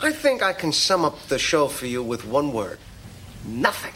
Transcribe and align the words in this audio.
I 0.00 0.12
think 0.12 0.42
I 0.42 0.52
can 0.52 0.72
sum 0.72 1.04
up 1.04 1.18
the 1.26 1.38
show 1.38 1.66
for 1.66 1.86
you 1.86 2.02
with 2.02 2.24
one 2.24 2.52
word 2.52 2.78
nothing. 3.44 3.92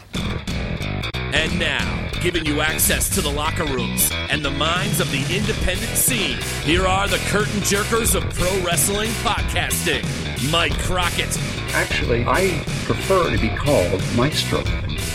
And 1.13 1.59
now, 1.59 2.09
giving 2.21 2.45
you 2.45 2.61
access 2.61 3.09
to 3.15 3.21
the 3.21 3.29
locker 3.29 3.65
rooms 3.65 4.11
and 4.29 4.43
the 4.43 4.51
minds 4.51 4.99
of 4.99 5.09
the 5.11 5.19
independent 5.35 5.91
scene, 5.91 6.37
here 6.63 6.85
are 6.85 7.07
the 7.07 7.17
curtain 7.29 7.59
jerkers 7.61 8.15
of 8.15 8.23
pro 8.33 8.51
wrestling 8.65 9.09
podcasting 9.23 10.03
Mike 10.51 10.77
Crockett 10.79 11.37
Actually, 11.73 12.23
I 12.27 12.63
prefer 12.85 13.31
to 13.31 13.37
be 13.41 13.49
called 13.49 14.01
Maestro. 14.15 14.59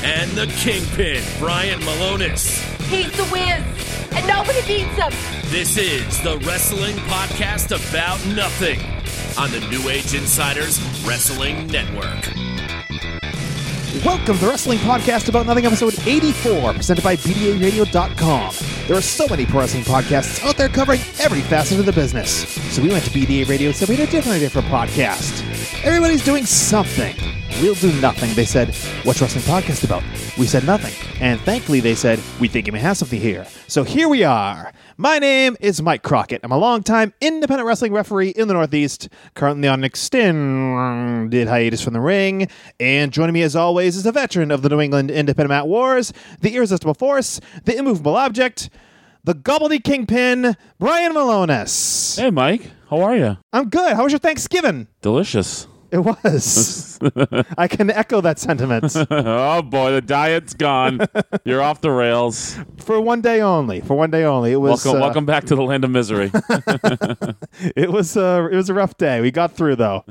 and 0.02 0.30
the 0.32 0.46
Kingpin, 0.58 1.22
Brian 1.38 1.80
Malonis. 1.80 2.60
He's 2.88 3.12
the 3.16 3.24
Wiz, 3.30 4.12
and 4.16 4.26
nobody 4.26 4.60
beats 4.66 4.96
him. 4.96 5.12
This 5.50 5.76
is 5.76 6.20
the 6.22 6.38
Wrestling 6.38 6.96
Podcast 6.96 7.70
About 7.90 8.24
Nothing 8.34 8.80
on 9.38 9.50
the 9.50 9.60
New 9.68 9.88
Age 9.88 10.14
Insiders 10.14 10.80
Wrestling 11.04 11.66
Network. 11.68 12.28
Welcome 14.04 14.36
to 14.36 14.40
the 14.40 14.46
Wrestling 14.48 14.78
Podcast 14.78 15.28
About 15.28 15.46
Nothing, 15.46 15.66
episode 15.66 15.98
84, 16.06 16.74
presented 16.74 17.02
by 17.02 17.16
BDARadio.com. 17.16 18.54
There 18.86 18.96
are 18.96 19.02
so 19.02 19.26
many 19.28 19.44
pro 19.44 19.60
wrestling 19.60 19.82
podcasts 19.82 20.44
out 20.44 20.56
there 20.56 20.68
covering 20.68 21.00
every 21.18 21.40
facet 21.40 21.80
of 21.80 21.86
the 21.86 21.92
business. 21.92 22.48
So 22.72 22.80
we 22.82 22.90
went 22.90 23.04
to 23.04 23.10
BDA 23.10 23.48
Radio 23.48 23.72
said 23.72 23.88
we 23.88 23.96
had 23.96 24.08
a 24.08 24.10
different 24.10 24.52
for 24.52 24.60
podcast. 24.62 25.42
Everybody's 25.84 26.24
doing 26.24 26.46
something. 26.46 27.16
We'll 27.60 27.74
do 27.74 27.92
nothing. 28.00 28.32
They 28.34 28.44
said, 28.44 28.72
What's 29.04 29.20
Wrestling 29.20 29.42
Podcast 29.42 29.82
about? 29.82 30.04
We 30.38 30.46
said 30.46 30.64
nothing. 30.64 30.94
And 31.20 31.40
thankfully, 31.40 31.80
they 31.80 31.96
said, 31.96 32.20
We 32.38 32.46
think 32.46 32.68
you 32.68 32.72
may 32.72 32.78
have 32.78 32.96
something 32.96 33.20
here. 33.20 33.48
So 33.66 33.82
here 33.82 34.08
we 34.08 34.22
are. 34.22 34.72
My 34.96 35.18
name 35.18 35.56
is 35.58 35.82
Mike 35.82 36.04
Crockett. 36.04 36.42
I'm 36.44 36.52
a 36.52 36.56
longtime 36.56 37.12
independent 37.20 37.66
wrestling 37.66 37.92
referee 37.92 38.28
in 38.28 38.46
the 38.46 38.54
Northeast, 38.54 39.08
currently 39.34 39.66
on 39.66 39.80
an 39.80 39.84
extended 39.84 41.48
hiatus 41.48 41.80
from 41.82 41.94
the 41.94 42.00
ring. 42.00 42.46
And 42.78 43.12
joining 43.12 43.32
me, 43.34 43.42
as 43.42 43.56
always, 43.56 43.96
is 43.96 44.06
a 44.06 44.12
veteran 44.12 44.52
of 44.52 44.62
the 44.62 44.68
New 44.68 44.80
England 44.80 45.10
Independent 45.10 45.48
Mat 45.48 45.66
Wars, 45.66 46.12
the 46.40 46.54
Irresistible 46.54 46.94
Force, 46.94 47.40
the 47.64 47.76
Immovable 47.76 48.14
Object, 48.14 48.70
the 49.24 49.34
Gobbledy 49.34 49.82
Kingpin, 49.82 50.56
Brian 50.78 51.12
Malonis. 51.12 52.20
Hey, 52.20 52.30
Mike. 52.30 52.70
How 52.88 53.00
are 53.00 53.16
you? 53.16 53.36
I'm 53.52 53.68
good. 53.68 53.94
How 53.94 54.04
was 54.04 54.12
your 54.12 54.20
Thanksgiving? 54.20 54.86
Delicious. 55.02 55.66
It 55.90 55.98
was. 56.00 56.98
I 57.58 57.66
can 57.66 57.90
echo 57.90 58.20
that 58.20 58.38
sentiment 58.38 58.94
oh 59.10 59.62
boy, 59.62 59.92
the 59.92 60.00
diet's 60.02 60.52
gone. 60.54 61.00
You're 61.44 61.62
off 61.62 61.80
the 61.80 61.90
rails. 61.90 62.58
for 62.78 63.00
one 63.00 63.20
day 63.22 63.40
only. 63.40 63.80
For 63.80 63.96
one 63.96 64.10
day 64.10 64.24
only. 64.24 64.52
It 64.52 64.56
was. 64.56 64.84
Welcome, 64.84 65.00
uh, 65.00 65.04
welcome 65.06 65.26
back 65.26 65.44
to 65.44 65.54
the 65.56 65.62
land 65.62 65.84
of 65.84 65.90
misery. 65.90 66.30
It 67.76 67.90
was. 67.90 68.16
Uh, 68.16 68.48
it 68.50 68.54
was 68.56 68.68
a 68.68 68.74
rough 68.74 68.96
day. 68.98 69.20
We 69.20 69.30
got 69.30 69.52
through 69.56 69.76
though. 69.76 70.04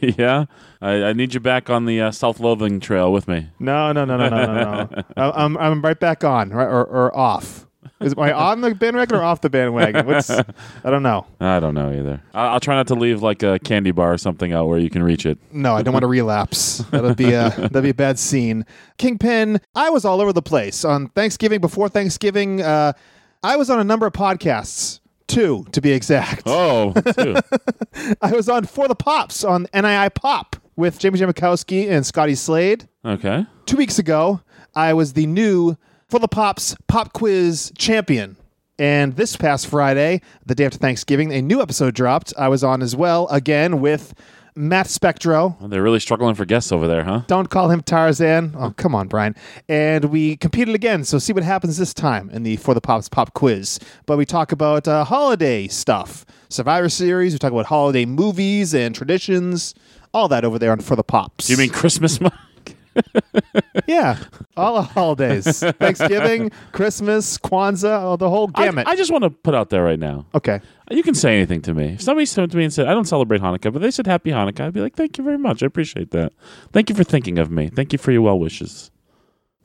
yeah, 0.00 0.46
I, 0.80 1.04
I 1.04 1.12
need 1.12 1.34
you 1.34 1.40
back 1.40 1.70
on 1.70 1.86
the 1.86 2.00
uh, 2.00 2.10
self-loathing 2.10 2.80
trail 2.80 3.12
with 3.12 3.28
me. 3.28 3.48
No, 3.58 3.92
no, 3.92 4.04
no, 4.04 4.16
no, 4.16 4.28
no, 4.28 4.46
no, 4.46 4.54
no. 4.54 5.02
I- 5.16 5.44
I'm 5.44 5.56
I'm 5.58 5.82
right 5.82 5.98
back 5.98 6.24
on, 6.24 6.50
right, 6.50 6.64
or, 6.66 6.84
or 6.84 7.16
off. 7.16 7.66
Is 8.00 8.14
am 8.14 8.20
I 8.20 8.32
on 8.32 8.62
the 8.62 8.74
bandwagon 8.74 9.18
or 9.18 9.22
off 9.22 9.42
the 9.42 9.50
bandwagon? 9.50 10.06
What's 10.06 10.30
I 10.30 10.44
don't 10.84 11.02
know. 11.02 11.26
I 11.40 11.60
don't 11.60 11.74
know 11.74 11.90
either. 11.92 12.22
I, 12.32 12.46
I'll 12.46 12.60
try 12.60 12.74
not 12.74 12.86
to 12.88 12.94
leave 12.94 13.22
like 13.22 13.42
a 13.42 13.58
candy 13.58 13.90
bar 13.90 14.14
or 14.14 14.18
something 14.18 14.52
out 14.52 14.68
where 14.68 14.78
you 14.78 14.88
can 14.88 15.02
reach 15.02 15.26
it. 15.26 15.38
No, 15.52 15.74
I 15.76 15.82
don't 15.82 15.92
want 15.92 16.04
to 16.04 16.08
relapse. 16.08 16.78
That'd 16.90 17.16
be 17.18 17.32
a 17.32 17.50
that'd 17.50 17.82
be 17.82 17.90
a 17.90 17.94
bad 17.94 18.18
scene. 18.18 18.64
Kingpin, 18.96 19.60
I 19.74 19.90
was 19.90 20.04
all 20.06 20.20
over 20.20 20.32
the 20.32 20.42
place 20.42 20.84
on 20.84 21.08
Thanksgiving. 21.10 21.60
Before 21.60 21.88
Thanksgiving, 21.90 22.62
uh, 22.62 22.94
I 23.42 23.56
was 23.56 23.68
on 23.68 23.78
a 23.80 23.84
number 23.84 24.06
of 24.06 24.12
podcasts. 24.14 25.00
Two, 25.26 25.64
to 25.72 25.80
be 25.80 25.92
exact. 25.92 26.42
Oh, 26.46 26.92
two. 26.92 27.36
I 28.22 28.32
was 28.32 28.48
on 28.48 28.64
For 28.64 28.88
the 28.88 28.96
Pops 28.96 29.44
on 29.44 29.66
NII 29.66 30.12
Pop 30.14 30.56
with 30.74 30.98
Jamie 30.98 31.18
Jamakowski 31.20 31.88
and 31.88 32.04
Scotty 32.04 32.34
Slade. 32.34 32.88
okay. 33.04 33.46
Two 33.66 33.76
weeks 33.76 33.98
ago, 34.00 34.40
I 34.74 34.92
was 34.94 35.12
the 35.12 35.26
new 35.26 35.76
For 36.10 36.18
the 36.18 36.26
Pops 36.26 36.74
Pop 36.88 37.12
Quiz 37.12 37.70
champion. 37.78 38.36
And 38.80 39.14
this 39.14 39.36
past 39.36 39.68
Friday, 39.68 40.22
the 40.44 40.56
day 40.56 40.64
after 40.64 40.76
Thanksgiving, 40.76 41.32
a 41.32 41.40
new 41.40 41.62
episode 41.62 41.94
dropped. 41.94 42.34
I 42.36 42.48
was 42.48 42.64
on 42.64 42.82
as 42.82 42.96
well, 42.96 43.28
again 43.28 43.80
with 43.80 44.12
Matt 44.56 44.88
Spectro. 44.88 45.56
Well, 45.60 45.68
they're 45.68 45.84
really 45.84 46.00
struggling 46.00 46.34
for 46.34 46.44
guests 46.44 46.72
over 46.72 46.88
there, 46.88 47.04
huh? 47.04 47.22
Don't 47.28 47.48
call 47.48 47.70
him 47.70 47.80
Tarzan. 47.80 48.56
Oh, 48.58 48.74
come 48.76 48.92
on, 48.92 49.06
Brian. 49.06 49.36
And 49.68 50.06
we 50.06 50.36
competed 50.36 50.74
again, 50.74 51.04
so 51.04 51.20
see 51.20 51.32
what 51.32 51.44
happens 51.44 51.76
this 51.76 51.94
time 51.94 52.28
in 52.30 52.42
the 52.42 52.56
For 52.56 52.74
the 52.74 52.80
Pops 52.80 53.08
Pop 53.08 53.32
Quiz. 53.34 53.78
But 54.06 54.18
we 54.18 54.26
talk 54.26 54.50
about 54.50 54.88
uh, 54.88 55.04
holiday 55.04 55.68
stuff, 55.68 56.26
Survivor 56.48 56.88
Series. 56.88 57.34
We 57.34 57.38
talk 57.38 57.52
about 57.52 57.66
holiday 57.66 58.04
movies 58.04 58.74
and 58.74 58.96
traditions, 58.96 59.76
all 60.12 60.26
that 60.26 60.44
over 60.44 60.58
there 60.58 60.72
on 60.72 60.80
For 60.80 60.96
the 60.96 61.04
Pops. 61.04 61.48
You 61.48 61.56
mean 61.56 61.70
Christmas? 61.70 62.18
Yeah, 63.86 64.18
all 64.56 64.74
the 64.76 64.82
holidays. 64.82 65.60
Thanksgiving, 65.78 66.50
Christmas, 66.72 67.38
Kwanzaa, 67.38 68.02
oh, 68.04 68.16
the 68.16 68.30
whole 68.30 68.46
gamut. 68.48 68.86
I 68.86 68.94
just 68.94 69.10
want 69.10 69.24
to 69.24 69.30
put 69.30 69.54
out 69.54 69.70
there 69.70 69.82
right 69.82 69.98
now. 69.98 70.26
okay. 70.34 70.60
You 70.90 71.02
can 71.02 71.14
say 71.14 71.36
anything 71.36 71.60
to 71.62 71.74
me. 71.74 71.94
If 71.94 72.02
somebody 72.02 72.26
said 72.26 72.50
to 72.50 72.56
me 72.56 72.64
and 72.64 72.72
said, 72.72 72.86
I 72.86 72.92
don't 72.94 73.04
celebrate 73.06 73.40
Hanukkah, 73.40 73.72
but 73.72 73.80
they 73.82 73.90
said 73.90 74.06
Happy 74.06 74.30
Hanukkah, 74.30 74.60
I'd 74.66 74.72
be 74.72 74.80
like, 74.80 74.94
thank 74.96 75.18
you 75.18 75.24
very 75.24 75.38
much. 75.38 75.62
I 75.62 75.66
appreciate 75.66 76.10
that. 76.12 76.32
Thank 76.72 76.88
you 76.88 76.94
for 76.96 77.04
thinking 77.04 77.38
of 77.38 77.50
me. 77.50 77.68
Thank 77.68 77.92
you 77.92 77.98
for 77.98 78.10
your 78.12 78.22
well 78.22 78.38
wishes. 78.38 78.90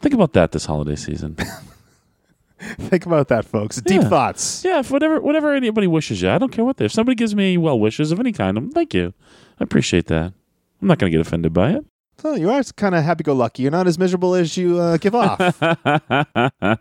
Think 0.02 0.14
about 0.16 0.34
that 0.34 0.52
this 0.52 0.66
holiday 0.66 0.96
season. 0.96 1.36
Think 2.60 3.06
about 3.06 3.28
that, 3.30 3.46
folks. 3.46 3.82
Deep 3.82 4.02
Yeah. 4.02 4.10
thoughts. 4.10 4.64
yeah, 4.66 4.80
if 4.80 4.90
whatever 4.92 5.20
whatever 5.20 5.54
anybody 5.54 5.88
wishes 5.88 6.22
you, 6.22 6.30
I 6.30 6.38
don't 6.38 6.52
care 6.52 6.64
what 6.66 6.78
they. 6.78 6.86
If 6.86 6.92
somebody 6.94 7.16
gives 7.16 7.36
me 7.36 7.58
well 7.58 7.80
wishes 7.80 8.12
of 8.12 8.20
any 8.20 8.32
kind, 8.32 8.58
I'm 8.58 8.72
thank 8.72 8.94
you. 8.94 9.14
I 9.60 9.64
appreciate 9.64 10.08
that. 10.08 10.34
I'm 10.82 10.88
not 10.88 10.98
going 11.00 11.12
to 11.12 11.18
get 11.18 11.26
offended 11.26 11.54
by 11.54 11.72
it. 11.72 11.86
So 12.18 12.36
you 12.36 12.50
are 12.50 12.64
kind 12.76 12.96
of 12.96 13.04
happy-go-lucky. 13.04 13.62
You're 13.64 13.72
not 13.72 13.88
as 13.88 14.00
miserable 14.00 14.36
as 14.36 14.56
you 14.56 14.80
uh, 14.80 14.98
give 14.98 15.14
off. 15.16 15.40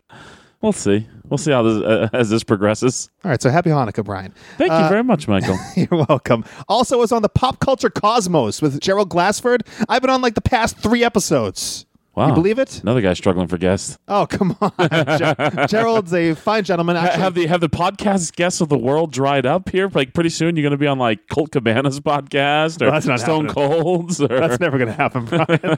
we'll 0.61 0.73
see. 0.73 1.07
We'll 1.29 1.39
see 1.39 1.51
how 1.51 1.63
this 1.63 1.83
uh, 1.83 2.09
as 2.13 2.31
this 2.31 2.45
progresses. 2.45 3.11
All 3.25 3.31
right. 3.31 3.41
So 3.43 3.51
happy 3.51 3.71
Hanukkah, 3.71 4.05
Brian. 4.05 4.33
Thank 4.59 4.73
you 4.73 4.89
very 4.89 5.03
much, 5.03 5.27
Michael. 5.27 5.59
You're 5.77 6.05
welcome. 6.09 6.45
Also, 6.69 6.99
was 6.99 7.13
on 7.13 7.23
the 7.23 7.29
Pop 7.29 7.61
Culture 7.61 7.91
Cosmos 7.91 8.63
with 8.63 8.81
Gerald 8.81 9.09
Glassford. 9.09 9.67
I've 9.89 10.03
been 10.03 10.11
on 10.11 10.23
like 10.23 10.35
the 10.35 10.41
past 10.43 10.77
three 10.79 11.03
episodes. 11.03 11.87
Wow, 12.17 12.29
You 12.29 12.35
believe 12.35 12.59
it? 12.61 12.81
Another 12.83 13.01
guy 13.01 13.13
struggling 13.15 13.49
for 13.49 13.59
guests. 13.59 13.99
Oh, 14.07 14.27
come 14.27 14.57
on. 14.61 14.71
Ger- 15.19 15.67
Gerald's 15.69 16.15
a 16.15 16.35
fine 16.35 16.63
gentleman. 16.63 16.97
Actually, 16.97 17.23
have 17.23 17.35
the 17.35 17.47
have 17.47 17.61
the 17.61 17.69
podcast 17.69 18.37
guests 18.37 18.61
of 18.61 18.69
the 18.69 18.79
world 18.79 19.13
dried 19.13 19.47
up 19.47 19.69
here? 19.71 19.91
Like 19.93 20.15
pretty 20.15 20.31
soon, 20.31 20.55
you're 20.55 20.63
going 20.63 20.71
to 20.71 20.77
be 20.79 20.87
on 20.87 20.99
like 20.99 21.29
Colt 21.29 21.51
Cabana's 21.51 21.99
podcast 22.01 22.81
or 22.81 22.87
Well, 22.87 22.93
that's 22.95 23.07
not 23.07 23.19
Stone 23.21 23.47
happening. 23.49 23.69
Cold's. 23.69 24.21
Or, 24.21 24.29
That's 24.29 24.61
never 24.61 24.79
going 24.79 24.89
to 24.91 24.95
happen, 24.95 25.25
Brian. 25.27 25.77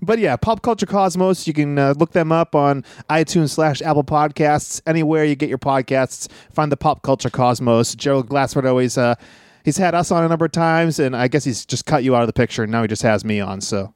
but 0.00 0.18
yeah, 0.18 0.36
Pop 0.36 0.62
Culture 0.62 0.86
Cosmos. 0.86 1.46
You 1.46 1.52
can 1.54 1.78
uh, 1.78 1.94
look 1.98 2.12
them 2.12 2.30
up 2.30 2.54
on 2.54 2.84
iTunes 3.10 3.50
slash 3.50 3.82
Apple 3.82 4.04
Podcasts. 4.04 4.80
Anywhere 4.86 5.24
you 5.24 5.34
get 5.34 5.48
your 5.48 5.58
podcasts, 5.58 6.28
find 6.52 6.70
the 6.70 6.76
Pop 6.76 7.02
Culture 7.02 7.30
Cosmos. 7.30 7.94
Gerald 7.96 8.28
Glassford 8.28 8.64
always. 8.66 8.96
Uh, 8.96 9.16
he's 9.64 9.76
had 9.76 9.94
us 9.94 10.10
on 10.12 10.22
a 10.24 10.28
number 10.28 10.44
of 10.44 10.52
times, 10.52 10.98
and 11.00 11.16
I 11.16 11.26
guess 11.28 11.44
he's 11.44 11.66
just 11.66 11.84
cut 11.84 12.04
you 12.04 12.14
out 12.14 12.22
of 12.22 12.26
the 12.28 12.32
picture. 12.32 12.62
And 12.62 12.70
now 12.72 12.82
he 12.82 12.88
just 12.88 13.02
has 13.02 13.24
me 13.24 13.40
on. 13.40 13.60
So 13.60 13.92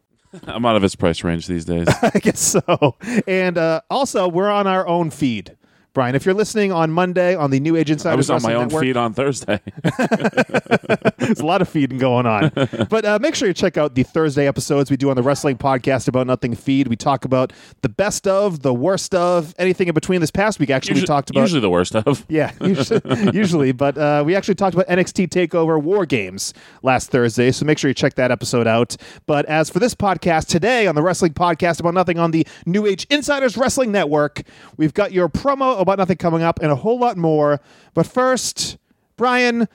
I'm 0.46 0.64
out 0.64 0.76
of 0.76 0.84
its 0.84 0.94
price 0.94 1.22
range 1.24 1.46
these 1.46 1.64
days. 1.64 1.86
I 2.02 2.18
guess 2.18 2.40
so. 2.40 2.96
And 3.26 3.58
uh, 3.58 3.82
also, 3.90 4.28
we're 4.28 4.50
on 4.50 4.66
our 4.66 4.86
own 4.86 5.10
feed. 5.10 5.56
Brian, 5.94 6.14
if 6.14 6.24
you're 6.24 6.34
listening 6.34 6.72
on 6.72 6.90
Monday 6.90 7.34
on 7.34 7.50
the 7.50 7.60
New 7.60 7.76
Age 7.76 7.90
Insiders 7.90 8.30
I 8.30 8.34
was 8.34 8.44
on 8.44 8.50
my 8.50 8.56
own 8.56 8.68
Network, 8.68 8.82
feed 8.82 8.96
on 8.96 9.12
Thursday. 9.12 9.60
There's 11.18 11.40
a 11.40 11.44
lot 11.44 11.60
of 11.60 11.68
feeding 11.68 11.98
going 11.98 12.24
on. 12.24 12.50
but 12.88 13.04
uh, 13.04 13.18
make 13.20 13.34
sure 13.34 13.46
you 13.46 13.52
check 13.52 13.76
out 13.76 13.94
the 13.94 14.02
Thursday 14.02 14.46
episodes 14.46 14.90
we 14.90 14.96
do 14.96 15.10
on 15.10 15.16
the 15.16 15.22
Wrestling 15.22 15.58
Podcast 15.58 16.08
About 16.08 16.26
Nothing 16.26 16.54
feed. 16.54 16.88
We 16.88 16.96
talk 16.96 17.26
about 17.26 17.52
the 17.82 17.90
best 17.90 18.26
of, 18.26 18.62
the 18.62 18.72
worst 18.72 19.14
of, 19.14 19.54
anything 19.58 19.86
in 19.86 19.92
between. 19.92 20.22
This 20.22 20.30
past 20.30 20.58
week, 20.58 20.70
actually, 20.70 20.92
usually, 20.92 21.02
we 21.02 21.06
talked 21.08 21.28
about. 21.28 21.42
usually 21.42 21.60
the 21.60 21.68
worst 21.68 21.94
of. 21.94 22.24
Yeah, 22.26 22.52
usually, 22.62 23.02
usually. 23.34 23.72
But 23.72 23.98
uh, 23.98 24.22
we 24.24 24.34
actually 24.34 24.54
talked 24.54 24.74
about 24.74 24.88
NXT 24.88 25.28
TakeOver 25.28 25.80
War 25.82 26.06
Games 26.06 26.54
last 26.82 27.10
Thursday, 27.10 27.50
so 27.50 27.66
make 27.66 27.76
sure 27.76 27.88
you 27.88 27.94
check 27.94 28.14
that 28.14 28.30
episode 28.30 28.66
out. 28.66 28.96
But 29.26 29.44
as 29.44 29.68
for 29.68 29.78
this 29.78 29.94
podcast 29.94 30.46
today 30.46 30.86
on 30.86 30.94
the 30.94 31.02
Wrestling 31.02 31.34
Podcast 31.34 31.80
About 31.80 31.92
Nothing 31.92 32.18
on 32.18 32.30
the 32.30 32.46
New 32.64 32.86
Age 32.86 33.06
Insiders 33.10 33.58
Wrestling 33.58 33.92
Network, 33.92 34.40
we've 34.78 34.94
got 34.94 35.12
your 35.12 35.28
promo 35.28 35.81
about 35.82 35.98
nothing 35.98 36.16
coming 36.16 36.42
up 36.42 36.60
and 36.62 36.70
a 36.72 36.76
whole 36.76 36.98
lot 36.98 37.16
more. 37.16 37.60
But 37.94 38.06
first, 38.06 38.78
Brian, 39.16 39.68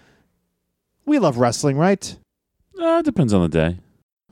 we 1.05 1.19
love 1.19 1.37
wrestling, 1.37 1.77
right? 1.77 2.17
Uh, 2.79 3.01
depends 3.01 3.33
on 3.33 3.41
the 3.41 3.49
day. 3.49 3.79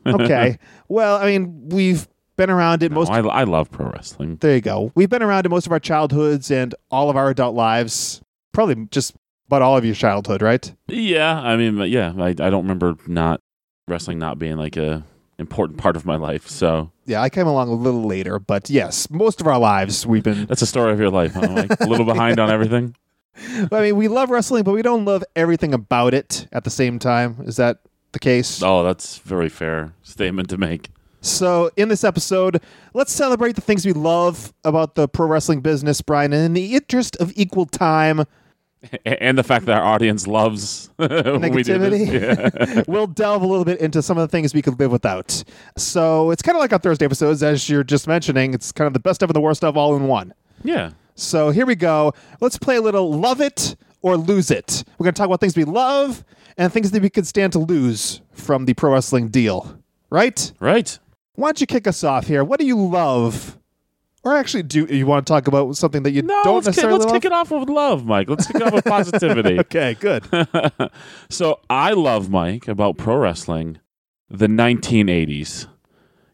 Okay. 0.08 0.60
well, 0.88 1.18
I 1.18 1.26
mean, 1.26 1.70
we've 1.70 2.08
been 2.38 2.52
around 2.52 2.84
it 2.84 2.92
most. 2.92 3.10
I, 3.10 3.22
I 3.22 3.44
love 3.44 3.72
pro 3.72 3.90
wrestling. 3.90 4.36
there 4.36 4.54
you 4.54 4.62
go. 4.62 4.92
We've 4.94 5.10
been 5.10 5.24
around 5.24 5.48
it 5.48 5.50
most 5.50 5.66
of 5.66 5.72
our 5.72 5.80
childhoods 5.80 6.52
and 6.52 6.76
all 6.92 7.10
of 7.10 7.16
our 7.18 7.32
adult 7.32 7.56
lives. 7.56 8.22
Probably 8.52 8.86
just 8.92 9.16
about 9.48 9.64
all 9.64 9.76
of 9.76 9.84
your 9.84 9.96
childhood, 9.96 10.44
right? 10.44 10.72
Yeah, 10.88 11.40
I 11.42 11.58
mean, 11.58 11.76
but 11.76 11.90
yeah, 11.90 12.14
I, 12.20 12.28
I 12.28 12.34
don't 12.34 12.64
remember 12.64 12.98
not 13.08 13.40
wrestling 13.88 14.20
not 14.20 14.38
being 14.38 14.58
like 14.58 14.78
a 14.78 15.04
important 15.38 15.78
part 15.80 15.96
of 15.96 16.06
my 16.06 16.16
life. 16.16 16.48
So 16.48 16.92
Yeah, 17.06 17.22
I 17.22 17.30
came 17.30 17.48
along 17.48 17.70
a 17.70 17.74
little 17.74 18.04
later, 18.04 18.40
but 18.40 18.70
yes, 18.70 19.10
most 19.10 19.42
of 19.42 19.48
our 19.48 19.60
lives 19.60 20.06
we've 20.06 20.24
been. 20.24 20.46
that's 20.46 20.62
a 20.62 20.66
story 20.68 20.92
of 20.94 21.00
your 21.00 21.10
life. 21.10 21.34
Huh? 21.34 21.48
Like 21.50 21.80
a 21.80 21.88
little 21.88 22.06
behind 22.14 22.40
on 22.40 22.50
everything. 22.50 22.96
I 23.72 23.82
mean, 23.82 23.96
we 23.98 24.08
love 24.08 24.30
wrestling, 24.30 24.64
but 24.64 24.72
we 24.74 24.82
don't 24.82 25.04
love 25.06 25.24
everything 25.36 25.74
about 25.74 26.14
it 26.14 26.48
at 26.52 26.64
the 26.64 26.70
same 26.70 27.00
time. 27.00 27.38
Is 27.46 27.58
that 27.58 27.80
the 28.14 28.20
case. 28.20 28.64
Oh, 28.64 28.84
that's 28.84 29.18
very 29.20 29.50
fair 29.50 29.94
statement 30.02 30.50
to 30.50 30.58
make. 30.58 30.90
So, 31.22 31.72
in 31.76 31.90
this 31.90 32.04
episode, 32.04 32.62
let's 32.94 33.12
celebrate 33.12 33.56
the 33.56 33.62
things 33.62 33.86
we 33.86 33.94
love 33.94 34.54
about 34.64 34.96
the 34.96 35.08
pro 35.08 35.28
wrestling 35.28 35.60
business, 35.62 36.00
Brian. 36.02 36.32
And 36.32 36.46
in 36.46 36.54
the 36.54 36.76
interest 36.76 37.18
of 37.18 37.34
equal 37.36 37.66
time, 37.66 38.26
And 39.06 39.38
the 39.38 39.44
fact 39.44 39.66
that 39.66 39.78
our 39.78 39.84
audience 39.84 40.28
loves 40.28 40.90
when 40.98 41.54
We 41.54 41.64
yeah. 41.64 42.84
we'll 42.88 43.08
delve 43.08 43.42
a 43.42 43.46
little 43.48 43.66
bit 43.66 43.80
into 43.80 44.02
some 44.02 44.18
of 44.18 44.22
the 44.22 44.32
things 44.32 44.54
we 44.54 44.62
could 44.62 44.80
live 44.80 44.92
without. 44.92 45.44
So, 45.78 46.32
it's 46.32 46.42
kind 46.42 46.56
of 46.56 46.60
like 46.60 46.74
our 46.74 46.80
Thursday 46.80 47.06
episodes, 47.06 47.44
as 47.44 47.70
you're 47.70 47.84
just 47.84 48.08
mentioning. 48.08 48.54
It's 48.54 48.72
kind 48.72 48.88
of 48.88 48.94
the 48.94 49.00
best 49.00 49.22
of 49.24 49.30
and 49.30 49.36
the 49.36 49.42
worst 49.42 49.64
of 49.64 49.78
all 49.78 49.96
in 49.96 50.08
one. 50.08 50.34
yeah. 50.64 50.92
So, 51.16 51.50
here 51.50 51.66
we 51.66 51.76
go. 51.76 52.14
Let's 52.42 52.58
play 52.58 52.76
a 52.76 52.82
little 52.82 53.12
love 53.14 53.40
it 53.40 53.76
or 54.02 54.18
lose 54.18 54.52
it. 54.52 54.84
We're 54.98 55.06
going 55.06 55.14
to 55.14 55.18
talk 55.18 55.28
about 55.28 55.40
things 55.40 55.56
we 55.56 55.64
love 55.64 56.26
and 56.58 56.72
things 56.72 56.92
that 56.92 57.02
we 57.02 57.10
could 57.10 57.26
stand 57.26 57.54
to 57.54 57.60
lose 57.60 58.22
from 58.34 58.66
the 58.66 58.74
pro 58.74 58.92
wrestling 58.94 59.30
deal. 59.30 59.80
Right? 60.10 60.52
Right. 60.60 60.98
Why 61.36 61.48
don't 61.48 61.62
you 61.62 61.68
kick 61.68 61.88
us 61.88 62.04
off 62.04 62.28
here? 62.28 62.44
What 62.44 62.60
do 62.60 62.66
you 62.66 62.78
love? 62.80 63.58
Or 64.26 64.36
actually, 64.36 64.64
do 64.64 64.86
you 64.86 65.06
want 65.06 65.28
to 65.28 65.32
talk 65.32 65.48
about 65.48 65.78
something 65.78 66.02
that 66.04 66.12
you 66.12 66.24
No, 66.24 66.42
don't 66.44 66.56
let's, 66.56 66.66
kick, 66.66 66.72
necessarily 66.72 66.98
let's 67.00 67.06
love? 67.06 67.14
kick 67.22 67.26
it 67.26 67.32
off 67.32 67.52
with 67.52 67.70
love, 67.70 68.06
Mike. 68.08 68.28
Let's 68.28 68.48
kick 68.48 68.56
it 68.56 68.64
off 68.64 68.74
with 68.74 68.86
positivity. 68.86 69.60
Okay, 69.66 69.94
good. 70.00 70.26
So 71.30 71.60
I 71.70 71.92
love 71.94 72.30
Mike 72.30 72.68
about 72.68 72.98
pro 72.98 73.18
wrestling, 73.18 73.78
the 74.30 74.48
1980s. 74.48 75.68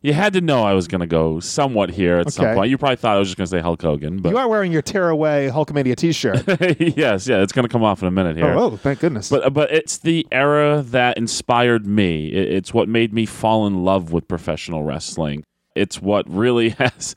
You 0.03 0.13
had 0.13 0.33
to 0.33 0.41
know 0.41 0.63
I 0.63 0.73
was 0.73 0.87
going 0.87 1.01
to 1.01 1.07
go 1.07 1.39
somewhat 1.39 1.91
here 1.91 2.17
at 2.17 2.33
some 2.33 2.55
point. 2.55 2.71
You 2.71 2.77
probably 2.77 2.95
thought 2.95 3.17
I 3.17 3.19
was 3.19 3.27
just 3.27 3.37
going 3.37 3.45
to 3.45 3.51
say 3.51 3.59
Hulk 3.59 3.81
Hogan, 3.81 4.17
but 4.19 4.29
you 4.29 4.37
are 4.37 4.47
wearing 4.47 4.71
your 4.71 4.81
tearaway 4.81 5.49
Hulkamania 5.49 5.95
T-shirt. 5.95 6.43
yes, 6.97 7.27
yeah, 7.27 7.43
it's 7.43 7.51
going 7.53 7.67
to 7.67 7.69
come 7.71 7.83
off 7.83 8.01
in 8.01 8.07
a 8.07 8.11
minute 8.11 8.35
here. 8.35 8.47
oh, 8.47 8.71
oh, 8.71 8.77
thank 8.77 8.99
goodness. 8.99 9.29
But 9.29 9.53
but 9.53 9.71
it's 9.71 9.99
the 9.99 10.25
era 10.31 10.81
that 10.87 11.17
inspired 11.17 11.85
me. 11.85 12.29
It's 12.29 12.73
what 12.73 12.89
made 12.89 13.13
me 13.13 13.27
fall 13.27 13.67
in 13.67 13.83
love 13.83 14.11
with 14.11 14.27
professional 14.27 14.83
wrestling. 14.83 15.43
It's 15.75 16.01
what 16.01 16.27
really 16.27 16.69
has. 16.69 17.15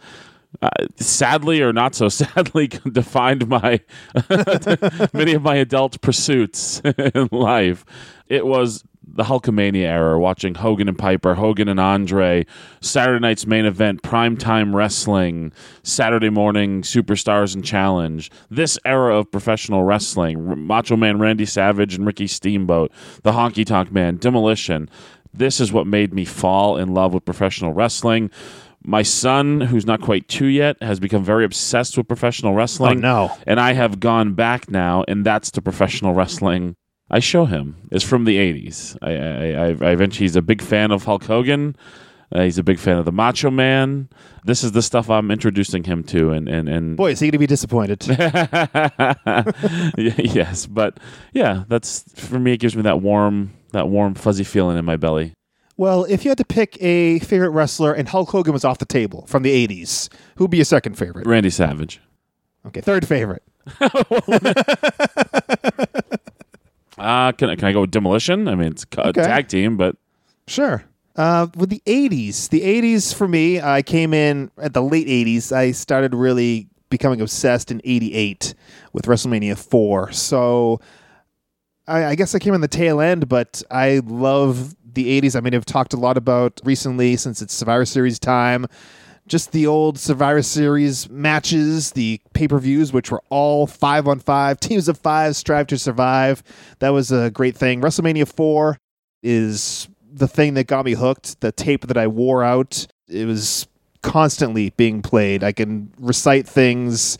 Uh, 0.63 0.69
sadly 0.97 1.61
or 1.61 1.73
not 1.73 1.95
so 1.95 2.09
sadly 2.11 2.69
defined 2.69 3.49
my 3.49 3.81
many 5.13 5.33
of 5.35 5.43
my 5.43 5.57
adult 5.57 6.01
pursuits 6.01 6.81
in 7.15 7.29
life 7.33 7.85
it 8.29 8.47
was 8.47 8.85
the 9.07 9.25
Hulkamania 9.25 9.85
era, 9.85 10.19
watching 10.19 10.55
Hogan 10.55 10.89
and 10.89 10.99
Piper, 10.99 11.35
Hogan 11.35 11.69
and 11.69 11.79
Andre, 11.79 12.47
Saturday 12.81 13.21
night's 13.21 13.47
main 13.47 13.65
event, 13.67 14.03
primetime 14.03 14.75
wrestling, 14.75 15.53
Saturday 15.83 16.31
morning 16.31 16.83
superstars 16.83 17.55
and 17.55 17.65
challenge. 17.65 18.31
This 18.51 18.79
era 18.85 19.17
of 19.17 19.31
professional 19.31 19.85
wrestling, 19.85 20.67
Macho 20.67 20.97
Man 20.97 21.19
Randy 21.19 21.47
Savage 21.47 21.95
and 21.95 22.07
Ricky 22.07 22.27
Steamboat, 22.27 22.91
the 23.23 23.33
Honky 23.33 23.67
Tonk 23.67 23.93
Man, 23.93 24.17
Demolition. 24.17 24.89
This 25.33 25.61
is 25.61 25.73
what 25.73 25.87
made 25.87 26.15
me 26.15 26.25
fall 26.25 26.77
in 26.77 26.95
love 26.95 27.13
with 27.13 27.25
professional 27.25 27.73
wrestling. 27.73 28.31
My 28.87 29.03
son, 29.03 29.63
who's 29.63 29.87
not 29.87 30.03
quite 30.03 30.29
two 30.29 30.47
yet, 30.47 30.77
has 30.83 31.01
become 31.01 31.25
very 31.25 31.45
obsessed 31.45 31.97
with 31.97 32.07
professional 32.07 32.55
wrestling. 32.55 32.99
Oh, 32.99 33.29
no. 33.29 33.37
And 33.47 33.59
I 33.59 33.73
have 33.73 33.99
gone 33.99 34.35
back 34.35 34.71
now, 34.71 35.05
and 35.09 35.25
that's 35.25 35.51
the 35.51 35.63
professional 35.63 36.13
wrestling 36.13 36.77
I 37.11 37.21
show 37.21 37.45
him. 37.45 37.77
It's 37.91 38.05
from 38.05 38.25
the 38.25 38.37
80s. 38.37 38.97
I, 39.03 39.11
I, 39.11 39.67
I, 39.67 39.89
I 39.89 39.93
eventually, 39.93 40.25
he's 40.25 40.37
a 40.37 40.43
big 40.43 40.61
fan 40.63 40.91
of 40.91 41.05
Hulk 41.05 41.25
Hogan. 41.25 41.77
Uh, 42.35 42.43
he's 42.43 42.59
a 42.59 42.63
big 42.63 42.79
fan 42.79 42.99
of 42.99 43.05
the 43.05 43.13
Macho 43.13 43.51
Man. 43.51 44.09
This 44.45 44.65
is 44.65 44.73
the 44.73 44.83
stuff 44.83 45.09
I'm 45.09 45.31
introducing 45.31 45.85
him 45.85 46.03
to, 46.05 46.31
and 46.33 46.49
and 46.49 46.69
and 46.69 46.97
Boy, 46.97 47.13
is 47.13 47.21
he 47.21 47.27
going 47.27 47.33
to 47.33 47.39
be 47.39 47.47
disappointed. 47.47 48.05
yes, 49.97 50.67
but 50.67 50.99
yeah, 51.33 51.65
that's 51.69 52.05
for 52.17 52.41
me. 52.41 52.55
It 52.55 52.61
gives 52.61 52.75
me 52.75 52.83
that 52.83 53.01
warm, 53.01 53.53
that 53.71 53.89
warm, 53.89 54.15
fuzzy 54.15 54.43
feeling 54.43 54.77
in 54.77 54.85
my 54.85 54.97
belly. 54.97 55.33
Well, 55.77 56.05
if 56.05 56.25
you 56.25 56.31
had 56.31 56.39
to 56.39 56.45
pick 56.45 56.77
a 56.83 57.19
favorite 57.21 57.51
wrestler 57.51 57.93
and 57.93 58.09
Hulk 58.09 58.31
Hogan 58.31 58.53
was 58.53 58.65
off 58.65 58.79
the 58.79 58.85
table 58.87 59.27
from 59.27 59.43
the 59.43 59.67
80s, 59.67 60.09
who'd 60.37 60.51
be 60.51 60.59
your 60.59 60.65
second 60.65 60.97
favorite? 60.99 61.27
Randy 61.27 61.51
Savage. 61.51 62.01
Okay, 62.67 62.81
third 62.81 63.07
favorite. 63.07 63.43
Uh, 66.97 67.33
can 67.33 67.51
I, 67.51 67.57
can 67.57 67.65
I 67.67 67.73
go 67.73 67.81
with 67.83 67.91
Demolition? 67.91 68.47
I 68.47 68.55
mean, 68.55 68.69
it's 68.69 68.87
a 68.97 69.09
Okay. 69.09 69.23
tag 69.23 69.49
team, 69.49 69.77
but 69.77 69.97
Sure. 70.47 70.85
Uh, 71.17 71.49
with 71.57 71.69
the 71.71 71.83
80s, 71.87 72.49
the 72.51 72.61
80s 72.61 73.13
for 73.15 73.27
me, 73.27 73.61
I 73.61 73.83
came 73.83 74.15
in 74.15 74.51
at 74.59 74.75
the 74.75 74.83
late 74.83 75.07
80s. 75.09 75.51
I 75.53 75.73
started 75.73 76.15
really 76.15 76.69
becoming 76.91 77.21
obsessed 77.21 77.71
in 77.73 77.81
88 77.85 78.55
with 78.93 79.07
WrestleMania 79.07 79.59
4. 79.59 80.13
So 80.13 80.81
I, 81.89 82.05
I 82.05 82.15
guess 82.15 82.35
I 82.35 82.39
came 82.39 82.55
in 82.55 82.61
the 82.61 82.69
tail 82.69 83.01
end, 83.01 83.29
but 83.29 83.63
I 83.73 84.01
love 84.07 84.75
the 84.95 85.21
80s. 85.21 85.37
I 85.37 85.41
mean, 85.41 85.55
I've 85.55 85.65
talked 85.65 85.93
a 85.93 85.99
lot 85.99 86.17
about 86.17 86.61
recently 86.65 87.17
since 87.17 87.43
it's 87.43 87.55
Survivor 87.55 87.85
Series 87.85 88.19
time. 88.19 88.67
Just 89.27 89.53
the 89.53 89.67
old 89.67 89.99
Survivor 89.99 90.43
Series 90.43 91.09
matches, 91.09 91.93
the 91.93 92.21
pay 92.35 92.47
per 92.47 92.59
views, 92.59 92.93
which 92.93 93.11
were 93.11 93.23
all 93.31 93.67
five 93.67 94.07
on 94.07 94.19
five, 94.19 94.61
teams 94.61 94.87
of 94.87 94.99
five, 94.99 95.35
strive 95.35 95.67
to 95.69 95.79
survive. 95.79 96.43
That 96.81 96.91
was 96.91 97.11
a 97.11 97.31
great 97.31 97.57
thing. 97.57 97.81
WrestleMania 97.81 98.31
4 98.31 98.77
is 99.23 99.89
the 100.13 100.29
thing 100.29 100.55
that 100.55 100.67
got 100.67 100.85
me 100.85 100.93
hooked. 100.93 101.41
The 101.41 101.53
tape 101.53 101.87
that 101.87 101.97
I 101.97 102.07
wore 102.07 102.45
out, 102.45 102.87
it 103.09 103.25
was 103.25 103.67
constantly 104.03 104.71
being 104.77 105.01
played. 105.03 105.43
I 105.43 105.53
can 105.53 105.91
recite 105.99 106.47
things 106.47 107.19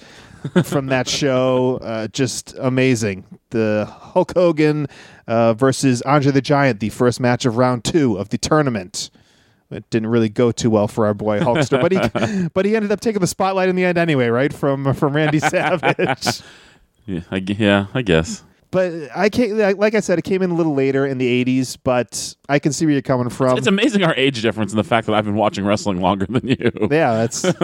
from 0.65 0.87
that 0.87 1.09
show. 1.21 1.79
Uh, 1.79 2.07
just 2.09 2.55
amazing. 2.59 3.25
The 3.51 3.89
Hulk 3.91 4.35
Hogan 4.35 4.87
uh, 5.27 5.55
versus 5.55 6.03
Andre 6.03 6.33
the 6.33 6.43
Giant, 6.43 6.81
the 6.81 6.91
first 6.91 7.21
match 7.21 7.45
of 7.45 7.57
round 7.57 7.85
two 7.85 8.17
of 8.17 8.29
the 8.31 8.39
tournament. 8.39 9.11
It 9.71 9.89
didn't 9.91 10.09
really 10.09 10.29
go 10.29 10.53
too 10.53 10.71
well 10.71 10.87
for 10.87 11.07
our 11.07 11.15
boy 11.15 11.41
Hulkster, 11.41 11.81
but 11.81 11.93
he 11.93 12.49
but 12.55 12.65
he 12.65 12.77
ended 12.77 12.93
up 12.93 13.01
taking 13.01 13.21
the 13.21 13.27
spotlight 13.27 13.69
in 13.69 13.77
the 13.77 13.85
end 13.85 13.99
anyway, 13.99 14.29
right? 14.29 14.53
From 14.53 14.95
from 14.95 15.15
Randy 15.15 15.41
Savage. 15.41 16.43
yeah, 17.07 17.21
I, 17.31 17.37
yeah, 17.37 17.87
I 17.95 18.03
guess. 18.03 18.45
But 18.71 18.93
I 19.15 19.29
came, 19.29 19.57
like 19.57 19.95
I 19.95 20.01
said, 20.01 20.19
it 20.19 20.23
came 20.23 20.43
in 20.43 20.51
a 20.51 20.55
little 20.55 20.75
later 20.75 21.07
in 21.07 21.19
the 21.19 21.45
'80s. 21.45 21.79
But 21.83 22.35
I 22.49 22.59
can 22.59 22.73
see 22.73 22.85
where 22.85 22.93
you're 22.93 23.03
coming 23.03 23.31
from. 23.31 23.57
It's 23.57 23.69
amazing 23.69 24.03
our 24.03 24.15
age 24.17 24.43
difference 24.43 24.73
and 24.73 24.79
the 24.79 24.85
fact 24.85 25.07
that 25.07 25.15
I've 25.15 25.25
been 25.25 25.37
watching 25.37 25.65
wrestling 25.65 26.01
longer 26.01 26.27
than 26.27 26.47
you. 26.47 26.89
yeah, 26.91 27.15
that's 27.15 27.43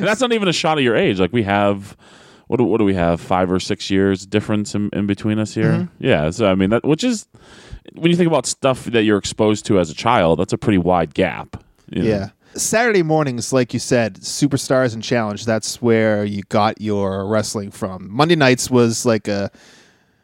that's 0.00 0.20
not 0.20 0.32
even 0.32 0.48
a 0.48 0.54
shot 0.54 0.78
of 0.78 0.84
your 0.84 0.96
age. 0.96 1.20
Like 1.20 1.32
we 1.32 1.42
have, 1.42 1.96
what 2.48 2.58
do, 2.58 2.64
what 2.64 2.78
do 2.78 2.84
we 2.84 2.94
have? 2.94 3.20
Five 3.20 3.50
or 3.50 3.58
six 3.60 3.90
years 3.90 4.24
difference 4.26 4.74
in, 4.74 4.90
in 4.92 5.06
between 5.06 5.38
us 5.38 5.54
here. 5.54 5.72
Mm-hmm. 5.72 6.04
Yeah. 6.04 6.30
So 6.30 6.50
I 6.50 6.54
mean 6.54 6.70
that, 6.70 6.84
which 6.84 7.04
is 7.04 7.26
when 7.94 8.10
you 8.10 8.16
think 8.16 8.28
about 8.28 8.46
stuff 8.46 8.84
that 8.86 9.02
you're 9.04 9.18
exposed 9.18 9.66
to 9.66 9.78
as 9.78 9.90
a 9.90 9.94
child, 9.94 10.38
that's 10.38 10.52
a 10.52 10.58
pretty 10.58 10.78
wide 10.78 11.14
gap. 11.14 11.62
you 11.90 12.02
know? 12.02 12.08
yeah. 12.08 12.28
Saturday 12.54 13.02
mornings, 13.02 13.52
like 13.52 13.74
you 13.74 13.78
said, 13.80 14.14
superstars 14.20 14.94
and 14.94 15.02
challenge. 15.02 15.44
That's 15.44 15.82
where 15.82 16.24
you 16.24 16.42
got 16.48 16.80
your 16.80 17.26
wrestling 17.26 17.70
from. 17.70 18.10
Monday 18.10 18.34
nights 18.36 18.70
was 18.70 19.04
like 19.04 19.28
a 19.28 19.50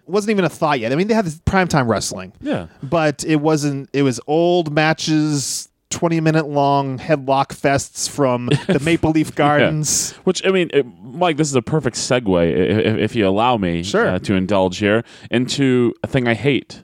wasn't 0.07 0.31
even 0.31 0.45
a 0.45 0.49
thought 0.49 0.81
yet. 0.81 0.93
I 0.93 0.97
mean, 0.97 1.09
they 1.09 1.15
had 1.15 1.27
this 1.27 1.39
primetime 1.41 1.89
wrestling, 1.89 2.33
Yeah. 2.41 2.67
but 2.83 3.23
it 3.25 3.37
wasn't. 3.37 3.91
It 3.93 4.03
was 4.03 4.19
old 4.27 4.73
matches. 4.73 5.62
20 5.93 6.21
minute 6.21 6.49
long 6.49 6.99
headlock 6.99 7.49
fests 7.49 8.09
from 8.09 8.47
the 8.67 8.81
Maple 8.85 9.11
Leaf 9.13 9.35
Gardens. 9.35 10.13
Which 10.25 10.45
I 10.45 10.51
mean, 10.51 10.71
it, 10.73 10.85
Mike, 11.03 11.37
this 11.37 11.49
is 11.49 11.55
a 11.55 11.63
perfect 11.63 11.97
segue, 11.97 12.51
if, 12.53 12.99
if 12.99 13.15
you 13.17 13.29
allow 13.29 13.57
me, 13.57 13.83
Sure. 13.85 14.07
uh, 14.09 14.19
to 14.21 14.35
indulge 14.35 14.79
here 14.79 15.05
into 15.31 15.95
a 16.03 16.07
thing 16.07 16.27
I 16.27 16.35
hate 16.35 16.83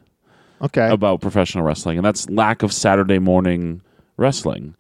Okay. 0.62 0.88
about 0.90 1.20
professional 1.20 1.64
wrestling, 1.64 1.98
and 1.98 2.04
that's 2.04 2.28
lack 2.30 2.62
of 2.62 2.72
Saturday 2.72 3.18
morning 3.18 3.80
wrestling. 4.16 4.74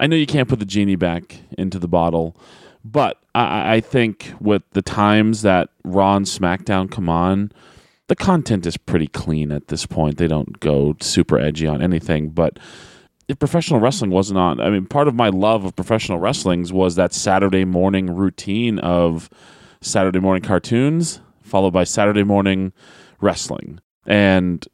I 0.00 0.06
know 0.06 0.16
you 0.16 0.26
can't 0.26 0.48
put 0.48 0.58
the 0.58 0.64
genie 0.64 0.96
back 0.96 1.38
into 1.58 1.78
the 1.78 1.88
bottle, 1.88 2.36
but 2.84 3.18
I, 3.34 3.74
I 3.76 3.80
think 3.80 4.32
with 4.40 4.62
the 4.72 4.82
times 4.82 5.42
that 5.42 5.68
Raw 5.84 6.16
and 6.16 6.26
SmackDown 6.26 6.90
come 6.90 7.08
on, 7.08 7.52
the 8.08 8.16
content 8.16 8.66
is 8.66 8.76
pretty 8.76 9.06
clean 9.06 9.50
at 9.52 9.68
this 9.68 9.86
point. 9.86 10.18
They 10.18 10.26
don't 10.28 10.60
go 10.60 10.96
super 11.00 11.38
edgy 11.38 11.66
on 11.66 11.80
anything, 11.80 12.28
but 12.30 12.58
if 13.28 13.38
professional 13.38 13.80
wrestling 13.80 14.10
wasn't 14.10 14.38
on, 14.38 14.60
I 14.60 14.70
mean, 14.70 14.86
part 14.86 15.08
of 15.08 15.14
my 15.14 15.28
love 15.28 15.64
of 15.64 15.74
professional 15.76 16.18
wrestlings 16.18 16.72
was 16.72 16.96
that 16.96 17.12
Saturday 17.12 17.64
morning 17.64 18.14
routine 18.14 18.78
of 18.78 19.30
Saturday 19.80 20.20
morning 20.20 20.42
cartoons 20.42 21.20
followed 21.42 21.72
by 21.72 21.84
Saturday 21.84 22.24
morning 22.24 22.72
wrestling. 23.20 23.78
And 24.06 24.66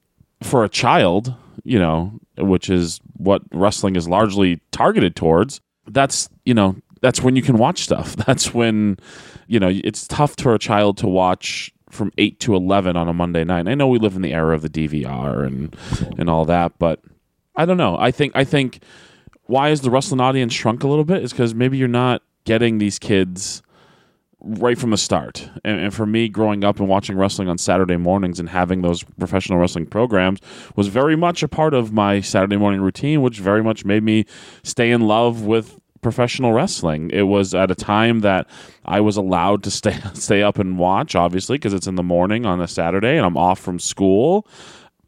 for 0.43 0.65
a 0.65 0.69
child, 0.69 1.35
you 1.65 1.79
know, 1.79 2.19
which 2.39 2.71
is 2.71 3.01
what 3.17 3.43
wrestling 3.53 3.97
is 3.97 4.09
largely 4.09 4.61
targeted 4.71 5.17
towards, 5.17 5.61
that's, 5.89 6.29
you 6.45 6.55
know, 6.55 6.77
that's 7.01 7.21
when 7.21 7.37
you 7.37 7.43
can 7.43 7.59
watch 7.59 7.83
stuff. 7.83 8.17
That's 8.27 8.53
when, 8.53 8.99
you 9.47 9.61
know, 9.61 9.71
it's 9.73 10.07
tough 10.09 10.35
for 10.37 10.53
a 10.53 10.59
child 10.59 10.97
to 10.99 11.07
watch 11.07 11.73
from 11.91 12.11
8 12.19 12.41
to 12.41 12.57
11 12.57 12.97
on 12.97 13.09
a 13.09 13.13
Monday 13.13 13.45
night. 13.45 13.69
I 13.69 13.75
know 13.75 13.87
we 13.87 14.01
live 14.01 14.17
in 14.17 14.23
the 14.23 14.33
era 14.33 14.55
of 14.55 14.63
the 14.63 14.69
DVR 14.69 15.47
and 15.47 15.77
and 16.19 16.29
all 16.29 16.45
that, 16.47 16.79
but 16.79 17.01
I 17.59 17.67
don't 17.67 17.77
know. 17.77 17.99
I 17.99 18.11
think 18.13 18.33
I 18.35 18.45
think 18.45 18.83
why 19.45 19.71
is 19.71 19.81
the 19.81 19.91
wrestling 19.91 20.21
audience 20.21 20.55
shrunk 20.55 20.85
a 20.85 20.89
little 20.89 21.05
bit 21.05 21.23
is 21.23 21.33
cuz 21.33 21.55
maybe 21.55 21.77
you're 21.77 21.89
not 21.89 22.23
getting 22.45 22.79
these 22.79 22.99
kids 22.99 23.63
right 24.41 24.79
from 24.79 24.91
the 24.91 24.97
start. 24.97 25.51
And, 25.65 25.81
and 25.81 25.93
for 25.93 26.07
me, 26.07 26.29
growing 26.29 26.63
up 26.63 26.79
and 26.79 26.89
watching 26.89 27.17
wrestling 27.17 27.49
on 27.49 27.59
Saturday 27.59 27.97
mornings 27.97 28.39
and 28.39 28.49
having 28.49 28.83
those 28.83 29.03
professional 29.19 29.59
wrestling 29.59 29.87
programs 29.87 30.39
was 30.77 30.87
very 30.87 31.17
much 31.17 31.43
a 31.43 31.49
part 31.49 31.75
of 31.75 31.93
my 31.93 32.21
Saturday 32.21 32.57
morning 32.57 32.81
routine, 32.81 33.21
which 33.21 33.41
very 33.41 33.63
much 33.63 33.85
made 33.85 34.05
me 34.05 34.25
stay 34.63 34.93
in 34.93 35.03
love 35.03 35.43
with 35.43 35.81
professional 36.01 36.53
wrestling. 36.53 37.11
It 37.11 37.23
was 37.23 37.55
at 37.55 37.73
a 37.73 37.75
time 37.75 38.21
that 38.21 38.47
I 38.85 39.01
was 39.01 39.17
allowed 39.17 39.65
to 39.65 39.71
stay 39.71 39.99
stay 40.15 40.43
up 40.43 40.59
and 40.59 40.79
watch, 40.79 41.17
obviously, 41.17 41.57
because 41.57 41.75
it's 41.75 41.89
in 41.89 41.97
the 41.97 42.03
morning 42.05 42.47
on 42.47 42.61
a 42.61 42.69
Saturday 42.69 43.17
and 43.17 43.27
I'm 43.27 43.37
off 43.37 43.59
from 43.59 43.79
school. 43.81 44.47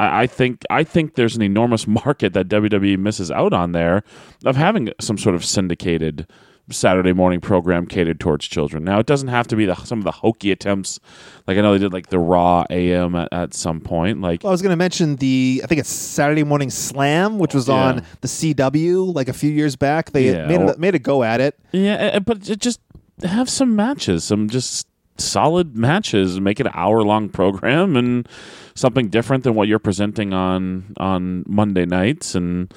I, 0.00 0.22
I 0.22 0.26
think 0.26 0.64
I 0.70 0.82
think 0.84 1.14
there's 1.14 1.36
an 1.36 1.42
enormous 1.42 1.86
market 2.00 2.32
that 2.32 2.48
WWE 2.48 2.98
misses 2.98 3.30
out 3.30 3.52
on 3.52 3.72
there 3.72 4.02
of 4.44 4.56
having 4.56 4.92
some 5.00 5.18
sort 5.18 5.34
of 5.34 5.44
syndicated 5.44 6.26
Saturday 6.72 7.12
morning 7.12 7.40
program 7.40 7.84
catered 7.84 8.20
towards 8.20 8.46
children. 8.46 8.84
Now 8.84 9.00
it 9.00 9.06
doesn't 9.06 9.26
have 9.26 9.48
to 9.48 9.56
be 9.56 9.66
the, 9.66 9.74
some 9.74 9.98
of 9.98 10.04
the 10.04 10.12
hokey 10.12 10.52
attempts, 10.52 11.00
like 11.48 11.58
I 11.58 11.62
know 11.62 11.72
they 11.72 11.78
did 11.80 11.92
like 11.92 12.10
the 12.10 12.20
Raw 12.20 12.64
AM 12.70 13.16
at, 13.16 13.28
at 13.32 13.54
some 13.54 13.80
point. 13.80 14.20
Like 14.20 14.44
Well, 14.44 14.50
I 14.50 14.54
was 14.54 14.62
going 14.62 14.70
to 14.70 14.76
mention 14.76 15.16
the 15.16 15.60
I 15.64 15.66
think 15.66 15.80
it's 15.80 15.88
Saturday 15.90 16.44
Morning 16.44 16.70
Slam, 16.70 17.38
which 17.40 17.54
was 17.54 17.66
Yeah. 17.66 17.74
on 17.74 18.02
the 18.20 18.28
CW 18.28 19.12
like 19.14 19.28
a 19.28 19.32
few 19.32 19.50
years 19.50 19.74
back. 19.74 20.12
They 20.12 20.30
Yeah, 20.32 20.46
made 20.46 20.60
or- 20.60 20.72
a, 20.74 20.78
made 20.78 20.94
a 20.94 21.00
go 21.00 21.24
at 21.24 21.40
it. 21.40 21.58
Yeah, 21.72 21.94
eh, 21.96 22.18
but 22.20 22.48
it 22.48 22.60
just 22.60 22.78
have 23.24 23.50
some 23.50 23.74
matches, 23.74 24.22
some 24.22 24.48
just 24.48 24.86
solid 25.20 25.76
matches. 25.76 26.40
Make 26.40 26.60
it 26.60 26.66
an 26.66 26.72
hour 26.74 27.02
long 27.02 27.28
program 27.28 27.96
and 27.96 28.28
something 28.74 29.08
different 29.08 29.44
than 29.44 29.54
what 29.54 29.68
you're 29.68 29.78
presenting 29.78 30.32
on 30.32 30.94
on 30.98 31.44
Monday 31.46 31.86
nights. 31.86 32.34
And 32.34 32.72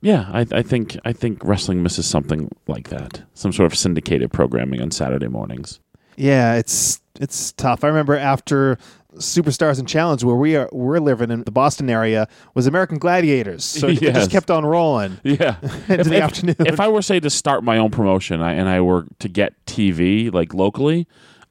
yeah, 0.00 0.28
I, 0.32 0.46
I 0.52 0.62
think 0.62 0.96
I 1.04 1.12
think 1.12 1.42
wrestling 1.44 1.82
misses 1.82 2.06
something 2.06 2.50
like 2.66 2.88
that, 2.90 3.22
some 3.34 3.52
sort 3.52 3.70
of 3.72 3.78
syndicated 3.78 4.32
programming 4.32 4.80
on 4.80 4.90
Saturday 4.90 5.28
mornings. 5.28 5.80
Yeah, 6.16 6.54
it's 6.56 7.00
it's 7.20 7.52
tough. 7.52 7.84
I 7.84 7.88
remember 7.88 8.16
after 8.16 8.78
Superstars 9.16 9.78
and 9.78 9.88
Challenge, 9.88 10.22
where 10.24 10.36
we 10.36 10.56
are 10.56 10.68
we're 10.72 10.98
living 10.98 11.30
in 11.30 11.44
the 11.44 11.50
Boston 11.50 11.88
area, 11.88 12.28
was 12.54 12.66
American 12.66 12.98
Gladiators. 12.98 13.64
So 13.64 13.88
it 13.88 13.98
just 14.00 14.30
kept 14.30 14.50
on 14.50 14.64
rolling. 14.64 15.18
Yeah, 15.24 15.56
Into 15.62 16.00
if, 16.00 16.06
the 16.06 16.16
if- 16.16 16.22
afternoon. 16.22 16.56
If 16.60 16.80
I 16.80 16.88
were 16.88 17.02
say 17.02 17.20
to 17.20 17.30
start 17.30 17.64
my 17.64 17.78
own 17.78 17.90
promotion 17.90 18.40
I, 18.40 18.52
and 18.54 18.68
I 18.68 18.80
were 18.80 19.06
to 19.20 19.28
get 19.28 19.52
TV 19.66 20.32
like 20.32 20.54
locally, 20.54 21.06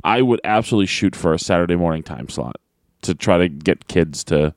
I 0.05 0.21
would 0.21 0.39
absolutely 0.45 0.85
shoot 0.87 1.15
for 1.15 1.33
a 1.33 1.39
Saturday 1.39 1.75
morning 1.75 2.03
time 2.03 2.29
slot 2.29 2.55
to 3.01 3.13
try 3.15 3.37
to 3.39 3.49
get 3.49 3.87
kids 3.87 4.23
to 4.25 4.53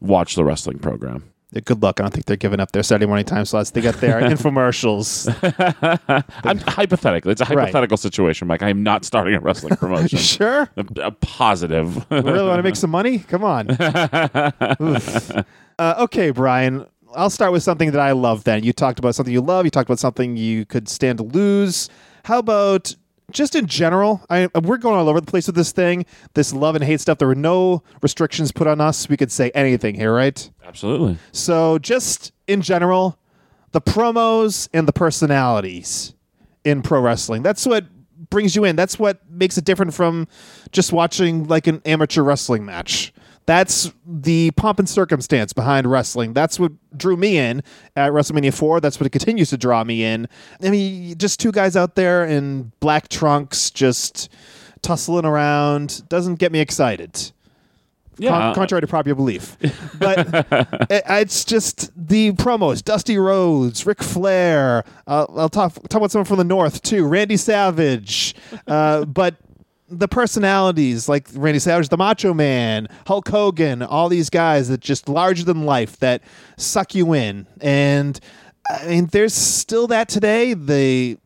watch 0.00 0.36
the 0.36 0.44
wrestling 0.44 0.78
program. 0.78 1.24
Good 1.64 1.82
luck. 1.82 2.00
I 2.00 2.02
don't 2.02 2.10
think 2.12 2.26
they're 2.26 2.36
giving 2.36 2.58
up 2.58 2.72
their 2.72 2.82
Saturday 2.82 3.06
morning 3.06 3.24
time 3.24 3.44
slots. 3.44 3.70
They 3.70 3.80
got 3.80 3.94
their 4.00 4.20
infomercials. 4.30 5.28
I'm 6.44 6.58
hypothetical. 6.58 7.30
It's 7.30 7.40
a 7.40 7.44
Right. 7.44 7.58
hypothetical 7.66 7.96
situation, 7.96 8.48
Mike. 8.48 8.62
I 8.62 8.70
am 8.70 8.82
not 8.82 9.04
starting 9.04 9.34
a 9.36 9.40
wrestling 9.40 9.76
promotion. 9.76 10.18
sure. 10.36 10.68
a, 10.76 10.84
a 11.00 11.10
positive. 11.12 12.04
really 12.10 12.42
want 12.42 12.58
to 12.58 12.62
make 12.64 12.74
some 12.76 12.90
money? 12.90 13.20
Come 13.20 13.44
on. 13.44 13.68
Uh, 15.78 15.94
okay, 15.98 16.30
Brian. 16.30 16.86
I'll 17.16 17.30
start 17.30 17.52
with 17.52 17.62
something 17.62 17.92
that 17.92 18.00
I 18.00 18.12
love 18.12 18.42
then. 18.44 18.64
You 18.64 18.72
talked 18.72 18.98
about 18.98 19.14
something 19.14 19.32
you 19.32 19.40
love. 19.40 19.64
You 19.64 19.70
talked 19.70 19.88
about 19.88 20.00
something 20.00 20.36
you 20.36 20.66
could 20.66 20.88
stand 20.88 21.18
to 21.18 21.24
lose. 21.24 21.88
How 22.24 22.38
about 22.40 22.94
just 23.34 23.54
in 23.54 23.66
general? 23.66 24.24
I, 24.30 24.48
we're 24.54 24.78
going 24.78 24.96
all 24.96 25.08
over 25.08 25.20
the 25.20 25.30
place 25.30 25.46
with 25.46 25.56
this 25.56 25.72
thing, 25.72 26.06
this 26.32 26.52
love 26.54 26.74
and 26.74 26.82
hate 26.82 27.00
stuff. 27.00 27.18
There 27.18 27.28
were 27.28 27.34
no 27.34 27.82
restrictions 28.00 28.52
put 28.52 28.66
on 28.66 28.80
us. 28.80 29.08
We 29.08 29.18
could 29.18 29.30
say 29.30 29.50
anything 29.54 29.94
here, 29.94 30.14
right? 30.14 30.50
Absolutely. 30.64 31.18
So, 31.32 31.78
just 31.78 32.32
in 32.46 32.62
general, 32.62 33.18
the 33.72 33.82
promos 33.82 34.68
and 34.72 34.88
the 34.88 34.92
personalities 34.92 36.14
in 36.64 36.80
pro 36.80 37.00
wrestling. 37.00 37.42
That's 37.42 37.66
what 37.66 37.84
brings 38.30 38.56
you 38.56 38.64
in. 38.64 38.76
That's 38.76 38.98
what 38.98 39.20
makes 39.28 39.58
it 39.58 39.64
different 39.64 39.92
from 39.92 40.26
just 40.72 40.92
watching 40.92 41.46
like 41.48 41.66
an 41.66 41.82
amateur 41.84 42.22
wrestling 42.22 42.64
match. 42.64 43.12
That's 43.46 43.92
the 44.06 44.50
pomp 44.52 44.78
and 44.78 44.88
circumstance 44.88 45.52
behind 45.52 45.90
wrestling. 45.90 46.32
That's 46.32 46.58
what 46.58 46.72
drew 46.96 47.16
me 47.16 47.36
in 47.36 47.62
at 47.94 48.12
WrestleMania 48.12 48.54
4. 48.54 48.80
That's 48.80 48.98
what 48.98 49.10
continues 49.12 49.50
to 49.50 49.58
draw 49.58 49.84
me 49.84 50.02
in. 50.04 50.26
I 50.62 50.70
mean, 50.70 51.18
just 51.18 51.40
two 51.40 51.52
guys 51.52 51.76
out 51.76 51.94
there 51.94 52.24
in 52.24 52.72
black 52.80 53.08
trunks 53.08 53.70
just 53.70 54.30
tussling 54.82 55.24
around 55.26 56.08
doesn't 56.08 56.36
get 56.36 56.52
me 56.52 56.60
excited 56.60 57.32
Yeah. 58.18 58.30
con- 58.30 58.54
contrary 58.54 58.80
to 58.82 58.86
popular 58.86 59.14
belief. 59.14 59.56
But 59.98 60.46
it, 60.90 61.02
it's 61.08 61.44
just 61.44 61.90
the 61.96 62.32
promos: 62.32 62.82
Dusty 62.82 63.16
Rhodes, 63.18 63.86
Ric 63.86 64.02
Flair. 64.02 64.84
Uh, 65.06 65.26
I'll 65.36 65.48
talk 65.48 65.74
talk 65.74 65.94
about 65.94 66.10
someone 66.10 66.26
from 66.26 66.38
the 66.38 66.44
North 66.44 66.82
too, 66.82 67.06
Randy 67.06 67.36
Savage. 67.36 68.34
Uh, 68.66 69.04
but 69.20 69.36
the 69.88 70.08
personalities 70.08 71.08
like 71.08 71.28
Randy 71.34 71.58
Savage, 71.58 71.88
the 71.88 71.96
Macho 71.96 72.32
Man, 72.32 72.88
Hulk 73.06 73.28
Hogan, 73.28 73.82
all 73.82 74.08
these 74.08 74.30
guys 74.30 74.68
that 74.68 74.80
just 74.80 75.08
larger 75.08 75.44
than 75.44 75.64
life 75.64 75.98
that 75.98 76.22
suck 76.56 76.94
you 76.94 77.14
in. 77.14 77.46
And 77.60 78.18
I 78.68 78.86
mean, 78.86 79.06
there's 79.06 79.34
still 79.34 79.86
that 79.88 80.08
today. 80.08 80.54
The 80.54 81.18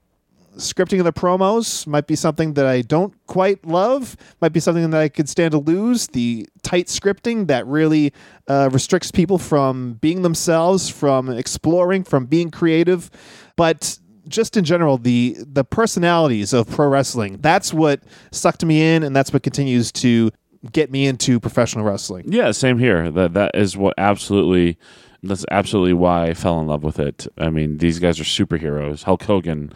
scripting 0.56 0.98
of 0.98 1.04
the 1.04 1.12
promos 1.12 1.86
might 1.86 2.08
be 2.08 2.16
something 2.16 2.54
that 2.54 2.66
I 2.66 2.82
don't 2.82 3.14
quite 3.26 3.64
love. 3.64 4.16
Might 4.40 4.52
be 4.52 4.60
something 4.60 4.90
that 4.90 5.00
I 5.00 5.08
could 5.08 5.28
stand 5.28 5.52
to 5.52 5.58
lose. 5.58 6.08
The 6.08 6.48
tight 6.62 6.86
scripting 6.86 7.46
that 7.46 7.66
really 7.66 8.12
uh, 8.48 8.70
restricts 8.72 9.12
people 9.12 9.38
from 9.38 9.94
being 9.94 10.22
themselves, 10.22 10.88
from 10.88 11.30
exploring, 11.30 12.02
from 12.02 12.26
being 12.26 12.50
creative. 12.50 13.08
But 13.54 13.98
just 14.28 14.56
in 14.56 14.64
general, 14.64 14.98
the 14.98 15.36
the 15.38 15.64
personalities 15.64 16.52
of 16.52 16.68
pro 16.68 16.88
wrestling. 16.88 17.38
That's 17.40 17.72
what 17.72 18.02
sucked 18.30 18.64
me 18.64 18.94
in, 18.94 19.02
and 19.02 19.14
that's 19.14 19.32
what 19.32 19.42
continues 19.42 19.92
to 19.92 20.30
get 20.72 20.90
me 20.90 21.06
into 21.06 21.38
professional 21.40 21.84
wrestling. 21.84 22.32
Yeah, 22.32 22.50
same 22.52 22.78
here. 22.78 23.10
That 23.10 23.34
that 23.34 23.52
is 23.54 23.76
what 23.76 23.94
absolutely 23.98 24.78
that's 25.22 25.44
absolutely 25.50 25.94
why 25.94 26.28
I 26.28 26.34
fell 26.34 26.60
in 26.60 26.66
love 26.66 26.84
with 26.84 26.98
it. 26.98 27.26
I 27.38 27.50
mean, 27.50 27.78
these 27.78 27.98
guys 27.98 28.20
are 28.20 28.24
superheroes. 28.24 29.02
Hulk 29.02 29.22
Hogan, 29.22 29.72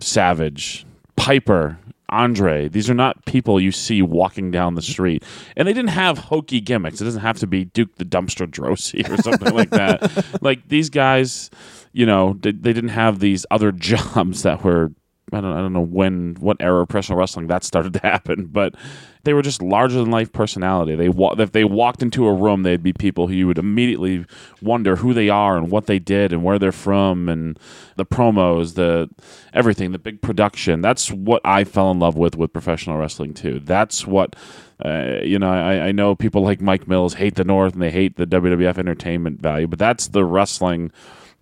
Savage, 0.00 0.86
Piper, 1.16 1.78
Andre. 2.08 2.68
These 2.68 2.90
are 2.90 2.94
not 2.94 3.24
people 3.24 3.60
you 3.60 3.72
see 3.72 4.02
walking 4.02 4.50
down 4.50 4.74
the 4.74 4.82
street. 4.82 5.22
And 5.56 5.68
they 5.68 5.72
didn't 5.72 5.90
have 5.90 6.18
hokey 6.18 6.60
gimmicks. 6.60 7.00
It 7.00 7.04
doesn't 7.04 7.20
have 7.20 7.38
to 7.38 7.46
be 7.46 7.66
Duke 7.66 7.96
the 7.96 8.04
Dumpster 8.04 8.46
Droese 8.46 9.08
or 9.08 9.22
something 9.22 9.54
like 9.54 9.70
that. 9.70 10.00
Like 10.42 10.68
these 10.68 10.90
guys, 10.90 11.50
you 11.92 12.06
know, 12.06 12.36
they, 12.40 12.52
they 12.52 12.72
didn't 12.72 12.90
have 12.90 13.18
these 13.18 13.46
other 13.50 13.72
jobs 13.90 14.42
that 14.42 14.64
were 14.64 14.92
I 15.32 15.40
don't, 15.40 15.52
I 15.52 15.60
don't 15.60 15.72
know 15.72 15.80
when, 15.80 16.36
what 16.40 16.56
era 16.60 16.82
of 16.82 16.88
professional 16.88 17.18
wrestling 17.18 17.46
that 17.48 17.64
started 17.64 17.92
to 17.94 18.00
happen, 18.00 18.46
but 18.46 18.74
they 19.22 19.32
were 19.32 19.42
just 19.42 19.62
larger 19.62 19.98
than 19.98 20.10
life 20.10 20.32
personality. 20.32 20.96
They 20.96 21.08
if 21.08 21.52
they 21.52 21.64
walked 21.64 22.02
into 22.02 22.26
a 22.26 22.34
room, 22.34 22.62
they'd 22.62 22.82
be 22.82 22.92
people 22.92 23.28
who 23.28 23.34
you 23.34 23.46
would 23.46 23.58
immediately 23.58 24.24
wonder 24.62 24.96
who 24.96 25.12
they 25.12 25.28
are 25.28 25.56
and 25.56 25.70
what 25.70 25.86
they 25.86 25.98
did 25.98 26.32
and 26.32 26.42
where 26.42 26.58
they're 26.58 26.72
from 26.72 27.28
and 27.28 27.58
the 27.96 28.06
promos, 28.06 28.74
the 28.74 29.08
everything, 29.52 29.92
the 29.92 29.98
big 29.98 30.22
production. 30.22 30.80
That's 30.80 31.10
what 31.10 31.42
I 31.44 31.64
fell 31.64 31.90
in 31.90 31.98
love 31.98 32.16
with 32.16 32.36
with 32.36 32.52
professional 32.52 32.96
wrestling 32.98 33.34
too. 33.34 33.60
That's 33.60 34.06
what. 34.06 34.36
Uh, 34.82 35.18
you 35.22 35.38
know, 35.38 35.52
I, 35.52 35.88
I 35.88 35.92
know 35.92 36.14
people 36.14 36.40
like 36.40 36.62
Mike 36.62 36.88
Mills 36.88 37.12
hate 37.12 37.34
the 37.34 37.44
North 37.44 37.74
and 37.74 37.82
they 37.82 37.90
hate 37.90 38.16
the 38.16 38.26
WWF 38.26 38.78
entertainment 38.78 39.38
value, 39.38 39.66
but 39.66 39.78
that's 39.78 40.08
the 40.08 40.24
wrestling 40.24 40.90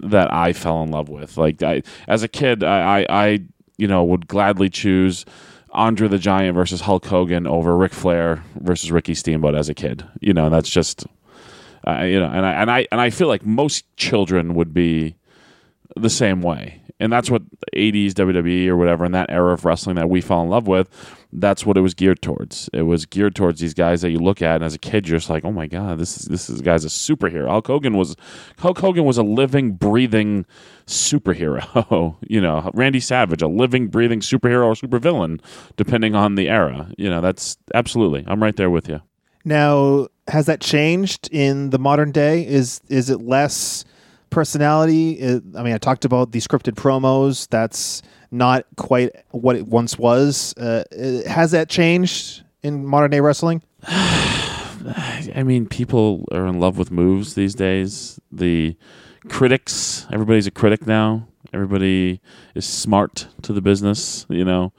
that 0.01 0.33
I 0.33 0.53
fell 0.53 0.83
in 0.83 0.91
love 0.91 1.09
with. 1.09 1.37
Like 1.37 1.63
I, 1.63 1.83
as 2.07 2.23
a 2.23 2.29
kid, 2.29 2.63
I, 2.63 3.01
I, 3.01 3.07
I 3.09 3.41
you 3.77 3.87
know, 3.87 4.05
would 4.05 4.29
gladly 4.29 4.69
choose 4.69 5.25
Andre 5.71 6.09
the 6.09 6.19
Giant 6.19 6.55
versus 6.55 6.83
Hulk 6.83 7.07
Hogan 7.07 7.47
over 7.47 7.77
Ric 7.77 7.93
Flair 7.93 8.43
versus 8.57 8.91
Ricky 8.91 9.15
Steamboat 9.15 9.55
as 9.55 9.69
a 9.69 9.75
kid. 9.75 10.05
You 10.21 10.35
know, 10.35 10.51
that's 10.51 10.69
just, 10.69 11.07
uh, 11.87 12.03
you 12.03 12.19
know, 12.19 12.27
and 12.27 12.45
I 12.45 12.53
and 12.53 12.71
I 12.71 12.87
and 12.91 13.01
I 13.01 13.11
feel 13.11 13.29
like 13.29 13.47
most 13.47 13.85
children 13.97 14.55
would 14.55 14.75
be 14.75 15.15
the 15.97 16.11
same 16.11 16.43
way, 16.43 16.83
and 17.01 17.13
that's 17.13 17.31
what 17.31 17.43
80s 17.75 18.13
WWE 18.13 18.69
or 18.69 18.77
whatever 18.77 19.05
in 19.05 19.13
that 19.13 19.31
era 19.31 19.53
of 19.53 19.65
wrestling 19.65 19.97
that 19.97 20.11
we 20.11 20.21
fell 20.21 20.43
in 20.43 20.49
love 20.49 20.67
with. 20.67 20.89
That's 21.33 21.65
what 21.67 21.77
it 21.77 21.81
was 21.81 21.95
geared 21.95 22.23
towards. 22.23 22.71
It 22.73 22.83
was 22.83 23.07
geared 23.07 23.35
towards 23.35 23.61
these 23.61 23.75
guys 23.75 24.01
that 24.03 24.11
you 24.11 24.19
look 24.19 24.41
at, 24.43 24.57
and 24.57 24.65
as 24.65 24.75
a 24.75 24.79
kid, 24.79 25.09
you're 25.09 25.19
just 25.19 25.31
like, 25.31 25.45
"Oh 25.45 25.53
my 25.53 25.67
god, 25.67 25.99
this 25.99 26.19
is 26.19 26.25
this 26.27 26.49
is 26.49 26.61
guy's 26.61 26.85
a 26.85 26.89
superhero." 26.89 27.49
Hulk 27.49 27.67
Hogan 27.67 27.97
was 27.97 28.17
Hulk 28.59 28.79
Hogan 28.79 29.05
was 29.05 29.19
a 29.19 29.23
living, 29.23 29.73
breathing 29.73 30.47
superhero. 30.87 32.17
you 32.29 32.41
know, 32.41 32.71
Randy 32.75 33.01
Savage, 33.01 33.43
a 33.43 33.49
living, 33.49 33.89
breathing 33.89 34.21
superhero 34.21 34.67
or 34.67 34.75
supervillain, 34.75 35.41
depending 35.77 36.15
on 36.15 36.35
the 36.35 36.49
era. 36.49 36.91
You 36.97 37.11
know, 37.11 37.21
that's 37.21 37.59
absolutely. 37.75 38.25
I'm 38.27 38.43
right 38.43 38.57
there 38.57 38.71
with 38.71 38.89
you. 38.89 39.01
Now, 39.45 40.09
has 40.29 40.47
that 40.47 40.61
changed 40.61 41.29
in 41.33 41.71
the 41.71 41.79
modern 41.79 42.11
day? 42.11 42.47
Is 42.47 42.81
is 42.89 43.11
it 43.11 43.23
less 43.23 43.85
personality? 44.31 45.23
I 45.23 45.63
mean, 45.63 45.75
I 45.75 45.79
talked 45.79 46.05
about 46.05 46.33
the 46.33 46.41
scripted 46.41 46.75
promos. 46.75 47.49
That's 47.49 48.03
not 48.31 48.67
quite 48.77 49.11
what 49.31 49.57
it 49.57 49.67
once 49.67 49.99
was. 49.99 50.55
Uh, 50.57 50.85
has 51.27 51.53
that 51.53 51.69
changed 51.69 52.43
in 52.63 52.85
modern 52.85 53.11
day 53.11 53.21
wrestling? 53.21 53.63
I 55.35 55.43
mean, 55.45 55.67
people 55.67 56.25
are 56.33 56.47
in 56.47 56.61
love 56.61 56.79
with 56.79 56.91
moves 56.91 57.35
these 57.35 57.55
days. 57.55 58.21
The 58.31 58.77
critics, 59.29 60.07
everybody's 60.13 60.47
a 60.47 60.51
critic 60.51 60.87
now. 60.87 61.27
Everybody 61.53 62.21
is 62.55 62.67
smart 62.67 63.27
to 63.43 63.53
the 63.53 63.61
business, 63.61 64.27
you 64.29 64.45
know. 64.45 64.73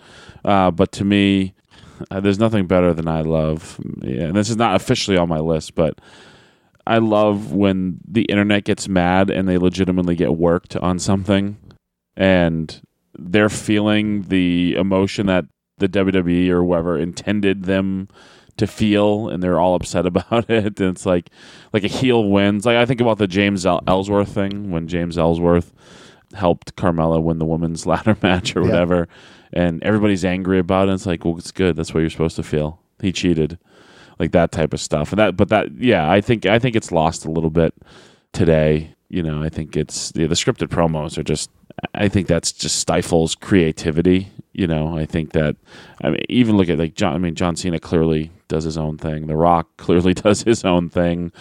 Uh, 0.46 0.72
but 0.72 0.92
to 0.94 1.04
me, 1.04 1.54
uh, 2.12 2.20
there's 2.20 2.40
nothing 2.40 2.68
better 2.68 2.94
than 2.94 3.08
I 3.08 3.22
love. 3.22 3.80
Yeah, 4.02 4.26
and 4.26 4.36
this 4.36 4.50
is 4.50 4.58
not 4.58 4.76
officially 4.76 5.18
on 5.18 5.28
my 5.28 5.40
list, 5.40 5.76
but 5.76 6.00
I 6.90 6.98
love 6.98 7.54
when 7.54 8.00
the 8.08 8.24
internet 8.24 8.64
gets 8.66 8.88
mad 8.90 9.30
and 9.30 9.48
they 9.48 9.58
legitimately 9.58 10.16
get 10.16 10.36
worked 10.36 10.76
on 10.76 11.00
something, 11.00 11.58
and 12.18 12.82
they're 13.18 13.50
feeling 13.50 14.24
the 14.24 14.76
emotion 14.76 15.28
that 15.28 15.46
the 15.78 15.88
WWE 15.90 16.50
or 16.50 16.64
whoever 16.64 16.98
intended 16.98 17.64
them 17.64 18.08
to 18.58 18.68
feel, 18.68 19.30
and 19.30 19.42
they're 19.42 19.60
all 19.60 19.76
upset 19.76 20.06
about 20.14 20.50
it. 20.50 20.80
And 20.80 20.90
it's 20.90 21.06
like 21.06 21.30
like 21.74 21.84
a 21.84 21.88
heel 21.88 22.28
wins. 22.30 22.66
Like 22.66 22.78
I 22.78 22.86
think 22.86 23.02
about 23.02 23.18
the 23.18 23.28
James 23.28 23.66
Ellsworth 23.66 24.30
thing 24.34 24.72
when 24.72 24.88
James 24.88 25.18
Ellsworth 25.18 25.72
helped 26.34 26.76
Carmella 26.76 27.22
win 27.22 27.40
the 27.40 27.46
women's 27.46 27.86
ladder 27.92 28.18
match 28.22 28.56
or 28.56 28.62
Yeah. 28.62 28.68
whatever, 28.70 29.08
and 29.54 29.82
everybody's 29.84 30.26
angry 30.26 30.60
about 30.60 30.90
it. 30.90 30.94
It's 30.94 31.06
like, 31.06 31.24
well, 31.24 31.38
it's 31.38 31.52
good. 31.52 31.76
That's 31.76 31.94
what 31.94 32.02
you're 32.02 32.10
supposed 32.10 32.36
to 32.36 32.44
feel. 32.44 32.82
He 33.02 33.12
cheated, 33.14 33.58
like 34.20 34.32
that 34.32 34.52
type 34.52 34.74
of 34.74 34.80
stuff. 34.80 35.12
And 35.12 35.20
that, 35.20 35.38
but 35.38 35.50
that, 35.50 35.72
yeah, 35.78 36.10
I 36.10 36.22
think 36.22 36.46
I 36.46 36.60
think 36.60 36.76
it's 36.76 36.92
lost 36.92 37.26
a 37.26 37.32
little 37.32 37.50
bit 37.50 37.74
today. 38.34 38.96
You 39.10 39.24
know, 39.24 39.42
I 39.42 39.50
think 39.50 39.76
it's 39.76 40.12
the, 40.12 40.28
the 40.28 40.36
scripted 40.36 40.68
promos 40.68 41.18
are 41.18 41.24
just. 41.24 41.50
I 41.96 42.10
think 42.10 42.28
that's 42.28 42.52
just 42.52 42.78
stifles 42.78 43.36
creativity. 43.36 44.32
You 44.54 44.68
know, 44.68 44.98
I 44.98 45.06
think 45.06 45.32
that. 45.32 45.56
I 46.02 46.10
mean, 46.10 46.22
even 46.28 46.58
look 46.58 46.70
at 46.70 46.78
like 46.78 46.96
John. 46.96 47.16
I 47.16 47.18
mean, 47.18 47.36
John 47.36 47.56
Cena 47.56 47.80
clearly 47.80 48.32
does 48.50 48.66
his 48.66 48.78
own 48.78 48.98
thing. 48.98 49.28
The 49.28 49.38
Rock 49.38 49.70
clearly 49.78 50.14
does 50.14 50.44
his 50.44 50.66
own 50.66 50.90
thing. 50.90 51.32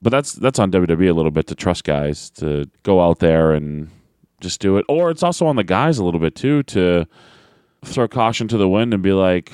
But 0.00 0.10
that's 0.10 0.32
that's 0.32 0.58
on 0.58 0.70
WWE 0.70 1.10
a 1.10 1.12
little 1.12 1.30
bit 1.30 1.46
to 1.48 1.54
trust 1.54 1.84
guys 1.84 2.30
to 2.30 2.70
go 2.84 3.00
out 3.00 3.18
there 3.18 3.52
and 3.52 3.90
just 4.40 4.60
do 4.60 4.76
it. 4.76 4.84
Or 4.88 5.10
it's 5.10 5.22
also 5.22 5.46
on 5.46 5.56
the 5.56 5.64
guys 5.64 5.98
a 5.98 6.04
little 6.04 6.20
bit 6.20 6.34
too 6.34 6.62
to 6.64 7.06
throw 7.84 8.08
caution 8.08 8.48
to 8.48 8.56
the 8.56 8.68
wind 8.68 8.94
and 8.94 9.02
be 9.02 9.12
like, 9.12 9.52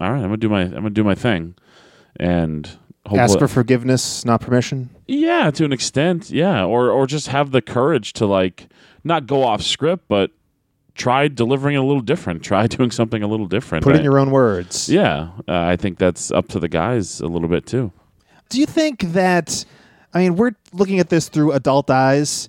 "All 0.00 0.12
right, 0.12 0.18
I'm 0.18 0.24
gonna 0.24 0.36
do 0.36 0.48
my 0.48 0.62
I'm 0.62 0.72
gonna 0.72 0.90
do 0.90 1.04
my 1.04 1.14
thing," 1.14 1.54
and 2.16 2.66
hopefully, 3.06 3.20
Ask 3.20 3.38
for 3.38 3.48
forgiveness, 3.48 4.24
not 4.24 4.40
permission. 4.40 4.90
yeah, 5.06 5.50
to 5.52 5.64
an 5.64 5.72
extent, 5.72 6.30
yeah, 6.30 6.64
or 6.64 6.90
or 6.90 7.06
just 7.06 7.28
have 7.28 7.50
the 7.50 7.62
courage 7.62 8.12
to 8.14 8.26
like 8.26 8.68
not 9.04 9.26
go 9.26 9.42
off 9.44 9.62
script, 9.62 10.04
but 10.08 10.30
try 10.94 11.28
delivering 11.28 11.74
it 11.76 11.78
a 11.78 11.82
little 11.84 12.02
different. 12.02 12.42
Try 12.50 12.66
doing 12.66 12.90
something 12.90 13.22
a 13.22 13.26
little 13.26 13.46
different. 13.46 13.84
Put 13.84 13.94
it 13.94 13.96
in 13.96 14.02
I- 14.02 14.04
your 14.04 14.18
own 14.18 14.30
words. 14.30 14.88
yeah, 14.88 15.30
uh, 15.48 15.52
I 15.72 15.76
think 15.76 15.98
that's 15.98 16.30
up 16.30 16.48
to 16.48 16.58
the 16.60 16.68
guys 16.68 17.20
a 17.20 17.26
little 17.26 17.48
bit 17.48 17.66
too. 17.66 17.92
Do 18.48 18.58
you 18.60 18.66
think 18.66 19.00
that? 19.12 19.64
I 20.12 20.18
mean, 20.18 20.34
we're 20.36 20.52
looking 20.72 20.98
at 20.98 21.08
this 21.08 21.28
through 21.28 21.52
adult 21.52 21.88
eyes. 21.88 22.48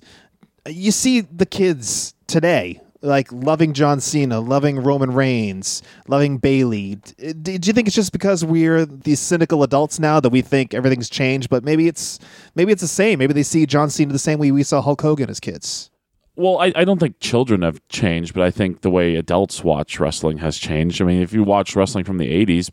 You 0.68 0.90
see 0.90 1.20
the 1.20 1.46
kids 1.46 2.14
today, 2.26 2.80
like 3.02 3.30
loving 3.32 3.72
John 3.72 4.00
Cena, 4.00 4.40
loving 4.40 4.82
Roman 4.82 5.12
Reigns, 5.12 5.82
loving 6.08 6.38
Bayley. 6.38 6.96
Do 6.96 7.52
you 7.52 7.72
think 7.72 7.88
it's 7.88 7.96
just 7.96 8.12
because 8.12 8.44
we're 8.44 8.86
these 8.86 9.20
cynical 9.20 9.62
adults 9.62 9.98
now 9.98 10.20
that 10.20 10.30
we 10.30 10.40
think 10.40 10.72
everything's 10.72 11.10
changed? 11.10 11.50
But 11.50 11.64
maybe 11.64 11.88
it's 11.88 12.18
maybe 12.54 12.72
it's 12.72 12.82
the 12.82 12.88
same. 12.88 13.18
Maybe 13.18 13.34
they 13.34 13.42
see 13.42 13.66
John 13.66 13.90
Cena 13.90 14.12
the 14.12 14.18
same 14.18 14.38
way 14.38 14.50
we 14.50 14.62
saw 14.62 14.80
Hulk 14.80 15.02
Hogan 15.02 15.28
as 15.28 15.40
kids. 15.40 15.90
Well, 16.34 16.58
I, 16.58 16.72
I 16.74 16.84
don't 16.84 16.98
think 16.98 17.20
children 17.20 17.60
have 17.60 17.86
changed, 17.88 18.32
but 18.32 18.42
I 18.42 18.50
think 18.50 18.80
the 18.80 18.90
way 18.90 19.16
adults 19.16 19.62
watch 19.62 20.00
wrestling 20.00 20.38
has 20.38 20.56
changed. 20.56 21.02
I 21.02 21.04
mean, 21.04 21.20
if 21.20 21.34
you 21.34 21.42
watch 21.42 21.76
wrestling 21.76 22.04
from 22.04 22.16
the 22.16 22.46
80s, 22.46 22.70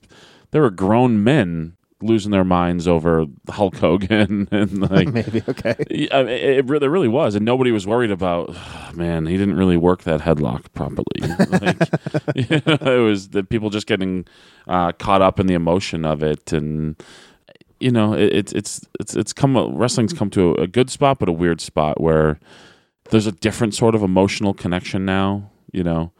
there 0.51 0.61
were 0.61 0.71
grown 0.71 1.23
men 1.25 1.75
losing 2.01 2.31
their 2.31 2.43
minds 2.43 2.87
over 2.87 3.25
Hulk 3.49 3.75
Hogan 3.77 4.47
and 4.51 4.89
like 4.89 5.09
Maybe 5.09 5.41
okay. 5.47 5.75
I 6.11 6.23
mean, 6.23 6.29
it, 6.29 6.65
really, 6.65 6.85
it 6.85 6.89
really 6.89 7.07
was, 7.07 7.35
and 7.35 7.45
nobody 7.45 7.71
was 7.71 7.85
worried 7.85 8.11
about. 8.11 8.55
man, 8.93 9.25
he 9.25 9.37
didn't 9.37 9.55
really 9.55 9.77
work 9.77 10.03
that 10.03 10.21
headlock 10.21 10.71
properly. 10.73 11.05
like, 11.49 12.35
you 12.35 12.61
know, 12.65 12.99
it 12.99 13.03
was 13.03 13.29
the 13.29 13.43
people 13.43 13.69
just 13.69 13.87
getting 13.87 14.25
uh, 14.67 14.91
caught 14.93 15.21
up 15.21 15.39
in 15.39 15.47
the 15.47 15.53
emotion 15.53 16.05
of 16.05 16.23
it, 16.23 16.53
and 16.53 16.95
you 17.79 17.91
know, 17.91 18.13
it, 18.13 18.33
it's 18.33 18.53
it's 18.53 18.81
it's 18.99 19.15
it's 19.15 19.33
come 19.33 19.57
wrestling's 19.75 20.13
come 20.13 20.29
to 20.31 20.55
a, 20.55 20.63
a 20.63 20.67
good 20.67 20.89
spot, 20.89 21.19
but 21.19 21.29
a 21.29 21.33
weird 21.33 21.61
spot 21.61 21.99
where 21.99 22.39
there's 23.09 23.27
a 23.27 23.31
different 23.31 23.73
sort 23.73 23.95
of 23.95 24.03
emotional 24.03 24.53
connection 24.53 25.05
now. 25.05 25.49
You 25.71 25.83
know. 25.83 26.11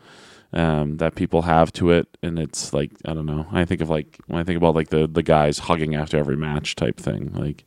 Um, 0.52 0.98
that 0.98 1.14
people 1.14 1.44
have 1.44 1.72
to 1.74 1.92
it, 1.92 2.08
and 2.24 2.40
it's 2.40 2.74
like 2.74 2.92
I 3.06 3.14
don't 3.14 3.28
know. 3.28 3.46
I 3.52 3.66
think 3.66 3.82
of 3.82 3.90
like 3.90 4.18
when 4.26 4.40
I 4.40 4.44
think 4.44 4.58
about 4.58 4.74
like 4.74 4.90
the 4.90 5.08
the 5.08 5.22
guys 5.22 5.60
hugging 5.60 5.94
after 5.94 6.18
every 6.18 6.38
match 6.38 6.76
type 6.76 6.98
thing, 6.98 7.32
like 7.34 7.66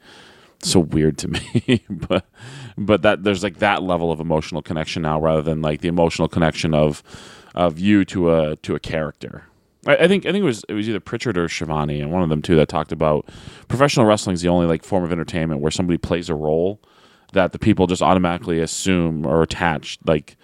so 0.64 0.80
weird 0.80 1.18
to 1.18 1.28
me. 1.68 1.84
But 1.88 2.26
but 2.76 3.02
that 3.02 3.22
there's 3.22 3.42
like 3.42 3.58
that 3.58 3.82
level 3.82 4.10
of 4.10 4.20
emotional 4.20 4.62
connection 4.62 5.02
now 5.02 5.20
rather 5.20 5.42
than 5.42 5.62
like 5.62 5.80
the 5.80 5.88
emotional 5.88 6.28
connection 6.28 6.74
of 6.74 7.02
of 7.54 7.78
you 7.78 8.04
to 8.06 8.34
a 8.34 8.56
to 8.56 8.74
a 8.74 8.80
character. 8.80 9.44
I, 9.86 9.96
I 9.96 10.08
think 10.08 10.26
I 10.26 10.32
think 10.32 10.42
it 10.42 10.46
was 10.46 10.64
it 10.68 10.74
was 10.74 10.88
either 10.88 11.00
Prichard 11.00 11.36
or 11.38 11.48
Schiavone 11.48 12.00
and 12.00 12.12
one 12.12 12.22
of 12.22 12.28
them 12.28 12.42
too 12.42 12.56
that 12.56 12.68
talked 12.68 12.92
about 12.92 13.28
professional 13.68 14.06
wrestling 14.06 14.34
is 14.34 14.42
the 14.42 14.48
only 14.48 14.66
like 14.66 14.84
form 14.84 15.04
of 15.04 15.12
entertainment 15.12 15.60
where 15.60 15.70
somebody 15.70 15.98
plays 15.98 16.28
a 16.28 16.34
role 16.34 16.80
that 17.32 17.52
the 17.52 17.58
people 17.58 17.86
just 17.86 18.02
automatically 18.02 18.60
assume 18.60 19.26
or 19.26 19.42
attach 19.42 19.98
like 20.04 20.36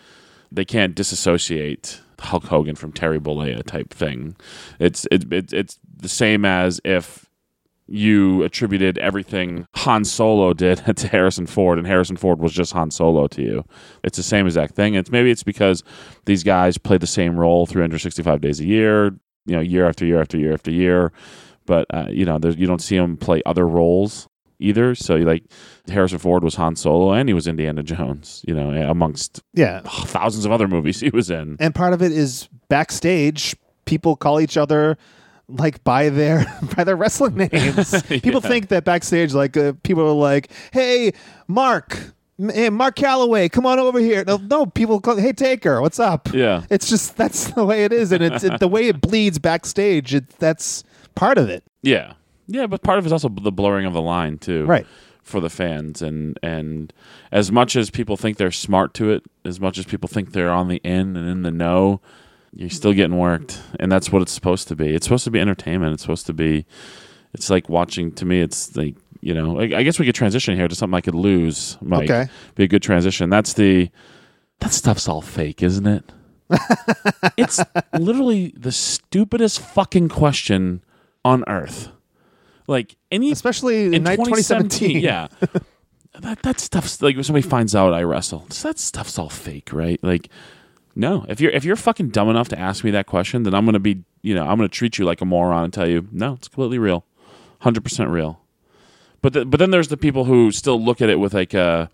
they 0.51 0.65
can't 0.65 0.95
disassociate 0.95 2.01
Hulk 2.21 2.45
Hogan 2.45 2.77
from 2.77 2.93
Terry 2.93 3.21
Bollea 3.21 3.65
type 3.65 3.91
thing. 3.91 4.37
It's 4.79 5.07
it, 5.11 5.33
it 5.33 5.53
it's 5.53 5.79
the 5.97 6.09
same 6.09 6.45
as 6.45 6.81
if 6.85 7.29
you 7.87 8.43
attributed 8.43 8.99
everything 8.99 9.67
Han 9.77 10.05
Solo 10.05 10.53
did 10.53 10.79
to 10.97 11.09
Harrison 11.09 11.47
Ford, 11.47 11.79
and 11.79 11.87
Harrison 11.87 12.17
Ford 12.17 12.39
was 12.39 12.53
just 12.53 12.73
Han 12.75 12.91
Solo 12.91 13.27
to 13.29 13.43
you. 13.43 13.65
It's 14.05 14.17
the 14.17 14.23
same 14.23 14.47
exact 14.47 14.75
thing. 14.75 14.95
It's 14.95 15.11
maybe 15.11 15.31
it's 15.31 15.43
because 15.43 15.83
these 16.27 16.45
guys 16.45 16.79
play 16.79 16.99
the 16.99 17.07
same 17.07 17.39
role 17.39 17.67
365 17.67 18.41
days 18.41 18.61
a 18.61 18.67
year, 18.67 19.07
you 19.47 19.57
know, 19.57 19.61
year 19.61 19.89
after 19.89 20.05
year 20.05 20.21
after 20.21 20.37
year 20.37 20.53
after 20.53 20.71
year. 20.71 21.13
But 21.67 21.87
uh, 21.93 22.09
you 22.11 22.25
know, 22.25 22.39
you 22.43 22.67
don't 22.67 22.83
see 22.83 22.97
them 22.97 23.17
play 23.17 23.43
other 23.45 23.67
roles 23.67 24.29
either. 24.59 24.95
So 24.95 25.17
like 25.17 25.45
Harrison 25.89 26.19
Ford 26.19 26.43
was 26.45 26.55
Han 26.57 26.77
Solo, 26.77 27.13
and 27.13 27.29
he 27.29 27.35
was 27.35 27.47
Indiana 27.47 27.83
Jones. 27.83 28.45
You 28.47 28.55
know, 28.55 28.71
amongst 28.71 29.43
Yeah, 29.55 29.81
thousands 29.85 30.45
of 30.45 30.53
other 30.53 30.69
movies 30.69 31.01
he 31.01 31.11
was 31.11 31.31
in. 31.31 31.57
and 31.61 31.75
part 31.75 31.93
of 31.93 32.03
it 32.03 32.13
is 32.13 32.49
backstage. 32.69 33.57
People 33.85 34.17
call 34.17 34.41
each 34.41 34.57
other 34.57 34.99
like 35.49 35.83
by 35.85 36.09
their 36.11 36.45
by 36.77 36.85
their 36.85 36.97
wrestling 36.97 37.35
names. 37.53 38.03
People 38.03 38.41
think 38.41 38.69
that 38.69 38.85
backstage, 38.85 39.33
like 39.35 39.57
uh, 39.57 39.73
people 39.83 40.05
are 40.07 40.13
like, 40.13 40.51
"Hey, 40.73 41.13
Mark." 41.47 41.99
Hey, 42.41 42.71
Mark 42.71 42.95
Calaway, 42.95 43.51
come 43.51 43.67
on 43.67 43.81
over 43.81 43.99
here. 43.99 44.23
No, 44.25 44.37
no, 44.37 44.65
people 44.65 45.01
call, 45.01 45.17
hey, 45.17 45.33
Taker, 45.33 45.81
what's 45.83 45.99
up? 45.99 46.33
Yeah. 46.33 46.63
It's 46.71 46.89
just, 46.89 47.17
that's 47.17 47.51
the 47.51 47.65
way 47.65 47.83
it 47.83 47.93
is. 47.93 48.13
And 48.13 48.23
it's 48.23 48.45
it, 48.45 48.61
the 48.61 48.69
way 48.69 48.87
it 48.87 49.01
bleeds 49.01 49.41
backstage. 49.41 50.15
It, 50.15 50.29
that's 50.39 50.85
part 51.17 51.37
of 51.37 51.49
it. 51.49 51.65
Yeah, 51.83 52.13
yeah, 52.49 52.67
but 52.67 52.83
part 52.83 52.99
of 52.99 53.05
it 53.05 53.09
is 53.09 53.13
also 53.13 53.29
the 53.29 53.53
blurring 53.53 53.87
of 53.87 53.93
the 53.93 54.03
line 54.03 54.39
too, 54.39 54.65
Right. 54.65 54.87
For 55.23 55.41
the 55.41 55.51
fans, 55.51 56.01
and 56.01 56.39
and 56.43 56.91
as 57.31 57.53
much 57.53 57.77
as 57.77 57.91
people 57.91 58.17
think 58.17 58.39
they're 58.39 58.51
smart 58.51 58.95
to 58.95 59.11
it, 59.11 59.25
as 59.45 59.61
much 59.61 59.77
as 59.77 59.85
people 59.85 60.09
think 60.09 60.33
they're 60.33 60.51
on 60.51 60.69
the 60.69 60.81
in 60.83 61.17
and 61.19 61.29
in 61.29 61.43
the 61.43 61.51
know, 61.51 62.01
you're 62.55 62.71
still 62.71 62.95
getting 62.95 63.19
worked, 63.19 63.61
and 63.79 63.93
that's 63.93 64.11
what 64.11 64.23
it's 64.23 64.33
supposed 64.33 64.69
to 64.69 64.77
be. 64.77 64.95
It's 64.95 65.05
supposed 65.05 65.25
to 65.25 65.31
be 65.31 65.39
entertainment. 65.39 65.93
It's 65.93 66.03
supposed 66.03 66.25
to 66.27 66.33
be. 66.33 66.65
It's 67.35 67.51
like 67.51 67.69
watching. 67.69 68.11
To 68.13 68.25
me, 68.25 68.41
it's 68.41 68.75
like 68.75 68.97
you 69.21 69.35
know. 69.35 69.61
I, 69.61 69.65
I 69.65 69.83
guess 69.83 69.99
we 69.99 70.07
could 70.07 70.15
transition 70.15 70.57
here 70.57 70.67
to 70.67 70.75
something 70.75 70.97
I 70.97 71.03
could 71.03 71.15
lose. 71.15 71.77
Okay. 72.05 72.29
be 72.55 72.65
a 72.65 72.69
good 72.69 72.83
transition. 72.83 73.29
That's 73.29 73.53
the. 73.53 73.91
That 74.61 74.73
stuff's 74.73 75.09
all 75.09 75.21
fake, 75.21 75.63
isn't 75.63 75.87
it? 75.87 76.11
it's 77.37 77.61
literally 77.93 78.55
the 78.57 78.73
stupidest 78.73 79.61
fucking 79.61 80.09
question 80.09 80.83
on 81.23 81.45
earth. 81.47 81.91
Like 82.69 82.97
any 83.11 83.33
Especially 83.33 83.95
in, 83.95 84.05
night 84.05 84.17
2017. 84.17 85.01
yeah. 85.01 85.29
that 86.21 86.43
that 86.43 86.61
stuff's 86.61 87.01
like 87.03 87.17
if 87.17 87.27
somebody 87.27 87.47
finds 87.49 87.75
out 87.75 87.95
I 87.95 88.03
wrestle, 88.03 88.47
that 88.63 88.79
stuff's 88.79 89.19
all 89.19 89.31
fake, 89.31 89.73
right? 89.73 89.99
Like 90.05 90.29
no, 90.95 91.25
if 91.29 91.41
you're 91.41 91.51
if 91.51 91.65
you're 91.65 91.77
fucking 91.77 92.11
dumb 92.11 92.29
enough 92.29 92.49
to 92.51 92.59
ask 92.59 92.85
me 92.85 92.91
that 92.91 93.07
question, 93.07 93.45
then 93.45 93.55
I'm 93.55 93.65
gonna 93.65 93.79
be 93.79 94.05
you 94.23 94.35
know 94.35 94.43
I'm 94.43 94.59
gonna 94.59 94.69
treat 94.69 94.99
you 94.99 95.05
like 95.05 95.21
a 95.21 95.25
moron 95.25 95.65
and 95.65 95.73
tell 95.73 95.89
you 95.89 96.09
no, 96.13 96.35
it's 96.35 96.49
completely 96.49 96.79
real, 96.79 97.05
hundred 97.61 97.85
percent 97.85 98.11
real. 98.11 98.41
But 99.23 99.33
the, 99.33 99.45
but 99.45 99.59
then 99.59 99.71
there's 99.71 99.89
the 99.89 99.97
people 99.97 100.25
who 100.27 100.53
still 100.53 100.81
look 100.81 101.01
at 101.01 101.09
it 101.09 101.19
with 101.19 101.35
like 101.35 101.55
a 101.55 101.91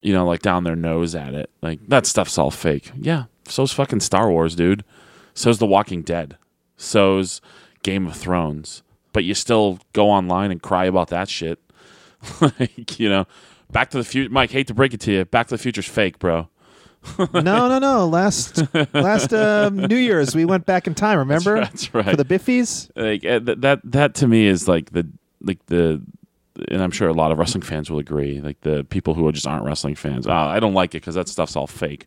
you 0.00 0.12
know 0.14 0.24
like 0.24 0.40
down 0.40 0.64
their 0.64 0.76
nose 0.76 1.14
at 1.14 1.34
it, 1.34 1.50
like 1.60 1.86
that 1.88 2.06
stuff's 2.06 2.38
all 2.38 2.50
fake. 2.50 2.92
Yeah, 2.96 3.24
so's 3.46 3.72
fucking 3.72 4.00
Star 4.00 4.30
Wars, 4.30 4.54
dude. 4.54 4.84
So's 5.34 5.58
The 5.58 5.66
Walking 5.66 6.02
Dead. 6.02 6.36
So's 6.76 7.40
Game 7.82 8.06
of 8.06 8.16
Thrones. 8.16 8.82
But 9.12 9.24
you 9.24 9.34
still 9.34 9.78
go 9.92 10.10
online 10.10 10.50
and 10.50 10.62
cry 10.62 10.86
about 10.86 11.08
that 11.08 11.28
shit. 11.28 11.58
like, 12.40 12.98
you 12.98 13.08
know, 13.08 13.26
Back 13.70 13.90
to 13.90 13.98
the 13.98 14.04
Future. 14.04 14.30
Mike, 14.30 14.50
hate 14.50 14.66
to 14.68 14.74
break 14.74 14.94
it 14.94 15.00
to 15.00 15.12
you. 15.12 15.24
Back 15.24 15.48
to 15.48 15.54
the 15.54 15.58
Future's 15.58 15.88
fake, 15.88 16.18
bro. 16.18 16.48
no, 17.18 17.40
no, 17.40 17.78
no. 17.78 18.06
Last 18.06 18.62
last 18.94 19.34
um, 19.34 19.76
New 19.76 19.96
Year's, 19.96 20.36
we 20.36 20.44
went 20.44 20.66
back 20.66 20.86
in 20.86 20.94
time. 20.94 21.18
Remember? 21.18 21.56
That's 21.56 21.92
right. 21.92 22.04
For 22.04 22.16
the 22.16 22.24
Biffies. 22.24 22.90
like 22.94 23.24
uh, 23.24 23.40
that 23.56 23.80
that 23.84 24.14
to 24.16 24.28
me 24.28 24.46
is 24.46 24.68
like 24.68 24.92
the 24.92 25.08
like 25.40 25.64
the 25.66 26.00
and 26.68 26.82
I'm 26.82 26.90
sure 26.90 27.08
a 27.08 27.12
lot 27.12 27.32
of 27.32 27.38
wrestling 27.38 27.62
fans 27.62 27.90
will 27.90 27.98
agree 27.98 28.40
like 28.40 28.60
the 28.60 28.84
people 28.84 29.14
who 29.14 29.30
just 29.32 29.46
aren't 29.46 29.64
wrestling 29.64 29.94
fans 29.94 30.26
oh, 30.26 30.32
I 30.32 30.60
don't 30.60 30.74
like 30.74 30.90
it 30.94 31.00
because 31.00 31.14
that 31.14 31.26
stuff's 31.26 31.56
all 31.56 31.66
fake 31.66 32.06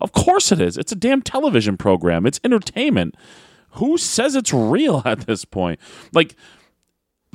Of 0.00 0.12
course 0.12 0.50
it 0.52 0.60
is. 0.60 0.76
It's 0.78 0.90
a 0.90 0.96
damn 0.96 1.22
television 1.22 1.76
program. 1.76 2.24
It's 2.26 2.40
entertainment. 2.44 3.14
Who 3.72 3.98
says 3.98 4.34
it's 4.34 4.52
real 4.52 5.02
at 5.04 5.20
this 5.26 5.44
point? 5.44 5.80
Like 6.12 6.34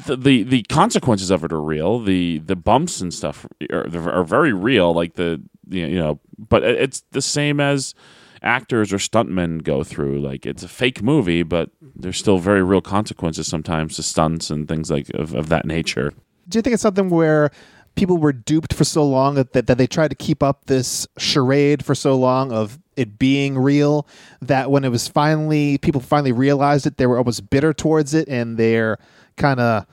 the 0.05 0.15
the, 0.15 0.43
the 0.43 0.63
consequences 0.63 1.29
of 1.29 1.43
it 1.43 1.53
are 1.53 1.61
real. 1.61 1.99
The 1.99 2.39
the 2.39 2.55
bumps 2.55 3.01
and 3.01 3.13
stuff 3.13 3.45
are, 3.71 3.87
are 4.09 4.23
very 4.23 4.53
real. 4.53 4.93
Like 4.93 5.13
the 5.13 5.41
you 5.69 5.97
know, 5.97 6.19
but 6.37 6.63
it's 6.63 7.03
the 7.11 7.21
same 7.21 7.59
as 7.59 7.93
actors 8.41 8.91
or 8.91 8.97
stuntmen 8.97 9.63
go 9.63 9.83
through. 9.83 10.19
Like 10.19 10.45
it's 10.45 10.63
a 10.63 10.67
fake 10.67 11.01
movie, 11.01 11.43
but 11.43 11.69
there's 11.95 12.17
still 12.17 12.37
very 12.37 12.61
real 12.61 12.81
consequences 12.81 13.47
sometimes 13.47 13.95
to 13.95 14.03
stunts 14.03 14.49
and 14.49 14.67
things 14.67 14.91
like 14.91 15.09
of, 15.11 15.33
of 15.33 15.49
that 15.49 15.65
nature. 15.65 16.13
Do 16.49 16.57
you 16.57 16.61
think 16.61 16.73
it's 16.73 16.83
something 16.83 17.09
where 17.09 17.51
people 17.95 18.17
were 18.17 18.33
duped 18.33 18.73
for 18.73 18.83
so 18.83 19.05
long 19.05 19.35
that, 19.35 19.53
that 19.53 19.77
they 19.77 19.87
tried 19.87 20.09
to 20.09 20.15
keep 20.15 20.43
up 20.43 20.65
this 20.65 21.07
charade 21.17 21.85
for 21.85 21.95
so 21.95 22.15
long 22.15 22.51
of 22.51 22.79
it 22.95 23.17
being 23.17 23.57
real 23.57 24.07
that 24.41 24.71
when 24.71 24.83
it 24.83 24.89
was 24.89 25.07
finally 25.07 25.77
people 25.79 26.01
finally 26.01 26.31
realized 26.31 26.85
it, 26.85 26.97
they 26.97 27.07
were 27.07 27.17
almost 27.17 27.49
bitter 27.49 27.73
towards 27.73 28.13
it 28.13 28.27
and 28.27 28.57
they're 28.57 28.97
kind 29.37 29.59
of 29.59 29.85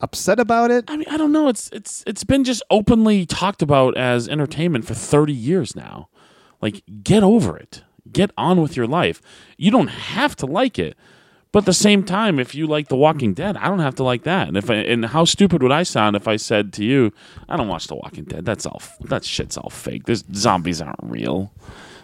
upset 0.00 0.38
about 0.38 0.70
it? 0.70 0.84
I 0.88 0.96
mean, 0.96 1.08
I 1.10 1.16
don't 1.16 1.32
know. 1.32 1.48
It's 1.48 1.68
it's 1.72 2.04
it's 2.06 2.24
been 2.24 2.44
just 2.44 2.62
openly 2.70 3.26
talked 3.26 3.62
about 3.62 3.96
as 3.96 4.28
entertainment 4.28 4.84
for 4.84 4.94
30 4.94 5.32
years 5.32 5.74
now. 5.74 6.08
Like 6.60 6.82
get 7.02 7.22
over 7.22 7.56
it. 7.56 7.82
Get 8.10 8.30
on 8.38 8.62
with 8.62 8.76
your 8.76 8.86
life. 8.86 9.20
You 9.56 9.70
don't 9.70 9.88
have 9.88 10.34
to 10.36 10.46
like 10.46 10.78
it. 10.78 10.96
But 11.50 11.60
at 11.60 11.66
the 11.66 11.74
same 11.74 12.04
time, 12.04 12.38
if 12.38 12.54
you 12.54 12.66
like 12.66 12.88
The 12.88 12.96
Walking 12.96 13.32
Dead, 13.32 13.56
I 13.56 13.68
don't 13.68 13.78
have 13.78 13.94
to 13.96 14.02
like 14.02 14.24
that. 14.24 14.48
And 14.48 14.56
if 14.56 14.68
I, 14.68 14.74
and 14.74 15.06
how 15.06 15.24
stupid 15.24 15.62
would 15.62 15.72
I 15.72 15.82
sound 15.82 16.14
if 16.14 16.28
I 16.28 16.36
said 16.36 16.74
to 16.74 16.84
you, 16.84 17.10
I 17.48 17.56
don't 17.56 17.68
watch 17.68 17.86
The 17.86 17.96
Walking 17.96 18.24
Dead. 18.24 18.44
That's 18.44 18.66
all 18.66 18.82
that 19.00 19.24
shit's 19.24 19.56
all 19.56 19.70
fake. 19.70 20.04
This 20.04 20.24
zombies 20.34 20.82
aren't 20.82 20.96
real. 21.02 21.52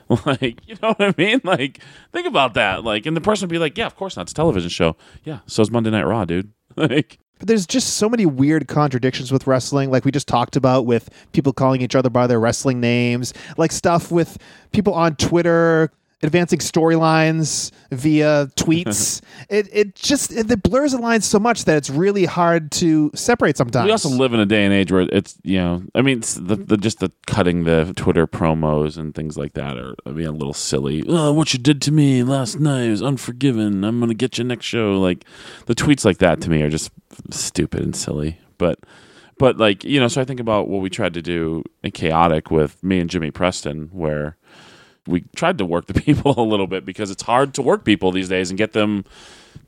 Like, 0.26 0.66
you 0.66 0.76
know 0.82 0.94
what 0.94 1.00
I 1.00 1.14
mean? 1.16 1.40
Like, 1.44 1.80
think 2.12 2.26
about 2.26 2.54
that. 2.54 2.84
Like, 2.84 3.06
and 3.06 3.16
the 3.16 3.20
person 3.20 3.46
would 3.46 3.52
be 3.52 3.58
like, 3.58 3.76
Yeah, 3.78 3.86
of 3.86 3.96
course 3.96 4.16
not. 4.16 4.22
It's 4.22 4.32
a 4.32 4.34
television 4.34 4.70
show. 4.70 4.96
Yeah, 5.24 5.40
so 5.46 5.62
is 5.62 5.70
Monday 5.70 5.90
Night 5.90 6.04
Raw, 6.04 6.24
dude. 6.24 6.52
Like 6.76 7.18
But 7.38 7.48
there's 7.48 7.66
just 7.66 7.94
so 7.96 8.08
many 8.08 8.26
weird 8.26 8.66
contradictions 8.68 9.30
with 9.30 9.46
wrestling, 9.46 9.90
like 9.90 10.04
we 10.04 10.10
just 10.10 10.28
talked 10.28 10.56
about 10.56 10.86
with 10.86 11.08
people 11.32 11.52
calling 11.52 11.80
each 11.82 11.94
other 11.94 12.10
by 12.10 12.26
their 12.26 12.40
wrestling 12.40 12.80
names, 12.80 13.32
like 13.56 13.72
stuff 13.72 14.10
with 14.10 14.38
people 14.72 14.92
on 14.94 15.16
Twitter 15.16 15.90
advancing 16.24 16.58
storylines 16.58 17.70
via 17.92 18.46
tweets. 18.56 19.20
it 19.48 19.68
it 19.72 19.94
just 19.94 20.32
it, 20.32 20.50
it 20.50 20.62
blurs 20.62 20.92
the 20.92 20.98
lines 20.98 21.26
so 21.26 21.38
much 21.38 21.66
that 21.66 21.76
it's 21.76 21.90
really 21.90 22.24
hard 22.24 22.72
to 22.72 23.10
separate 23.14 23.56
sometimes. 23.56 23.84
We 23.84 23.92
also 23.92 24.08
live 24.08 24.32
in 24.32 24.40
a 24.40 24.46
day 24.46 24.64
and 24.64 24.72
age 24.72 24.90
where 24.90 25.06
it's 25.12 25.38
you 25.42 25.58
know 25.58 25.82
I 25.94 26.02
mean 26.02 26.18
it's 26.18 26.34
the, 26.34 26.56
the 26.56 26.76
just 26.76 27.00
the 27.00 27.12
cutting 27.26 27.64
the 27.64 27.92
Twitter 27.94 28.26
promos 28.26 28.96
and 28.96 29.14
things 29.14 29.36
like 29.36 29.52
that 29.52 29.76
are 29.76 29.94
I 30.06 30.10
mean 30.10 30.26
a 30.26 30.32
little 30.32 30.54
silly. 30.54 31.04
Oh, 31.06 31.32
what 31.32 31.52
you 31.52 31.58
did 31.58 31.80
to 31.82 31.92
me 31.92 32.22
last 32.22 32.58
night 32.58 32.86
is 32.86 33.02
unforgiven. 33.02 33.84
I'm 33.84 34.00
gonna 34.00 34.14
get 34.14 34.38
you 34.38 34.44
next 34.44 34.64
show. 34.66 34.98
Like 34.98 35.24
the 35.66 35.74
tweets 35.74 36.04
like 36.04 36.18
that 36.18 36.40
to 36.42 36.50
me 36.50 36.62
are 36.62 36.70
just 36.70 36.90
stupid 37.30 37.80
and 37.80 37.94
silly. 37.94 38.38
But 38.58 38.80
but 39.38 39.58
like 39.58 39.84
you 39.84 40.00
know 40.00 40.08
so 40.08 40.20
I 40.20 40.24
think 40.24 40.40
about 40.40 40.68
what 40.68 40.80
we 40.80 40.88
tried 40.88 41.14
to 41.14 41.22
do 41.22 41.64
in 41.82 41.90
chaotic 41.90 42.50
with 42.50 42.82
me 42.82 42.98
and 42.98 43.10
Jimmy 43.10 43.30
Preston 43.30 43.90
where 43.92 44.36
we 45.06 45.24
tried 45.36 45.58
to 45.58 45.64
work 45.64 45.86
the 45.86 45.94
people 46.00 46.34
a 46.38 46.42
little 46.42 46.66
bit 46.66 46.84
because 46.84 47.10
it's 47.10 47.22
hard 47.22 47.54
to 47.54 47.62
work 47.62 47.84
people 47.84 48.10
these 48.12 48.28
days 48.28 48.50
and 48.50 48.58
get 48.58 48.72
them 48.72 49.04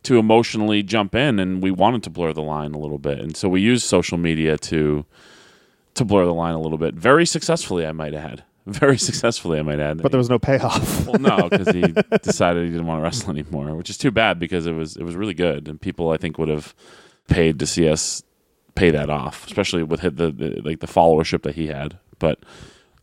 to 0.02 0.18
emotionally 0.18 0.82
jump 0.82 1.14
in 1.14 1.38
and 1.38 1.62
we 1.62 1.70
wanted 1.70 2.02
to 2.04 2.10
blur 2.10 2.32
the 2.32 2.42
line 2.42 2.74
a 2.74 2.78
little 2.78 2.98
bit. 2.98 3.18
And 3.18 3.36
so 3.36 3.48
we 3.48 3.60
used 3.60 3.84
social 3.86 4.18
media 4.18 4.56
to 4.58 5.04
to 5.94 6.04
blur 6.04 6.26
the 6.26 6.34
line 6.34 6.54
a 6.54 6.60
little 6.60 6.78
bit. 6.78 6.94
Very 6.94 7.26
successfully 7.26 7.86
i 7.86 7.92
might 7.92 8.14
add. 8.14 8.44
Very 8.66 8.98
successfully 8.98 9.58
i 9.58 9.62
might 9.62 9.80
add. 9.80 10.02
But 10.02 10.12
there 10.12 10.18
was 10.18 10.30
no 10.30 10.38
payoff. 10.38 11.06
well 11.06 11.18
no 11.18 11.48
because 11.48 11.68
he 11.74 11.82
decided 12.22 12.64
he 12.64 12.70
didn't 12.70 12.86
want 12.86 13.00
to 13.00 13.02
wrestle 13.02 13.30
anymore 13.30 13.74
which 13.74 13.90
is 13.90 13.98
too 13.98 14.10
bad 14.10 14.38
because 14.38 14.66
it 14.66 14.72
was 14.72 14.96
it 14.96 15.04
was 15.04 15.16
really 15.16 15.34
good. 15.34 15.68
And 15.68 15.80
people 15.80 16.10
i 16.10 16.16
think 16.16 16.38
would 16.38 16.48
have 16.48 16.74
paid 17.28 17.58
to 17.58 17.66
see 17.66 17.88
us 17.88 18.22
pay 18.76 18.90
that 18.90 19.10
off 19.10 19.46
especially 19.46 19.82
with 19.82 20.02
the, 20.02 20.30
the 20.30 20.60
like 20.64 20.80
the 20.80 20.86
followership 20.86 21.42
that 21.42 21.54
he 21.56 21.68
had. 21.68 21.98
But 22.18 22.38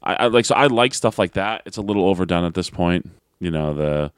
I, 0.04 0.14
I 0.14 0.28
like 0.28 0.46
so 0.46 0.56
I 0.56 0.68
like 0.68 0.94
stuff 0.94 1.18
like 1.18 1.34
that. 1.34 1.64
It's 1.66 1.78
a 1.78 1.82
little 1.82 2.06
overdone 2.06 2.46
at 2.46 2.54
this 2.54 2.70
point. 2.70 3.10
You 3.40 3.52
know 3.52 3.74
the 3.74 4.12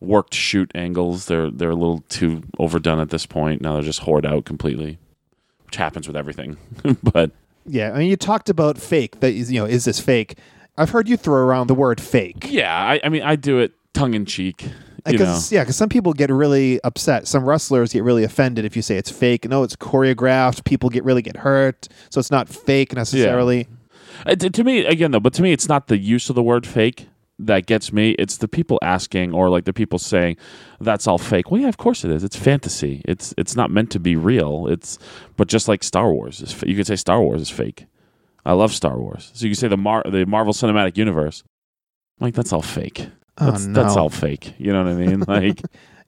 worked 0.00 0.32
shoot 0.34 0.70
angles 0.74 1.26
they're 1.26 1.50
they're 1.50 1.70
a 1.70 1.76
little 1.76 2.04
too 2.08 2.42
overdone 2.58 3.00
at 3.00 3.10
this 3.10 3.26
point. 3.26 3.62
Now 3.62 3.74
they're 3.74 3.82
just 3.82 4.00
hoard 4.00 4.26
out 4.26 4.44
completely, 4.44 4.98
which 5.66 5.76
happens 5.76 6.06
with 6.06 6.16
everything. 6.16 6.56
but 7.02 7.30
yeah, 7.66 7.92
I 7.92 7.98
mean, 7.98 8.08
you 8.08 8.16
talked 8.16 8.48
about 8.48 8.78
fake. 8.78 9.20
That 9.20 9.34
is, 9.34 9.52
you 9.52 9.60
know, 9.60 9.66
is 9.66 9.84
this 9.84 10.00
fake? 10.00 10.38
I've 10.76 10.90
heard 10.90 11.08
you 11.08 11.16
throw 11.16 11.42
around 11.42 11.66
the 11.66 11.74
word 11.74 12.00
fake. 12.00 12.46
yeah, 12.48 12.74
I, 12.74 13.00
I 13.02 13.08
mean 13.08 13.22
I 13.22 13.36
do 13.36 13.58
it 13.58 13.72
tongue 13.92 14.14
in 14.14 14.24
cheek. 14.24 14.62
You 15.06 15.12
Because 15.12 15.52
yeah, 15.52 15.62
because 15.62 15.76
some 15.76 15.88
people 15.88 16.12
get 16.12 16.28
really 16.30 16.80
upset. 16.84 17.26
Some 17.26 17.48
wrestlers 17.48 17.92
get 17.92 18.02
really 18.02 18.24
offended 18.24 18.64
if 18.64 18.76
you 18.76 18.82
say 18.82 18.96
it's 18.96 19.10
fake. 19.10 19.48
No, 19.48 19.62
it's 19.62 19.76
choreographed. 19.76 20.64
People 20.64 20.90
get 20.90 21.04
really 21.04 21.22
get 21.22 21.38
hurt, 21.38 21.88
so 22.10 22.18
it's 22.18 22.30
not 22.30 22.48
fake 22.48 22.94
necessarily. 22.94 23.62
Uh, 23.62 23.77
Uh, 24.26 24.34
to, 24.34 24.50
to 24.50 24.64
me 24.64 24.84
again 24.84 25.10
though, 25.10 25.20
but 25.20 25.32
to 25.34 25.42
me 25.42 25.52
it's 25.52 25.68
not 25.68 25.88
the 25.88 25.98
use 25.98 26.28
of 26.28 26.34
the 26.36 26.42
word 26.42 26.66
fake 26.66 27.08
that 27.38 27.66
gets 27.66 27.92
me. 27.92 28.10
It's 28.12 28.38
the 28.38 28.48
people 28.48 28.78
asking 28.82 29.32
or 29.32 29.48
like 29.48 29.64
the 29.64 29.72
people 29.72 29.98
saying 29.98 30.36
that's 30.80 31.06
all 31.06 31.18
fake. 31.18 31.50
Well, 31.50 31.60
yeah, 31.60 31.68
of 31.68 31.76
course 31.76 32.04
it 32.04 32.10
is. 32.10 32.24
It's 32.24 32.36
fantasy. 32.36 33.02
It's 33.04 33.32
it's 33.38 33.54
not 33.54 33.70
meant 33.70 33.90
to 33.92 34.00
be 34.00 34.16
real. 34.16 34.66
It's 34.68 34.98
but 35.36 35.48
just 35.48 35.68
like 35.68 35.84
Star 35.84 36.12
Wars, 36.12 36.40
is, 36.40 36.60
you 36.62 36.74
could 36.76 36.86
say 36.86 36.96
Star 36.96 37.20
Wars 37.20 37.40
is 37.42 37.50
fake. 37.50 37.86
I 38.44 38.52
love 38.52 38.72
Star 38.72 38.98
Wars, 38.98 39.30
so 39.34 39.44
you 39.44 39.50
could 39.50 39.58
say 39.58 39.68
the 39.68 39.76
Mar- 39.76 40.04
the 40.04 40.24
Marvel 40.26 40.52
Cinematic 40.52 40.96
Universe. 40.96 41.44
Like 42.18 42.34
that's 42.34 42.52
all 42.52 42.62
fake. 42.62 43.08
Oh, 43.40 43.52
That's, 43.52 43.66
that's 43.68 43.96
all 43.96 44.10
fake. 44.10 44.54
You 44.58 44.72
know 44.72 44.82
what 44.82 44.92
I 44.92 44.96
mean? 44.96 45.20
Like, 45.28 45.62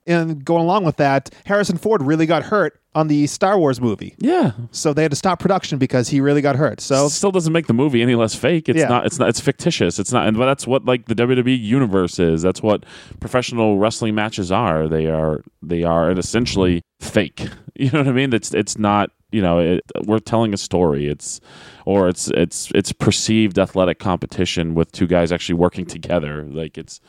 And 0.07 0.45
going 0.45 0.63
along 0.65 0.85
with 0.85 0.97
that, 0.97 1.31
Harrison 1.45 1.77
Ford 1.77 2.03
really 2.03 2.27
got 2.27 2.43
hurt 2.45 2.81
on 2.95 3.07
the 3.07 3.27
Star 3.29 3.57
Wars 3.57 3.81
movie, 3.81 4.17
yeah, 4.19 4.51
so 4.73 4.93
they 4.93 5.03
had 5.03 5.13
to 5.13 5.17
stop 5.17 5.39
production 5.39 5.79
because 5.79 6.09
he 6.09 6.21
really 6.21 6.43
got 6.43 6.57
hurt. 6.57 6.81
So 6.81 7.07
still 7.09 7.31
doesn't 7.31 7.53
make 7.53 7.69
the 7.69 7.73
movie 7.73 8.03
any 8.03 8.17
less 8.17 8.35
fake. 8.35 8.69
It's 8.69 8.81
Yeah. 8.81 8.89
not. 8.89 9.07
It's 9.07 9.17
not. 9.21 9.29
It's 9.29 9.39
fictitious. 9.39 10.01
It's 10.01 10.11
not. 10.13 10.27
And 10.27 10.37
but 10.37 10.47
that's 10.47 10.67
what 10.67 10.85
like 10.87 11.07
the 11.07 11.15
WWE 11.15 11.55
universe 11.57 12.19
is. 12.19 12.43
That's 12.43 12.61
what 12.63 12.85
professional 13.21 13.79
wrestling 13.79 14.17
matches 14.17 14.51
are. 14.51 14.89
They 14.89 15.07
are. 15.07 15.45
They 15.63 15.85
are 15.85 16.11
essentially 16.11 16.83
fake. 17.01 17.49
You 17.77 17.91
know 17.93 18.01
what 18.01 18.09
I 18.09 18.13
mean? 18.13 18.35
It's. 18.35 18.53
It's 18.53 18.77
not. 18.77 19.11
You 19.33 19.41
know. 19.41 19.59
It, 19.59 19.81
we're 20.05 20.19
telling 20.19 20.53
a 20.53 20.59
story. 20.59 21.07
It's. 21.09 21.41
Or 21.87 22.09
it's. 22.09 22.29
It's. 22.33 22.71
It's 22.75 22.93
perceived 22.93 23.59
athletic 23.59 23.99
competition 23.99 24.75
with 24.75 24.93
two 24.93 25.07
guys 25.07 25.33
actually 25.33 25.55
working 25.55 25.87
together. 25.87 26.43
Like 26.43 26.77
it's. 26.77 27.01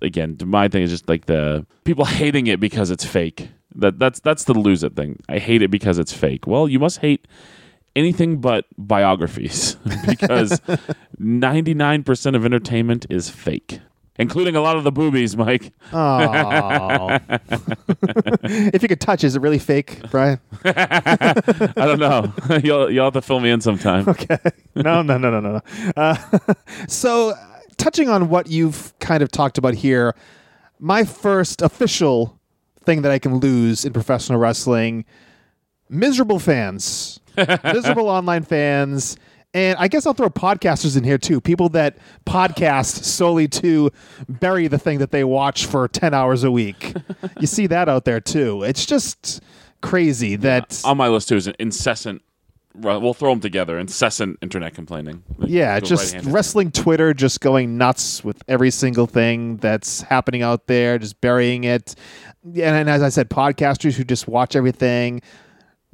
Again, 0.00 0.38
my 0.44 0.68
thing 0.68 0.82
is 0.82 0.90
just 0.90 1.08
like 1.08 1.26
the 1.26 1.66
people 1.84 2.04
hating 2.04 2.46
it 2.46 2.60
because 2.60 2.90
it's 2.90 3.04
fake. 3.04 3.48
That 3.74 3.98
that's 3.98 4.20
that's 4.20 4.44
the 4.44 4.54
lose 4.54 4.82
it 4.82 4.96
thing. 4.96 5.20
I 5.28 5.38
hate 5.38 5.62
it 5.62 5.70
because 5.70 5.98
it's 5.98 6.12
fake. 6.12 6.46
Well, 6.46 6.68
you 6.68 6.78
must 6.78 6.98
hate 6.98 7.26
anything 7.98 8.40
but 8.40 8.64
biographies 8.76 9.74
because 10.06 10.60
99% 11.20 12.36
of 12.36 12.44
entertainment 12.44 13.06
is 13.10 13.28
fake, 13.28 13.80
including 14.18 14.56
a 14.56 14.60
lot 14.60 14.76
of 14.76 14.84
the 14.84 14.92
boobies, 14.92 15.36
Mike. 15.36 15.72
Oh. 15.92 17.08
if 18.42 18.82
you 18.82 18.88
could 18.88 19.00
touch, 19.00 19.24
is 19.24 19.36
it 19.36 19.42
really 19.42 19.58
fake, 19.58 20.00
Brian? 20.10 20.38
I 20.64 21.72
don't 21.76 21.98
know. 21.98 22.32
you'll, 22.62 22.90
you'll 22.90 23.06
have 23.06 23.14
to 23.14 23.22
fill 23.22 23.40
me 23.40 23.50
in 23.50 23.60
sometime. 23.60 24.08
Okay. 24.08 24.38
No, 24.76 25.02
no, 25.02 25.18
no, 25.18 25.30
no, 25.30 25.40
no. 25.40 25.52
no. 25.52 25.60
Uh, 25.96 26.16
so, 26.86 27.34
touching 27.78 28.08
on 28.08 28.28
what 28.28 28.48
you've 28.48 28.92
kind 28.98 29.22
of 29.22 29.30
talked 29.30 29.56
about 29.58 29.74
here, 29.74 30.14
my 30.78 31.04
first 31.04 31.62
official 31.62 32.38
thing 32.84 33.02
that 33.02 33.12
I 33.12 33.18
can 33.18 33.38
lose 33.38 33.84
in 33.84 33.92
professional 33.92 34.38
wrestling 34.38 35.04
miserable 35.88 36.38
fans, 36.38 37.20
miserable 37.64 38.08
online 38.08 38.42
fans. 38.42 39.16
And 39.54 39.78
I 39.78 39.88
guess 39.88 40.06
I'll 40.06 40.12
throw 40.12 40.28
podcasters 40.28 40.96
in 40.96 41.04
here 41.04 41.16
too. 41.16 41.40
People 41.40 41.70
that 41.70 41.96
podcast 42.26 43.04
solely 43.04 43.48
to 43.48 43.90
bury 44.28 44.68
the 44.68 44.78
thing 44.78 44.98
that 44.98 45.10
they 45.10 45.24
watch 45.24 45.64
for 45.66 45.88
10 45.88 46.12
hours 46.12 46.44
a 46.44 46.50
week. 46.50 46.94
you 47.40 47.46
see 47.46 47.66
that 47.68 47.88
out 47.88 48.04
there 48.04 48.20
too. 48.20 48.62
It's 48.62 48.84
just 48.84 49.40
crazy 49.80 50.36
that. 50.36 50.82
On 50.84 50.96
my 50.96 51.08
list, 51.08 51.28
too, 51.28 51.36
is 51.36 51.46
an 51.46 51.54
incessant, 51.58 52.22
we'll 52.80 53.14
throw 53.14 53.30
them 53.30 53.40
together, 53.40 53.78
incessant 53.78 54.38
internet 54.42 54.74
complaining. 54.74 55.22
Like, 55.36 55.50
Yeah, 55.50 55.78
just 55.80 56.12
right-handed. 56.14 56.32
wrestling 56.32 56.70
Twitter 56.72 57.12
just 57.14 57.40
going 57.40 57.76
nuts 57.78 58.22
with 58.24 58.42
every 58.48 58.70
single 58.70 59.06
thing 59.06 59.56
that's 59.56 60.02
happening 60.02 60.42
out 60.42 60.66
there, 60.66 60.98
just 60.98 61.20
burying 61.20 61.64
it. 61.64 61.94
Yeah, 62.44 62.74
And, 62.74 62.88
as 62.88 63.02
I 63.02 63.08
said, 63.08 63.28
podcasters 63.30 63.94
who 63.94 64.04
just 64.04 64.28
watch 64.28 64.54
everything 64.56 65.20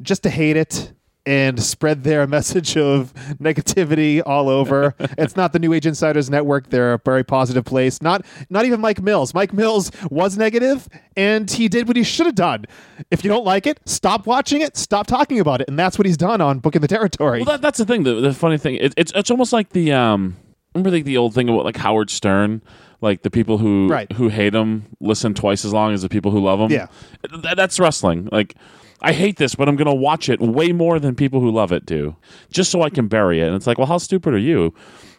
just 0.02 0.22
to 0.24 0.30
hate 0.30 0.56
it 0.56 0.92
and 1.26 1.62
spread 1.62 2.04
their 2.04 2.26
message 2.36 2.76
of 2.76 3.12
negativity 3.40 4.22
all 4.24 4.48
over. 4.48 4.94
it's 5.18 5.36
not 5.36 5.52
the 5.52 5.58
New 5.58 5.72
Age 5.72 5.86
Insiders 5.86 6.28
Network. 6.30 6.70
They're 6.70 6.94
a 6.94 6.98
very 7.04 7.24
positive 7.24 7.64
place. 7.64 8.02
Not 8.02 8.24
not 8.50 8.64
even 8.64 8.80
Mike 8.80 9.00
Mills. 9.02 9.34
Mike 9.34 9.52
Mills 9.52 9.90
was 10.10 10.36
negative 10.36 10.88
and 11.16 11.50
he 11.50 11.68
did 11.68 11.88
what 11.88 11.96
he 11.96 12.02
should 12.02 12.26
have 12.26 12.34
done. 12.34 12.64
If 13.10 13.24
you 13.24 13.30
don't 13.30 13.44
like 13.44 13.66
it, 13.66 13.80
stop 13.86 14.26
watching 14.26 14.60
it, 14.60 14.76
stop 14.76 15.06
talking 15.06 15.40
about 15.40 15.60
it. 15.60 15.68
And 15.68 15.78
that's 15.78 15.98
what 15.98 16.06
he's 16.06 16.16
done 16.16 16.40
on 16.40 16.58
Booking 16.58 16.80
the 16.82 16.88
Territory. 16.88 17.38
Well, 17.40 17.46
that, 17.46 17.62
that's 17.62 17.78
the 17.78 17.84
thing. 17.84 18.02
The, 18.02 18.20
the 18.20 18.32
funny 18.34 18.58
thing, 18.58 18.76
it, 18.76 18.92
it's 18.96 19.12
it's 19.14 19.30
almost 19.30 19.52
like 19.52 19.70
the 19.70 19.92
um. 19.92 20.36
Remember 20.74 20.90
like 20.90 21.04
the 21.04 21.16
old 21.16 21.34
thing 21.34 21.48
about 21.48 21.64
like 21.64 21.76
Howard 21.76 22.10
Stern, 22.10 22.60
Like 23.00 23.22
the 23.22 23.30
people 23.30 23.58
who 23.58 23.86
Right. 23.88 24.10
who 24.10 24.26
hate 24.28 24.54
him 24.56 24.86
listen 24.98 25.32
twice 25.32 25.64
as 25.64 25.72
long 25.72 25.92
as 25.94 26.02
the 26.02 26.08
people 26.08 26.32
who 26.32 26.40
love 26.40 26.58
him. 26.58 26.72
Yeah. 26.72 26.88
Th- 27.30 27.54
that's 27.54 27.78
wrestling. 27.78 28.28
Like 28.32 28.56
I 29.04 29.12
hate 29.12 29.36
this, 29.36 29.54
but 29.54 29.68
I'm 29.68 29.76
going 29.76 29.86
to 29.86 29.94
watch 29.94 30.30
it 30.30 30.40
way 30.40 30.72
more 30.72 30.98
than 30.98 31.14
people 31.14 31.40
who 31.40 31.50
love 31.50 31.72
it 31.72 31.84
do, 31.84 32.16
just 32.50 32.70
so 32.70 32.80
I 32.80 32.88
can 32.88 33.06
bury 33.06 33.40
it. 33.40 33.46
And 33.46 33.54
it's 33.54 33.66
like, 33.66 33.76
well, 33.76 33.86
how 33.86 33.98
stupid 33.98 34.32
are 34.32 34.38
you? 34.38 34.72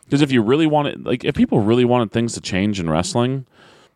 Because 0.05 0.23
if 0.23 0.31
you 0.31 0.41
really 0.41 0.65
wanted, 0.65 1.05
like, 1.05 1.23
if 1.23 1.35
people 1.35 1.59
really 1.59 1.85
wanted 1.85 2.11
things 2.11 2.33
to 2.33 2.41
change 2.41 2.79
in 2.79 2.89
wrestling, 2.89 3.45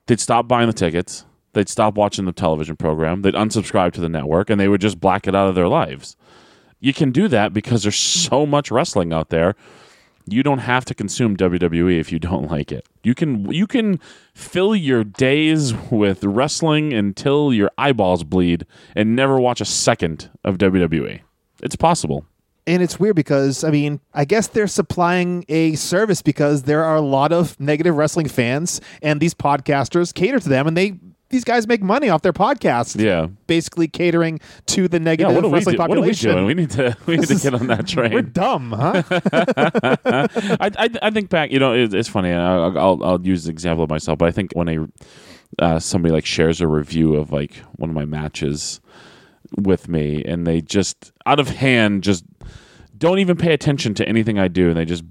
they'd 0.05 0.19
stop 0.19 0.47
buying 0.47 0.67
the 0.67 0.73
tickets, 0.73 1.25
they'd 1.53 1.67
stop 1.67 1.95
watching 1.95 2.25
the 2.25 2.31
television 2.31 2.75
program, 2.75 3.23
they'd 3.23 3.33
unsubscribe 3.33 3.91
to 3.93 4.01
the 4.01 4.09
network, 4.09 4.51
and 4.51 4.59
they 4.59 4.67
would 4.67 4.81
just 4.81 4.99
black 4.99 5.27
it 5.27 5.35
out 5.35 5.49
of 5.49 5.55
their 5.55 5.67
lives. 5.67 6.15
You 6.79 6.93
can 6.93 7.11
do 7.11 7.27
that 7.27 7.51
because 7.51 7.81
there's 7.81 7.95
so 7.95 8.45
much 8.45 8.69
wrestling 8.69 9.11
out 9.11 9.29
there. 9.29 9.55
You 10.33 10.43
don't 10.43 10.59
have 10.59 10.85
to 10.85 10.95
consume 10.95 11.37
WWE 11.37 11.99
if 11.99 12.11
you 12.11 12.19
don't 12.19 12.49
like 12.49 12.71
it. 12.71 12.85
You 13.03 13.15
can 13.15 13.51
you 13.51 13.67
can 13.67 13.99
fill 14.33 14.75
your 14.75 15.03
days 15.03 15.73
with 15.91 16.23
wrestling 16.23 16.93
until 16.93 17.53
your 17.53 17.71
eyeballs 17.77 18.23
bleed 18.23 18.65
and 18.95 19.15
never 19.15 19.39
watch 19.39 19.61
a 19.61 19.65
second 19.65 20.29
of 20.43 20.57
WWE. 20.57 21.21
It's 21.61 21.75
possible. 21.75 22.25
And 22.67 22.83
it's 22.83 22.99
weird 22.99 23.15
because 23.15 23.63
I 23.63 23.71
mean, 23.71 23.99
I 24.13 24.25
guess 24.25 24.47
they're 24.47 24.67
supplying 24.67 25.45
a 25.49 25.75
service 25.75 26.21
because 26.21 26.63
there 26.63 26.83
are 26.83 26.95
a 26.95 27.01
lot 27.01 27.31
of 27.31 27.59
negative 27.59 27.95
wrestling 27.95 28.27
fans, 28.27 28.79
and 29.01 29.19
these 29.19 29.33
podcasters 29.33 30.13
cater 30.13 30.39
to 30.39 30.49
them, 30.49 30.67
and 30.67 30.77
they 30.77 30.99
these 31.29 31.43
guys 31.43 31.67
make 31.67 31.81
money 31.81 32.09
off 32.09 32.21
their 32.21 32.33
podcast. 32.33 32.99
Yeah. 32.99 33.27
basically 33.47 33.87
catering 33.87 34.39
to 34.67 34.87
the 34.87 34.97
Yeah, 34.97 35.03
negative 35.03 35.35
what 35.35 35.43
are, 35.45 35.47
we 35.49 35.53
wrestling 35.53 35.75
do- 35.75 35.79
what 35.81 35.91
are 35.91 36.01
we 36.01 36.07
population. 36.13 36.31
doing? 36.31 36.45
We 36.45 36.53
need 36.55 36.71
to 36.71 36.97
we 37.05 37.17
need 37.17 37.27
to 37.27 37.35
get 37.35 37.53
on 37.53 37.67
that 37.67 37.87
train. 37.87 38.13
We're 38.13 38.21
dumb, 38.23 38.71
huh? 38.71 39.03
I, 40.59 40.71
I 40.77 40.89
I 41.03 41.09
think 41.11 41.29
back, 41.29 41.51
you 41.51 41.59
know, 41.59 41.73
it, 41.73 41.93
it's 41.93 42.09
funny. 42.09 42.31
I'll, 42.31 42.77
I'll 42.77 43.03
I'll 43.03 43.21
use 43.25 43.45
the 43.45 43.51
example 43.51 43.83
of 43.83 43.89
myself, 43.89 44.17
but 44.19 44.27
I 44.27 44.31
think 44.31 44.51
when 44.53 44.69
I 44.69 44.77
uh, 45.63 45.79
somebody 45.79 46.13
like 46.13 46.25
shares 46.25 46.61
a 46.61 46.67
review 46.67 47.15
of 47.15 47.31
like 47.31 47.55
one 47.77 47.89
of 47.89 47.95
my 47.95 48.05
matches 48.05 48.79
with 49.57 49.87
me, 49.87 50.23
and 50.23 50.45
they 50.45 50.61
just 50.61 51.11
out 51.25 51.39
of 51.39 51.49
hand 51.49 52.03
just 52.03 52.23
don't 52.97 53.19
even 53.19 53.37
pay 53.37 53.53
attention 53.53 53.93
to 53.95 54.07
anything 54.07 54.37
I 54.39 54.47
do, 54.47 54.69
and 54.69 54.77
they 54.77 54.85
just 54.85 55.03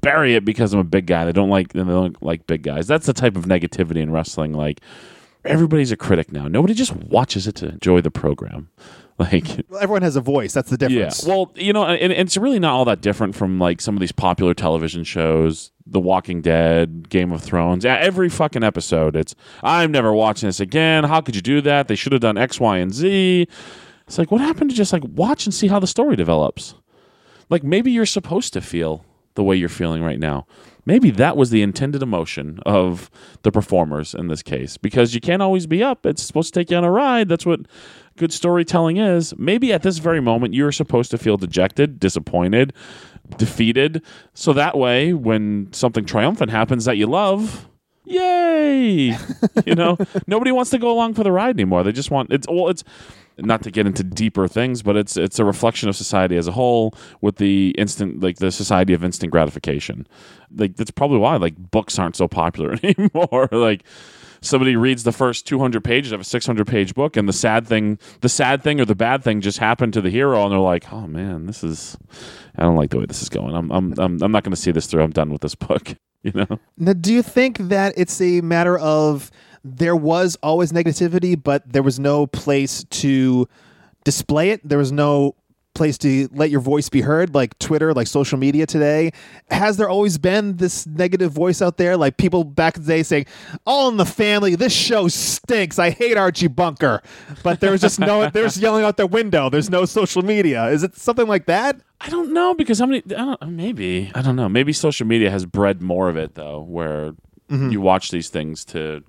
bury 0.00 0.34
it 0.34 0.44
because 0.44 0.72
I'm 0.72 0.80
a 0.80 0.84
big 0.84 1.06
guy. 1.06 1.24
They 1.24 1.32
don't 1.32 1.50
like 1.50 1.72
they 1.72 1.84
don't 1.84 2.20
like 2.22 2.46
big 2.46 2.62
guys. 2.62 2.86
That's 2.86 3.06
the 3.06 3.12
type 3.12 3.36
of 3.36 3.44
negativity 3.44 3.96
in 4.02 4.10
wrestling. 4.10 4.52
Like 4.52 4.80
everybody's 5.44 5.92
a 5.92 5.96
critic 5.96 6.32
now. 6.32 6.48
Nobody 6.48 6.74
just 6.74 6.94
watches 6.94 7.46
it 7.46 7.54
to 7.56 7.68
enjoy 7.70 8.00
the 8.00 8.10
program. 8.10 8.68
Like 9.18 9.44
Well, 9.68 9.78
Everyone 9.80 10.02
has 10.02 10.16
a 10.16 10.22
voice. 10.22 10.54
That's 10.54 10.70
the 10.70 10.78
difference. 10.78 11.22
yeah. 11.22 11.28
Well, 11.28 11.52
you 11.54 11.72
know, 11.74 11.84
and, 11.84 12.00
and 12.12 12.26
it's 12.26 12.36
really 12.38 12.58
not 12.58 12.72
all 12.72 12.86
that 12.86 13.02
different 13.02 13.36
from 13.36 13.58
like 13.60 13.80
some 13.80 13.94
of 13.94 14.00
these 14.00 14.10
popular 14.10 14.54
television 14.54 15.04
shows, 15.04 15.70
The 15.86 16.00
Walking 16.00 16.40
Dead, 16.40 17.10
Game 17.10 17.30
of 17.30 17.42
Thrones. 17.42 17.84
Yeah, 17.84 17.98
every 17.98 18.30
fucking 18.30 18.64
episode, 18.64 19.14
it's 19.14 19.34
I'm 19.62 19.92
never 19.92 20.14
watching 20.14 20.48
this 20.48 20.60
again. 20.60 21.04
How 21.04 21.20
could 21.20 21.36
you 21.36 21.42
do 21.42 21.60
that? 21.60 21.88
They 21.88 21.94
should 21.94 22.12
have 22.12 22.22
done 22.22 22.38
X, 22.38 22.58
Y, 22.58 22.78
and 22.78 22.92
Z. 22.92 23.46
It's 24.06 24.18
like, 24.18 24.30
what 24.30 24.40
happened 24.40 24.70
to 24.70 24.76
just 24.76 24.94
like 24.94 25.04
watch 25.04 25.44
and 25.44 25.52
see 25.54 25.68
how 25.68 25.78
the 25.78 25.86
story 25.86 26.16
develops? 26.16 26.74
Like 27.50 27.62
maybe 27.62 27.92
you're 27.92 28.06
supposed 28.06 28.54
to 28.54 28.62
feel 28.62 29.04
the 29.34 29.44
way 29.44 29.56
you're 29.56 29.68
feeling 29.68 30.02
right 30.02 30.18
now. 30.18 30.46
Maybe 30.84 31.10
that 31.12 31.36
was 31.36 31.50
the 31.50 31.62
intended 31.62 32.02
emotion 32.02 32.58
of 32.66 33.10
the 33.42 33.52
performers 33.52 34.14
in 34.14 34.28
this 34.28 34.42
case 34.42 34.76
because 34.76 35.14
you 35.14 35.20
can't 35.20 35.42
always 35.42 35.66
be 35.66 35.82
up. 35.82 36.04
It's 36.04 36.22
supposed 36.22 36.52
to 36.52 36.60
take 36.60 36.70
you 36.70 36.76
on 36.76 36.84
a 36.84 36.90
ride. 36.90 37.28
That's 37.28 37.46
what 37.46 37.60
good 38.16 38.32
storytelling 38.32 38.96
is. 38.96 39.36
Maybe 39.38 39.72
at 39.72 39.82
this 39.82 39.98
very 39.98 40.20
moment 40.20 40.54
you're 40.54 40.72
supposed 40.72 41.10
to 41.12 41.18
feel 41.18 41.36
dejected, 41.36 42.00
disappointed, 42.00 42.72
defeated. 43.36 44.02
So 44.34 44.52
that 44.52 44.76
way, 44.76 45.12
when 45.12 45.72
something 45.72 46.04
triumphant 46.04 46.50
happens 46.50 46.84
that 46.86 46.96
you 46.96 47.06
love, 47.06 47.68
yay! 48.04 49.16
you 49.66 49.74
know, 49.76 49.96
nobody 50.26 50.50
wants 50.50 50.70
to 50.70 50.78
go 50.78 50.90
along 50.90 51.14
for 51.14 51.22
the 51.22 51.32
ride 51.32 51.54
anymore. 51.56 51.84
They 51.84 51.92
just 51.92 52.10
want 52.10 52.32
it's 52.32 52.48
well, 52.48 52.68
it's 52.68 52.82
not 53.38 53.62
to 53.62 53.70
get 53.70 53.86
into 53.86 54.02
deeper 54.02 54.48
things, 54.48 54.82
but 54.82 54.96
it's 54.96 55.16
it's 55.16 55.38
a 55.38 55.44
reflection 55.44 55.88
of 55.88 55.96
society 55.96 56.36
as 56.36 56.46
a 56.46 56.52
whole 56.52 56.94
with 57.20 57.36
the 57.36 57.70
instant 57.78 58.20
like 58.22 58.36
the 58.36 58.50
society 58.50 58.92
of 58.92 59.04
instant 59.04 59.32
gratification. 59.32 60.06
Like 60.54 60.76
that's 60.76 60.90
probably 60.90 61.18
why 61.18 61.36
like 61.36 61.56
books 61.70 61.98
aren't 61.98 62.16
so 62.16 62.28
popular 62.28 62.76
anymore. 62.82 63.48
like 63.50 63.84
somebody 64.42 64.76
reads 64.76 65.04
the 65.04 65.12
first 65.12 65.46
200 65.46 65.82
pages 65.82 66.12
of 66.12 66.20
a 66.20 66.24
600 66.24 66.66
page 66.66 66.94
book 66.94 67.16
and 67.16 67.28
the 67.28 67.32
sad 67.32 67.66
thing 67.66 67.98
the 68.20 68.28
sad 68.28 68.62
thing 68.62 68.80
or 68.80 68.84
the 68.84 68.94
bad 68.94 69.22
thing 69.22 69.40
just 69.40 69.58
happened 69.58 69.92
to 69.92 70.00
the 70.00 70.10
hero 70.10 70.42
and 70.42 70.52
they're 70.52 70.58
like 70.58 70.92
oh 70.92 71.06
man 71.06 71.46
this 71.46 71.62
is 71.62 71.96
i 72.56 72.62
don't 72.62 72.74
like 72.74 72.90
the 72.90 72.98
way 72.98 73.06
this 73.06 73.22
is 73.22 73.28
going 73.28 73.54
i'm 73.54 73.70
i'm 73.70 73.94
i'm, 73.98 74.20
I'm 74.20 74.32
not 74.32 74.42
going 74.42 74.50
to 74.50 74.60
see 74.60 74.72
this 74.72 74.86
through 74.86 75.02
i'm 75.04 75.12
done 75.12 75.30
with 75.30 75.42
this 75.42 75.54
book 75.54 75.94
you 76.32 76.32
know 76.34 76.58
Now, 76.76 76.92
do 76.92 77.12
you 77.12 77.22
think 77.22 77.58
that 77.58 77.94
it's 77.96 78.20
a 78.20 78.40
matter 78.40 78.78
of 78.78 79.30
there 79.64 79.96
was 79.96 80.36
always 80.42 80.72
negativity, 80.72 81.40
but 81.40 81.70
there 81.72 81.82
was 81.82 81.98
no 81.98 82.26
place 82.26 82.84
to 82.84 83.48
display 84.04 84.50
it? 84.50 84.66
There 84.68 84.78
was 84.78 84.92
no 84.92 85.34
place 85.74 85.98
to 85.98 86.28
let 86.32 86.50
your 86.50 86.60
voice 86.60 86.88
be 86.88 87.00
heard, 87.00 87.34
like 87.34 87.58
Twitter, 87.58 87.92
like 87.94 88.06
social 88.06 88.38
media 88.38 88.66
today? 88.66 89.12
Has 89.50 89.76
there 89.76 89.88
always 89.88 90.18
been 90.18 90.56
this 90.56 90.86
negative 90.86 91.32
voice 91.32 91.62
out 91.62 91.76
there? 91.76 91.96
Like 91.96 92.16
people 92.16 92.44
back 92.44 92.76
in 92.76 92.82
the 92.82 92.88
day 92.88 93.02
saying, 93.02 93.26
All 93.66 93.88
in 93.88 93.96
the 93.96 94.06
family, 94.06 94.54
this 94.54 94.72
show 94.72 95.08
stinks. 95.08 95.78
I 95.78 95.90
hate 95.90 96.16
Archie 96.16 96.48
Bunker. 96.48 97.02
But 97.42 97.60
there 97.60 97.70
was 97.70 97.80
just 97.80 97.98
no, 97.98 98.28
there's 98.32 98.58
yelling 98.58 98.84
out 98.84 98.96
their 98.96 99.06
window. 99.06 99.50
There's 99.50 99.70
no 99.70 99.84
social 99.84 100.22
media. 100.22 100.66
Is 100.68 100.82
it 100.82 100.96
something 100.96 101.26
like 101.26 101.46
that? 101.46 101.80
I 102.00 102.08
don't 102.08 102.32
know 102.32 102.54
because 102.54 102.80
how 102.80 102.86
many? 102.86 103.02
I 103.06 103.36
don't, 103.36 103.48
maybe 103.48 104.10
I 104.14 104.22
don't 104.22 104.36
know. 104.36 104.48
Maybe 104.48 104.72
social 104.72 105.06
media 105.06 105.30
has 105.30 105.46
bred 105.46 105.80
more 105.80 106.08
of 106.08 106.16
it 106.16 106.34
though, 106.34 106.60
where 106.60 107.12
mm-hmm. 107.48 107.70
you 107.70 107.80
watch 107.80 108.10
these 108.10 108.28
things 108.28 108.64
to 108.66 109.04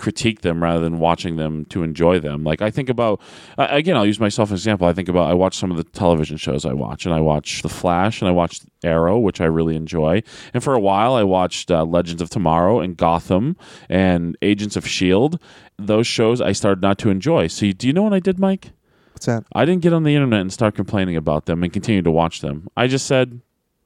critique 0.00 0.40
them 0.40 0.62
rather 0.62 0.80
than 0.80 0.98
watching 0.98 1.36
them 1.36 1.64
to 1.66 1.82
enjoy 1.82 2.18
them. 2.18 2.42
Like 2.42 2.62
I 2.62 2.70
think 2.70 2.88
about 2.88 3.20
uh, 3.58 3.68
again, 3.70 3.96
I'll 3.96 4.06
use 4.06 4.18
myself 4.18 4.48
as 4.48 4.52
an 4.52 4.56
example. 4.56 4.88
I 4.88 4.92
think 4.92 5.08
about 5.08 5.30
I 5.30 5.34
watch 5.34 5.56
some 5.56 5.70
of 5.70 5.76
the 5.76 5.84
television 5.84 6.36
shows 6.36 6.64
I 6.64 6.72
watch, 6.72 7.04
and 7.04 7.14
I 7.14 7.20
watch 7.20 7.62
The 7.62 7.68
Flash, 7.68 8.20
and 8.20 8.28
I 8.28 8.32
watch 8.32 8.60
Arrow, 8.82 9.18
which 9.18 9.40
I 9.40 9.44
really 9.44 9.76
enjoy. 9.76 10.22
And 10.54 10.64
for 10.64 10.74
a 10.74 10.80
while, 10.80 11.14
I 11.14 11.22
watched 11.22 11.70
uh, 11.70 11.84
Legends 11.84 12.22
of 12.22 12.30
Tomorrow 12.30 12.80
and 12.80 12.96
Gotham 12.96 13.56
and 13.88 14.36
Agents 14.42 14.76
of 14.76 14.88
Shield. 14.88 15.38
Those 15.78 16.06
shows 16.06 16.40
I 16.40 16.52
started 16.52 16.82
not 16.82 16.98
to 16.98 17.10
enjoy. 17.10 17.46
So, 17.46 17.70
do 17.70 17.86
you 17.86 17.92
know 17.92 18.02
what 18.02 18.14
I 18.14 18.20
did, 18.20 18.38
Mike? 18.38 18.72
What's 19.12 19.26
that? 19.26 19.44
I 19.54 19.64
didn't 19.64 19.82
get 19.82 19.92
on 19.92 20.04
the 20.04 20.14
internet 20.14 20.40
and 20.40 20.52
start 20.52 20.74
complaining 20.74 21.16
about 21.16 21.44
them 21.44 21.62
and 21.62 21.72
continue 21.72 22.02
to 22.02 22.10
watch 22.10 22.40
them. 22.40 22.68
I 22.76 22.86
just 22.86 23.06
said, 23.06 23.40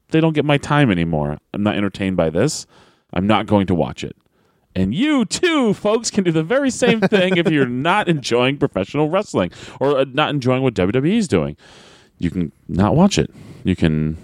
they 0.09 0.21
don't 0.21 0.33
get 0.33 0.45
my 0.45 0.59
time 0.59 0.91
anymore. 0.91 1.39
I'm 1.53 1.63
not 1.63 1.77
entertained 1.77 2.17
by 2.17 2.31
this. 2.31 2.67
I'm 3.13 3.27
not 3.27 3.47
going 3.47 3.67
to 3.67 3.75
watch 3.75 4.05
it. 4.05 4.17
And 4.75 4.95
you 4.95 5.25
too, 5.25 5.75
folks, 5.75 6.11
can 6.11 6.25
do 6.25 6.33
the 6.33 6.43
very 6.43 6.71
same 6.71 7.01
thing 7.01 7.37
if 7.37 7.49
you're 7.49 7.67
not 7.69 8.09
enjoying 8.09 8.59
professional 8.59 9.09
wrestling 9.09 9.53
or 9.81 9.99
uh, 9.99 10.05
not 10.13 10.31
enjoying 10.31 10.63
what 10.63 10.75
WWE 10.75 11.17
is 11.17 11.29
doing. 11.29 11.57
You 12.19 12.31
can 12.31 12.53
not 12.69 12.97
watch 12.97 13.19
it. 13.19 13.31
You 13.63 13.77
can 13.77 14.17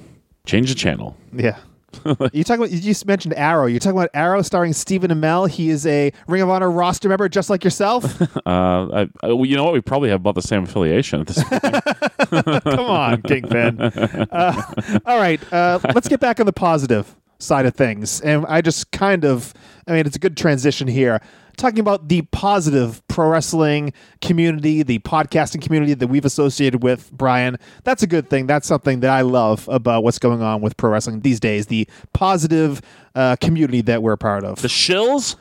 change 0.46 0.68
the 0.68 0.74
channel. 0.74 1.16
Yeah. 1.32 1.58
you 2.32 2.44
talk 2.44 2.56
about 2.56 2.70
you 2.70 2.80
just 2.80 3.04
mentioned 3.06 3.34
Arrow. 3.34 3.66
You're 3.66 3.80
talking 3.80 3.98
about 3.98 4.10
Arrow 4.14 4.42
starring 4.42 4.72
Stephen 4.72 5.10
Amell. 5.10 5.48
He 5.48 5.70
is 5.70 5.86
a 5.86 6.12
Ring 6.28 6.40
of 6.40 6.48
Honor 6.48 6.70
roster 6.70 7.08
member 7.08 7.28
just 7.28 7.50
like 7.50 7.64
yourself. 7.64 8.20
Uh, 8.46 8.88
I, 8.92 9.08
I, 9.22 9.32
well, 9.32 9.44
you 9.44 9.54
know 9.54 9.64
what? 9.64 9.74
We 9.74 9.80
probably 9.80 10.08
have 10.08 10.20
about 10.20 10.34
the 10.34 10.42
same 10.42 10.64
affiliation 10.64 11.20
at 11.20 11.26
this 11.26 11.44
point. 11.44 12.64
Come 12.64 12.86
on, 12.86 13.22
Kingpin. 13.22 13.80
Uh, 13.80 14.62
all 15.04 15.18
right, 15.18 15.40
uh, 15.52 15.78
let's 15.94 16.08
get 16.08 16.20
back 16.20 16.40
on 16.40 16.46
the 16.46 16.52
positive 16.52 17.14
side 17.40 17.66
of 17.66 17.74
things. 17.74 18.20
And 18.20 18.46
I 18.46 18.60
just 18.60 18.90
kind 18.92 19.24
of, 19.24 19.52
I 19.86 19.92
mean, 19.92 20.06
it's 20.06 20.16
a 20.16 20.20
good 20.20 20.36
transition 20.36 20.86
here. 20.86 21.20
Talking 21.56 21.80
about 21.80 22.08
the 22.08 22.22
positive 22.22 23.06
pro 23.08 23.28
wrestling 23.28 23.92
community, 24.22 24.82
the 24.82 24.98
podcasting 25.00 25.60
community 25.60 25.92
that 25.94 26.06
we've 26.06 26.24
associated 26.24 26.82
with, 26.82 27.12
Brian. 27.12 27.58
That's 27.84 28.02
a 28.02 28.06
good 28.06 28.30
thing. 28.30 28.46
That's 28.46 28.66
something 28.66 29.00
that 29.00 29.10
I 29.10 29.22
love 29.22 29.68
about 29.68 30.02
what's 30.02 30.18
going 30.18 30.42
on 30.42 30.62
with 30.62 30.76
pro 30.76 30.90
wrestling 30.90 31.20
these 31.20 31.40
days. 31.40 31.66
The 31.66 31.86
positive 32.14 32.80
uh, 33.14 33.36
community 33.36 33.82
that 33.82 34.02
we're 34.02 34.12
a 34.12 34.18
part 34.18 34.44
of. 34.44 34.62
the 34.62 34.68
shills? 34.68 35.36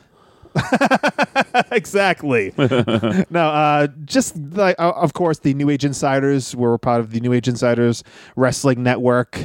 exactly. 1.70 2.52
no, 2.58 3.48
uh, 3.48 3.86
just 4.04 4.36
like, 4.36 4.76
uh, 4.78 4.92
of 4.96 5.12
course, 5.14 5.38
the 5.38 5.54
New 5.54 5.70
Age 5.70 5.84
Insiders. 5.84 6.54
We're 6.54 6.76
part 6.78 7.00
of 7.00 7.12
the 7.12 7.20
New 7.20 7.32
Age 7.32 7.48
Insiders 7.48 8.02
Wrestling 8.36 8.82
Network. 8.82 9.38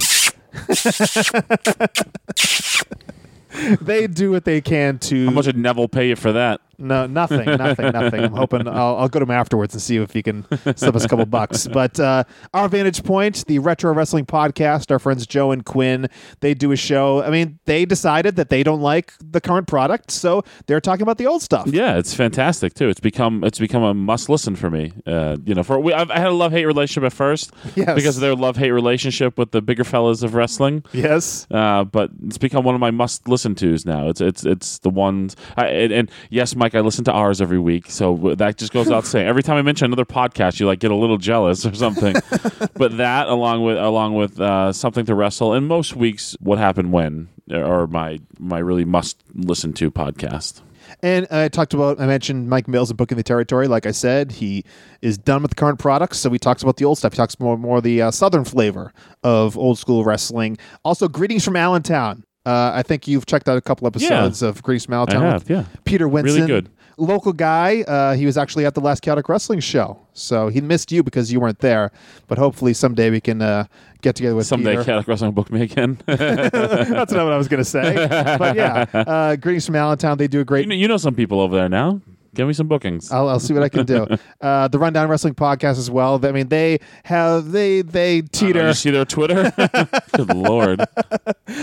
They 3.81 4.07
do 4.07 4.31
what 4.31 4.45
they 4.45 4.61
can 4.61 4.99
to. 4.99 5.25
How 5.25 5.31
much 5.31 5.45
did 5.45 5.57
Neville 5.57 5.87
pay 5.87 6.09
you 6.09 6.15
for 6.15 6.31
that? 6.33 6.61
No, 6.77 7.05
nothing, 7.07 7.45
nothing, 7.45 7.91
nothing. 7.91 8.23
I'm 8.23 8.33
hoping 8.33 8.67
I'll, 8.67 8.95
I'll 8.97 9.09
go 9.09 9.19
to 9.19 9.23
him 9.23 9.31
afterwards 9.31 9.73
and 9.73 9.81
see 9.81 9.97
if 9.97 10.11
he 10.13 10.21
can 10.23 10.45
slip 10.75 10.95
us 10.95 11.05
a 11.05 11.07
couple 11.07 11.25
bucks. 11.25 11.67
But 11.75 11.99
uh, 11.99 12.23
our 12.53 12.69
Vantage 12.69 13.03
Point, 13.03 13.45
the 13.47 13.59
Retro 13.59 13.93
Wrestling 13.93 14.25
Podcast, 14.25 14.91
our 14.91 14.99
friends 14.99 15.27
Joe 15.27 15.51
and 15.51 15.65
Quinn, 15.65 16.07
they 16.39 16.53
do 16.53 16.71
a 16.71 16.75
show. 16.77 17.21
I 17.21 17.29
mean, 17.29 17.59
they 17.65 17.85
decided 17.85 18.35
that 18.37 18.49
they 18.49 18.63
don't 18.63 18.81
like 18.81 19.13
the 19.19 19.41
current 19.41 19.67
product, 19.67 20.09
so 20.11 20.43
they're 20.67 20.79
talking 20.81 21.01
about 21.03 21.17
the 21.17 21.27
old 21.27 21.41
stuff. 21.41 21.67
Yeah, 21.67 21.97
it's 21.97 22.13
fantastic 22.13 22.73
too. 22.73 22.87
It's 22.89 22.99
become 23.01 23.43
it's 23.43 23.59
become 23.59 23.83
a 23.83 23.93
must 23.93 24.29
listen 24.29 24.55
for 24.55 24.69
me. 24.69 24.93
Uh, 25.05 25.37
you 25.45 25.53
know, 25.53 25.63
for 25.63 25.79
we, 25.79 25.91
I've, 25.93 26.09
I 26.11 26.19
had 26.19 26.27
a 26.27 26.31
love 26.31 26.51
hate 26.53 26.65
relationship 26.65 27.03
at 27.05 27.13
first 27.13 27.51
Yes. 27.75 27.93
because 27.95 28.15
of 28.17 28.21
their 28.21 28.35
love 28.35 28.55
hate 28.57 28.71
relationship 28.71 29.37
with 29.37 29.51
the 29.51 29.61
bigger 29.61 29.83
fellas 29.83 30.23
of 30.23 30.33
wrestling. 30.33 30.83
Yes. 30.93 31.45
Uh, 31.51 31.83
but 31.83 32.11
it's 32.25 32.37
become 32.37 32.63
one 32.63 32.75
of 32.75 32.81
my 32.81 32.91
must 32.91 33.27
listen 33.27 33.55
tos 33.55 33.85
now. 33.85 34.07
It's 34.09 34.21
it's 34.21 34.45
it's 34.45 34.79
the 34.79 34.89
ones. 34.89 35.35
I, 35.57 35.67
and, 35.67 35.91
and 35.93 36.11
yes, 36.29 36.55
Mike, 36.65 36.73
I 36.73 36.79
listen 36.79 37.03
to 37.03 37.11
ours 37.11 37.41
every 37.41 37.59
week, 37.59 37.91
so 37.91 38.33
that 38.37 38.57
just 38.57 38.73
goes 38.73 38.89
out 38.89 39.05
saying. 39.05 39.27
Every 39.27 39.43
time 39.43 39.55
I 39.57 39.61
mention 39.61 39.85
another 39.85 40.03
podcast, 40.03 40.59
you 40.59 40.65
like 40.65 40.79
get 40.79 40.89
a 40.89 40.95
little 40.95 41.19
jealous 41.19 41.63
or 41.63 41.75
something. 41.75 42.15
but 42.73 42.97
that, 42.97 43.27
along 43.27 43.61
with 43.61 43.77
along 43.77 44.15
with 44.15 44.41
uh, 44.41 44.73
something 44.73 45.05
to 45.05 45.13
wrestle, 45.13 45.53
and 45.53 45.67
most 45.67 45.95
weeks, 45.95 46.35
what 46.39 46.57
happened 46.57 46.91
when, 46.91 47.29
are 47.53 47.85
my 47.85 48.19
my 48.39 48.57
really 48.57 48.83
must 48.83 49.21
listen 49.35 49.73
to 49.73 49.91
podcast. 49.91 50.63
And 51.03 51.27
I 51.29 51.49
talked 51.49 51.75
about, 51.75 51.99
I 51.99 52.07
mentioned 52.07 52.49
Mike 52.49 52.67
Mills 52.67 52.89
and 52.89 52.97
Booking 52.97 53.17
the 53.17 53.23
Territory. 53.23 53.67
Like 53.67 53.85
I 53.85 53.91
said, 53.91 54.31
he 54.31 54.63
is 55.03 55.19
done 55.19 55.43
with 55.43 55.51
the 55.51 55.55
current 55.55 55.77
products, 55.77 56.17
so 56.17 56.31
he 56.31 56.39
talks 56.39 56.63
about 56.63 56.77
the 56.77 56.85
old 56.85 56.97
stuff. 56.97 57.13
He 57.13 57.17
talks 57.17 57.39
more 57.39 57.59
more 57.59 57.79
the 57.79 58.01
uh, 58.01 58.09
southern 58.09 58.43
flavor 58.43 58.91
of 59.23 59.55
old 59.55 59.77
school 59.77 60.03
wrestling. 60.03 60.57
Also, 60.83 61.07
greetings 61.07 61.45
from 61.45 61.57
Allentown. 61.57 62.23
Uh, 62.45 62.71
I 62.73 62.83
think 62.83 63.07
you've 63.07 63.25
checked 63.25 63.49
out 63.49 63.57
a 63.57 63.61
couple 63.61 63.87
episodes 63.87 64.41
of 64.41 64.61
Greetings 64.61 64.85
from 64.85 64.93
Allentown. 64.95 65.23
I 65.23 65.29
have, 65.31 65.49
yeah. 65.49 65.65
Peter 65.83 66.07
Winston. 66.07 66.35
Really 66.35 66.47
good. 66.47 66.69
Local 66.97 67.33
guy. 67.33 67.81
Uh, 67.81 68.13
he 68.13 68.25
was 68.25 68.37
actually 68.37 68.65
at 68.65 68.73
the 68.73 68.79
last 68.79 69.01
Chaotic 69.01 69.27
Wrestling 69.27 69.59
show, 69.59 69.99
so 70.13 70.47
he 70.47 70.61
missed 70.61 70.93
you 70.93 71.03
because 71.03 71.29
you 71.29 71.41
weren't 71.41 71.59
there. 71.59 71.91
But 72.27 72.37
hopefully 72.37 72.73
someday 72.73 73.09
we 73.09 73.19
can 73.19 73.41
uh, 73.41 73.65
get 74.01 74.15
together 74.15 74.35
with 74.35 74.47
Someday, 74.47 74.71
Peter. 74.71 74.83
Chaotic 74.85 75.07
Wrestling 75.07 75.29
will 75.29 75.43
book 75.43 75.51
me 75.51 75.63
again. 75.63 75.97
That's 76.05 77.11
not 77.11 77.25
what 77.25 77.33
I 77.33 77.37
was 77.37 77.49
going 77.49 77.61
to 77.61 77.65
say. 77.69 78.07
but 78.37 78.55
yeah, 78.55 78.85
uh, 78.93 79.35
Greetings 79.35 79.65
from 79.65 79.75
Allentown. 79.75 80.17
They 80.17 80.27
do 80.27 80.39
a 80.39 80.45
great 80.45 80.61
you, 80.61 80.69
know, 80.69 80.75
you 80.75 80.87
know 80.87 80.97
some 80.97 81.15
people 81.15 81.41
over 81.41 81.53
there 81.55 81.67
now. 81.67 81.99
Give 82.35 82.47
me 82.47 82.53
some 82.53 82.67
bookings. 82.67 83.11
I'll, 83.11 83.27
I'll 83.29 83.39
see 83.39 83.53
what 83.53 83.63
I 83.63 83.69
can 83.69 83.85
do. 83.85 84.05
Uh, 84.41 84.67
the 84.67 84.77
Rundown 84.77 85.09
Wrestling 85.09 85.33
podcast 85.33 85.79
as 85.79 85.89
well. 85.89 86.23
I 86.23 86.31
mean, 86.31 86.49
they 86.49 86.79
have 87.05 87.51
they 87.51 87.81
they 87.81 88.21
teeter, 88.21 88.67
you 88.67 88.73
see 88.73 88.91
their 88.91 89.05
Twitter? 89.05 89.51
Good 90.15 90.35
lord! 90.35 90.83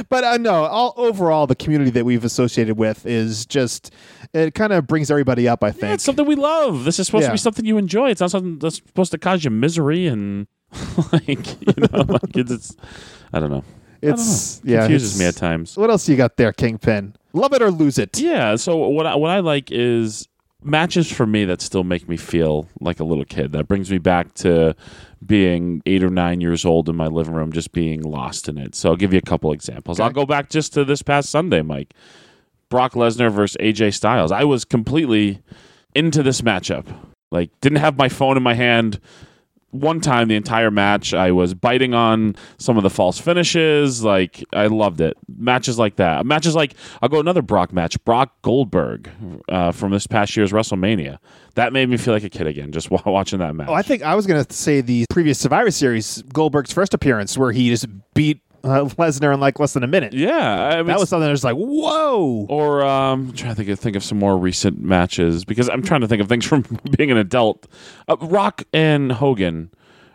but 0.08 0.24
uh, 0.24 0.37
no. 0.38 0.64
All 0.64 0.94
overall, 0.96 1.46
the 1.46 1.54
community 1.54 1.90
that 1.92 2.04
we've 2.04 2.24
associated 2.24 2.76
with 2.76 3.06
is 3.06 3.46
just 3.46 3.92
it 4.32 4.54
kind 4.54 4.72
of 4.72 4.87
brings 4.87 5.11
everybody 5.11 5.46
up. 5.46 5.62
I 5.62 5.68
Yeah, 5.68 5.72
think. 5.72 5.94
it's 5.94 6.04
something 6.04 6.26
we 6.26 6.35
love. 6.35 6.85
This 6.85 6.98
is 6.98 7.06
supposed 7.06 7.22
Yeah. 7.22 7.28
to 7.28 7.35
be 7.35 7.38
something 7.38 7.64
you 7.64 7.76
enjoy. 7.78 8.11
It's 8.11 8.20
not 8.20 8.30
something 8.32 8.58
that's 8.58 8.76
supposed 8.76 9.12
to 9.12 9.18
cause 9.18 9.44
you 9.44 9.50
misery 9.50 10.06
and 10.08 10.46
like 11.12 11.61
you 11.61 11.74
know, 11.92 12.00
like 12.08 12.37
it's, 12.37 12.50
it's 12.50 12.76
I 13.32 13.38
don't 13.38 13.50
know. 13.50 13.64
it's 14.00 14.56
don't 14.58 14.64
know. 14.66 14.72
yeah, 14.74 14.80
confuses 14.80 15.14
it's- 15.14 15.20
me 15.20 15.26
at 15.26 15.37
times. 15.37 15.76
What 15.76 15.90
else 15.90 16.08
you 16.08 16.16
got 16.16 16.37
there, 16.37 16.52
Kingpin? 16.52 17.14
Love 17.35 17.52
it 17.52 17.62
or 17.62 17.70
lose 17.70 17.98
it. 17.98 18.18
Yeah. 18.18 18.56
So 18.56 18.76
what 18.88 19.06
I, 19.06 19.14
what 19.14 19.30
I 19.30 19.40
like 19.40 19.70
is 19.70 20.26
matches 20.64 21.11
for 21.11 21.27
me 21.27 21.44
that 21.44 21.61
still 21.61 21.85
make 21.85 22.09
me 22.09 22.16
feel 22.16 22.68
like 22.81 23.01
a 23.01 23.05
little 23.05 23.25
kid. 23.25 23.53
That 23.53 23.68
brings 23.68 23.90
me 23.90 23.98
back 23.98 24.35
to 24.35 24.75
being 25.25 25.83
eight 25.87 26.03
or 26.03 26.11
nine 26.11 26.40
years 26.40 26.64
old 26.64 26.88
in 26.88 26.96
my 26.96 27.07
living 27.07 27.35
room, 27.35 27.53
just 27.53 27.72
being 27.72 28.03
lost 28.03 28.48
in 28.48 28.59
it. 28.59 28.75
So 28.75 28.90
I'll 28.90 28.96
give 28.96 29.12
you 29.12 29.18
a 29.18 29.22
couple 29.22 29.53
examples. 29.53 30.01
I'll 30.01 30.11
go 30.11 30.27
back 30.27 30.51
just 30.51 30.72
to 30.75 30.85
this 30.85 31.03
past 31.03 31.31
Sunday, 31.31 31.62
Mike. 31.62 31.94
Brock 32.68 32.94
Lesnar 32.94 33.31
versus 33.31 33.57
AJ 33.61 33.94
Styles. 33.94 34.33
I 34.33 34.44
was 34.44 34.64
completely 34.64 35.42
into 35.94 36.22
this 36.22 36.40
matchup. 36.40 36.87
Like, 37.31 37.51
didn't 37.61 37.79
have 37.79 37.98
my 37.98 38.09
phone 38.09 38.37
in 38.37 38.42
my 38.42 38.55
hand 38.55 38.98
one 39.72 40.00
time 40.00 40.28
the 40.28 40.37
entire 40.37 40.70
match. 40.70 41.12
I 41.12 41.32
was 41.32 41.54
biting 41.54 41.94
on 41.94 42.37
some 42.58 42.76
of 42.76 42.82
the 42.82 42.90
false 42.90 43.18
finishes. 43.18 44.04
Like, 44.04 44.44
I 44.52 44.66
loved 44.68 45.00
it. 45.00 45.16
Matches 45.37 45.78
like 45.78 45.96
that. 45.96 46.24
Matches 46.24 46.54
like, 46.54 46.74
I'll 47.00 47.08
go 47.08 47.18
another 47.18 47.42
Brock 47.42 47.72
match, 47.72 48.02
Brock 48.04 48.40
Goldberg 48.42 49.11
uh, 49.48 49.72
from 49.72 49.90
this 49.90 50.06
past 50.06 50.37
year's 50.37 50.52
WrestleMania. 50.52 51.18
That 51.54 51.72
made 51.72 51.88
me 51.88 51.96
feel 51.96 52.14
like 52.14 52.24
a 52.24 52.30
kid 52.30 52.46
again, 52.46 52.70
just 52.70 52.90
wa- 52.90 53.02
watching 53.06 53.38
that 53.40 53.54
match. 53.54 53.68
Oh, 53.68 53.74
I 53.74 53.82
think 53.82 54.02
I 54.02 54.14
was 54.14 54.26
going 54.26 54.44
to 54.44 54.52
say 54.52 54.80
the 54.82 55.06
previous 55.11 55.38
Survivor 55.38 55.70
Series, 55.70 56.22
Goldberg's 56.32 56.72
first 56.72 56.94
appearance, 56.94 57.37
where 57.37 57.50
he 57.52 57.68
just 57.70 57.87
beat 58.14 58.40
uh, 58.64 58.85
Lesnar 58.98 59.33
in 59.35 59.40
like 59.40 59.59
less 59.61 59.72
than 59.72 59.83
a 59.83 59.87
minute. 59.87 60.12
yeah. 60.12 60.68
I 60.68 60.77
mean, 60.79 60.87
That 60.87 60.98
was 60.98 61.09
something 61.09 61.27
that 61.27 61.31
was 61.31 61.44
like, 61.44 61.57
whoa. 61.57 62.46
Or 62.48 62.83
um, 62.85 63.29
I'm 63.29 63.33
trying 63.33 63.53
to 63.53 63.57
think 63.57 63.68
of, 63.70 63.79
think 63.81 63.96
of 63.96 64.05
some 64.05 64.18
more 64.18 64.37
recent 64.38 64.81
matches 64.81 65.44
because 65.44 65.68
I'm 65.68 65.83
trying 65.83 66.01
to 66.03 66.09
think 66.09 66.20
of 66.22 66.29
things 66.29 66.44
from 66.46 66.62
being 66.96 67.11
an 67.11 67.16
adult. 67.16 67.66
Uh, 68.09 68.16
Rock 68.20 68.62
and 68.72 69.12
Hogan 69.12 69.70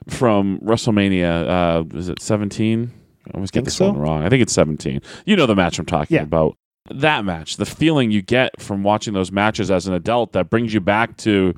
from 0.07 0.59
WrestleMania. 0.59 1.47
Uh, 1.93 1.97
is 1.97 2.09
it 2.09 2.21
17? 2.21 2.91
I 3.27 3.31
always 3.35 3.51
get 3.51 3.59
Think 3.59 3.65
this 3.65 3.75
so. 3.75 3.89
one 3.89 3.97
wrong. 3.99 4.23
I 4.23 4.29
think 4.29 4.41
it's 4.41 4.53
17. 4.53 5.01
You 5.25 5.35
know 5.35 5.45
the 5.45 5.55
match 5.55 5.77
I'm 5.79 5.85
talking 5.85 6.15
Yeah. 6.15 6.23
about. 6.23 6.57
That 6.89 7.25
match, 7.25 7.57
the 7.57 7.65
feeling 7.65 8.11
you 8.11 8.21
get 8.21 8.61
from 8.61 8.81
watching 8.83 9.13
those 9.13 9.29
matches 9.29 9.69
as 9.69 9.87
an 9.87 9.93
adult, 9.93 10.31
that 10.31 10.49
brings 10.49 10.73
you 10.73 10.79
back 10.79 11.17
to 11.17 11.53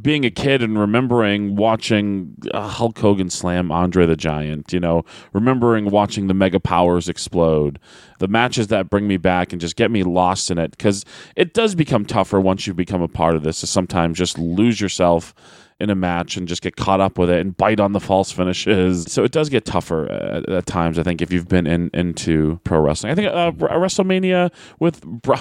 being 0.00 0.24
a 0.24 0.30
kid 0.30 0.62
and 0.62 0.78
remembering 0.78 1.56
watching 1.56 2.36
uh, 2.52 2.68
Hulk 2.68 2.98
Hogan 2.98 3.30
slam 3.30 3.70
Andre 3.70 4.06
the 4.06 4.16
Giant, 4.16 4.72
you 4.72 4.80
know, 4.80 5.04
remembering 5.32 5.90
watching 5.90 6.26
the 6.26 6.34
Mega 6.34 6.58
Powers 6.58 7.08
explode, 7.08 7.78
the 8.18 8.28
matches 8.28 8.68
that 8.68 8.90
bring 8.90 9.06
me 9.06 9.16
back 9.16 9.52
and 9.52 9.60
just 9.60 9.76
get 9.76 9.90
me 9.90 10.02
lost 10.02 10.50
in 10.50 10.58
it. 10.58 10.72
Because 10.72 11.04
it 11.36 11.54
does 11.54 11.74
become 11.74 12.04
tougher 12.04 12.40
once 12.40 12.66
you 12.66 12.74
become 12.74 13.02
a 13.02 13.08
part 13.08 13.36
of 13.36 13.42
this 13.42 13.60
to 13.60 13.66
sometimes 13.66 14.18
just 14.18 14.38
lose 14.38 14.80
yourself 14.80 15.34
in 15.80 15.90
a 15.90 15.94
match 15.94 16.36
and 16.36 16.46
just 16.46 16.62
get 16.62 16.76
caught 16.76 17.00
up 17.00 17.18
with 17.18 17.28
it 17.28 17.40
and 17.40 17.56
bite 17.56 17.80
on 17.80 17.92
the 17.92 18.00
false 18.00 18.30
finishes. 18.30 19.10
So 19.10 19.24
it 19.24 19.32
does 19.32 19.48
get 19.48 19.64
tougher 19.64 20.10
at, 20.10 20.48
at 20.48 20.66
times. 20.66 20.98
I 20.98 21.02
think 21.02 21.20
if 21.20 21.32
you've 21.32 21.48
been 21.48 21.66
in 21.66 21.90
into 21.92 22.60
pro 22.64 22.80
wrestling, 22.80 23.12
I 23.12 23.14
think 23.14 23.28
uh, 23.28 23.50
WrestleMania 23.52 24.52
with 24.78 25.02
Brock 25.04 25.40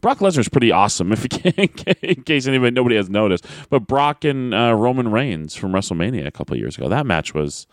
Brock 0.00 0.18
Lesnar 0.18 0.38
is 0.38 0.48
pretty 0.48 0.70
awesome. 0.70 1.12
If 1.12 1.22
you 1.22 1.28
can, 1.28 1.52
in 2.02 2.22
case 2.24 2.46
anybody 2.46 2.72
nobody 2.72 2.96
has 2.96 3.08
noticed, 3.08 3.46
but 3.70 3.80
Brock 3.80 4.24
and 4.24 4.54
uh, 4.54 4.74
Roman 4.74 5.10
Reigns 5.10 5.54
from 5.54 5.72
WrestleMania 5.72 6.26
a 6.26 6.30
couple 6.30 6.56
years 6.56 6.76
ago, 6.76 6.88
that 6.88 7.06
match 7.06 7.32
was 7.32 7.66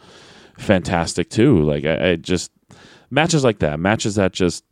fantastic 0.57 1.29
too. 1.29 1.61
Like 1.61 1.83
I, 1.85 2.11
I 2.11 2.15
just 2.15 2.51
matches 3.09 3.43
like 3.43 3.59
that, 3.59 3.79
matches 3.79 4.15
that 4.15 4.31
just 4.31 4.63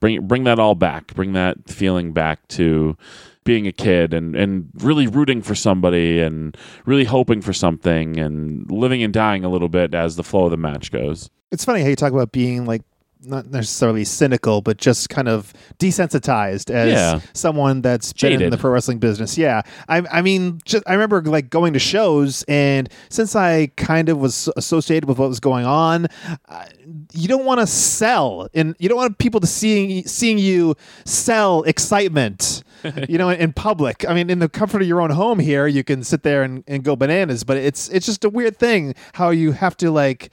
bring 0.00 0.26
bring 0.26 0.44
that 0.44 0.58
all 0.58 0.74
back, 0.74 1.14
bring 1.14 1.34
that 1.34 1.68
feeling 1.68 2.12
back 2.12 2.48
to 2.48 2.96
being 3.44 3.66
a 3.66 3.72
kid 3.72 4.14
and, 4.14 4.36
and 4.36 4.68
really 4.78 5.06
rooting 5.06 5.42
for 5.42 5.54
somebody 5.54 6.20
and 6.20 6.56
really 6.86 7.04
hoping 7.04 7.42
for 7.42 7.52
something 7.52 8.18
and 8.18 8.70
living 8.70 9.02
and 9.02 9.12
dying 9.12 9.44
a 9.44 9.48
little 9.48 9.68
bit 9.68 9.94
as 9.94 10.16
the 10.16 10.22
flow 10.24 10.44
of 10.44 10.50
the 10.50 10.56
match 10.56 10.90
goes. 10.92 11.28
It's 11.50 11.64
funny 11.64 11.82
how 11.82 11.88
you 11.88 11.96
talk 11.96 12.12
about 12.12 12.32
being 12.32 12.64
like 12.66 12.82
not 13.24 13.46
necessarily 13.46 14.02
cynical, 14.04 14.60
but 14.62 14.78
just 14.78 15.08
kind 15.08 15.28
of 15.28 15.52
desensitized 15.78 16.70
as 16.70 16.92
Yeah. 16.92 17.20
someone 17.34 17.80
that's 17.80 18.12
been 18.12 18.42
in 18.42 18.50
the 18.50 18.58
pro 18.58 18.72
wrestling 18.72 18.98
business. 18.98 19.38
Yeah, 19.38 19.62
I, 19.88 20.02
I 20.10 20.22
mean, 20.22 20.60
just, 20.64 20.82
I 20.88 20.92
remember 20.94 21.22
like 21.22 21.48
going 21.48 21.72
to 21.74 21.78
shows, 21.78 22.42
and 22.48 22.88
since 23.10 23.36
I 23.36 23.68
kind 23.76 24.08
of 24.08 24.18
was 24.18 24.48
associated 24.56 25.08
with 25.08 25.18
what 25.18 25.28
was 25.28 25.38
going 25.38 25.66
on, 25.66 26.08
uh, 26.48 26.64
you 27.12 27.28
don't 27.28 27.44
want 27.44 27.60
to 27.60 27.66
sell, 27.68 28.48
and 28.54 28.74
you 28.80 28.88
don't 28.88 28.98
want 28.98 29.18
people 29.18 29.38
to 29.40 29.46
seeing 29.46 30.04
seeing 30.06 30.38
you 30.38 30.74
sell 31.04 31.62
excitement. 31.62 32.64
You 33.08 33.18
know, 33.18 33.28
in, 33.28 33.52
public. 33.52 34.08
I 34.08 34.14
mean, 34.14 34.30
in 34.30 34.38
the 34.38 34.48
comfort 34.48 34.82
of 34.82 34.88
your 34.88 35.00
own 35.00 35.10
home 35.10 35.38
here, 35.38 35.66
you 35.66 35.84
can 35.84 36.02
sit 36.02 36.22
there 36.22 36.42
and, 36.42 36.64
and 36.66 36.82
go 36.82 36.96
bananas. 36.96 37.44
But 37.44 37.58
it's 37.58 37.88
it's 37.90 38.06
just 38.06 38.24
a 38.24 38.30
weird 38.30 38.58
thing 38.58 38.94
how 39.14 39.30
you 39.30 39.52
have 39.52 39.76
to 39.78 39.90
like 39.90 40.30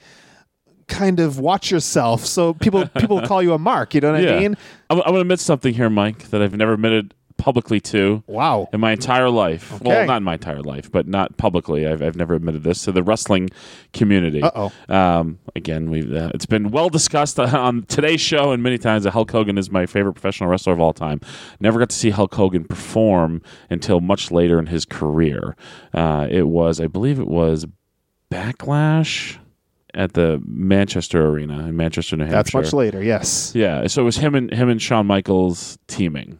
kind 0.88 1.20
of 1.20 1.38
watch 1.38 1.70
yourself 1.70 2.26
so 2.26 2.52
people 2.52 2.84
people 2.98 3.20
call 3.26 3.40
you 3.40 3.52
a 3.52 3.58
mark 3.58 3.94
you 3.94 4.00
know 4.00 4.10
what 4.10 4.26
i 4.26 4.40
mean 4.40 4.56
I'm, 4.90 4.98
I'm 4.98 5.04
going 5.04 5.14
to 5.14 5.20
admit 5.20 5.38
something 5.38 5.72
here, 5.72 5.88
Mike, 5.88 6.30
that 6.30 6.42
I've 6.42 6.54
never 6.54 6.72
admitted 6.72 7.14
publicly 7.40 7.80
to. 7.80 8.22
wow 8.26 8.68
in 8.72 8.80
my 8.80 8.92
entire 8.92 9.30
life. 9.30 9.72
Okay. 9.72 9.88
Well, 9.88 10.06
not 10.06 10.18
in 10.18 10.22
my 10.22 10.34
entire 10.34 10.60
life, 10.60 10.92
but 10.92 11.08
not 11.08 11.36
publicly. 11.38 11.86
I've, 11.86 12.02
I've 12.02 12.16
never 12.16 12.34
admitted 12.34 12.62
this 12.62 12.84
to 12.84 12.92
the 12.92 13.02
wrestling 13.02 13.48
community. 13.92 14.42
Uh-oh. 14.42 14.70
Um, 14.94 15.38
again, 15.56 15.90
we've 15.90 16.12
uh, 16.12 16.30
it's 16.34 16.46
been 16.46 16.70
well 16.70 16.90
discussed 16.90 17.38
on 17.40 17.84
today's 17.84 18.20
show 18.20 18.52
and 18.52 18.62
many 18.62 18.78
times 18.78 19.04
that 19.04 19.12
Hulk 19.12 19.30
Hogan 19.30 19.56
is 19.58 19.70
my 19.70 19.86
favorite 19.86 20.12
professional 20.12 20.50
wrestler 20.50 20.74
of 20.74 20.80
all 20.80 20.92
time. 20.92 21.20
Never 21.60 21.78
got 21.78 21.88
to 21.90 21.96
see 21.96 22.10
Hulk 22.10 22.34
Hogan 22.34 22.64
perform 22.64 23.42
until 23.70 24.00
much 24.00 24.30
later 24.30 24.58
in 24.58 24.66
his 24.66 24.84
career. 24.84 25.56
Uh, 25.94 26.26
it 26.30 26.46
was, 26.46 26.78
I 26.80 26.86
believe, 26.86 27.18
it 27.18 27.28
was 27.28 27.66
Backlash 28.30 29.38
at 29.94 30.12
the 30.12 30.40
Manchester 30.46 31.26
Arena 31.26 31.66
in 31.66 31.76
Manchester, 31.76 32.16
New 32.16 32.24
Hampshire. 32.24 32.36
that's 32.36 32.54
much 32.54 32.72
later 32.72 33.02
yes 33.02 33.52
Yeah, 33.56 33.86
so 33.88 34.02
it 34.02 34.04
was 34.04 34.16
him 34.18 34.34
and 34.36 34.52
him 34.52 34.68
and 34.68 34.80
Shawn 34.80 35.06
Michaels 35.06 35.78
teaming, 35.88 36.38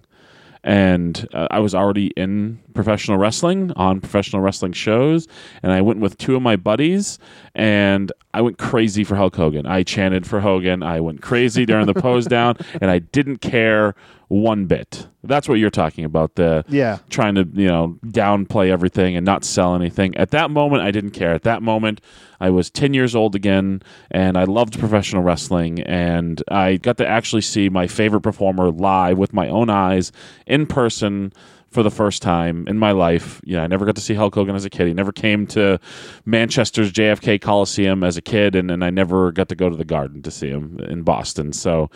and 0.62 1.26
uh, 1.32 1.48
I 1.50 1.58
was 1.60 1.74
already 1.74 2.08
in 2.08 2.60
professional 2.74 3.18
wrestling 3.18 3.72
on 3.76 4.00
professional 4.00 4.42
wrestling 4.42 4.72
shows, 4.72 5.26
and 5.62 5.72
I 5.72 5.80
went 5.80 6.00
with 6.00 6.18
two 6.18 6.36
of 6.36 6.42
my 6.42 6.56
buddies, 6.56 7.18
and 7.54 8.12
I 8.34 8.42
went 8.42 8.58
crazy 8.58 9.04
for 9.04 9.16
Hulk 9.16 9.36
Hogan. 9.36 9.66
I 9.66 9.82
chanted 9.82 10.26
for 10.26 10.40
Hogan. 10.40 10.82
I 10.82 11.00
went 11.00 11.22
crazy 11.22 11.64
during 11.64 11.86
the 11.86 11.94
pose 11.94 12.26
down, 12.28 12.56
and 12.80 12.90
I 12.90 12.98
didn't 12.98 13.38
care 13.38 13.94
one 14.30 14.66
bit. 14.66 15.08
That's 15.24 15.48
what 15.48 15.56
you're 15.56 15.70
talking 15.70 16.04
about. 16.04 16.36
The 16.36 16.64
Yeah. 16.68 16.98
trying 17.10 17.34
to 17.34 17.46
you 17.52 17.66
know 17.66 17.98
downplay 18.06 18.70
everything 18.70 19.16
and 19.16 19.26
not 19.26 19.44
sell 19.44 19.74
anything. 19.74 20.16
At 20.16 20.30
that 20.30 20.52
moment, 20.52 20.82
I 20.82 20.92
didn't 20.92 21.10
care. 21.10 21.32
At 21.32 21.42
that 21.42 21.62
moment, 21.64 22.00
I 22.40 22.48
was 22.50 22.70
10 22.70 22.94
years 22.94 23.16
old 23.16 23.34
again, 23.34 23.82
and 24.10 24.38
I 24.38 24.44
loved 24.44 24.78
professional 24.78 25.22
wrestling, 25.24 25.80
and 25.82 26.42
I 26.48 26.76
got 26.76 26.96
to 26.98 27.06
actually 27.06 27.42
see 27.42 27.68
my 27.68 27.88
favorite 27.88 28.20
performer 28.20 28.70
live 28.70 29.18
with 29.18 29.32
my 29.32 29.48
own 29.48 29.68
eyes 29.68 30.12
in 30.46 30.66
person 30.66 31.32
for 31.68 31.82
the 31.82 31.90
first 31.90 32.22
time 32.22 32.64
in 32.68 32.78
my 32.78 32.92
life. 32.92 33.40
Yeah, 33.44 33.62
I 33.62 33.66
never 33.66 33.84
got 33.84 33.96
to 33.96 34.00
see 34.00 34.14
Hulk 34.14 34.34
Hogan 34.36 34.54
as 34.54 34.64
a 34.64 34.70
kid. 34.70 34.86
He 34.86 34.94
never 34.94 35.12
came 35.12 35.46
to 35.48 35.80
Manchester's 36.24 36.92
JFK 36.92 37.40
Coliseum 37.40 38.04
as 38.04 38.16
a 38.16 38.22
kid, 38.22 38.54
and, 38.54 38.70
and 38.70 38.84
I 38.84 38.90
never 38.90 39.32
got 39.32 39.48
to 39.48 39.54
go 39.56 39.68
to 39.68 39.76
the 39.76 39.84
Garden 39.84 40.22
to 40.22 40.30
see 40.30 40.48
him 40.48 40.78
in 40.88 41.02
Boston. 41.02 41.52
So 41.52 41.90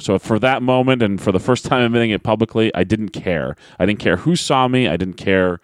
so 0.00 0.18
for 0.18 0.38
that 0.38 0.62
moment 0.62 1.02
and 1.02 1.20
for 1.20 1.32
the 1.32 1.40
first 1.40 1.64
time 1.64 1.82
admitting 1.82 2.10
it 2.10 2.22
publicly, 2.22 2.72
I 2.74 2.84
didn't 2.84 3.10
care. 3.10 3.56
I 3.78 3.86
didn't 3.86 4.00
care 4.00 4.18
who 4.18 4.36
saw 4.36 4.68
me. 4.68 4.86
I 4.86 4.96
didn't 4.96 5.16
care 5.16 5.60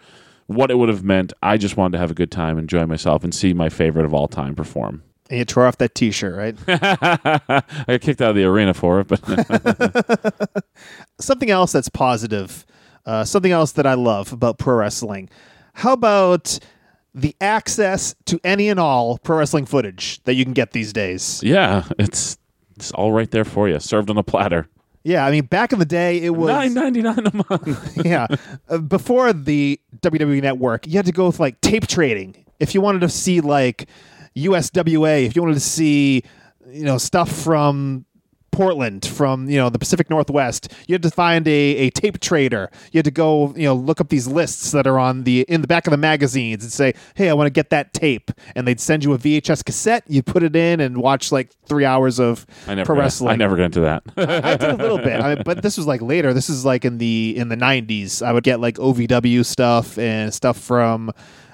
what 0.47 0.71
it 0.71 0.79
would 0.79 0.89
have 0.89 1.05
meant. 1.05 1.33
I 1.43 1.57
just 1.57 1.77
wanted 1.77 1.93
to 1.93 1.99
have 1.99 2.11
a 2.11 2.15
good 2.15 2.31
time, 2.31 2.59
enjoy 2.59 2.85
myself, 2.87 3.25
and 3.25 3.35
see 3.35 3.55
my 3.55 3.69
favorite 3.69 4.05
of 4.05 4.13
all 4.13 4.29
time 4.29 4.55
perform. 4.55 5.03
And 5.31 5.39
you 5.39 5.45
tore 5.45 5.67
off 5.67 5.79
that 5.79 5.95
T-shirt, 5.95 6.37
right? 6.37 6.57
I 6.69 7.63
got 7.87 8.01
kicked 8.01 8.21
out 8.21 8.31
of 8.31 8.37
the 8.37 8.45
arena 8.45 8.75
for 8.75 9.01
it, 9.01 9.09
but 9.09 10.65
something 11.19 11.51
else 11.51 11.73
that's 11.73 11.89
positive, 11.89 12.67
uh, 13.07 13.25
something 13.25 13.53
else 13.53 13.73
that 13.73 13.87
I 13.87 13.95
love 13.95 14.33
about 14.33 14.59
pro 14.59 14.75
wrestling. 14.75 15.31
How 15.75 15.95
about 15.95 16.59
the 17.15 17.35
access 17.41 18.15
to 18.27 18.39
any 18.45 18.69
and 18.69 18.79
all 18.79 19.19
pro 19.19 19.39
wrestling 19.39 19.65
footage 19.65 20.23
that 20.25 20.35
you 20.35 20.45
can 20.45 20.53
get 20.53 20.73
these 20.73 20.93
days? 20.93 21.41
yeah, 21.43 21.85
it's 21.99 22.37
it's 22.85 22.93
all 22.93 23.13
right 23.13 23.31
there 23.31 23.45
for 23.45 23.69
you, 23.69 23.81
served 23.81 24.11
on 24.11 24.19
a 24.19 24.23
platter. 24.23 24.69
Yeah, 25.05 25.25
I 25.27 25.31
mean, 25.31 25.45
back 25.47 25.73
in 25.73 25.79
the 25.79 25.85
day, 25.85 26.23
it 26.23 26.31
was 26.31 26.49
Nine 26.49 26.75
ninety 26.75 27.03
nine 27.03 27.27
a 27.27 27.45
month. 27.51 27.97
yeah. 28.05 28.27
Uh, 28.69 28.79
before 28.79 29.33
the 29.33 29.81
WWE 30.01 30.43
Network, 30.43 30.87
you 30.87 30.95
had 30.95 31.07
to 31.07 31.13
go 31.13 31.27
with 31.27 31.41
like 31.41 31.61
tape 31.61 31.87
trading. 31.87 32.45
If 32.61 32.75
you 32.75 32.81
wanted 32.81 33.01
to 33.01 33.09
see 33.09 33.41
like 33.41 33.89
USWA, 34.37 35.27
if 35.27 35.37
you 35.37 35.43
wanted 35.43 35.55
to 35.55 35.61
see, 35.61 36.23
you 36.71 36.85
know, 36.85 36.99
stuff 36.99 37.31
from 37.31 38.05
Portland, 38.55 39.05
from 39.05 39.51
you 39.51 39.57
know 39.57 39.69
the 39.69 39.81
Pacific 39.81 40.09
Northwest, 40.09 40.73
you 40.87 40.95
had 40.95 41.03
to 41.03 41.11
find 41.11 41.47
a, 41.49 41.51
a 41.51 41.91
tape 41.91 42.21
trader. 42.21 42.71
You 42.93 42.99
had 42.99 43.05
to 43.05 43.11
go, 43.11 43.53
you 43.57 43.65
know, 43.65 43.75
look 43.75 44.01
up 44.01 44.11
these 44.11 44.29
lists 44.29 44.71
that 44.71 44.87
are 44.87 44.99
on 44.99 45.25
the 45.25 45.45
in 45.49 45.61
the 45.61 45.67
back 45.67 45.89
of 45.89 45.91
the 45.91 45.97
magazines 45.97 46.63
and 46.63 46.73
say, 46.73 46.95
"Hey, 47.17 47.29
I 47.29 47.33
want 47.33 47.49
to 47.49 47.51
get 47.51 47.71
that 47.71 47.93
tape," 47.93 48.31
and 48.55 48.67
they'd 48.67 48.81
send 48.81 49.03
you 49.03 49.13
a 49.13 49.19
VHS 49.19 49.65
cassette. 49.65 50.05
You 50.07 50.23
put 50.23 50.45
it 50.45 50.55
in 50.55 50.81
and 50.81 50.99
watch 50.99 51.33
like 51.33 51.51
three 51.67 51.85
hours 51.85 52.21
of 52.21 52.47
I 52.69 52.75
never 52.77 52.87
pro 52.87 52.95
got, 52.97 53.03
wrestling. 53.03 53.33
I 53.33 53.37
never 53.37 53.57
got 53.57 53.65
into 53.65 53.81
that. 53.81 54.05
I 54.17 54.57
did 54.57 54.71
a 54.71 54.77
little 54.77 54.99
bit, 54.99 55.21
I 55.21 55.35
mean, 55.35 55.43
but 55.45 55.63
this 55.63 55.77
was 55.77 55.89
like 55.89 56.01
later. 56.01 56.33
This 56.33 56.49
is 56.49 56.65
like 56.65 56.85
in 56.85 56.99
the 56.99 57.35
in 57.37 57.49
the 57.49 57.57
'90s. 57.57 58.25
I 58.25 58.33
would 58.33 58.45
get 58.45 58.61
like 58.61 58.77
OVW 58.77 59.45
stuff 59.45 59.99
and 59.99 60.33
stuff 60.33 60.59
from 60.59 61.11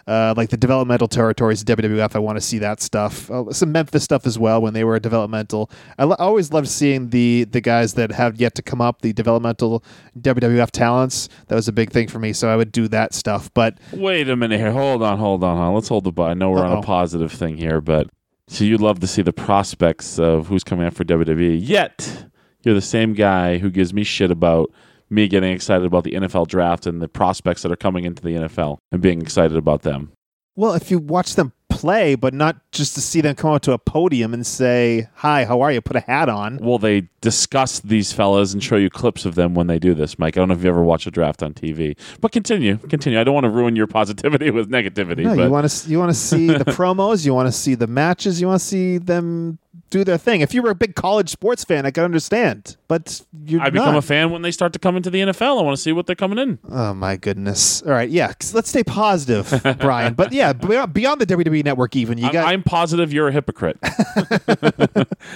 uh, 0.07 0.35
like 0.37 0.51
the 0.51 0.57
developmental 0.57 1.09
territories 1.09 1.61
of 1.63 1.67
WWF. 1.69 2.15
I 2.15 2.19
want 2.19 2.37
to 2.37 2.41
see 2.41 2.59
that 2.59 2.81
stuff. 2.81 3.31
Uh, 3.31 3.53
some 3.53 3.73
Memphis 3.73 4.05
stuff 4.05 4.27
as 4.27 4.39
well 4.39 4.61
when 4.63 4.73
they 4.75 4.85
were 4.85 4.99
developmental. 4.99 5.71
I 5.99 6.05
lo- 6.05 6.17
always 6.19 6.53
loved 6.53 6.69
seeing 6.69 7.11
the 7.11 7.45
the 7.45 7.61
guys 7.61 7.95
that 7.95 8.13
have 8.13 8.37
yet 8.41 8.55
to 8.57 8.63
come 8.63 8.81
up, 8.81 9.03
the 9.03 9.13
developmental 9.13 9.85
WWF 10.21 10.71
talents. 10.71 11.29
That 11.49 11.55
was 11.55 11.69
a 11.69 11.73
big 11.73 11.91
thing 11.91 12.09
for 12.09 12.19
me. 12.19 12.33
So 12.33 12.49
I 12.49 12.57
would 12.57 12.73
do 12.73 12.89
that 12.89 13.15
stuff. 13.15 13.51
But 13.55 13.79
Wait 13.93 14.29
a 14.29 14.37
minute 14.37 14.59
here. 14.59 14.73
Hold 14.73 15.03
on, 15.03 15.19
hold 15.19 15.45
on, 15.45 15.57
hold 15.57 15.69
on. 15.69 15.75
Let's 15.75 15.89
hold 15.89 16.05
the 16.05 16.13
button. 16.13 16.31
I 16.31 16.35
know 16.35 16.51
we're 16.51 16.65
on 16.65 16.73
Uh-oh. 16.73 16.79
a 16.81 16.83
positive 16.83 17.33
thing 17.33 17.57
here, 17.57 17.81
but 17.81 18.09
so 18.49 18.65
you'd 18.65 18.81
love 18.81 19.01
to 19.01 19.07
see 19.07 19.23
the 19.23 19.33
prospects 19.33 20.19
of 20.19 20.49
who's 20.49 20.65
coming 20.65 20.87
out 20.87 20.95
for 20.95 21.05
WWE. 21.05 21.59
Yet 21.61 22.27
you're 22.63 22.75
the 22.75 22.81
same 22.81 23.13
guy 23.15 23.59
who 23.59 23.71
gives 23.71 23.95
me 23.95 24.03
shit 24.05 24.31
about 24.31 24.71
me 25.11 25.29
getting 25.29 25.53
excited 25.53 25.85
about 25.85 26.05
the 26.05 26.13
NFL 26.13 26.47
draft 26.49 26.87
and 26.87 27.03
the 27.03 27.09
prospects 27.09 27.63
that 27.63 27.73
are 27.73 27.77
coming 27.77 28.05
into 28.05 28.23
the 28.23 28.31
NFL 28.31 28.79
and 28.93 29.03
being 29.03 29.21
excited 29.21 29.57
about 29.57 29.83
them. 29.83 30.13
well, 30.57 30.73
if 30.75 30.91
you 30.91 30.99
watch 30.99 31.35
them 31.35 31.53
play, 31.69 32.15
but 32.15 32.35
not 32.35 32.57
just 32.73 32.95
to 32.95 33.01
see 33.01 33.21
them 33.23 33.35
come 33.35 33.53
out 33.53 33.63
to 33.63 33.73
a 33.73 33.79
podium 33.79 34.35
and 34.35 34.47
say, 34.47 35.09
"Hi, 35.15 35.45
how 35.47 35.61
are 35.63 35.73
you?" 35.73 35.81
Put 35.81 35.97
a 35.97 36.01
hat 36.01 36.29
on. 36.29 36.59
Well, 36.59 36.79
they 36.79 37.09
discuss 37.23 37.79
these 37.81 38.13
fellas 38.13 38.53
and 38.53 38.63
show 38.63 38.77
you 38.77 38.91
clips 38.91 39.25
of 39.25 39.35
them 39.37 39.55
when 39.55 39.69
they 39.69 39.79
do 39.79 39.95
this, 39.95 40.19
Mike. 40.19 40.37
I 40.37 40.41
don't 40.41 40.49
know 40.49 40.55
if 40.55 40.63
you 40.63 40.69
ever 40.69 40.83
watch 40.83 41.07
a 41.07 41.11
draft 41.11 41.43
on 41.43 41.55
TV, 41.55 41.97
but 42.21 42.33
continue, 42.33 42.77
continue. 42.77 43.19
I 43.19 43.25
don't 43.25 43.33
want 43.35 43.45
to 43.45 43.51
ruin 43.51 43.77
your 43.77 43.87
positivity 43.87 44.51
with 44.51 44.69
negativity. 44.71 45.23
No, 45.23 45.35
but 45.37 45.45
you 45.45 45.51
want 45.51 45.71
to 45.71 45.91
you 45.91 45.99
want 45.99 46.11
to 46.11 46.19
see 46.19 46.49
the 46.49 46.65
promos, 46.77 47.25
you 47.25 47.33
want 47.33 47.47
to 47.49 47.53
see 47.53 47.75
the 47.75 47.87
matches, 47.87 48.41
you 48.41 48.49
want 48.49 48.61
to 48.61 48.67
see 48.67 48.99
them 48.99 49.59
do 49.91 50.05
their 50.05 50.17
thing. 50.19 50.41
If 50.41 50.55
you 50.55 50.63
were 50.63 50.71
a 50.71 50.75
big 50.75 50.95
college 50.95 51.29
sports 51.29 51.65
fan, 51.65 51.85
I 51.85 51.91
could 51.91 52.05
understand, 52.05 52.77
but 52.89 53.21
you're 53.45 53.61
I 53.61 53.71
become 53.71 53.95
not. 53.95 53.99
a 53.99 54.03
fan 54.03 54.31
when 54.31 54.43
they 54.43 54.51
start 54.53 54.73
to 54.75 54.79
come 54.79 54.97
into 54.97 55.11
the 55.11 55.21
NFL. 55.21 55.59
I 55.61 55.63
want 55.63 55.77
to 55.77 55.83
see 55.83 55.93
what 55.93 56.07
they're 56.07 56.17
coming 56.17 56.39
in. 56.39 56.59
Oh 56.71 56.95
my 56.95 57.17
goodness! 57.17 57.83
All 57.83 57.91
right, 57.91 58.09
yeah. 58.09 58.33
let's 58.55 58.69
stay 58.69 58.85
positive, 58.85 59.53
Brian. 59.81 60.15
But 60.15 60.33
yeah, 60.33 60.53
beyond, 60.53 60.95
the 61.21 61.27
WWE 61.27 61.65
Network, 61.65 61.97
even 61.97 62.19
you 62.19 62.27
I'm, 62.27 62.33
got 62.33 62.47
I'm 62.49 62.63
positive 62.63 63.13
you're 63.13 63.29
a 63.29 63.33
hypocrite. 63.33 63.79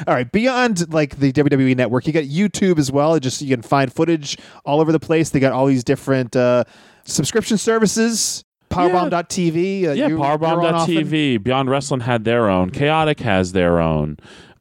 all 0.07 0.15
right 0.15 0.31
beyond 0.31 0.93
like 0.93 1.17
the 1.19 1.33
WWE 1.33 1.77
Network, 1.77 2.07
you 2.07 2.13
got 2.13 2.25
YouTube 2.25 2.79
as 2.79 2.91
well. 2.93 3.19
Just 3.19 3.43
you 3.43 3.55
can 3.55 3.63
find 3.63 3.93
footage 3.93 4.39
all 4.65 4.81
over 4.81 4.93
the 4.93 5.01
place. 5.01 5.31
They 5.31 5.41
got 5.41 5.53
all 5.53 5.67
these 5.67 5.85
different 5.85 6.37
uh, 6.37 6.65
subscription 7.05 7.59
services. 7.59 8.45
Powerbomb.tv. 8.71 9.85
Uh, 9.87 9.93
Yeah, 9.93 10.09
you- 10.09 10.17
you're 10.19 10.25
on 10.25 10.43
often. 10.43 10.95
Powerbomb.tv, 10.97 11.43
Beyond 11.45 11.71
Wrestling 11.71 12.01
had 12.01 12.25
their 12.25 12.49
own. 12.49 12.71
Chaotic 12.71 13.21
has 13.21 13.53
their 13.53 13.79
own. 13.81 14.17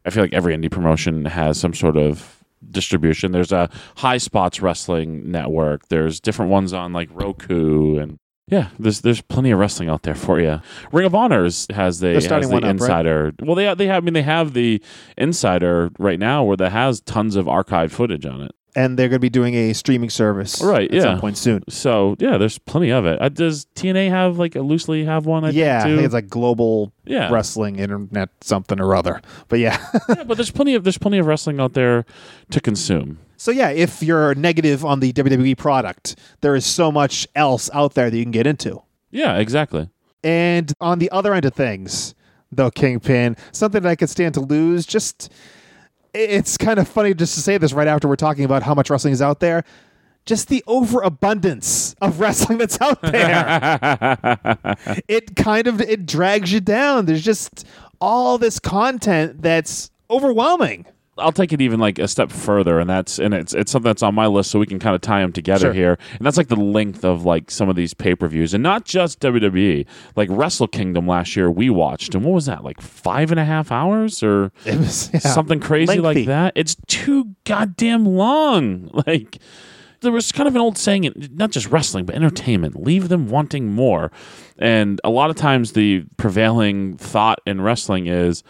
I 0.06 0.10
feel 0.10 0.24
like 0.24 0.34
every 0.34 0.56
indie 0.56 0.72
promotion 0.72 1.26
has 1.26 1.60
some 1.60 1.74
sort 1.74 1.97
of 1.97 2.43
distribution. 2.70 3.32
There's 3.32 3.51
a 3.51 3.70
Highspots 3.97 4.62
Wrestling 4.62 5.32
network. 5.32 5.88
There's 5.89 6.20
different 6.20 6.51
ones 6.51 6.74
on 6.74 6.93
like 6.93 7.10
Roku 7.12 7.97
and 7.97 8.18
yeah, 8.47 8.70
there's 8.78 9.01
there's 9.01 9.22
plenty 9.22 9.51
of 9.51 9.60
wrestling 9.60 9.89
out 9.89 10.04
there 10.04 10.16
for 10.16 10.39
you. 10.39 10.62
Ring 10.91 11.06
of 11.06 11.16
Honors 11.16 11.66
has 11.74 12.01
the, 12.01 12.14
has 12.14 12.28
the 12.28 12.54
one 12.54 12.58
up, 12.58 12.64
right? 12.64 12.70
insider. 12.72 13.32
Well, 13.41 13.56
they 13.56 13.74
they 13.74 13.88
have 13.88 14.04
I 14.04 14.06
mean 14.06 14.14
they 14.14 14.22
have 14.22 14.54
the 14.54 14.82
insider 15.18 15.91
right 15.97 16.20
now 16.20 16.43
where 16.43 16.58
that 16.58 16.72
has 16.72 16.99
tons 17.01 17.38
of 17.38 17.45
archived 17.45 17.91
footage 17.91 18.26
on 18.26 18.41
it. 18.41 18.51
And 18.76 18.97
they're 18.97 19.07
going 19.09 19.17
to 19.17 19.21
be 19.21 19.30
doing 19.30 19.53
a 19.55 19.74
streaming 19.74 20.09
service 20.09 20.61
Right, 20.61 20.91
at 20.93 21.01
some 21.01 21.15
yeah. 21.15 21.19
point 21.21 21.38
soon. 21.38 21.63
So 21.69 22.15
yeah, 22.19 22.38
there's 22.38 22.57
plenty 22.59 22.91
of 22.91 23.05
it. 23.05 23.21
Uh, 23.21 23.30
does 23.30 23.67
TNA 23.76 24.09
have 24.09 24.38
like 24.39 24.55
a 24.55 24.61
loosely 24.61 25.05
have 25.05 25.26
one? 25.26 25.43
I 25.45 25.49
yeah, 25.51 25.80
I 25.80 25.84
think, 25.84 25.89
too? 25.91 25.95
think 25.97 26.05
it's 26.05 26.13
like 26.13 26.30
global 26.30 26.91
Yeah. 27.05 27.32
wrestling 27.32 27.78
internet 27.80 28.30
something 28.41 28.80
or 28.80 28.95
other. 28.95 29.21
But 29.47 29.59
yeah. 29.59 29.78
yeah, 30.09 30.24
but 30.24 30.36
there's 30.38 30.51
plenty 30.51 30.76
of 30.76 30.84
there's 30.84 30.97
plenty 30.97 31.19
of 31.19 31.26
wrestling 31.28 31.59
out 31.59 31.74
there 31.74 32.05
to 32.51 32.59
consume. 32.59 33.19
so 33.38 33.51
yeah, 33.51 33.69
if 33.69 34.01
you're 34.01 34.34
negative 34.36 34.84
on 34.86 34.99
the 35.01 35.13
WWE 35.13 35.57
product, 35.57 36.15
there 36.41 36.55
is 36.55 36.65
so 36.65 36.91
much 36.91 37.28
else 37.36 37.69
out 37.74 37.93
there 37.93 38.09
that 38.09 38.17
you 38.17 38.24
can 38.24 38.32
get 38.32 38.47
into. 38.47 38.82
Yeah, 39.11 39.38
exactly. 39.38 39.89
And 40.24 40.71
on 40.80 40.99
the 40.99 41.11
other 41.11 41.34
end 41.34 41.45
of 41.45 41.53
things, 41.53 42.15
though, 42.51 42.71
Kingpin, 42.71 43.36
something 43.51 43.84
that 43.84 43.89
I 43.89 43.95
could 43.95 44.09
stand 44.09 44.34
to 44.36 44.39
lose, 44.39 44.86
just 44.86 45.32
it's 46.14 46.57
kind 46.57 46.80
of 46.80 46.88
funny 46.88 47.14
just 47.14 47.36
to 47.36 47.41
say 47.41 47.57
this 47.57 47.74
right 47.74 47.88
after 47.88 48.07
we're 48.07 48.16
talking 48.16 48.45
about 48.45 48.64
how 48.64 48.74
much 48.74 48.89
wrestling 48.89 49.14
is 49.14 49.22
out 49.22 49.39
there. 49.39 49.64
Just 50.26 50.47
the 50.47 50.64
overabundance 50.68 51.95
of 52.01 52.20
wrestling 52.20 52.57
that's 52.57 52.80
out 52.80 53.01
there. 53.01 54.28
it 55.07 55.36
kind 55.36 55.68
of 55.68 55.82
it 55.82 56.05
drags 56.05 56.51
you 56.53 56.61
down. 56.61 57.05
There's 57.05 57.24
just 57.24 57.66
all 57.99 58.38
this 58.38 58.59
content 58.59 59.41
that's 59.41 59.91
overwhelming. 60.09 60.86
I'll 61.18 61.32
take 61.32 61.53
it 61.53 61.61
even 61.61 61.80
like 61.80 61.99
a 61.99 62.07
step 62.07 62.32
further, 62.32 62.80
and 62.80 62.89
that's 62.89 63.20
and 63.20 63.34
it's 63.34 63.53
it's 63.53 63.72
something 63.72 63.89
that's 63.89 64.01
on 64.01 64.16
my 64.16 64.26
list, 64.26 64.49
so 64.49 64.57
we 64.59 64.66
can 64.66 64.80
kind 64.80 64.95
of 64.95 65.01
tie 65.01 65.22
them 65.22 65.32
together 65.32 65.68
Sure. 65.68 65.74
here. 65.74 65.97
And 66.18 66.26
that's 66.26 66.38
like 66.38 66.47
the 66.47 66.55
length 66.55 67.05
of 67.05 67.24
like 67.24 67.51
some 67.51 67.70
of 67.70 67.76
these 67.76 67.93
pay 67.93 68.16
per 68.16 68.28
views, 68.28 68.53
and 68.53 68.64
not 68.64 68.86
just 68.86 69.20
WWE. 69.20 69.86
Like 70.16 70.28
Wrestle 70.32 70.68
Kingdom 70.68 71.07
last 71.07 71.36
year, 71.36 71.51
we 71.51 71.70
watched, 71.70 72.16
and 72.16 72.24
what 72.26 72.34
was 72.34 72.47
that 72.47 72.64
like 72.64 72.82
five 72.82 73.30
and 73.30 73.39
a 73.39 73.45
half 73.45 73.72
hours 73.72 74.24
or 74.24 74.51
was 74.66 75.11
yeah, 75.14 75.20
something 75.20 75.59
crazy 75.59 75.99
lengthy. 75.99 76.22
like 76.22 76.28
that? 76.28 76.53
It's 76.55 76.76
too 76.88 77.36
goddamn 77.45 78.05
long. 78.05 78.89
Like 79.05 79.38
there 80.01 80.11
was 80.11 80.32
kind 80.32 80.47
of 80.47 80.55
an 80.55 80.61
old 80.61 80.78
saying, 80.78 81.11
not 81.34 81.51
just 81.51 81.68
wrestling 81.68 82.05
but 82.05 82.16
entertainment, 82.16 82.82
leave 82.84 83.07
them 83.09 83.30
wanting 83.30 83.72
more. 83.72 84.11
And 84.57 84.99
a 85.03 85.09
lot 85.09 85.30
of 85.30 85.36
times, 85.36 85.74
the 85.74 86.05
prevailing 86.18 86.97
thought 86.97 87.39
in 87.45 87.61
wrestling 87.61 88.07
is 88.07 88.43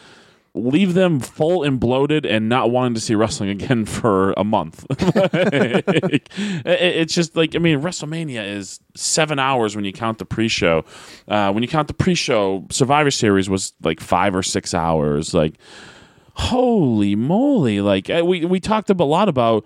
leave 0.55 0.93
them 0.93 1.19
full 1.19 1.63
and 1.63 1.79
bloated 1.79 2.25
and 2.27 2.47
not 2.47 2.69
wanting 2.69 2.93
to 2.93 3.01
see 3.01 3.15
wrestling 3.15 3.49
again 3.49 3.85
for 3.97 4.33
a 4.37 4.43
month. 4.43 4.85
It- 5.15 6.29
it's 6.65 7.13
just 7.15 7.35
like 7.35 7.55
I 7.55 7.59
mean, 7.59 7.81
WrestleMania 7.81 8.45
is 8.45 8.79
seven 8.95 9.39
hours 9.39 9.75
when 9.75 9.85
you 9.85 9.91
count 9.93 10.17
the 10.19 10.25
pre-show. 10.25 10.85
Uh, 11.27 11.51
when 11.51 11.63
you 11.63 11.69
count 11.69 11.87
the 11.87 11.93
pre-show, 11.93 12.65
Survivor 12.69 13.11
Series 13.11 13.49
was 13.49 13.73
like 13.81 13.99
five 13.99 14.35
or 14.35 14.43
six 14.43 14.73
hours. 14.73 15.33
Like, 15.33 15.55
holy 16.35 17.15
moly! 17.15 17.81
Like 17.81 18.07
we 18.07 18.45
we 18.45 18.59
talked 18.59 18.89
a 18.89 18.93
lot 18.93 19.29
about 19.29 19.65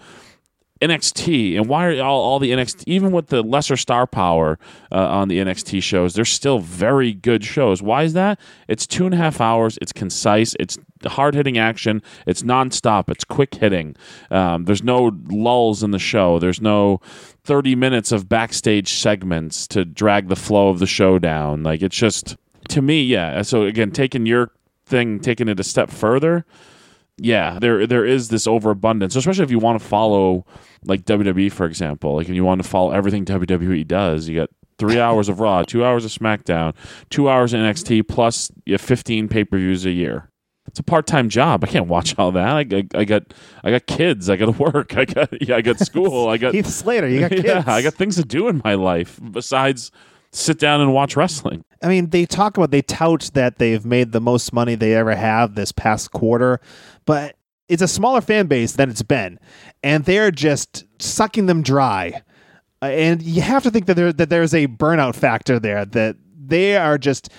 NXT 0.82 1.55
and 1.57 1.67
why 1.67 1.86
are 1.86 2.01
all, 2.01 2.21
all 2.21 2.39
the 2.39 2.51
NXT 2.51 2.84
even 2.88 3.11
with 3.11 3.28
the 3.28 3.41
lesser 3.41 3.78
star 3.78 4.07
power 4.07 4.59
uh, 4.91 5.07
on 5.07 5.28
the 5.28 5.39
NXT 5.39 5.82
shows 5.84 6.13
they're 6.13 6.25
still 6.25 6.59
very 6.59 7.13
good 7.13 7.43
shows. 7.43 7.82
Why 7.82 8.03
is 8.03 8.13
that? 8.13 8.39
It's 8.67 8.86
two 8.88 9.05
and 9.05 9.13
a 9.13 9.17
half 9.17 9.41
hours. 9.41 9.78
It's 9.82 9.91
concise. 9.91 10.55
It's 10.59 10.78
hard 11.05 11.36
hitting 11.36 11.57
action. 11.57 12.01
It's 12.25 12.43
nonstop. 12.43 13.09
It's 13.09 13.23
quick 13.23 13.55
hitting. 13.55 13.95
Um, 14.32 14.65
there's 14.65 14.84
no 14.84 15.11
lulls 15.30 15.84
in 15.84 15.91
the 15.91 15.99
show. 15.99 16.39
There's 16.39 16.61
no 16.61 16.99
30 17.43 17.75
minutes 17.75 18.11
of 18.11 18.28
backstage 18.28 18.93
segments 18.93 19.67
to 19.67 19.86
drag 19.86 20.28
the 20.28 20.36
flow 20.36 20.69
of 20.69 20.80
the 20.80 20.88
show 20.88 21.19
down. 21.19 21.63
Like 21.63 21.82
it's 21.82 21.95
just 21.95 22.38
to 22.69 22.82
me 22.82 23.03
yeah. 23.03 23.41
So 23.41 23.63
again 23.63 23.91
taking 23.91 24.25
your 24.25 24.51
thing 24.86 25.19
taking 25.19 25.47
it 25.49 25.59
a 25.59 25.63
step 25.63 25.89
further 25.89 26.45
yeah, 27.18 27.57
there 27.59 27.88
there 27.88 28.05
is 28.05 28.30
this 28.30 28.47
overabundance, 28.47 29.15
especially 29.15 29.43
if 29.43 29.51
you 29.51 29.59
want 29.59 29.82
to 29.82 29.86
follow 29.86 30.45
like 30.86 31.05
WWE, 31.05 31.51
for 31.51 31.65
example. 31.65 32.15
Like 32.15 32.30
if 32.30 32.36
you 32.36 32.43
want 32.45 32.61
to 32.61 32.68
follow 32.68 32.91
everything 32.91 33.26
WWE 33.26 33.88
does, 33.88 34.28
you 34.28 34.36
got 34.36 34.49
three 34.78 34.99
hours 34.99 35.28
of 35.28 35.39
Raw, 35.39 35.63
two 35.63 35.84
hours 35.84 36.05
of 36.05 36.11
SmackDown, 36.11 36.76
two 37.09 37.30
hours 37.30 37.53
of 37.53 37.61
NXT, 37.61 38.07
plus 38.07 38.51
you 38.65 38.74
have 38.74 38.82
15 38.82 39.28
pay 39.28 39.43
per 39.43 39.57
views 39.57 39.86
a 39.86 39.91
year. 39.91 40.30
It's 40.68 40.80
a 40.80 40.84
part 40.84 41.07
time 41.07 41.30
job. 41.30 41.63
I 41.63 41.68
can't 41.68 41.88
watch 41.88 42.18
all 42.20 42.32
that. 42.34 42.47
I, 42.47 42.59
I, 42.59 42.84
I 42.93 43.05
got 43.05 43.34
I 43.63 43.72
got 43.72 43.88
kids. 43.88 44.30
I 44.30 44.36
got 44.36 44.53
to 44.53 44.63
work. 44.63 44.95
I 44.95 45.05
got 45.05 45.41
yeah, 45.41 45.55
I 45.55 45.61
got 45.61 45.80
school. 45.80 46.28
I 46.30 46.38
got 46.38 46.53
Heath 46.55 46.68
Slater, 46.68 47.07
you 47.07 47.22
got 47.22 47.32
kids. 47.32 47.43
yeah, 47.45 47.63
I 47.65 47.82
got 47.82 47.93
things 47.95 48.15
to 48.18 48.24
do 48.24 48.47
in 48.47 48.61
my 48.63 48.76
life 48.76 49.20
besides 49.32 49.91
sit 50.32 50.59
down 50.59 50.82
and 50.82 50.93
watch 50.93 51.15
wrestling. 51.15 51.63
I 51.82 51.88
mean, 51.88 52.09
they 52.09 52.25
talk 52.25 52.57
about 52.57 52.71
they 52.71 52.82
tout 52.82 53.32
that 53.34 53.57
they've 53.57 53.86
made 53.86 54.11
the 54.11 54.21
most 54.21 54.53
money 54.53 54.75
they 54.75 54.95
ever 54.95 55.15
have 55.15 55.55
this 55.55 55.71
past 55.71 56.11
quarter, 56.11 56.59
but 57.05 57.36
it's 57.67 57.82
a 57.82 57.88
smaller 57.88 58.21
fan 58.21 58.47
base 58.47 58.73
than 58.73 58.89
it's 58.89 59.01
been, 59.01 59.39
and 59.84 60.05
they're 60.05 60.32
just 60.32 60.86
sucking 60.99 61.45
them 61.45 61.61
dry. 61.61 62.21
Uh, 62.82 62.86
and 62.86 63.21
you 63.21 63.41
have 63.41 63.63
to 63.63 63.71
think 63.71 63.86
that 63.88 63.95
there 63.95 64.13
that 64.13 64.30
there's 64.30 64.53
a 64.53 64.67
burnout 64.67 65.15
factor 65.15 65.59
there 65.59 65.86
that 65.86 66.15
they 66.39 66.78
are 66.78 66.97
just 66.97 67.30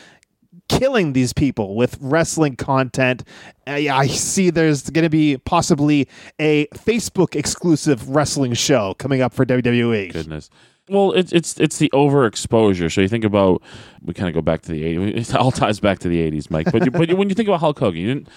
killing 0.69 1.15
these 1.15 1.33
people 1.33 1.75
with 1.77 1.97
wrestling 2.01 2.55
content. 2.57 3.25
I, 3.67 3.89
I 3.89 4.07
see 4.07 4.51
there's 4.51 4.91
going 4.91 5.05
to 5.05 5.11
be 5.11 5.39
possibly 5.39 6.09
a 6.39 6.67
Facebook 6.69 7.35
exclusive 7.35 8.09
wrestling 8.11 8.55
show 8.55 8.95
coming 8.95 9.23
up 9.23 9.33
for. 9.33 9.47
WWE. 9.49 10.13
Goodness. 10.13 10.51
Well, 10.89 11.13
it's 11.13 11.33
it's 11.33 11.59
it's 11.61 11.79
the 11.79 11.91
overexposure. 11.93 12.93
So 12.93 13.01
you 13.01 13.09
think 13.09 13.25
about 13.25 13.63
we 14.03 14.15
kind 14.15 14.29
of 14.29 14.35
go 14.35 14.41
back 14.41 14.63
to 14.63 14.73
the 14.73 14.85
eighties. 14.85 15.31
It 15.31 15.37
all 15.37 15.51
ties 15.51 15.81
back 15.81 15.99
to 16.01 16.09
the 16.09 16.21
eighties, 16.21 16.51
Mike. 16.51 16.71
But 16.73 16.85
you, 16.85 16.91
but 16.91 17.13
when 17.15 17.29
you 17.29 17.35
think 17.35 17.49
about 17.49 17.61
Hulk 17.61 17.79
Hogan, 17.79 18.01
you 18.01 18.07
didn't, 18.09 18.29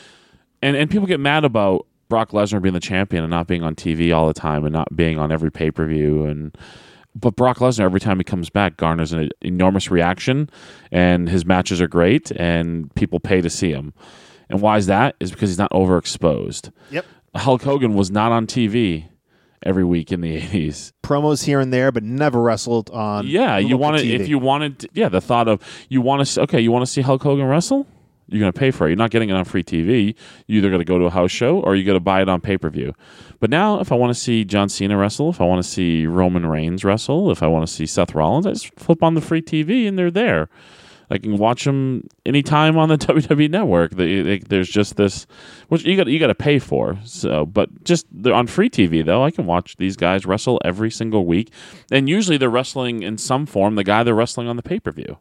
and 0.62 0.76
and 0.76 0.90
people 0.90 1.08
get 1.08 1.20
mad 1.20 1.46
about 1.46 1.88
Brock 2.10 2.32
Lesnar 2.32 2.62
being 2.62 2.74
the 2.74 2.80
champion 2.80 3.24
and 3.24 3.32
not 3.32 3.48
being 3.48 3.64
on 3.64 3.76
TV 3.76 4.16
all 4.16 4.28
the 4.28 4.34
time 4.34 4.66
and 4.66 4.74
not 4.74 4.96
being 4.96 5.18
on 5.18 5.32
every 5.32 5.52
pay 5.52 5.72
per 5.72 5.86
view 5.86 6.26
and. 6.26 6.58
But 7.14 7.36
Brock 7.36 7.58
Lesnar, 7.58 7.82
every 7.82 8.00
time 8.00 8.20
he 8.20 8.24
comes 8.24 8.50
back, 8.50 8.78
garners 8.78 9.12
an 9.12 9.32
enormous 9.42 9.92
reaction, 9.92 10.50
and 10.94 11.28
his 11.28 11.46
matches 11.46 11.82
are 11.82 11.88
great, 11.90 12.32
and 12.32 12.90
people 12.96 13.20
pay 13.20 13.42
to 13.42 13.50
see 13.50 13.70
him. 13.70 13.94
And 14.50 14.62
why 14.62 14.78
is 14.78 14.86
that? 14.86 15.18
Is 15.20 15.30
because 15.30 15.50
he's 15.50 15.58
not 15.58 15.72
overexposed. 15.72 16.72
Yep. 16.90 17.06
Hulk 17.36 17.64
Hogan 17.64 17.96
was 17.96 18.12
not 18.12 18.32
on 18.32 18.48
TV 18.48 19.10
every 19.64 19.84
week 19.84 20.12
in 20.12 20.22
the 20.22 20.40
80s. 20.42 20.92
Promos 21.04 21.44
here 21.46 21.60
and 21.60 21.72
there, 21.74 21.92
but 21.92 22.04
never 22.04 22.42
wrestled 22.42 22.90
on. 22.90 23.28
Yeah, 23.28 23.58
you 23.58 23.70
local 23.70 23.80
want 23.80 23.98
to 23.98 24.04
TV. 24.04 24.20
if 24.20 24.28
you 24.28 24.40
wanted 24.40 24.80
to, 24.80 24.90
yeah, 24.94 25.10
the 25.10 25.22
thought 25.22 25.48
of 25.48 25.62
you 25.90 26.02
want 26.02 26.26
to 26.28 26.42
okay, 26.42 26.60
you 26.60 26.72
want 26.72 26.86
to 26.86 26.92
see 26.92 27.02
Hulk 27.02 27.22
Hogan 27.24 27.46
wrestle? 27.46 27.86
You're 28.28 28.40
going 28.40 28.54
to 28.54 28.58
pay 28.58 28.72
for 28.72 28.88
it. 28.88 28.92
You're 28.92 28.98
not 28.98 29.12
getting 29.12 29.30
it 29.30 29.34
on 29.34 29.44
free 29.44 29.64
TV. 29.64 30.16
You 30.48 30.60
either 30.60 30.72
got 30.72 30.78
to 30.78 30.86
go 30.86 30.98
to 30.98 31.04
a 31.06 31.10
house 31.10 31.32
show 31.32 31.60
or 31.60 31.76
you 31.76 31.84
got 31.84 31.94
to 31.94 32.00
buy 32.00 32.22
it 32.22 32.30
on 32.30 32.40
pay-per-view. 32.40 32.94
But 33.42 33.50
now 33.50 33.82
if 33.82 33.92
I 33.92 33.96
want 33.96 34.12
to 34.16 34.20
see 34.20 34.46
John 34.46 34.70
Cena 34.70 34.96
wrestle, 34.96 35.30
if 35.32 35.42
I 35.42 35.44
want 35.44 35.62
to 35.62 35.70
see 35.70 36.06
Roman 36.06 36.46
Reigns 36.46 36.86
wrestle, 36.86 37.30
if 37.30 37.44
I 37.44 37.48
want 37.48 37.68
to 37.68 37.74
see 37.74 37.86
Seth 37.86 38.16
Rollins, 38.16 38.48
I 38.48 38.52
just 38.52 38.74
flip 38.80 39.04
on 39.04 39.16
the 39.16 39.22
free 39.22 39.42
TV 39.42 39.86
and 39.86 40.00
they're 40.00 40.10
there. 40.12 40.48
I 41.12 41.18
can 41.18 41.38
watch 41.38 41.66
them 41.66 42.08
anytime 42.26 42.78
on 42.78 42.88
the 42.90 42.98
WWE 42.98 43.50
network. 43.50 43.92
They, 43.92 44.22
they, 44.22 44.40
there's 44.40 44.70
just 44.70 44.96
this, 44.96 45.28
which 45.68 45.84
you 45.84 45.98
got 45.98 46.08
you 46.08 46.18
got 46.20 46.28
to 46.28 46.36
pay 46.36 46.58
for. 46.58 46.98
So, 47.04 47.46
but 47.46 47.84
just 47.84 48.06
on 48.26 48.48
free 48.48 48.70
TV 48.70 49.06
though, 49.06 49.24
I 49.24 49.30
can 49.30 49.46
watch 49.46 49.76
these 49.78 49.98
guys 49.98 50.26
wrestle 50.26 50.62
every 50.64 50.90
single 50.90 51.26
week, 51.26 51.52
and 51.92 52.08
usually 52.08 52.38
they're 52.38 52.50
wrestling 52.50 53.04
in 53.04 53.18
some 53.18 53.46
form. 53.46 53.76
The 53.76 53.84
guy 53.84 54.04
they're 54.04 54.16
wrestling 54.16 54.48
on 54.48 54.56
the 54.56 54.64
pay 54.64 54.80
per 54.80 54.92
view. 54.92 55.18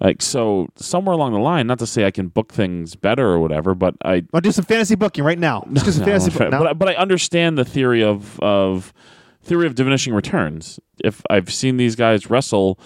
Like 0.00 0.22
so, 0.22 0.68
somewhere 0.76 1.12
along 1.12 1.34
the 1.34 1.38
line, 1.40 1.66
not 1.66 1.78
to 1.80 1.86
say 1.86 2.06
I 2.06 2.10
can 2.10 2.28
book 2.28 2.54
things 2.54 2.96
better 2.96 3.26
or 3.28 3.38
whatever, 3.38 3.74
but 3.74 3.96
I 4.02 4.24
I'll 4.32 4.40
do 4.40 4.50
some 4.50 4.64
fantasy 4.64 4.94
booking 4.94 5.22
right 5.24 5.38
now. 5.38 5.66
Let's 5.68 5.82
do 5.84 5.92
some 5.92 6.00
no, 6.06 6.06
fantasy 6.06 6.30
booking. 6.30 6.50
But, 6.52 6.66
I- 6.66 6.72
but 6.72 6.88
I 6.88 6.94
understand 6.94 7.58
the 7.58 7.66
theory 7.66 8.02
of 8.02 8.40
of 8.40 8.94
theory 9.42 9.66
of 9.66 9.74
diminishing 9.74 10.14
returns. 10.14 10.80
If 11.04 11.20
I've 11.28 11.52
seen 11.52 11.76
these 11.76 11.96
guys 11.96 12.30
wrestle 12.30 12.78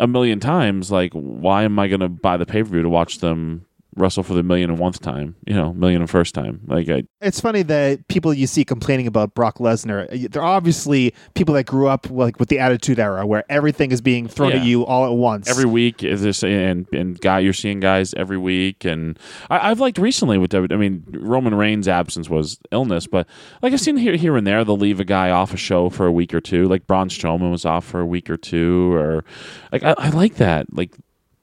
a 0.00 0.06
million 0.08 0.40
times, 0.40 0.90
like 0.90 1.12
why 1.12 1.62
am 1.62 1.78
I 1.78 1.86
going 1.86 2.00
to 2.00 2.08
buy 2.08 2.36
the 2.36 2.46
pay 2.46 2.62
per 2.62 2.70
view 2.70 2.82
to 2.82 2.88
watch 2.88 3.18
them 3.18 3.66
wrestle 3.96 4.22
for 4.22 4.34
the 4.34 4.42
million 4.42 4.70
and 4.70 4.78
once 4.78 4.98
time? 4.98 5.36
You 5.46 5.54
know, 5.54 5.72
million 5.72 6.00
and 6.00 6.10
first 6.10 6.34
time. 6.34 6.60
Like 6.66 6.88
I, 6.88 7.04
It's 7.20 7.40
funny 7.40 7.62
that 7.62 8.06
people 8.08 8.32
you 8.32 8.46
see 8.46 8.64
complaining 8.64 9.06
about 9.06 9.34
Brock 9.34 9.58
Lesnar, 9.58 10.12
uh, 10.12 10.28
they're 10.30 10.42
obviously 10.42 11.14
people 11.34 11.54
that 11.54 11.64
grew 11.64 11.88
up 11.88 12.10
like 12.10 12.38
with 12.38 12.48
the 12.48 12.58
Attitude 12.58 12.98
Era, 12.98 13.26
where 13.26 13.44
everything 13.48 13.92
is 13.92 14.00
being 14.00 14.28
thrown 14.28 14.52
at 14.52 14.64
you 14.64 14.84
all 14.86 15.06
at 15.06 15.12
once. 15.12 15.48
every 15.48 15.64
week 15.64 16.02
is 16.02 16.22
this 16.22 16.42
and 16.42 16.86
and 16.92 17.20
guy 17.20 17.38
you're 17.38 17.52
seeing 17.52 17.80
guys 17.80 18.14
every 18.14 18.38
week 18.38 18.84
and 18.84 19.18
I, 19.48 19.70
I've 19.70 19.80
liked 19.80 19.98
recently 19.98 20.38
with 20.38 20.54
I 20.54 20.60
mean 20.60 21.04
Roman 21.08 21.54
Reigns' 21.54 21.88
absence 21.88 22.28
was 22.28 22.58
illness, 22.70 23.06
but 23.06 23.26
like 23.62 23.72
I've 23.72 23.80
seen 23.80 23.96
here 23.96 24.16
here 24.16 24.36
and 24.36 24.46
there 24.46 24.64
they'll 24.64 24.76
leave 24.76 25.00
a 25.00 25.04
guy 25.04 25.30
off 25.30 25.52
a 25.52 25.56
show 25.56 25.90
for 25.90 26.06
a 26.06 26.12
week 26.12 26.34
or 26.34 26.40
two, 26.40 26.68
like 26.68 26.86
Braun 26.86 27.08
Strowman 27.08 27.50
was 27.50 27.64
off 27.64 27.84
for 27.84 28.00
a 28.00 28.06
week 28.06 28.30
or 28.30 28.36
two, 28.36 28.92
or 28.94 29.24
like 29.72 29.82
I, 29.82 29.94
I 29.98 30.08
like 30.10 30.36
that 30.36 30.66
like. 30.76 30.94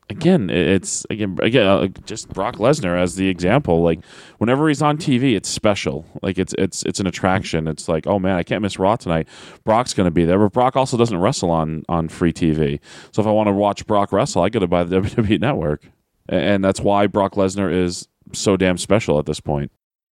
Again, 0.09 0.49
it's 0.49 1.05
again 1.09 1.37
again 1.41 1.67
uh, 1.67 1.87
just 2.05 2.29
Brock 2.29 2.55
Lesnar 2.55 2.97
as 2.97 3.15
the 3.15 3.27
example. 3.27 3.81
Like 3.81 3.99
whenever 4.37 4.69
he's 4.69 4.81
on 4.81 4.97
TV, 4.97 5.35
it's 5.35 5.49
special. 5.49 6.05
Like 6.21 6.37
it's 6.37 6.53
it's 6.57 6.83
it's 6.83 7.01
an 7.01 7.07
attraction. 7.07 7.67
It's 7.67 7.89
like 7.89 8.07
oh 8.07 8.17
man, 8.17 8.37
I 8.37 8.43
can't 8.43 8.61
miss 8.61 8.79
Raw 8.79 8.95
tonight. 8.95 9.27
Brock's 9.65 9.93
going 9.93 10.05
to 10.05 10.11
be 10.11 10.23
there, 10.23 10.39
but 10.39 10.53
Brock 10.53 10.77
also 10.77 10.95
doesn't 10.95 11.17
wrestle 11.17 11.51
on 11.51 11.83
on 11.89 12.07
free 12.07 12.31
TV. 12.31 12.79
So 13.11 13.21
if 13.21 13.27
I 13.27 13.31
want 13.31 13.47
to 13.47 13.53
watch 13.53 13.85
Brock 13.85 14.13
wrestle, 14.13 14.43
I 14.43 14.49
got 14.49 14.59
to 14.59 14.67
buy 14.67 14.85
the 14.85 15.01
WWE 15.01 15.41
Network, 15.41 15.83
and 16.29 16.63
that's 16.63 16.79
why 16.79 17.07
Brock 17.07 17.33
Lesnar 17.33 17.73
is 17.73 18.07
so 18.31 18.55
damn 18.55 18.77
special 18.77 19.19
at 19.19 19.25
this 19.25 19.41
point. 19.41 19.71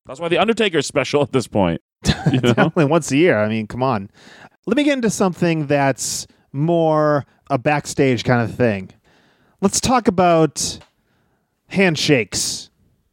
That's 0.06 0.20
why 0.20 0.28
the 0.28 0.38
Undertaker 0.38 0.78
is 0.78 0.86
special 0.86 1.22
at 1.22 1.32
this 1.32 1.46
point. 1.46 1.82
You 2.32 2.40
know? 2.42 2.72
Only 2.76 2.88
once 2.88 3.10
a 3.10 3.16
year. 3.16 3.38
I 3.38 3.48
mean, 3.48 3.66
come 3.66 3.82
on. 3.82 4.10
Let 4.66 4.76
me 4.76 4.84
get 4.84 4.94
into 4.94 5.10
something 5.10 5.66
that's 5.66 6.26
more 6.52 7.26
a 7.48 7.58
backstage 7.58 8.24
kind 8.24 8.42
of 8.42 8.54
thing. 8.56 8.90
Let's 9.60 9.80
talk 9.80 10.08
about 10.08 10.78
handshakes. 11.68 12.70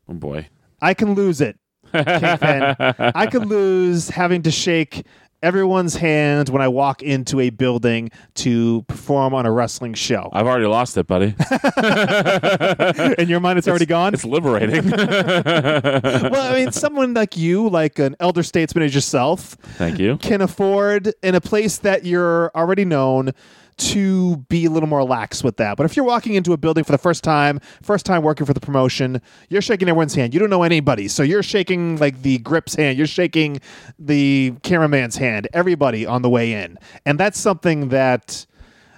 oh 0.10 0.14
boy. 0.14 0.48
I 0.82 0.94
can 0.94 1.14
lose 1.16 1.42
it, 1.42 1.58
Kingpin. 1.92 2.76
I 2.80 3.28
could 3.32 3.46
lose 3.48 4.10
having 4.10 4.44
to 4.44 4.52
shake 4.52 5.06
everyone's 5.44 5.96
hand 5.96 6.50
when 6.50 6.62
I 6.62 6.68
walk 6.68 7.02
into 7.04 7.40
a 7.40 7.50
building 7.50 8.10
to 8.36 8.84
perform 8.88 9.34
on 9.34 9.46
a 9.46 9.52
wrestling 9.52 9.94
show. 9.96 10.30
I've 10.34 10.48
already 10.48 10.66
lost 10.68 10.98
it, 10.98 11.06
buddy. 11.08 11.36
In 13.22 13.30
your 13.30 13.40
mind, 13.40 13.58
it's 13.60 13.68
already 13.68 13.86
gone. 13.86 14.14
It's 14.14 14.26
liberating. 14.26 14.90
well, 14.92 16.42
I 16.42 16.54
mean, 16.54 16.72
someone 16.72 17.14
like 17.14 17.38
you, 17.38 17.70
like 17.70 18.00
an 18.00 18.16
elder 18.20 18.44
statesman 18.44 18.84
as 18.84 18.96
yourself, 18.96 19.58
Thank 19.78 20.00
you. 20.00 20.18
can 20.18 20.42
afford 20.42 21.14
in 21.22 21.36
a 21.36 21.42
place 21.42 21.78
that 21.80 22.06
you're 22.06 22.52
already 22.56 22.86
known 22.86 23.32
to 23.78 24.38
be 24.50 24.66
a 24.66 24.70
little 24.70 24.90
more 24.90 25.04
lax 25.04 25.44
with 25.44 25.58
that. 25.58 25.78
But 25.78 25.86
if 25.86 25.96
you're 25.96 26.06
walking 26.06 26.34
into 26.34 26.54
a 26.54 26.58
building 26.58 26.84
for 26.84 26.92
the 26.92 26.98
first 26.98 27.24
time, 27.24 27.60
first 27.82 28.06
time 28.06 28.24
working 28.24 28.46
for 28.46 28.54
the 28.54 28.60
promotion, 28.60 29.22
you're 29.50 29.62
shaking 29.62 29.88
everyone's 29.88 30.16
hand. 30.16 30.34
You 30.34 30.40
don't 30.40 30.50
know 30.50 30.64
anybody. 30.64 31.08
So 31.08 31.24
you're 31.24 31.44
shaking 31.44 31.98
like 31.98 32.22
the 32.22 32.40
grip's 32.40 32.76
hand, 32.76 32.98
you're 32.98 33.08
shaking 33.08 33.62
the 34.00 34.54
cameraman's 34.64 35.18
hand, 35.18 35.48
everybody 35.54 36.06
on 36.06 36.22
the 36.22 36.30
way 36.30 36.54
in. 36.54 36.78
And 37.06 37.20
that's 37.20 37.40
something 37.40 37.90
that 37.90 38.46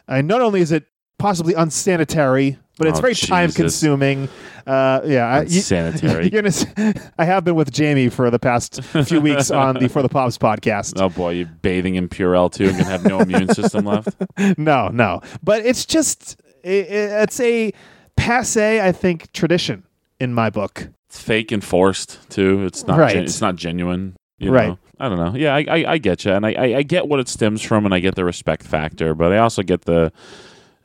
uh, 0.07 0.21
not 0.21 0.41
only 0.41 0.61
is 0.61 0.71
it 0.71 0.85
possibly 1.17 1.53
unsanitary, 1.53 2.57
but 2.79 2.87
it's 2.87 2.97
Oh, 2.97 3.01
very 3.01 3.13
time 3.13 3.51
consuming. 3.51 4.27
Uh, 4.65 5.01
yeah, 5.05 5.05
Sanitary. 5.05 5.29
I- 5.35 5.41
you- 5.41 5.57
Unsanitary. 5.57 6.29
you're 6.29 6.41
gonna, 6.41 6.93
I 7.19 7.25
have 7.25 7.43
been 7.43 7.53
with 7.55 7.71
Jamie 7.71 8.09
for 8.09 8.31
the 8.31 8.39
past 8.39 8.81
few 8.83 9.21
weeks 9.21 9.51
on 9.63 9.75
the 9.75 9.87
For 9.89 10.01
the 10.01 10.09
Pops 10.09 10.37
podcast. 10.39 10.99
Oh 10.99 11.09
boy, 11.09 11.31
you're 11.33 11.45
bathing 11.61 11.95
in 11.95 12.09
Purell 12.09 12.51
too 12.51 12.69
and 12.69 12.77
gonna 12.77 12.89
have 12.89 13.03
no 13.05 13.19
immune 13.19 13.53
system 13.53 13.85
left. 13.85 14.15
No, 14.57 14.87
no, 14.87 15.21
but 15.43 15.63
it's 15.65 15.85
just 15.85 16.39
i 16.65 16.69
i- 16.69 17.21
it's 17.23 17.39
a 17.39 17.71
passe, 18.15 18.81
I 18.81 18.91
think, 18.91 19.31
tradition 19.33 19.83
in 20.19 20.33
my 20.33 20.49
book. 20.49 20.89
It's 21.07 21.21
fake 21.21 21.51
and 21.51 21.63
forced 21.63 22.29
too. 22.29 22.63
It's 22.65 22.85
not. 22.85 22.97
Right. 22.99 23.13
Gen- 23.13 23.23
it's 23.23 23.41
not 23.41 23.55
genuine. 23.55 24.15
You 24.37 24.51
Right. 24.51 24.67
Know? 24.69 24.79
I 25.01 25.09
don't 25.09 25.17
know. 25.17 25.33
Yeah, 25.37 25.55
I, 25.55 25.65
I, 25.69 25.91
I 25.93 25.97
get 25.97 26.25
you, 26.25 26.31
and 26.33 26.45
I, 26.45 26.51
I, 26.53 26.65
I 26.77 26.83
get 26.83 27.07
what 27.07 27.19
it 27.21 27.27
stems 27.29 27.61
from, 27.61 27.85
and 27.85 27.93
I 27.93 27.99
get 27.99 28.15
the 28.15 28.25
respect 28.25 28.63
factor, 28.63 29.13
but 29.15 29.31
I 29.31 29.37
also 29.37 29.63
get 29.63 29.81
the. 29.85 30.11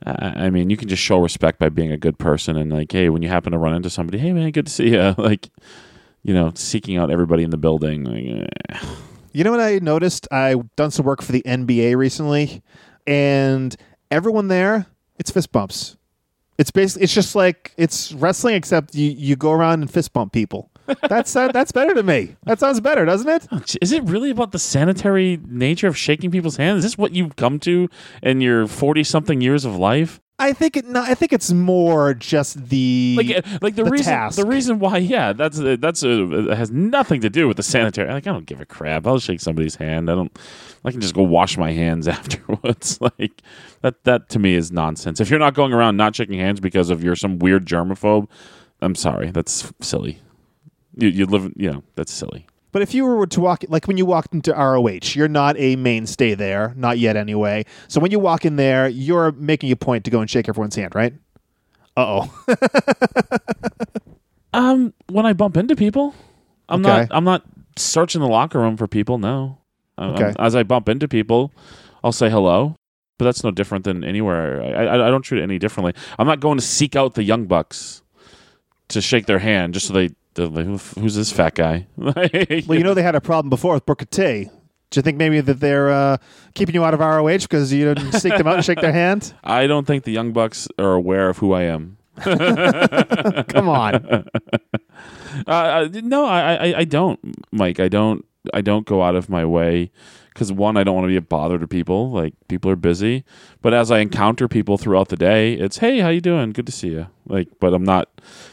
I 0.05 0.49
mean, 0.51 0.69
you 0.69 0.77
can 0.77 0.87
just 0.87 1.01
show 1.01 1.19
respect 1.19 1.57
by 1.59 1.69
being 1.69 1.91
a 1.91 1.97
good 1.97 2.17
person, 2.19 2.57
and 2.57 2.71
like, 2.71 2.91
hey, 2.91 3.09
when 3.09 3.21
you 3.23 3.29
happen 3.29 3.51
to 3.53 3.57
run 3.57 3.73
into 3.73 3.89
somebody, 3.89 4.17
hey 4.19 4.33
man, 4.33 4.51
good 4.51 4.67
to 4.67 4.71
see 4.71 4.89
you. 4.91 5.15
Like, 5.17 5.49
you 6.23 6.33
know, 6.33 6.51
seeking 6.55 6.97
out 6.97 7.11
everybody 7.11 7.43
in 7.43 7.49
the 7.49 7.57
building. 7.57 8.03
Like, 8.03 8.49
eh, 8.69 8.79
You 9.31 9.43
know 9.43 9.51
what 9.51 9.59
I 9.59 9.79
noticed? 9.79 10.27
I've 10.31 10.75
done 10.75 10.91
some 10.91 11.05
work 11.05 11.21
for 11.21 11.31
the 11.31 11.43
NBA 11.43 11.95
recently, 11.97 12.61
and 13.07 13.75
everyone 14.11 14.47
there, 14.47 14.85
it's 15.17 15.31
fist 15.31 15.51
bumps. 15.51 15.97
It's 16.57 16.71
basically 16.71 17.03
it's 17.03 17.13
just 17.13 17.35
like 17.35 17.73
it's 17.77 18.13
wrestling, 18.13 18.55
except 18.55 18.95
you 18.95 19.11
you 19.11 19.35
go 19.35 19.51
around 19.51 19.81
and 19.81 19.91
fist 19.91 20.13
bump 20.13 20.33
people. 20.33 20.71
That's 21.09 21.35
uh, 21.35 21.49
that's 21.49 21.71
better 21.71 21.93
to 21.93 22.03
me. 22.03 22.35
That 22.43 22.59
sounds 22.59 22.79
better, 22.79 23.05
doesn't 23.05 23.27
it? 23.29 23.77
Is 23.81 23.91
it 23.91 24.03
really 24.03 24.29
about 24.29 24.51
the 24.51 24.59
sanitary 24.59 25.39
nature 25.47 25.87
of 25.87 25.97
shaking 25.97 26.31
people's 26.31 26.57
hands? 26.57 26.79
Is 26.79 26.83
this 26.91 26.97
what 26.97 27.13
you've 27.13 27.35
come 27.35 27.59
to 27.61 27.89
in 28.21 28.41
your 28.41 28.67
forty 28.67 29.03
something 29.03 29.41
years 29.41 29.65
of 29.65 29.75
life? 29.75 30.19
I 30.37 30.51
think 30.51 30.75
it. 30.75 30.85
No, 30.85 31.01
I 31.01 31.15
think 31.15 31.31
it's 31.31 31.53
more 31.53 32.13
just 32.13 32.67
the 32.67 33.15
Like, 33.17 33.37
uh, 33.37 33.57
like 33.61 33.75
the, 33.75 33.85
the 33.85 33.89
reason, 33.89 34.05
task. 34.13 34.35
the 34.35 34.45
reason 34.45 34.79
why, 34.79 34.97
yeah, 34.97 35.31
that's 35.31 35.57
uh, 35.59 35.77
that's 35.79 36.03
uh, 36.03 36.53
has 36.55 36.71
nothing 36.71 37.21
to 37.21 37.29
do 37.29 37.47
with 37.47 37.55
the 37.55 37.63
sanitary. 37.63 38.11
Like, 38.11 38.27
I 38.27 38.33
don't 38.33 38.45
give 38.45 38.59
a 38.59 38.65
crap. 38.65 39.07
I'll 39.07 39.19
shake 39.19 39.39
somebody's 39.39 39.75
hand. 39.75 40.11
I 40.11 40.15
don't. 40.15 40.37
I 40.83 40.91
can 40.91 40.99
just 40.99 41.15
go 41.15 41.23
wash 41.23 41.57
my 41.57 41.71
hands 41.71 42.05
afterwards. 42.09 42.99
like 43.19 43.41
that. 43.81 44.03
That 44.03 44.27
to 44.29 44.39
me 44.39 44.55
is 44.55 44.73
nonsense. 44.73 45.21
If 45.21 45.29
you're 45.29 45.39
not 45.39 45.53
going 45.53 45.71
around 45.71 45.95
not 45.95 46.15
shaking 46.17 46.37
hands 46.37 46.59
because 46.59 46.89
of 46.89 47.01
you're 47.01 47.15
some 47.15 47.39
weird 47.39 47.65
germaphobe, 47.65 48.27
I'm 48.81 48.95
sorry. 48.95 49.31
That's 49.31 49.71
silly. 49.79 50.19
You 50.97 51.09
you 51.09 51.25
live. 51.25 51.51
You 51.55 51.71
know 51.71 51.83
that's 51.95 52.11
silly. 52.13 52.47
But 52.71 52.81
if 52.81 52.93
you 52.93 53.05
were 53.05 53.25
to 53.27 53.39
walk, 53.39 53.63
like 53.69 53.87
when 53.87 53.95
you 53.95 54.05
walked 54.05 54.33
into 54.33 54.51
ROH, 54.51 55.13
you're 55.13 55.29
not 55.29 55.55
a 55.57 55.77
mainstay 55.77 56.33
there, 56.35 56.73
not 56.75 56.97
yet 56.99 57.15
anyway. 57.15 57.63
So 57.87 58.01
when 58.01 58.11
you 58.11 58.19
walk 58.19 58.43
in 58.43 58.57
there, 58.57 58.89
you're 58.89 59.31
making 59.31 59.71
a 59.71 59.77
point 59.77 60.03
to 60.05 60.11
go 60.11 60.19
and 60.19 60.29
shake 60.29 60.49
everyone's 60.49 60.75
hand, 60.75 60.93
right? 60.93 61.13
Uh 61.95 62.21
oh. 62.27 62.43
Um, 64.53 64.93
when 65.09 65.25
I 65.25 65.33
bump 65.33 65.57
into 65.57 65.75
people, 65.75 66.15
I'm 66.69 66.79
Okay. 66.79 66.89
not. 67.01 67.07
I'm 67.11 67.25
not 67.25 67.43
searching 67.75 68.21
the 68.21 68.27
locker 68.27 68.57
room 68.59 68.77
for 68.77 68.87
people. 68.87 69.17
No. 69.17 69.57
Um, 69.97 70.11
Okay. 70.15 70.33
as 70.39 70.55
I 70.55 70.63
bump 70.63 70.87
into 70.87 71.07
people, 71.09 71.51
I'll 72.03 72.13
say 72.13 72.29
hello. 72.29 72.75
But 73.17 73.25
that's 73.25 73.43
no 73.43 73.51
different 73.51 73.83
than 73.85 74.03
anywhere. 74.03 74.61
I, 74.61 74.85
I, 74.85 75.07
I 75.07 75.09
don't 75.09 75.21
treat 75.23 75.39
it 75.39 75.43
any 75.43 75.59
differently. 75.59 75.93
I'm 76.17 76.27
not 76.27 76.39
going 76.39 76.57
to 76.57 76.63
seek 76.63 76.95
out 76.95 77.15
the 77.15 77.23
young 77.23 77.45
bucks 77.47 78.01
to 78.89 79.01
shake 79.01 79.25
their 79.25 79.39
hand 79.39 79.73
just 79.73 79.87
so 79.87 79.93
they. 79.93 80.09
They're 80.35 80.47
like, 80.47 80.65
Who's 80.95 81.15
this 81.15 81.31
fat 81.31 81.55
guy? 81.55 81.87
well, 81.97 82.13
you 82.29 82.83
know 82.83 82.93
they 82.93 83.03
had 83.03 83.15
a 83.15 83.21
problem 83.21 83.49
before 83.49 83.73
with 83.73 83.85
Booker 83.85 84.05
T. 84.05 84.49
Do 84.91 84.99
you 84.99 85.01
think 85.01 85.17
maybe 85.17 85.41
that 85.41 85.59
they're 85.59 85.89
uh, 85.89 86.17
keeping 86.53 86.75
you 86.75 86.85
out 86.85 86.93
of 86.93 86.99
ROH 86.99 87.39
because 87.39 87.73
you 87.73 87.93
didn't 87.93 88.13
seek 88.13 88.37
them 88.37 88.47
out 88.47 88.55
and 88.55 88.65
shake 88.65 88.79
their 88.79 88.93
hand? 88.93 89.33
I 89.43 89.67
don't 89.67 89.85
think 89.85 90.03
the 90.03 90.11
young 90.11 90.31
bucks 90.31 90.67
are 90.77 90.93
aware 90.93 91.29
of 91.29 91.39
who 91.39 91.53
I 91.53 91.63
am. 91.63 91.97
Come 92.21 93.67
on. 93.67 93.95
Uh, 93.95 95.51
uh, 95.51 95.89
no, 95.91 96.25
I, 96.25 96.53
I, 96.53 96.77
I 96.79 96.83
don't, 96.85 97.19
Mike. 97.51 97.79
I 97.79 97.89
don't. 97.89 98.23
I 98.53 98.61
don't 98.61 98.85
go 98.85 99.01
out 99.03 99.15
of 99.15 99.29
my 99.29 99.45
way 99.45 99.91
because 100.33 100.51
one, 100.51 100.75
I 100.77 100.83
don't 100.83 100.95
want 100.95 101.05
to 101.05 101.09
be 101.09 101.15
a 101.15 101.21
bother 101.21 101.57
to 101.59 101.67
people. 101.67 102.11
Like 102.11 102.33
people 102.47 102.69
are 102.71 102.75
busy, 102.75 103.23
but 103.61 103.73
as 103.73 103.91
I 103.91 103.99
encounter 103.99 104.47
people 104.47 104.77
throughout 104.77 105.09
the 105.09 105.15
day, 105.15 105.53
it's 105.53 105.77
hey, 105.77 105.99
how 105.99 106.09
you 106.09 106.21
doing? 106.21 106.51
Good 106.51 106.65
to 106.65 106.71
see 106.71 106.89
you. 106.89 107.07
Like, 107.25 107.47
but 107.59 107.73
I'm 107.73 107.83
not. 107.83 108.09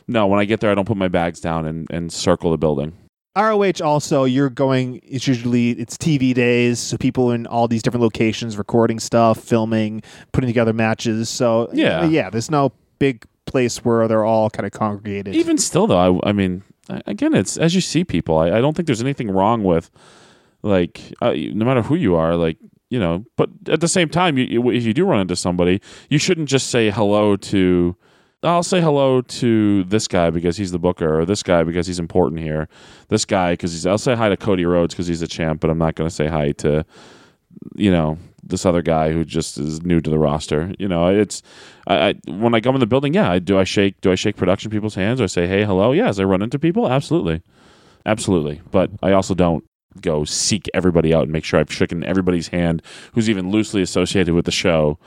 No, 0.06 0.26
when 0.26 0.40
I 0.40 0.44
get 0.44 0.60
there, 0.60 0.70
I 0.70 0.74
don't 0.74 0.86
put 0.86 0.96
my 0.96 1.08
bags 1.08 1.40
down 1.40 1.66
and, 1.66 1.88
and 1.90 2.12
circle 2.12 2.50
the 2.50 2.58
building. 2.58 2.94
ROH 3.36 3.82
also, 3.82 4.24
you're 4.24 4.50
going. 4.50 5.00
It's 5.02 5.26
usually 5.26 5.70
it's 5.70 5.96
TV 5.96 6.34
days, 6.34 6.78
so 6.78 6.98
people 6.98 7.30
in 7.30 7.46
all 7.46 7.66
these 7.66 7.82
different 7.82 8.02
locations 8.02 8.58
recording 8.58 9.00
stuff, 9.00 9.38
filming, 9.38 10.02
putting 10.32 10.48
together 10.48 10.72
matches. 10.72 11.30
So 11.30 11.70
Yeah. 11.72 12.04
yeah. 12.04 12.28
There's 12.28 12.50
no 12.50 12.72
big 12.98 13.24
place 13.46 13.84
where 13.84 14.06
they're 14.06 14.24
all 14.24 14.50
kind 14.50 14.66
of 14.66 14.72
congregated. 14.72 15.34
Even 15.34 15.56
still, 15.58 15.86
though, 15.86 16.20
I, 16.20 16.28
I 16.28 16.32
mean, 16.32 16.62
again, 16.88 17.34
it's 17.34 17.56
as 17.56 17.74
you 17.74 17.80
see 17.80 18.04
people. 18.04 18.38
I, 18.38 18.48
I 18.48 18.60
don't 18.60 18.74
think 18.74 18.86
there's 18.86 19.00
anything 19.00 19.30
wrong 19.30 19.64
with 19.64 19.90
like 20.62 21.00
uh, 21.20 21.32
no 21.32 21.64
matter 21.64 21.82
who 21.82 21.94
you 21.94 22.14
are, 22.14 22.36
like 22.36 22.58
you 22.90 22.98
know. 22.98 23.24
But 23.36 23.50
at 23.68 23.80
the 23.80 23.88
same 23.88 24.08
time, 24.08 24.38
you, 24.38 24.70
if 24.70 24.84
you 24.84 24.94
do 24.94 25.04
run 25.04 25.20
into 25.20 25.36
somebody, 25.36 25.80
you 26.08 26.18
shouldn't 26.18 26.48
just 26.48 26.70
say 26.70 26.90
hello 26.90 27.36
to. 27.36 27.96
I'll 28.44 28.64
say 28.64 28.80
hello 28.80 29.20
to 29.20 29.84
this 29.84 30.08
guy 30.08 30.30
because 30.30 30.56
he's 30.56 30.72
the 30.72 30.78
booker, 30.78 31.20
or 31.20 31.24
this 31.24 31.44
guy 31.44 31.62
because 31.62 31.86
he's 31.86 32.00
important 32.00 32.40
here. 32.40 32.68
This 33.08 33.24
guy 33.24 33.52
because 33.52 33.72
he's. 33.72 33.86
I'll 33.86 33.98
say 33.98 34.14
hi 34.14 34.28
to 34.28 34.36
Cody 34.36 34.64
Rhodes 34.64 34.94
because 34.94 35.06
he's 35.06 35.22
a 35.22 35.28
champ, 35.28 35.60
but 35.60 35.70
I'm 35.70 35.78
not 35.78 35.94
going 35.94 36.08
to 36.08 36.14
say 36.14 36.26
hi 36.26 36.52
to, 36.52 36.84
you 37.76 37.92
know, 37.92 38.18
this 38.42 38.66
other 38.66 38.82
guy 38.82 39.12
who 39.12 39.24
just 39.24 39.58
is 39.58 39.82
new 39.82 40.00
to 40.00 40.10
the 40.10 40.18
roster. 40.18 40.72
You 40.78 40.88
know, 40.88 41.06
it's. 41.08 41.42
I, 41.86 42.08
I 42.08 42.14
when 42.26 42.54
I 42.54 42.60
come 42.60 42.74
in 42.74 42.80
the 42.80 42.86
building, 42.86 43.14
yeah, 43.14 43.30
I, 43.30 43.38
do 43.38 43.58
I 43.58 43.64
shake? 43.64 44.00
Do 44.00 44.12
I 44.12 44.14
shake 44.14 44.36
production 44.36 44.70
people's 44.70 44.94
hands? 44.94 45.20
Or 45.20 45.24
I 45.24 45.28
say 45.28 45.46
hey, 45.46 45.64
hello? 45.64 45.92
Yeah, 45.92 46.08
as 46.08 46.18
I 46.20 46.24
run 46.24 46.42
into 46.42 46.58
people, 46.58 46.88
absolutely, 46.88 47.42
absolutely. 48.06 48.60
But 48.70 48.90
I 49.02 49.12
also 49.12 49.34
don't 49.34 49.64
go 50.00 50.24
seek 50.24 50.68
everybody 50.72 51.12
out 51.14 51.24
and 51.24 51.32
make 51.32 51.44
sure 51.44 51.60
I've 51.60 51.72
shaken 51.72 52.02
everybody's 52.04 52.48
hand 52.48 52.82
who's 53.12 53.28
even 53.28 53.50
loosely 53.50 53.82
associated 53.82 54.34
with 54.34 54.46
the 54.46 54.50
show 54.50 54.98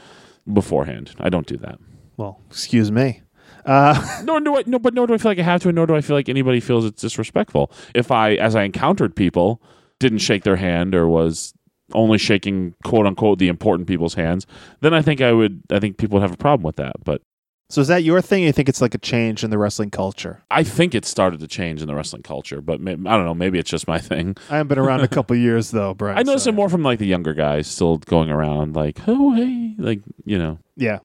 beforehand. 0.51 1.11
I 1.19 1.29
don't 1.29 1.47
do 1.47 1.57
that. 1.57 1.79
well, 2.17 2.39
excuse 2.49 2.91
me. 2.91 3.21
Uh, 3.65 4.21
nor 4.23 4.39
do 4.39 4.55
I 4.57 4.63
no, 4.67 4.77
but 4.77 4.93
nor 4.93 5.07
do 5.07 5.15
I 5.15 5.17
feel 5.17 5.31
like 5.31 5.39
I 5.39 5.43
have 5.43 5.61
to, 5.63 5.69
and 5.69 5.75
nor 5.75 5.87
do 5.87 5.95
I 5.95 6.01
feel 6.01 6.15
like 6.15 6.29
anybody 6.29 6.59
feels 6.59 6.85
it's 6.85 7.01
disrespectful. 7.01 7.71
If 7.95 8.11
I, 8.11 8.35
as 8.35 8.55
I 8.55 8.63
encountered 8.63 9.15
people, 9.15 9.59
didn't 9.99 10.19
shake 10.19 10.43
their 10.43 10.57
hand 10.57 10.93
or 10.93 11.07
was 11.07 11.54
only 11.93 12.17
shaking 12.17 12.73
quote 12.83 13.05
unquote 13.05 13.39
the 13.39 13.47
important 13.47 13.87
people's 13.87 14.15
hands, 14.15 14.45
then 14.81 14.93
I 14.93 15.01
think 15.01 15.21
I 15.21 15.31
would. 15.31 15.61
I 15.71 15.79
think 15.79 15.97
people 15.97 16.15
would 16.15 16.21
have 16.23 16.33
a 16.33 16.37
problem 16.37 16.63
with 16.63 16.75
that. 16.77 16.95
But 17.03 17.21
so 17.69 17.81
is 17.81 17.87
that 17.87 18.03
your 18.03 18.21
thing? 18.21 18.43
You 18.43 18.51
think 18.51 18.69
it's 18.69 18.81
like 18.81 18.93
a 18.95 18.99
change 18.99 19.43
in 19.43 19.49
the 19.49 19.57
wrestling 19.57 19.89
culture? 19.89 20.43
I 20.51 20.63
think 20.63 20.93
it 20.95 21.03
started 21.05 21.39
to 21.39 21.47
change 21.47 21.81
in 21.81 21.87
the 21.87 21.95
wrestling 21.95 22.21
culture. 22.23 22.61
But 22.61 22.79
may, 22.79 22.91
I 22.93 22.95
don't 22.95 23.25
know. 23.25 23.33
Maybe 23.33 23.57
it's 23.59 23.69
just 23.69 23.87
my 23.87 23.99
thing. 23.99 24.35
I 24.49 24.57
haven't 24.57 24.67
been 24.69 24.79
around 24.79 25.01
a 25.01 25.07
couple 25.07 25.35
years 25.35 25.71
though, 25.71 25.93
Brian. 25.97 26.17
I 26.17 26.23
notice 26.23 26.43
so- 26.43 26.49
it 26.49 26.53
more 26.55 26.69
from 26.69 26.83
like 26.83 26.99
the 26.99 27.07
younger 27.07 27.33
guys 27.33 27.67
still 27.67 27.97
going 27.97 28.29
around 28.29 28.75
like, 28.75 28.99
oh 29.07 29.33
hey, 29.33 29.73
like 29.77 30.01
you 30.25 30.37
know. 30.37 30.59
Yeah. 30.75 30.99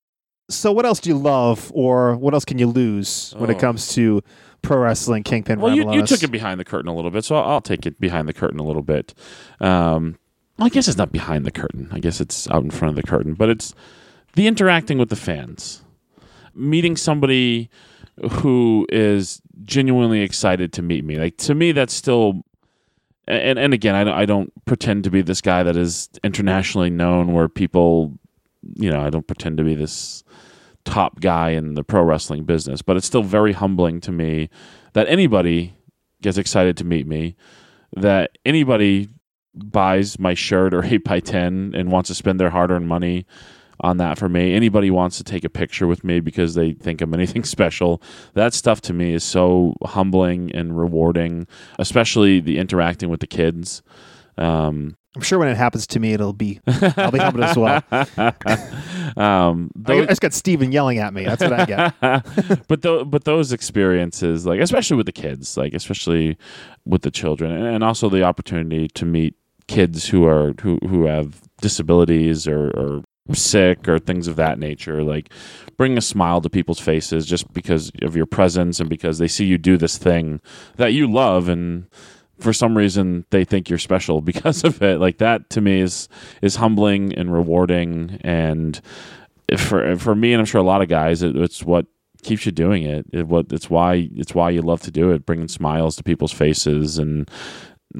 So 0.50 0.72
what 0.72 0.84
else 0.84 0.98
do 0.98 1.08
you 1.10 1.16
love, 1.16 1.70
or 1.74 2.16
what 2.16 2.34
else 2.34 2.44
can 2.44 2.58
you 2.58 2.66
lose 2.66 3.32
when 3.38 3.50
it 3.50 3.56
Oh. 3.56 3.60
comes 3.60 3.94
to 3.94 4.20
pro 4.62 4.78
wrestling? 4.78 5.22
Kingpin. 5.22 5.60
Well, 5.60 5.72
you, 5.76 5.92
you 5.92 6.04
took 6.04 6.24
it 6.24 6.32
behind 6.32 6.58
the 6.58 6.64
curtain 6.64 6.88
a 6.88 6.94
little 6.94 7.12
bit, 7.12 7.24
so 7.24 7.36
I'll, 7.36 7.48
I'll 7.52 7.60
take 7.60 7.86
it 7.86 8.00
behind 8.00 8.26
the 8.28 8.32
curtain 8.32 8.58
a 8.58 8.64
little 8.64 8.82
bit. 8.82 9.14
Um, 9.60 10.16
I 10.60 10.68
guess 10.68 10.88
it's 10.88 10.98
not 10.98 11.12
behind 11.12 11.46
the 11.46 11.50
curtain. 11.50 11.88
I 11.90 12.00
guess 12.00 12.20
it's 12.20 12.48
out 12.50 12.62
in 12.62 12.70
front 12.70 12.90
of 12.90 13.02
the 13.02 13.08
curtain, 13.08 13.34
but 13.34 13.48
it's 13.48 13.74
the 14.34 14.46
interacting 14.46 14.98
with 14.98 15.08
the 15.08 15.16
fans, 15.16 15.82
meeting 16.54 16.96
somebody 16.96 17.70
who 18.30 18.86
is 18.90 19.40
genuinely 19.64 20.20
excited 20.20 20.72
to 20.74 20.82
meet 20.82 21.04
me. 21.04 21.16
Like 21.16 21.36
to 21.38 21.54
me, 21.54 21.72
that's 21.72 21.94
still. 21.94 22.42
And 23.26 23.58
and 23.58 23.72
again, 23.72 23.94
I 23.94 24.04
don't, 24.04 24.14
I 24.14 24.26
don't 24.26 24.52
pretend 24.64 25.04
to 25.04 25.10
be 25.10 25.22
this 25.22 25.40
guy 25.40 25.62
that 25.62 25.76
is 25.76 26.08
internationally 26.24 26.90
known, 26.90 27.32
where 27.32 27.48
people, 27.48 28.18
you 28.74 28.90
know, 28.90 29.00
I 29.00 29.08
don't 29.08 29.26
pretend 29.26 29.56
to 29.58 29.64
be 29.64 29.74
this 29.74 30.24
top 30.84 31.20
guy 31.20 31.50
in 31.50 31.74
the 31.74 31.84
pro 31.84 32.02
wrestling 32.02 32.44
business, 32.44 32.82
but 32.82 32.96
it's 32.96 33.06
still 33.06 33.22
very 33.22 33.52
humbling 33.52 34.00
to 34.00 34.10
me 34.10 34.50
that 34.94 35.06
anybody 35.08 35.74
gets 36.22 36.38
excited 36.38 36.76
to 36.78 36.84
meet 36.84 37.06
me, 37.06 37.36
that 37.96 38.36
anybody 38.44 39.08
buys 39.54 40.18
my 40.18 40.34
shirt 40.34 40.74
or 40.74 40.84
8 40.84 41.04
by 41.04 41.20
10 41.20 41.72
and 41.74 41.90
wants 41.90 42.08
to 42.08 42.14
spend 42.14 42.40
their 42.40 42.50
hard 42.50 42.70
earned 42.70 42.88
money 42.88 43.26
on 43.80 43.96
that 43.96 44.18
for 44.18 44.28
me. 44.28 44.54
Anybody 44.54 44.90
wants 44.90 45.16
to 45.18 45.24
take 45.24 45.44
a 45.44 45.48
picture 45.48 45.86
with 45.86 46.04
me 46.04 46.20
because 46.20 46.54
they 46.54 46.72
think 46.72 47.00
I'm 47.00 47.14
anything 47.14 47.44
special. 47.56 48.02
That 48.34 48.54
stuff 48.54 48.80
to 48.82 48.92
me 48.92 49.14
is 49.14 49.24
so 49.24 49.74
humbling 49.84 50.52
and 50.52 50.78
rewarding, 50.78 51.46
especially 51.78 52.40
the 52.40 52.58
interacting 52.58 53.08
with 53.08 53.20
the 53.20 53.26
kids. 53.26 53.82
Um, 54.36 54.96
I'm 55.16 55.22
sure 55.22 55.40
when 55.40 55.48
it 55.48 55.56
happens 55.56 55.88
to 55.88 56.00
me, 56.00 56.12
it'll 56.12 56.32
be 56.32 56.60
I'll 56.66 57.10
be 57.10 57.18
humbled 57.18 57.44
as 57.44 57.56
well. 57.56 57.82
um, 59.16 59.70
I 59.84 60.06
just 60.06 60.20
got 60.20 60.32
Steven 60.32 60.70
yelling 60.70 60.98
at 60.98 61.12
me. 61.12 61.24
That's 61.24 61.42
what 61.42 61.52
I 61.52 61.64
get. 61.64 61.94
but 62.68 62.82
tho- 62.82 63.04
but 63.04 63.24
those 63.24 63.52
experiences, 63.52 64.46
like 64.46 64.60
especially 64.60 64.96
with 64.96 65.06
the 65.06 65.12
kids, 65.12 65.56
like 65.56 65.74
especially 65.74 66.38
with 66.84 67.02
the 67.02 67.10
children, 67.10 67.50
and, 67.50 67.66
and 67.66 67.84
also 67.84 68.08
the 68.08 68.22
opportunity 68.22 68.86
to 68.88 69.04
meet 69.04 69.34
kids 69.66 70.08
who 70.08 70.26
are 70.26 70.54
who 70.60 70.78
who 70.88 71.06
have 71.06 71.40
disabilities 71.60 72.46
or, 72.46 72.70
or 72.70 73.02
sick 73.34 73.88
or 73.88 73.98
things 73.98 74.28
of 74.28 74.36
that 74.36 74.60
nature, 74.60 75.02
like 75.02 75.32
bring 75.76 75.98
a 75.98 76.00
smile 76.00 76.40
to 76.40 76.48
people's 76.48 76.80
faces 76.80 77.26
just 77.26 77.52
because 77.52 77.90
of 78.02 78.16
your 78.16 78.26
presence 78.26 78.78
and 78.78 78.88
because 78.88 79.18
they 79.18 79.28
see 79.28 79.44
you 79.44 79.58
do 79.58 79.76
this 79.76 79.98
thing 79.98 80.40
that 80.76 80.92
you 80.92 81.10
love 81.10 81.48
and 81.48 81.86
for 82.40 82.52
some 82.52 82.76
reason 82.76 83.24
they 83.30 83.44
think 83.44 83.68
you're 83.68 83.78
special 83.78 84.20
because 84.30 84.64
of 84.64 84.82
it. 84.82 85.00
Like 85.00 85.18
that 85.18 85.50
to 85.50 85.60
me 85.60 85.80
is 85.80 86.08
is 86.42 86.56
humbling 86.56 87.14
and 87.14 87.32
rewarding. 87.32 88.18
And 88.22 88.80
for 89.56 89.96
for 89.96 90.14
me 90.14 90.32
and 90.32 90.40
I'm 90.40 90.46
sure 90.46 90.60
a 90.60 90.64
lot 90.64 90.82
of 90.82 90.88
guys 90.88 91.22
it, 91.22 91.36
it's 91.36 91.62
what 91.62 91.86
keeps 92.22 92.44
you 92.44 92.52
doing 92.52 92.82
it. 92.82 93.06
it 93.12 93.26
what 93.26 93.52
it's 93.52 93.70
why 93.70 94.08
it's 94.14 94.34
why 94.34 94.50
you 94.50 94.62
love 94.62 94.82
to 94.82 94.90
do 94.90 95.10
it 95.10 95.26
bringing 95.26 95.48
smiles 95.48 95.96
to 95.96 96.02
people's 96.02 96.32
faces. 96.32 96.98
And 96.98 97.30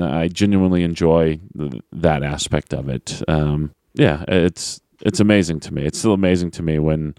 I 0.01 0.29
genuinely 0.29 0.85
enjoy 0.85 1.41
th- 1.57 1.83
that 1.93 2.23
aspect 2.23 2.73
of 2.73 2.89
it. 2.89 3.23
Um, 3.29 3.73
yeah 3.95 4.25
it's 4.29 4.81
it's 5.03 5.21
amazing 5.21 5.61
to 5.61 5.75
me. 5.75 5.85
It's 5.85 5.99
still 5.99 6.13
amazing 6.13 6.51
to 6.53 6.63
me 6.63 6.79
when 6.79 7.15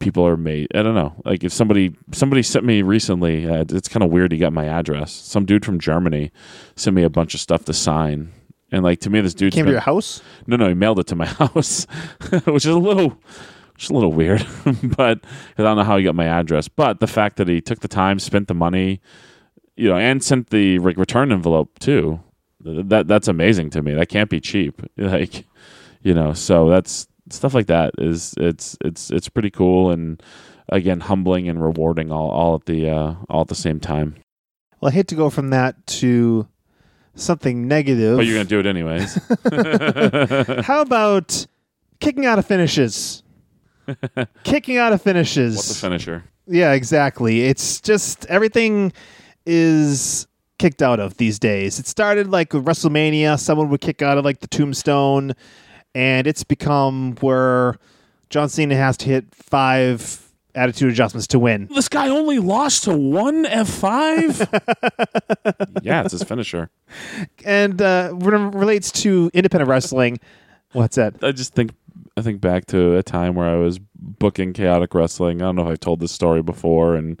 people 0.00 0.26
are 0.26 0.36
made 0.36 0.66
i 0.74 0.82
don't 0.82 0.94
know 0.94 1.14
like 1.24 1.44
if 1.44 1.52
somebody 1.52 1.94
somebody 2.12 2.42
sent 2.42 2.64
me 2.64 2.82
recently 2.82 3.46
uh, 3.48 3.64
it's 3.68 3.88
kind 3.88 4.02
of 4.02 4.10
weird 4.10 4.32
he 4.32 4.38
got 4.38 4.52
my 4.52 4.66
address 4.66 5.12
some 5.12 5.44
dude 5.44 5.64
from 5.64 5.78
germany 5.78 6.32
sent 6.74 6.96
me 6.96 7.02
a 7.02 7.10
bunch 7.10 7.34
of 7.34 7.40
stuff 7.40 7.64
to 7.64 7.72
sign 7.72 8.32
And 8.72 8.82
like 8.84 9.00
to 9.00 9.10
me, 9.10 9.20
this 9.20 9.34
dude 9.34 9.52
Came 9.52 9.66
to 9.66 9.72
your 9.72 9.80
house? 9.80 10.22
No, 10.46 10.56
no, 10.56 10.68
he 10.68 10.74
mailed 10.74 10.98
it 11.00 11.06
to 11.08 11.16
my 11.16 11.26
house, 11.42 11.86
which 12.44 12.64
is 12.64 12.74
a 12.74 12.78
little, 12.78 13.18
just 13.76 13.90
a 13.90 13.94
little 13.94 14.12
weird. 14.12 14.46
but 14.96 15.18
I 15.58 15.62
don't 15.62 15.76
know 15.76 15.82
how 15.82 15.96
he 15.96 16.04
got 16.04 16.14
my 16.14 16.26
address. 16.26 16.68
But 16.68 17.00
the 17.00 17.08
fact 17.08 17.36
that 17.38 17.48
he 17.48 17.60
took 17.60 17.80
the 17.80 17.88
time, 17.88 18.20
spent 18.20 18.46
the 18.46 18.54
money, 18.54 19.00
you 19.74 19.88
know, 19.88 19.96
and 19.96 20.22
sent 20.22 20.50
the 20.50 20.78
re- 20.78 20.94
return 20.96 21.32
envelope 21.32 21.80
too, 21.80 22.20
that 22.60 23.08
that's 23.08 23.26
amazing 23.26 23.70
to 23.70 23.82
me. 23.82 23.92
That 23.94 24.08
can't 24.08 24.30
be 24.30 24.40
cheap. 24.40 24.80
Like, 24.96 25.44
you 26.02 26.14
know, 26.14 26.32
so 26.32 26.70
that's 26.70 27.08
stuff 27.32 27.54
like 27.54 27.66
that 27.66 27.92
is 27.98 28.34
it's 28.38 28.76
it's 28.84 29.10
it's 29.10 29.28
pretty 29.28 29.50
cool 29.50 29.90
and 29.90 30.22
again 30.68 31.00
humbling 31.00 31.48
and 31.48 31.62
rewarding 31.62 32.10
all 32.10 32.30
all 32.30 32.54
at 32.54 32.66
the 32.66 32.88
uh, 32.88 33.14
all 33.28 33.42
at 33.42 33.48
the 33.48 33.54
same 33.54 33.80
time. 33.80 34.16
Well, 34.80 34.90
I 34.90 34.94
hate 34.94 35.08
to 35.08 35.14
go 35.14 35.30
from 35.30 35.50
that 35.50 35.86
to 35.98 36.48
something 37.14 37.68
negative. 37.68 38.16
But 38.16 38.26
you're 38.26 38.36
gonna 38.36 38.48
do 38.48 38.60
it 38.60 38.66
anyways. 38.66 39.14
How 40.66 40.80
about 40.80 41.46
kicking 42.00 42.26
out 42.26 42.38
of 42.38 42.46
finishes? 42.46 43.22
kicking 44.44 44.76
out 44.76 44.92
of 44.92 45.02
finishes. 45.02 45.56
What's 45.56 45.68
the 45.68 45.74
finisher? 45.74 46.24
Yeah, 46.46 46.72
exactly. 46.72 47.42
It's 47.42 47.80
just 47.80 48.26
everything 48.26 48.92
is 49.46 50.26
kicked 50.58 50.82
out 50.82 51.00
of 51.00 51.16
these 51.16 51.38
days. 51.38 51.78
It 51.78 51.86
started 51.86 52.28
like 52.28 52.52
with 52.52 52.64
WrestleMania, 52.64 53.38
someone 53.38 53.68
would 53.70 53.80
kick 53.80 54.02
out 54.02 54.18
of 54.18 54.24
like 54.24 54.40
the 54.40 54.46
tombstone, 54.46 55.32
and 55.94 56.26
it's 56.26 56.44
become 56.44 57.16
where 57.20 57.76
John 58.28 58.48
Cena 58.48 58.76
has 58.76 58.96
to 58.98 59.06
hit 59.06 59.34
five 59.34 60.30
attitude 60.54 60.90
adjustments 60.90 61.26
to 61.28 61.38
win. 61.38 61.68
This 61.74 61.88
guy 61.88 62.08
only 62.08 62.38
lost 62.38 62.84
to 62.84 62.96
one 62.96 63.44
F5? 63.44 64.48
yeah, 65.82 66.02
it's 66.02 66.12
his 66.12 66.22
finisher. 66.22 66.70
And 67.44 67.80
uh, 67.80 68.10
when 68.10 68.50
relates 68.52 68.90
to 69.02 69.30
independent 69.32 69.68
wrestling, 69.68 70.18
what's 70.72 70.96
that? 70.96 71.22
I 71.22 71.32
just 71.32 71.54
think 71.54 71.72
I 72.16 72.22
think 72.22 72.40
back 72.40 72.66
to 72.66 72.96
a 72.96 73.02
time 73.02 73.34
where 73.34 73.48
I 73.48 73.56
was 73.56 73.78
booking 73.94 74.52
chaotic 74.52 74.94
wrestling. 74.94 75.42
I 75.42 75.46
don't 75.46 75.56
know 75.56 75.62
if 75.62 75.68
I've 75.68 75.80
told 75.80 76.00
this 76.00 76.12
story 76.12 76.42
before 76.42 76.96
and 76.96 77.20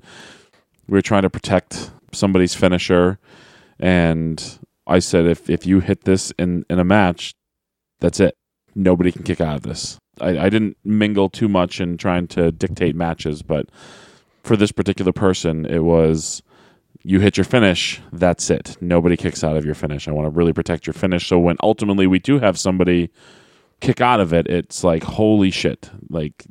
we 0.88 0.96
were 0.96 1.02
trying 1.02 1.22
to 1.22 1.30
protect 1.30 1.90
somebody's 2.12 2.54
finisher 2.54 3.18
and 3.78 4.58
I 4.86 4.98
said 4.98 5.26
if 5.26 5.48
if 5.48 5.66
you 5.66 5.80
hit 5.80 6.04
this 6.04 6.32
in 6.38 6.64
in 6.68 6.78
a 6.78 6.84
match, 6.84 7.34
that's 8.00 8.20
it. 8.20 8.36
Nobody 8.74 9.12
can 9.12 9.22
kick 9.22 9.40
out 9.40 9.56
of 9.56 9.62
this. 9.62 9.98
I, 10.20 10.38
I 10.38 10.48
didn't 10.48 10.76
mingle 10.84 11.28
too 11.28 11.48
much 11.48 11.80
in 11.80 11.96
trying 11.96 12.28
to 12.28 12.52
dictate 12.52 12.94
matches, 12.94 13.42
but 13.42 13.66
for 14.42 14.56
this 14.56 14.72
particular 14.72 15.12
person, 15.12 15.66
it 15.66 15.84
was 15.84 16.42
you 17.02 17.20
hit 17.20 17.36
your 17.36 17.44
finish, 17.44 18.00
that's 18.12 18.50
it. 18.50 18.76
Nobody 18.80 19.16
kicks 19.16 19.42
out 19.42 19.56
of 19.56 19.64
your 19.64 19.74
finish. 19.74 20.06
I 20.06 20.12
want 20.12 20.26
to 20.26 20.30
really 20.30 20.52
protect 20.52 20.86
your 20.86 20.94
finish. 20.94 21.26
So 21.26 21.38
when 21.38 21.56
ultimately 21.62 22.06
we 22.06 22.18
do 22.18 22.38
have 22.38 22.58
somebody 22.58 23.10
kick 23.80 24.00
out 24.00 24.20
of 24.20 24.32
it, 24.34 24.46
it's 24.46 24.84
like, 24.84 25.02
holy 25.02 25.50
shit. 25.50 25.90
Like, 26.10 26.44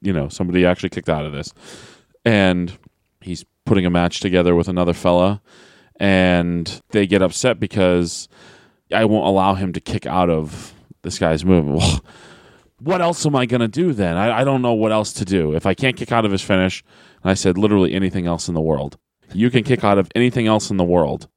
you 0.00 0.12
know, 0.12 0.28
somebody 0.28 0.66
actually 0.66 0.88
kicked 0.88 1.08
out 1.08 1.24
of 1.24 1.32
this. 1.32 1.52
And 2.24 2.76
he's 3.20 3.44
putting 3.64 3.86
a 3.86 3.90
match 3.90 4.20
together 4.20 4.54
with 4.54 4.68
another 4.68 4.92
fella, 4.92 5.40
and 5.96 6.82
they 6.90 7.06
get 7.06 7.22
upset 7.22 7.60
because 7.60 8.28
I 8.92 9.04
won't 9.04 9.26
allow 9.26 9.54
him 9.54 9.72
to 9.72 9.80
kick 9.80 10.04
out 10.06 10.30
of 10.30 10.74
this 11.02 11.18
guy's 11.18 11.44
move. 11.44 11.66
Well, 11.72 12.04
what 12.82 13.00
else 13.00 13.24
am 13.24 13.36
I 13.36 13.46
going 13.46 13.60
to 13.60 13.68
do 13.68 13.92
then? 13.92 14.16
I, 14.16 14.40
I 14.40 14.44
don't 14.44 14.60
know 14.60 14.72
what 14.72 14.90
else 14.90 15.12
to 15.14 15.24
do. 15.24 15.54
If 15.54 15.66
I 15.66 15.74
can't 15.74 15.96
kick 15.96 16.10
out 16.10 16.24
of 16.24 16.32
his 16.32 16.42
finish, 16.42 16.82
and 17.22 17.30
I 17.30 17.34
said 17.34 17.56
literally 17.56 17.94
anything 17.94 18.26
else 18.26 18.48
in 18.48 18.54
the 18.54 18.60
world, 18.60 18.98
you 19.32 19.50
can 19.50 19.62
kick 19.62 19.84
out 19.84 19.98
of 19.98 20.10
anything 20.16 20.48
else 20.48 20.68
in 20.68 20.78
the 20.78 20.84
world 20.84 21.28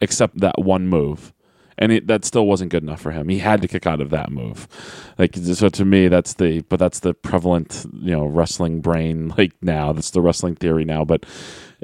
except 0.00 0.40
that 0.40 0.58
one 0.58 0.88
move. 0.88 1.32
And 1.78 1.92
it, 1.92 2.06
that 2.08 2.26
still 2.26 2.46
wasn't 2.46 2.70
good 2.70 2.82
enough 2.82 3.00
for 3.00 3.10
him. 3.12 3.30
He 3.30 3.38
had 3.38 3.62
to 3.62 3.68
kick 3.68 3.86
out 3.86 4.02
of 4.02 4.10
that 4.10 4.30
move. 4.30 4.68
Like 5.16 5.34
so, 5.36 5.70
to 5.70 5.84
me, 5.86 6.08
that's 6.08 6.34
the 6.34 6.60
but 6.68 6.78
that's 6.78 7.00
the 7.00 7.14
prevalent 7.14 7.86
you 7.94 8.10
know 8.10 8.26
wrestling 8.26 8.82
brain 8.82 9.32
like 9.38 9.54
now. 9.62 9.94
That's 9.94 10.10
the 10.10 10.20
wrestling 10.20 10.56
theory 10.56 10.84
now. 10.84 11.06
But 11.06 11.24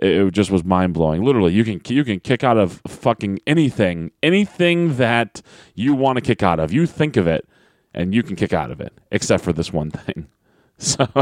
it, 0.02 0.08
it 0.26 0.30
just 0.32 0.50
was 0.50 0.64
mind 0.64 0.94
blowing. 0.94 1.22
Literally, 1.22 1.52
you 1.52 1.64
can 1.64 1.80
you 1.94 2.04
can 2.04 2.20
kick 2.20 2.42
out 2.44 2.56
of 2.56 2.80
fucking 2.86 3.40
anything, 3.46 4.10
anything 4.22 4.96
that 4.96 5.42
you 5.74 5.94
want 5.94 6.16
to 6.16 6.20
kick 6.22 6.42
out 6.42 6.58
of. 6.60 6.72
You 6.72 6.86
think 6.86 7.16
of 7.16 7.26
it, 7.26 7.48
and 7.94 8.14
you 8.14 8.22
can 8.22 8.36
kick 8.36 8.52
out 8.52 8.70
of 8.70 8.80
it, 8.80 8.92
except 9.10 9.42
for 9.44 9.52
this 9.52 9.72
one 9.72 9.90
thing. 9.90 10.28
So 10.78 11.06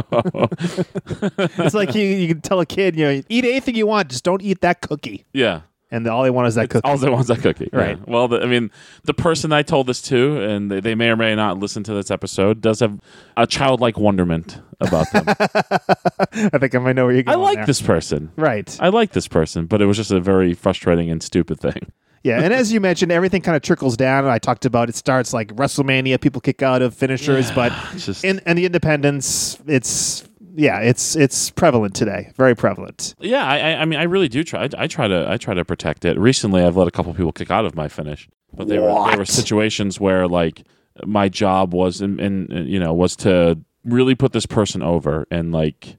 It's 1.58 1.74
like 1.74 1.94
you, 1.94 2.02
you 2.02 2.26
can 2.26 2.40
tell 2.40 2.58
a 2.58 2.66
kid, 2.66 2.96
you 2.96 3.04
know, 3.04 3.22
eat 3.28 3.44
anything 3.44 3.76
you 3.76 3.86
want, 3.86 4.08
just 4.10 4.24
don't 4.24 4.42
eat 4.42 4.60
that 4.62 4.80
cookie. 4.80 5.26
yeah, 5.32 5.60
And 5.94 6.08
all 6.08 6.24
they 6.24 6.30
want 6.30 6.48
is 6.48 6.56
that 6.56 6.70
cookie. 6.70 6.88
all 6.88 6.98
they 6.98 7.08
want 7.08 7.20
is 7.22 7.28
that 7.28 7.40
cookie. 7.40 7.70
Right. 7.72 7.96
Yeah. 7.96 8.04
Well, 8.12 8.26
the, 8.26 8.40
I 8.40 8.46
mean, 8.46 8.72
the 9.04 9.14
person 9.14 9.52
I 9.52 9.62
told 9.62 9.86
this 9.86 10.02
to, 10.02 10.42
and 10.42 10.68
they, 10.68 10.80
they 10.80 10.96
may 10.96 11.08
or 11.08 11.16
may 11.16 11.36
not 11.36 11.58
listen 11.60 11.84
to 11.84 11.94
this 11.94 12.10
episode, 12.10 12.60
does 12.60 12.80
have 12.80 13.00
a 13.36 13.46
childlike 13.46 13.96
wonderment 13.96 14.60
about 14.80 15.10
them. 15.12 15.24
I 15.28 16.58
think 16.58 16.74
I 16.74 16.78
might 16.78 16.96
know 16.96 17.04
where 17.04 17.14
you're 17.14 17.20
I 17.20 17.34
going. 17.34 17.40
like 17.42 17.56
there. 17.58 17.66
this 17.66 17.80
person. 17.80 18.32
Right. 18.34 18.76
I 18.80 18.88
like 18.88 19.12
this 19.12 19.28
person, 19.28 19.66
but 19.66 19.80
it 19.80 19.86
was 19.86 19.96
just 19.96 20.10
a 20.10 20.18
very 20.18 20.52
frustrating 20.52 21.10
and 21.12 21.22
stupid 21.22 21.60
thing. 21.60 21.92
Yeah, 22.24 22.40
and 22.40 22.54
as 22.54 22.72
you 22.72 22.80
mentioned, 22.80 23.12
everything 23.12 23.42
kind 23.42 23.54
of 23.54 23.60
trickles 23.60 23.98
down. 23.98 24.24
I 24.24 24.38
talked 24.38 24.64
about 24.64 24.88
it 24.88 24.96
starts 24.96 25.34
like 25.34 25.54
WrestleMania, 25.54 26.18
people 26.20 26.40
kick 26.40 26.62
out 26.62 26.80
of 26.80 26.94
finishers, 26.94 27.50
but 27.52 27.70
just 27.98 28.24
in 28.24 28.40
and 28.46 28.58
the 28.58 28.64
independents, 28.64 29.58
it's 29.66 30.26
yeah, 30.54 30.80
it's 30.80 31.16
it's 31.16 31.50
prevalent 31.50 31.94
today, 31.94 32.32
very 32.36 32.54
prevalent. 32.54 33.14
yeah. 33.20 33.44
I, 33.44 33.74
I- 33.82 33.84
mean, 33.84 33.98
I 33.98 34.04
really 34.04 34.28
do 34.28 34.44
try. 34.44 34.64
I, 34.64 34.68
I 34.78 34.86
try 34.86 35.08
to 35.08 35.26
I 35.28 35.36
try 35.36 35.54
to 35.54 35.64
protect 35.64 36.04
it. 36.04 36.18
Recently, 36.18 36.62
I've 36.62 36.76
let 36.76 36.88
a 36.88 36.90
couple 36.90 37.12
people 37.14 37.32
kick 37.32 37.50
out 37.50 37.64
of 37.64 37.74
my 37.74 37.88
finish, 37.88 38.28
but 38.52 38.68
they 38.68 38.78
were 38.78 39.10
they 39.10 39.16
were 39.16 39.24
situations 39.24 39.98
where 40.00 40.26
like 40.28 40.62
my 41.04 41.28
job 41.28 41.74
was 41.74 42.00
in, 42.00 42.20
in 42.20 42.66
you 42.68 42.78
know 42.78 42.92
was 42.92 43.16
to 43.16 43.58
really 43.84 44.14
put 44.14 44.32
this 44.32 44.46
person 44.46 44.82
over 44.82 45.26
and 45.30 45.52
like 45.52 45.96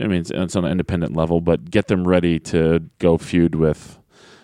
I 0.00 0.06
mean 0.06 0.20
it's, 0.20 0.30
it's 0.30 0.56
on 0.56 0.64
an 0.64 0.70
independent 0.72 1.14
level, 1.16 1.40
but 1.40 1.70
get 1.70 1.88
them 1.88 2.06
ready 2.06 2.38
to 2.40 2.80
go 2.98 3.18
feud 3.18 3.54
with 3.56 3.98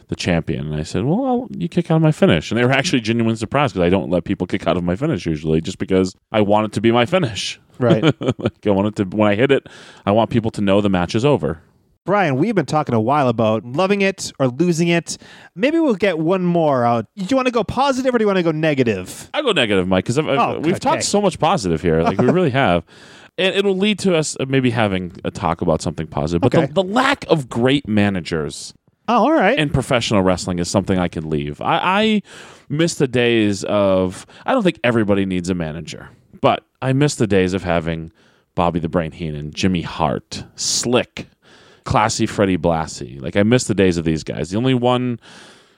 the 0.09 0.17
champion. 0.17 0.73
And 0.73 0.75
I 0.75 0.83
said, 0.85 1.05
well, 1.05 1.25
I'll, 1.27 1.49
you 1.57 1.69
kick 1.69 1.91
out 1.91 1.97
of 1.97 2.03
my 2.03 2.13
finish, 2.13 2.51
and 2.51 2.59
they 2.59 2.65
were 2.65 2.73
actually 2.73 3.01
genuinely 3.01 3.37
surprised 3.37 3.75
because 3.75 3.87
I 3.87 3.91
don't 3.91 4.11
let 4.11 4.25
people 4.25 4.47
kick 4.47 4.67
out 4.67 4.77
of 4.77 4.83
my 4.85 4.97
finish 4.97 5.27
usually, 5.27 5.61
just 5.61 5.79
because 5.79 6.15
I 6.33 6.41
want 6.41 6.65
it 6.67 6.73
to 6.73 6.81
be 6.81 6.91
my 6.93 7.05
finish. 7.07 7.61
Right. 7.79 8.03
like 8.39 8.67
I 8.67 8.71
want 8.71 8.89
it 8.89 8.97
to 8.97 9.17
when 9.17 9.29
I 9.31 9.35
hit 9.35 9.51
it, 9.51 9.67
I 10.07 10.13
want 10.13 10.31
people 10.31 10.51
to 10.53 10.61
know 10.61 10.81
the 10.81 10.91
match 10.91 11.15
is 11.15 11.25
over. 11.25 11.63
Brian, 12.05 12.37
we've 12.37 12.55
been 12.55 12.65
talking 12.65 12.95
a 12.95 13.01
while 13.01 13.29
about 13.29 13.65
loving 13.67 14.01
it 14.01 14.33
or 14.39 14.49
losing 14.49 14.89
it. 14.89 15.19
Maybe 15.55 15.79
we'll 15.79 15.95
get 15.95 16.19
one 16.19 16.43
more 16.43 16.83
out. 16.87 17.07
Do 17.17 17.27
you 17.29 17.37
want 17.37 17.49
to 17.49 17.53
go 17.53 17.63
positive 17.63 18.15
or 18.15 18.19
do 18.19 18.23
you 18.23 18.27
want 18.27 18.39
to 18.39 18.43
go 18.43 18.51
negative? 18.51 19.29
I 19.35 19.43
go 19.43 19.53
negative, 19.53 19.87
Mike, 19.87 20.05
because 20.07 20.19
Oh, 20.19 20.59
we've 20.59 20.73
okay. 20.77 20.79
talked 20.79 21.05
so 21.05 21.21
much 21.21 21.39
positive 21.39 21.83
here. 21.83 22.03
Like 22.03 22.17
we 22.19 22.27
really 22.31 22.49
have. 22.51 22.87
And 23.37 23.55
it'll 23.55 23.77
lead 23.77 23.99
to 24.01 24.17
us 24.17 24.37
uh, 24.41 24.47
maybe 24.49 24.71
having 24.71 25.13
a 25.23 25.31
talk 25.31 25.61
about 25.61 25.83
something 25.83 26.07
positive. 26.07 26.41
But 26.41 26.55
Okay. 26.55 26.67
the, 26.67 26.73
the 26.73 26.83
lack 26.83 27.27
of 27.29 27.49
great 27.51 27.87
managers 27.87 28.73
Oh, 29.07 29.25
all 29.25 29.33
right. 29.33 29.59
in 29.59 29.69
professional 29.69 30.23
wrestling 30.23 30.59
is 30.61 30.69
something 30.71 30.99
I 30.99 31.09
can 31.09 31.29
leave. 31.29 31.61
I, 31.61 31.79
I 31.83 32.23
miss 32.71 32.95
the 32.95 33.07
days 33.09 33.65
of. 33.65 34.25
I 34.47 34.55
don't 34.55 34.63
think 34.63 34.81
everybody 34.83 35.27
needs 35.27 35.51
a 35.51 35.55
manager, 35.55 36.09
but 36.41 36.65
I 36.81 36.93
miss 36.93 37.15
the 37.17 37.27
days 37.27 37.55
of 37.55 37.65
having 37.65 38.13
Bobby 38.55 38.81
the 38.81 38.89
Brain 38.89 39.13
Heenan, 39.13 39.53
Jimmy 39.53 39.83
Hart, 39.83 40.45
Slick, 40.57 41.29
classy 41.85 42.27
Freddie 42.27 42.59
Blassie. 42.59 43.21
Like 43.21 43.37
I 43.37 43.43
miss 43.43 43.65
the 43.65 43.75
days 43.75 43.97
of 43.97 44.05
these 44.05 44.25
guys. 44.25 44.51
The 44.51 44.59
only 44.59 44.75
one 44.75 45.21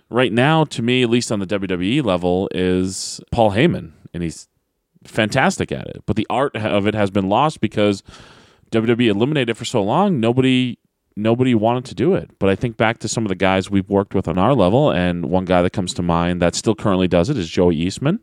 right 0.09 0.33
now, 0.33 0.65
to 0.65 0.83
me, 0.83 1.03
at 1.03 1.11
least 1.11 1.33
on 1.33 1.39
the 1.39 1.47
WWE 1.47 2.05
level, 2.05 2.49
is 2.53 3.21
Paul 3.31 3.53
Heyman, 3.53 3.93
and 4.13 4.23
he's 4.23 4.49
fantastic 5.05 5.73
at 5.73 5.87
it. 5.87 6.03
But 6.07 6.17
the 6.17 6.27
art 6.29 6.57
of 6.57 6.87
it 6.87 6.95
has 6.95 7.11
been 7.11 7.29
lost 7.29 7.61
because 7.61 8.03
WWE 8.71 9.09
eliminated 9.09 9.51
it 9.51 9.57
for 9.57 9.65
so 9.65 9.83
long. 9.83 10.21
Nobody 10.21 10.79
nobody 11.17 11.55
wanted 11.55 11.85
to 11.85 11.95
do 11.95 12.15
it. 12.15 12.31
But 12.39 12.49
I 12.51 12.55
think 12.55 12.77
back 12.77 12.99
to 12.99 13.09
some 13.09 13.25
of 13.25 13.29
the 13.29 13.35
guys 13.35 13.71
we've 13.71 13.89
worked 13.89 14.15
with 14.15 14.29
on 14.29 14.39
our 14.39 14.55
level, 14.55 14.91
and 14.91 15.27
one 15.27 15.45
guy 15.45 15.63
that 15.63 15.73
comes 15.73 15.93
to 15.95 16.03
mind 16.03 16.41
that 16.43 16.55
still 16.55 16.75
currently 16.75 17.09
does 17.09 17.29
it 17.31 17.37
is 17.37 17.49
Joey 17.49 17.77
Eastman, 17.77 18.21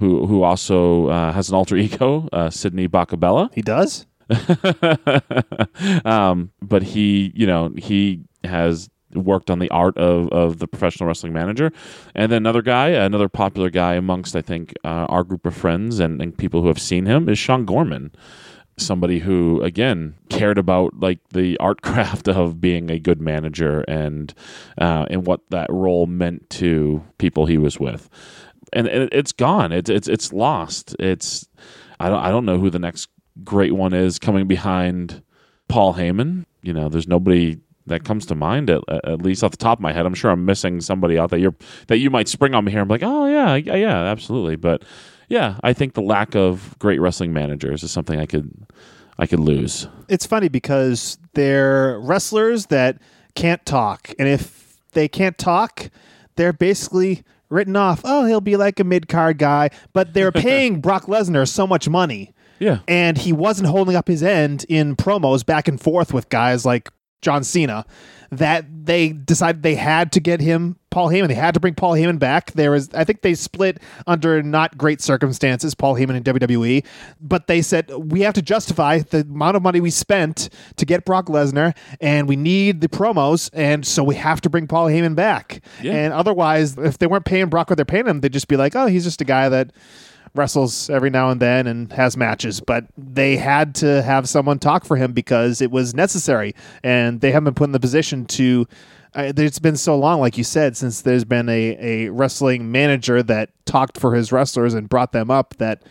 who 0.00 0.26
who 0.26 0.42
also 0.42 1.08
uh, 1.08 1.32
has 1.32 1.48
an 1.48 1.54
alter 1.54 1.76
ego, 1.86 2.28
uh, 2.32 2.50
Sidney 2.50 2.88
Bakabella. 2.88 3.50
he 3.54 3.62
does? 3.62 4.06
um, 6.04 6.50
but 6.62 6.82
he, 6.82 7.30
you 7.34 7.46
know, 7.46 7.72
he 7.76 8.22
has 8.42 8.88
worked 9.14 9.50
on 9.50 9.58
the 9.58 9.70
art 9.70 9.96
of, 9.96 10.28
of 10.30 10.58
the 10.58 10.66
professional 10.66 11.06
wrestling 11.06 11.32
manager. 11.32 11.72
And 12.14 12.30
then 12.30 12.38
another 12.38 12.62
guy, 12.62 12.90
another 12.90 13.28
popular 13.28 13.70
guy 13.70 13.94
amongst, 13.94 14.34
I 14.34 14.42
think, 14.42 14.74
uh, 14.84 15.06
our 15.08 15.24
group 15.24 15.46
of 15.46 15.54
friends 15.54 16.00
and, 16.00 16.20
and 16.20 16.36
people 16.36 16.62
who 16.62 16.68
have 16.68 16.80
seen 16.80 17.06
him 17.06 17.28
is 17.28 17.38
Sean 17.38 17.64
Gorman. 17.64 18.12
Somebody 18.76 19.20
who, 19.20 19.62
again, 19.62 20.14
cared 20.30 20.58
about 20.58 20.98
like 20.98 21.20
the 21.28 21.56
art 21.58 21.80
craft 21.82 22.28
of 22.28 22.60
being 22.60 22.90
a 22.90 22.98
good 22.98 23.20
manager 23.20 23.82
and 23.86 24.34
uh, 24.78 25.06
and 25.08 25.24
what 25.26 25.48
that 25.50 25.70
role 25.70 26.06
meant 26.06 26.50
to 26.50 27.04
people 27.18 27.46
he 27.46 27.56
was 27.56 27.78
with, 27.78 28.10
and 28.74 28.86
it, 28.86 29.08
it's 29.12 29.32
gone. 29.32 29.72
It's 29.72 29.88
it's 29.88 30.08
it's 30.08 30.32
lost. 30.32 30.94
It's 30.98 31.48
I 32.00 32.08
don't 32.08 32.18
I 32.20 32.30
don't 32.30 32.44
know 32.44 32.58
who 32.58 32.70
the 32.70 32.78
next 32.78 33.08
great 33.42 33.72
one 33.72 33.94
is 33.94 34.18
coming 34.18 34.46
behind 34.46 35.22
Paul 35.68 35.94
Heyman. 35.94 36.44
You 36.62 36.72
know, 36.72 36.88
there's 36.88 37.08
nobody 37.08 37.58
that 37.86 38.04
comes 38.04 38.24
to 38.26 38.34
mind 38.34 38.70
at, 38.70 38.82
at 38.88 39.22
least 39.22 39.44
off 39.44 39.50
the 39.50 39.56
top 39.56 39.78
of 39.78 39.82
my 39.82 39.92
head. 39.92 40.06
I'm 40.06 40.14
sure 40.14 40.30
I'm 40.30 40.44
missing 40.44 40.80
somebody 40.80 41.18
out 41.18 41.30
that 41.30 41.40
you're 41.40 41.54
that 41.88 41.98
you 41.98 42.10
might 42.10 42.28
spring 42.28 42.54
on 42.54 42.64
me 42.64 42.72
here. 42.72 42.80
I'm 42.80 42.88
like, 42.88 43.02
oh 43.02 43.26
yeah, 43.26 43.54
yeah, 43.56 43.76
yeah, 43.76 44.02
absolutely. 44.04 44.56
But 44.56 44.82
yeah, 45.28 45.58
I 45.62 45.72
think 45.72 45.94
the 45.94 46.02
lack 46.02 46.34
of 46.34 46.76
great 46.78 47.00
wrestling 47.00 47.32
managers 47.32 47.82
is 47.82 47.90
something 47.90 48.18
I 48.18 48.26
could 48.26 48.50
I 49.18 49.26
could 49.26 49.40
lose. 49.40 49.88
It's 50.08 50.26
funny 50.26 50.48
because 50.48 51.18
they're 51.34 51.98
wrestlers 52.00 52.66
that 52.66 52.98
can't 53.34 53.64
talk, 53.66 54.12
and 54.18 54.28
if 54.28 54.80
they 54.92 55.08
can't 55.08 55.36
talk, 55.38 55.90
they're 56.36 56.52
basically 56.52 57.24
written 57.54 57.76
off. 57.76 58.02
Oh, 58.04 58.26
he'll 58.26 58.40
be 58.40 58.56
like 58.56 58.78
a 58.80 58.84
mid 58.84 59.08
card 59.08 59.38
guy, 59.38 59.70
but 59.92 60.12
they're 60.12 60.32
paying 60.32 60.80
Brock 60.80 61.04
Lesnar 61.06 61.48
so 61.48 61.66
much 61.66 61.88
money. 61.88 62.34
Yeah. 62.58 62.80
And 62.86 63.16
he 63.16 63.32
wasn't 63.32 63.68
holding 63.68 63.96
up 63.96 64.08
his 64.08 64.22
end 64.22 64.64
in 64.68 64.96
promos 64.96 65.44
back 65.44 65.68
and 65.68 65.80
forth 65.80 66.12
with 66.12 66.28
guys 66.28 66.64
like 66.64 66.90
John 67.22 67.42
Cena 67.42 67.86
that 68.38 68.66
they 68.86 69.10
decided 69.10 69.62
they 69.62 69.74
had 69.74 70.12
to 70.12 70.20
get 70.20 70.40
him 70.40 70.76
Paul 70.90 71.08
Heyman. 71.08 71.28
They 71.28 71.34
had 71.34 71.54
to 71.54 71.60
bring 71.60 71.74
Paul 71.74 71.92
Heyman 71.94 72.18
back. 72.18 72.52
There 72.52 72.70
was 72.70 72.88
I 72.94 73.04
think 73.04 73.22
they 73.22 73.34
split 73.34 73.80
under 74.06 74.42
not 74.42 74.78
great 74.78 75.00
circumstances, 75.00 75.74
Paul 75.74 75.96
Heyman 75.96 76.16
and 76.16 76.24
WWE, 76.24 76.84
but 77.20 77.46
they 77.46 77.62
said 77.62 77.90
we 77.90 78.20
have 78.20 78.34
to 78.34 78.42
justify 78.42 78.98
the 78.98 79.20
amount 79.20 79.56
of 79.56 79.62
money 79.62 79.80
we 79.80 79.90
spent 79.90 80.50
to 80.76 80.86
get 80.86 81.04
Brock 81.04 81.26
Lesnar 81.26 81.76
and 82.00 82.28
we 82.28 82.36
need 82.36 82.80
the 82.80 82.88
promos 82.88 83.50
and 83.52 83.84
so 83.84 84.04
we 84.04 84.14
have 84.14 84.40
to 84.42 84.50
bring 84.50 84.66
Paul 84.66 84.86
Heyman 84.86 85.16
back. 85.16 85.62
Yeah. 85.82 85.94
And 85.94 86.12
otherwise 86.12 86.78
if 86.78 86.98
they 86.98 87.06
weren't 87.06 87.24
paying 87.24 87.48
Brock 87.48 87.70
what 87.70 87.76
they're 87.76 87.84
paying 87.84 88.06
him, 88.06 88.20
they'd 88.20 88.32
just 88.32 88.48
be 88.48 88.56
like, 88.56 88.76
"Oh, 88.76 88.86
he's 88.86 89.04
just 89.04 89.20
a 89.20 89.24
guy 89.24 89.48
that 89.48 89.72
wrestles 90.34 90.90
every 90.90 91.10
now 91.10 91.30
and 91.30 91.40
then 91.40 91.66
and 91.66 91.92
has 91.92 92.16
matches, 92.16 92.60
but 92.60 92.86
they 92.96 93.36
had 93.36 93.74
to 93.76 94.02
have 94.02 94.28
someone 94.28 94.58
talk 94.58 94.84
for 94.84 94.96
him 94.96 95.12
because 95.12 95.60
it 95.60 95.70
was 95.70 95.94
necessary, 95.94 96.54
and 96.82 97.20
they 97.20 97.30
haven't 97.30 97.44
been 97.44 97.54
put 97.54 97.64
in 97.64 97.72
the 97.72 97.80
position 97.80 98.24
to. 98.26 98.66
Uh, 99.16 99.32
it's 99.36 99.60
been 99.60 99.76
so 99.76 99.96
long, 99.96 100.18
like 100.18 100.36
you 100.36 100.42
said, 100.42 100.76
since 100.76 101.02
there's 101.02 101.24
been 101.24 101.48
a, 101.48 101.76
a 101.78 102.08
wrestling 102.08 102.72
manager 102.72 103.22
that 103.22 103.50
talked 103.64 103.96
for 103.96 104.16
his 104.16 104.32
wrestlers 104.32 104.74
and 104.74 104.88
brought 104.88 105.12
them 105.12 105.30
up. 105.30 105.54
That, 105.58 105.84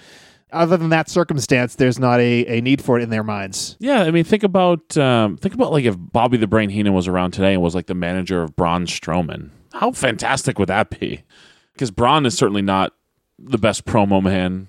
other 0.52 0.76
than 0.76 0.90
that 0.90 1.10
circumstance, 1.10 1.76
there's 1.76 1.98
not 1.98 2.20
a, 2.20 2.46
a 2.58 2.60
need 2.60 2.82
for 2.82 3.00
it 3.00 3.04
in 3.04 3.10
their 3.12 3.24
minds. 3.24 3.78
Yeah, 3.80 4.04
I 4.04 4.12
mean, 4.12 4.26
think 4.26 4.44
about 4.44 4.98
um, 4.98 5.38
think 5.38 5.56
about 5.56 5.72
like 5.72 5.86
if 5.86 5.96
Bobby 5.98 6.36
the 6.36 6.48
Brain 6.48 6.70
Heenan 6.70 6.94
was 6.94 7.08
around 7.08 7.32
today 7.32 7.54
and 7.54 7.62
was 7.62 7.74
like 7.74 7.88
the 7.88 7.96
manager 7.96 8.44
of 8.44 8.58
Braun 8.58 8.88
Strowman. 8.88 9.52
How 9.72 9.92
fantastic 9.92 10.60
would 10.60 10.68
that 10.68 11.00
be? 11.00 11.24
Because 11.72 11.92
Braun 11.92 12.26
is 12.26 12.38
certainly 12.38 12.62
not 12.62 12.94
the 13.40 13.58
best 13.58 13.86
promo 13.86 14.22
man 14.22 14.68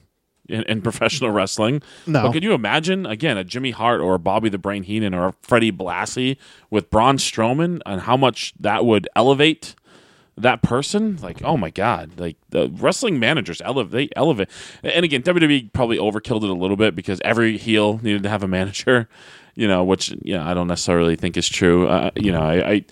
in, 0.49 0.63
in 0.65 0.83
professional 0.83 1.31
wrestling. 1.31 1.83
No. 2.07 2.23
But 2.23 2.33
could 2.33 2.43
you 2.43 2.53
imagine 2.53 3.07
again 3.07 3.37
a 3.37 3.45
Jimmy 3.45 3.71
Hart 3.71 4.01
or 4.01 4.15
a 4.15 4.19
Bobby 4.19 4.49
the 4.49 4.59
Brain 4.59 4.83
Heenan 4.83 5.15
or 5.15 5.29
a 5.29 5.35
Freddie 5.43 5.73
Blassie 5.73 6.37
with 6.71 6.91
Braun 6.91 7.17
Strowman 7.17 7.81
and 7.87 8.03
how 8.03 8.17
much 8.17 8.55
that 8.59 8.85
would 8.85 9.09
elevate 9.17 9.75
that 10.37 10.63
person? 10.63 11.17
Like, 11.23 11.43
oh 11.43 11.57
my 11.57 11.71
god! 11.71 12.19
Like 12.19 12.37
the 12.51 12.69
wrestling 12.69 13.19
managers 13.19 13.61
elevate, 13.65 13.93
they 13.93 14.09
elevate. 14.17 14.49
And 14.83 15.05
again, 15.05 15.23
WWE 15.23 15.73
probably 15.73 15.99
overkilled 15.99 16.45
it 16.45 16.51
a 16.51 16.55
little 16.55 16.77
bit 16.77 16.95
because 16.95 17.21
every 17.25 17.57
heel 17.57 17.99
needed 18.03 18.23
to 18.25 18.29
have 18.29 18.43
a 18.43 18.49
manager. 18.49 19.09
You 19.57 19.69
know, 19.69 19.85
which 19.85 20.11
you 20.23 20.37
know, 20.37 20.43
I 20.43 20.53
don't 20.53 20.67
necessarily 20.67 21.17
think 21.17 21.37
is 21.37 21.49
true. 21.49 21.87
Uh, 21.87 22.11
you 22.17 22.33
know, 22.33 22.43
I, 22.43 22.85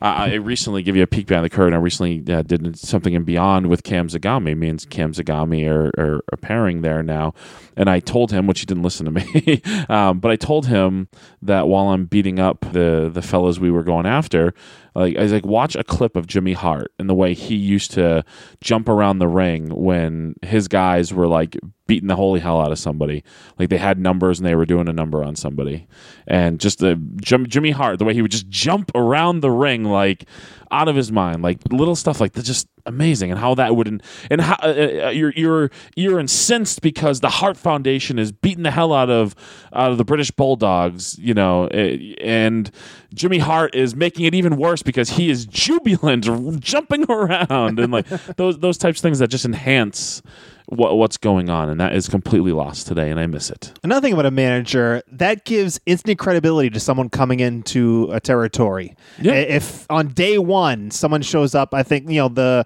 I 0.00 0.28
I 0.28 0.34
recently 0.34 0.82
give 0.82 0.96
you 0.96 1.02
a 1.02 1.06
peek 1.06 1.26
behind 1.26 1.44
the 1.44 1.50
curtain. 1.50 1.74
I 1.74 1.78
recently 1.78 2.24
uh, 2.32 2.42
did 2.42 2.78
something 2.78 3.14
in 3.14 3.24
Beyond 3.24 3.68
with 3.68 3.84
Cam 3.84 4.08
Zagami. 4.08 4.56
Me 4.56 4.68
and 4.68 4.90
Cam 4.90 5.12
Zagami 5.12 5.68
are, 5.68 5.92
are, 5.98 6.36
pairing 6.40 6.82
there 6.82 7.02
now, 7.02 7.34
and 7.76 7.88
I 7.88 8.00
told 8.00 8.32
him, 8.32 8.46
which 8.46 8.60
he 8.60 8.66
didn't 8.66 8.82
listen 8.82 9.06
to 9.06 9.12
me, 9.12 9.62
um, 9.88 10.18
but 10.18 10.30
I 10.30 10.36
told 10.36 10.66
him 10.66 11.08
that 11.42 11.68
while 11.68 11.88
I'm 11.88 12.06
beating 12.06 12.40
up 12.40 12.60
the 12.72 13.10
the 13.12 13.22
fellas 13.22 13.58
we 13.58 13.70
were 13.70 13.84
going 13.84 14.06
after, 14.06 14.54
like 14.98 15.16
I 15.16 15.22
was 15.22 15.32
like, 15.32 15.46
watch 15.46 15.76
a 15.76 15.84
clip 15.84 16.16
of 16.16 16.26
Jimmy 16.26 16.54
Hart 16.54 16.92
and 16.98 17.08
the 17.08 17.14
way 17.14 17.32
he 17.32 17.54
used 17.54 17.92
to 17.92 18.24
jump 18.60 18.88
around 18.88 19.18
the 19.18 19.28
ring 19.28 19.68
when 19.68 20.34
his 20.42 20.66
guys 20.66 21.14
were 21.14 21.28
like 21.28 21.56
beating 21.86 22.08
the 22.08 22.16
holy 22.16 22.40
hell 22.40 22.60
out 22.60 22.72
of 22.72 22.78
somebody. 22.78 23.22
Like 23.58 23.68
they 23.68 23.78
had 23.78 23.98
numbers 23.98 24.38
and 24.38 24.46
they 24.46 24.54
were 24.54 24.66
doing 24.66 24.88
a 24.88 24.92
number 24.92 25.22
on 25.22 25.36
somebody, 25.36 25.86
and 26.26 26.58
just 26.58 26.80
the 26.80 26.96
Jim, 27.20 27.46
Jimmy 27.46 27.70
Hart, 27.70 27.98
the 27.98 28.04
way 28.04 28.14
he 28.14 28.22
would 28.22 28.30
just 28.30 28.48
jump 28.48 28.90
around 28.94 29.40
the 29.40 29.50
ring 29.50 29.84
like 29.84 30.24
out 30.70 30.88
of 30.88 30.96
his 30.96 31.10
mind, 31.10 31.42
like 31.42 31.58
little 31.70 31.96
stuff 31.96 32.20
like 32.20 32.32
that, 32.32 32.44
just 32.44 32.68
amazing. 32.84 33.30
And 33.30 33.38
how 33.40 33.54
that 33.54 33.74
would 33.76 34.02
and 34.30 34.40
how 34.40 34.56
uh, 34.62 35.06
uh, 35.06 35.10
you're 35.10 35.32
you're 35.34 35.70
you're 35.96 36.18
incensed 36.18 36.82
because 36.82 37.20
the 37.20 37.30
Hart 37.30 37.56
Foundation 37.56 38.18
is 38.18 38.32
beating 38.32 38.64
the 38.64 38.70
hell 38.70 38.92
out 38.92 39.10
of 39.10 39.34
out 39.72 39.90
of 39.90 39.98
the 39.98 40.04
British 40.04 40.30
Bulldogs, 40.30 41.18
you 41.18 41.34
know, 41.34 41.66
eh, 41.68 42.14
and 42.20 42.70
Jimmy 43.14 43.38
Hart 43.38 43.74
is 43.74 43.94
making 43.96 44.26
it 44.26 44.34
even 44.34 44.56
worse 44.56 44.82
because 44.88 45.10
he 45.10 45.28
is 45.28 45.44
jubilant, 45.44 46.24
jumping 46.60 47.04
around, 47.10 47.78
and 47.78 47.92
like 47.92 48.06
those 48.36 48.58
those 48.58 48.78
types 48.78 49.00
of 49.00 49.02
things 49.02 49.18
that 49.18 49.28
just 49.28 49.44
enhance 49.44 50.22
what, 50.64 50.96
what's 50.96 51.18
going 51.18 51.50
on, 51.50 51.68
and 51.68 51.78
that 51.78 51.94
is 51.94 52.08
completely 52.08 52.52
lost 52.52 52.86
today, 52.86 53.10
and 53.10 53.20
I 53.20 53.26
miss 53.26 53.50
it. 53.50 53.70
Another 53.84 54.00
thing 54.00 54.14
about 54.14 54.24
a 54.24 54.30
manager 54.30 55.02
that 55.12 55.44
gives 55.44 55.78
instant 55.84 56.18
credibility 56.18 56.70
to 56.70 56.80
someone 56.80 57.10
coming 57.10 57.40
into 57.40 58.08
a 58.12 58.18
territory. 58.18 58.96
Yeah. 59.20 59.34
If 59.34 59.84
on 59.90 60.08
day 60.08 60.38
one 60.38 60.90
someone 60.90 61.20
shows 61.20 61.54
up, 61.54 61.74
I 61.74 61.82
think 61.82 62.08
you 62.08 62.16
know 62.16 62.28
the 62.28 62.64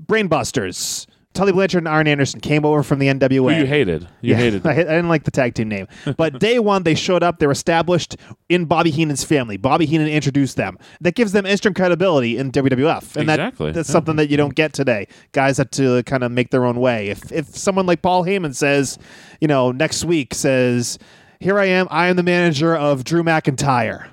Brainbusters. 0.00 1.06
Tully 1.36 1.52
Blanchard 1.52 1.78
and 1.82 1.88
Arn 1.88 2.08
Anderson 2.08 2.40
came 2.40 2.64
over 2.64 2.82
from 2.82 2.98
the 2.98 3.06
NWA. 3.06 3.54
Who 3.54 3.60
you 3.60 3.66
hated? 3.66 4.08
You 4.22 4.32
Yeah, 4.32 4.36
hated. 4.36 4.66
I, 4.66 4.72
I 4.72 4.74
didn't 4.76 5.08
like 5.08 5.24
the 5.24 5.30
tag 5.30 5.54
team 5.54 5.68
name. 5.68 5.86
But 6.16 6.38
day 6.40 6.58
one, 6.58 6.82
they 6.82 6.94
showed 6.94 7.22
up. 7.22 7.38
They 7.38 7.46
were 7.46 7.52
established 7.52 8.16
in 8.48 8.64
Bobby 8.64 8.90
Heenan's 8.90 9.22
family. 9.22 9.56
Bobby 9.56 9.86
Heenan 9.86 10.08
introduced 10.08 10.56
them. 10.56 10.78
That 11.00 11.14
gives 11.14 11.32
them 11.32 11.46
instant 11.46 11.76
credibility 11.76 12.38
in 12.38 12.50
WWF. 12.50 13.16
And 13.16 13.28
that- 13.28 13.54
that's 13.58 13.76
Yeah. 13.76 13.82
something 13.82 14.16
that 14.16 14.30
you 14.30 14.36
don't 14.36 14.54
get 14.54 14.72
today. 14.72 15.06
Guys 15.32 15.58
have 15.58 15.70
to 15.72 16.02
kind 16.04 16.24
of 16.24 16.32
make 16.32 16.50
their 16.50 16.64
own 16.64 16.80
way. 16.80 17.08
If, 17.08 17.30
if 17.30 17.46
someone 17.56 17.86
like 17.86 18.02
Paul 18.02 18.24
Heyman 18.24 18.54
says, 18.54 18.98
you 19.40 19.46
know, 19.48 19.70
next 19.72 20.04
week 20.04 20.34
says, 20.34 20.98
here 21.38 21.58
I 21.58 21.66
am, 21.66 21.86
I 21.90 22.06
am 22.08 22.16
the 22.16 22.22
manager 22.22 22.74
of 22.74 23.04
Drew 23.04 23.22
McIntyre. 23.22 24.08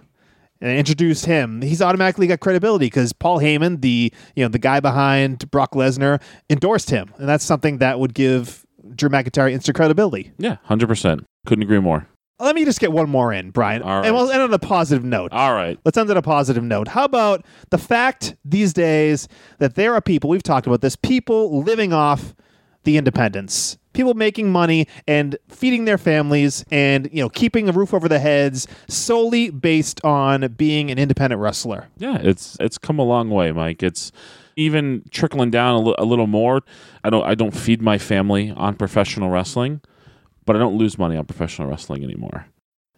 And 0.64 0.80
introduced 0.80 1.26
him. 1.26 1.62
He's 1.62 1.82
automatically 1.82 2.26
got 2.26 2.40
credibility 2.40 2.86
because 2.86 3.12
Paul 3.12 3.40
Heyman, 3.40 3.82
the 3.82 4.14
you 4.34 4.46
know 4.46 4.48
the 4.48 4.60
guy 4.60 4.80
behind 4.80 5.52
Brock 5.52 5.74
Lesnar, 5.74 6.22
endorsed 6.50 6.90
him, 6.90 7.14
and 7.18 7.28
that's 7.28 7.44
something 7.44 7.80
that 7.80 8.00
would 8.00 8.14
give 8.14 8.66
Drew 8.96 9.10
McIntyre 9.10 9.52
instant 9.52 9.76
credibility. 9.76 10.32
Yeah, 10.38 10.56
hundred 10.64 10.88
percent. 10.88 11.26
Couldn't 11.46 11.64
agree 11.64 11.82
more. 11.82 12.08
Let 12.40 12.56
me 12.56 12.64
just 12.64 12.80
get 12.80 12.94
one 12.94 13.10
more 13.10 13.34
in, 13.34 13.52
Brian. 13.52 13.82
All 13.82 13.98
right. 13.98 14.06
And 14.06 14.16
we'll 14.16 14.32
end 14.32 14.42
on 14.42 14.54
a 14.54 14.60
positive 14.60 15.04
note. 15.04 15.34
All 15.34 15.54
right. 15.54 15.78
Let's 15.84 15.98
end 15.98 16.10
on 16.10 16.18
a 16.18 16.22
positive 16.22 16.64
note. 16.64 16.88
How 16.88 17.04
about 17.04 17.46
the 17.70 17.78
fact 17.78 18.36
these 18.46 18.72
days 18.72 19.28
that 19.60 19.76
there 19.76 19.94
are 19.94 20.02
people, 20.02 20.30
we've 20.30 20.44
talked 20.44 20.66
about 20.66 20.82
this, 20.82 20.96
people 20.96 21.62
living 21.62 21.94
off 21.94 22.34
the 22.86 22.98
independence, 22.98 23.78
people 23.94 24.14
making 24.14 24.52
money 24.52 24.88
and 25.08 25.38
feeding 25.50 25.86
their 25.86 25.98
families 25.98 26.66
and, 26.72 27.10
you 27.12 27.22
know, 27.24 27.30
keeping 27.30 27.70
a 27.70 27.72
roof 27.72 27.94
over 27.94 28.08
their 28.10 28.20
heads 28.20 28.68
solely 28.88 29.50
based 29.50 30.04
on 30.04 30.48
being 30.54 30.92
an 30.92 30.98
independent 31.00 31.40
wrestler. 31.42 31.88
Yeah, 31.98 32.18
it's 32.22 32.58
it's 32.60 32.78
come 32.78 33.00
a 33.00 33.04
long 33.06 33.30
way, 33.30 33.52
Mike. 33.52 33.82
It's 33.84 34.12
even 34.56 35.04
trickling 35.12 35.50
down 35.52 35.76
a, 35.98 36.04
little 36.04 36.28
more. 36.28 36.62
I 37.04 37.10
don't 37.10 37.24
I 37.24 37.36
don't 37.36 37.56
feed 37.56 37.82
my 37.82 37.98
family 37.98 38.52
on 38.52 38.76
professional 38.76 39.30
wrestling, 39.30 39.82
but 40.46 40.56
I 40.56 40.60
don't 40.60 40.78
lose 40.78 40.98
money 40.98 41.16
on 41.18 41.26
professional 41.26 41.68
wrestling 41.70 42.04
anymore, 42.04 42.46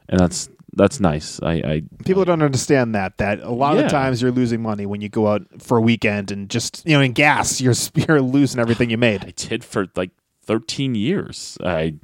and 0.10 0.20
that's 0.20 0.50
that's 0.78 1.00
nice. 1.00 1.39
I, 1.41 1.54
I 1.54 1.82
People 2.04 2.26
don't 2.26 2.41
understand 2.41 2.93
that 2.96 3.18
that 3.20 3.39
a 3.39 3.52
lot 3.52 3.74
of 3.76 3.78
Yeah. 3.78 3.84
the 3.84 3.89
times 3.89 4.22
you're 4.22 4.32
losing 4.32 4.62
money 4.62 4.86
when 4.86 5.00
you 5.00 5.08
go 5.08 5.28
out 5.30 5.43
for 5.60 5.78
a 5.78 5.82
weekend 5.82 6.32
and 6.32 6.50
just, 6.50 6.86
you 6.86 6.93
know, 6.93 7.02
in 7.02 7.14
gas, 7.14 7.62
you're 7.62 7.74
you're 8.08 8.22
losing 8.22 8.60
everything 8.60 8.89
you 8.89 8.98
made. 8.98 9.24
I 9.24 9.32
did 9.32 9.64
for 9.64 9.88
like 9.96 10.12
13 10.46 10.96
years. 10.96 11.58
I 11.64 11.96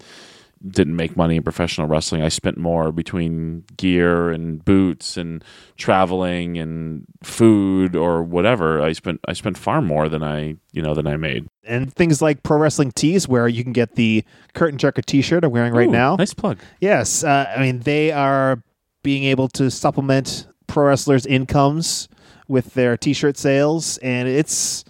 didn't 0.67 0.95
make 0.95 1.17
money 1.17 1.37
in 1.37 1.43
professional 1.43 1.87
wrestling. 1.87 2.21
I 2.21 2.29
spent 2.29 2.55
more 2.55 2.91
between 2.91 3.63
gear 3.77 4.29
and 4.29 4.63
boots 4.63 5.17
and 5.17 5.43
traveling 5.75 6.59
and 6.59 7.03
food 7.23 7.95
or 7.95 8.21
whatever. 8.21 8.79
I 8.79 8.93
spent 8.93 9.21
I 9.27 9.33
spent 9.33 9.57
far 9.57 9.81
more 9.81 10.07
than 10.07 10.21
I 10.21 10.57
you 10.71 10.83
know 10.83 10.93
than 10.93 11.07
I 11.07 11.17
made. 11.17 11.47
and 11.63 11.91
things 11.91 12.21
like 12.21 12.43
pro 12.43 12.59
wrestling 12.59 12.91
tees 12.91 13.27
where 13.27 13.47
you 13.47 13.63
can 13.63 13.73
get 13.73 13.95
the 13.95 14.23
curtain 14.53 14.77
jerker 14.77 15.03
t-shirt 15.05 15.43
i'm 15.43 15.51
wearing 15.51 15.73
right 15.73 15.87
Ooh, 15.87 15.91
now 15.91 16.15
nice 16.15 16.33
plug. 16.33 16.57
yes 16.79 17.23
uh, 17.23 17.51
i 17.55 17.59
mean 17.61 17.79
they 17.81 18.11
are 18.11 18.61
being 19.03 19.23
able 19.25 19.47
to 19.49 19.69
supplement 19.71 20.47
pro 20.67 20.85
wrestlers 20.87 21.25
incomes 21.25 22.07
with 22.47 22.73
their 22.73 22.97
t-shirt 22.97 23.37
sales 23.37 23.97
and 23.99 24.27
it's 24.27 24.83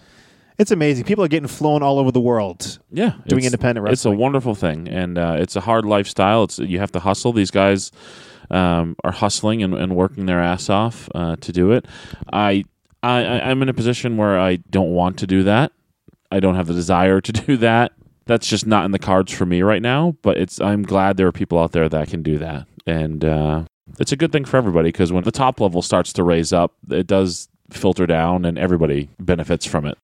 it's 0.62 0.70
amazing 0.70 1.04
people 1.04 1.22
are 1.24 1.28
getting 1.28 1.48
flown 1.48 1.82
all 1.82 1.98
over 1.98 2.10
the 2.10 2.20
world 2.20 2.78
Yeah, 2.90 3.12
doing 3.26 3.44
independent 3.44 3.86
It's 3.88 4.04
a 4.04 4.10
wonderful 4.10 4.54
thing, 4.54 4.88
and 4.88 5.18
uh, 5.18 5.36
it's 5.38 5.56
a 5.56 5.60
hard 5.60 5.84
lifestyle. 5.84 6.44
It's 6.44 6.58
you 6.58 6.78
have 6.78 6.92
to 6.92 7.00
hustle. 7.00 7.32
These 7.32 7.50
guys 7.50 7.90
um, 8.50 8.96
are 9.04 9.12
hustling 9.12 9.62
and, 9.62 9.74
and 9.74 9.94
working 9.96 10.26
their 10.26 10.40
ass 10.40 10.70
off 10.70 11.08
uh, 11.14 11.36
to 11.36 11.52
do 11.52 11.72
it. 11.72 11.86
I, 12.32 12.64
I 13.02 13.24
I- 13.24 13.50
I'm 13.50 13.62
in 13.62 13.68
a 13.68 13.74
position 13.74 14.16
where 14.16 14.38
I 14.38 14.56
don't 14.56 14.90
want 14.92 15.18
to 15.18 15.26
do 15.26 15.42
that. 15.44 15.72
I 16.30 16.40
don't 16.40 16.54
have 16.54 16.66
the 16.66 16.74
desire 16.74 17.20
to 17.20 17.32
do 17.46 17.56
that. 17.58 17.92
That's 18.26 18.46
just 18.48 18.66
not 18.66 18.84
in 18.84 18.92
the 18.92 18.98
cards 18.98 19.32
for 19.32 19.44
me 19.46 19.62
right 19.62 19.82
now. 19.82 20.16
But 20.22 20.36
it's 20.38 20.60
I'm 20.60 20.82
glad 20.82 21.16
there 21.16 21.26
are 21.26 21.32
people 21.32 21.58
out 21.58 21.72
there 21.72 21.88
that 21.88 22.08
can 22.08 22.22
do 22.22 22.38
that, 22.38 22.66
and 22.86 23.24
uh, 23.24 23.64
It's 23.98 24.12
a 24.12 24.16
good 24.16 24.32
thing 24.32 24.44
for 24.44 24.56
everybody 24.56 24.88
because 24.88 25.12
when 25.12 25.24
the 25.24 25.32
top 25.32 25.60
level 25.60 25.82
starts 25.82 26.12
to 26.14 26.22
raise 26.22 26.52
up, 26.52 26.72
it 26.90 27.06
does 27.06 27.48
filter 27.70 28.06
down 28.06 28.44
and 28.44 28.58
everybody 28.58 29.08
benefits 29.18 29.64
from 29.66 29.86
it. 29.86 29.96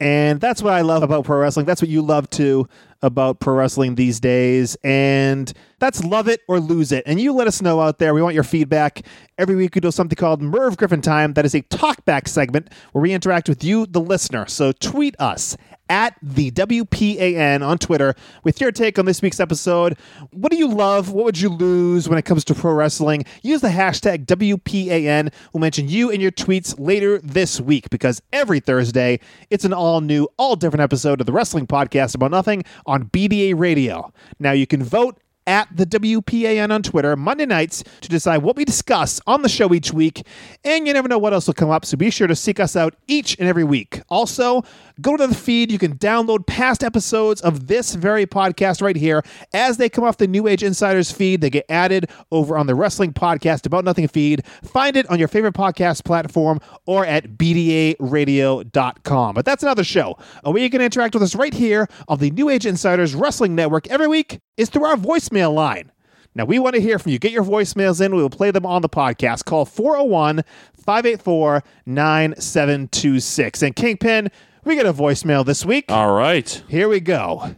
And 0.00 0.40
that's 0.40 0.62
what 0.62 0.72
I 0.72 0.82
love 0.82 1.02
about 1.02 1.24
pro 1.24 1.38
wrestling. 1.38 1.66
That's 1.66 1.82
what 1.82 1.88
you 1.88 2.02
love 2.02 2.30
too 2.30 2.68
about 3.02 3.40
pro 3.40 3.54
wrestling 3.54 3.94
these 3.94 4.20
days. 4.20 4.76
And 4.84 5.52
that's 5.78 6.04
love 6.04 6.28
it 6.28 6.40
or 6.48 6.60
lose 6.60 6.92
it. 6.92 7.04
And 7.06 7.20
you 7.20 7.32
let 7.32 7.46
us 7.46 7.62
know 7.62 7.80
out 7.80 7.98
there. 7.98 8.14
We 8.14 8.22
want 8.22 8.34
your 8.34 8.44
feedback. 8.44 9.02
Every 9.38 9.56
week 9.56 9.74
we 9.74 9.80
do 9.80 9.90
something 9.90 10.16
called 10.16 10.42
Merv 10.42 10.76
Griffin 10.76 11.00
Time. 11.00 11.34
That 11.34 11.44
is 11.44 11.54
a 11.54 11.62
talkback 11.62 12.28
segment 12.28 12.68
where 12.92 13.02
we 13.02 13.12
interact 13.12 13.48
with 13.48 13.62
you, 13.64 13.86
the 13.86 14.00
listener. 14.00 14.46
So 14.46 14.72
tweet 14.72 15.14
us 15.18 15.56
at 15.88 16.16
the 16.22 16.50
WPAN 16.50 17.66
on 17.66 17.78
Twitter 17.78 18.14
with 18.44 18.60
your 18.60 18.72
take 18.72 18.98
on 18.98 19.04
this 19.04 19.22
week's 19.22 19.40
episode. 19.40 19.96
What 20.32 20.52
do 20.52 20.58
you 20.58 20.68
love? 20.68 21.10
What 21.10 21.24
would 21.24 21.40
you 21.40 21.48
lose 21.48 22.08
when 22.08 22.18
it 22.18 22.24
comes 22.24 22.44
to 22.46 22.54
pro 22.54 22.72
wrestling? 22.72 23.24
Use 23.42 23.60
the 23.60 23.68
hashtag 23.68 24.26
WPAN. 24.26 25.32
We'll 25.52 25.60
mention 25.60 25.88
you 25.88 26.10
in 26.10 26.20
your 26.20 26.32
tweets 26.32 26.78
later 26.78 27.18
this 27.18 27.60
week 27.60 27.90
because 27.90 28.22
every 28.32 28.60
Thursday 28.60 29.20
it's 29.50 29.64
an 29.64 29.72
all 29.72 30.00
new, 30.00 30.28
all 30.36 30.56
different 30.56 30.82
episode 30.82 31.20
of 31.20 31.26
the 31.26 31.32
Wrestling 31.32 31.66
Podcast 31.66 32.14
About 32.14 32.30
Nothing 32.30 32.64
on 32.86 33.04
BDA 33.04 33.58
Radio. 33.58 34.12
Now 34.38 34.52
you 34.52 34.66
can 34.66 34.82
vote 34.82 35.18
at 35.48 35.68
the 35.74 35.86
WPAN 35.86 36.70
on 36.70 36.82
Twitter 36.82 37.16
Monday 37.16 37.46
nights 37.46 37.82
to 38.02 38.08
decide 38.08 38.42
what 38.42 38.54
we 38.54 38.66
discuss 38.66 39.18
on 39.26 39.40
the 39.40 39.48
show 39.48 39.72
each 39.72 39.94
week. 39.94 40.26
And 40.62 40.86
you 40.86 40.92
never 40.92 41.08
know 41.08 41.16
what 41.16 41.32
else 41.32 41.46
will 41.46 41.54
come 41.54 41.70
up, 41.70 41.86
so 41.86 41.96
be 41.96 42.10
sure 42.10 42.26
to 42.26 42.36
seek 42.36 42.60
us 42.60 42.76
out 42.76 42.94
each 43.06 43.34
and 43.38 43.48
every 43.48 43.64
week. 43.64 44.02
Also, 44.10 44.62
go 45.00 45.16
to 45.16 45.26
the 45.26 45.34
feed. 45.34 45.72
You 45.72 45.78
can 45.78 45.96
download 45.96 46.46
past 46.46 46.84
episodes 46.84 47.40
of 47.40 47.66
this 47.66 47.94
very 47.94 48.26
podcast 48.26 48.82
right 48.82 48.94
here. 48.96 49.22
As 49.54 49.78
they 49.78 49.88
come 49.88 50.04
off 50.04 50.18
the 50.18 50.26
New 50.26 50.46
Age 50.46 50.62
Insiders 50.62 51.10
feed, 51.10 51.40
they 51.40 51.48
get 51.48 51.64
added 51.70 52.10
over 52.30 52.58
on 52.58 52.66
the 52.66 52.74
Wrestling 52.74 53.14
Podcast 53.14 53.64
About 53.64 53.86
Nothing 53.86 54.06
feed. 54.06 54.44
Find 54.62 54.98
it 54.98 55.08
on 55.08 55.18
your 55.18 55.28
favorite 55.28 55.54
podcast 55.54 56.04
platform 56.04 56.60
or 56.84 57.06
at 57.06 57.38
BDARadio.com. 57.38 59.34
But 59.34 59.46
that's 59.46 59.62
another 59.62 59.84
show. 59.84 60.18
A 60.44 60.50
way 60.50 60.62
you 60.62 60.68
can 60.68 60.82
interact 60.82 61.14
with 61.14 61.22
us 61.22 61.34
right 61.34 61.54
here 61.54 61.88
on 62.06 62.18
the 62.18 62.30
New 62.32 62.50
Age 62.50 62.66
Insiders 62.66 63.14
Wrestling 63.14 63.54
Network 63.54 63.86
every 63.88 64.08
week 64.08 64.40
is 64.58 64.68
through 64.68 64.84
our 64.84 64.96
voicemail 64.96 65.37
line. 65.46 65.92
Now, 66.34 66.44
we 66.44 66.58
want 66.58 66.76
to 66.76 66.80
hear 66.80 66.98
from 66.98 67.12
you. 67.12 67.18
Get 67.18 67.32
your 67.32 67.44
voicemails 67.44 68.04
in. 68.04 68.14
We 68.14 68.22
will 68.22 68.30
play 68.30 68.50
them 68.50 68.66
on 68.66 68.82
the 68.82 68.88
podcast. 68.88 69.44
Call 69.44 69.64
401 69.64 70.42
584 70.74 71.62
9726. 71.86 73.62
And 73.62 73.74
Kingpin, 73.74 74.30
we 74.64 74.76
get 74.76 74.86
a 74.86 74.92
voicemail 74.92 75.44
this 75.44 75.64
week. 75.64 75.86
All 75.88 76.12
right. 76.12 76.62
Here 76.68 76.88
we 76.88 77.00
go. 77.00 77.38
How 77.38 77.54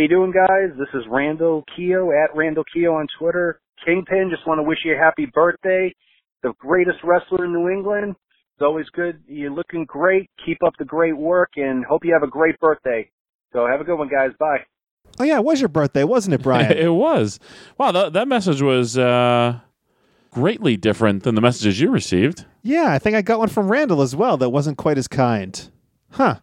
you 0.00 0.08
doing, 0.08 0.32
guys? 0.32 0.70
This 0.78 0.88
is 0.94 1.02
Randall 1.10 1.64
Keogh 1.76 2.12
at 2.12 2.34
Randall 2.34 2.64
Keogh 2.72 2.94
on 2.94 3.06
Twitter. 3.18 3.60
Kingpin, 3.84 4.30
just 4.30 4.46
want 4.46 4.58
to 4.58 4.62
wish 4.62 4.78
you 4.84 4.94
a 4.94 4.98
happy 4.98 5.26
birthday. 5.34 5.92
The 6.42 6.52
greatest 6.58 6.98
wrestler 7.04 7.44
in 7.44 7.52
New 7.52 7.68
England. 7.68 8.14
It's 8.54 8.62
always 8.62 8.86
good. 8.94 9.20
You're 9.26 9.50
looking 9.50 9.84
great. 9.84 10.30
Keep 10.46 10.62
up 10.64 10.74
the 10.78 10.84
great 10.84 11.16
work, 11.16 11.50
and 11.56 11.84
hope 11.84 12.04
you 12.04 12.12
have 12.12 12.22
a 12.22 12.30
great 12.30 12.58
birthday. 12.60 13.10
So 13.52 13.66
have 13.66 13.80
a 13.80 13.84
good 13.84 13.96
one, 13.96 14.08
guys. 14.08 14.30
Bye. 14.38 14.60
Oh, 15.18 15.24
yeah, 15.24 15.36
it 15.36 15.44
was 15.44 15.60
your 15.60 15.68
birthday, 15.68 16.04
wasn't 16.04 16.34
it, 16.34 16.42
Brian? 16.42 16.72
it 16.72 16.92
was. 16.94 17.38
Wow, 17.78 17.92
that, 17.92 18.12
that 18.14 18.28
message 18.28 18.62
was 18.62 18.96
uh, 18.98 19.58
greatly 20.30 20.76
different 20.76 21.22
than 21.22 21.34
the 21.34 21.40
messages 21.40 21.80
you 21.80 21.90
received. 21.90 22.44
yeah, 22.62 22.92
I 22.92 22.98
think 22.98 23.16
I 23.16 23.22
got 23.22 23.38
one 23.38 23.48
from 23.48 23.70
Randall 23.70 24.02
as 24.02 24.16
well 24.16 24.36
that 24.38 24.50
wasn't 24.50 24.78
quite 24.78 24.98
as 24.98 25.08
kind. 25.08 25.70
Huh. 26.12 26.36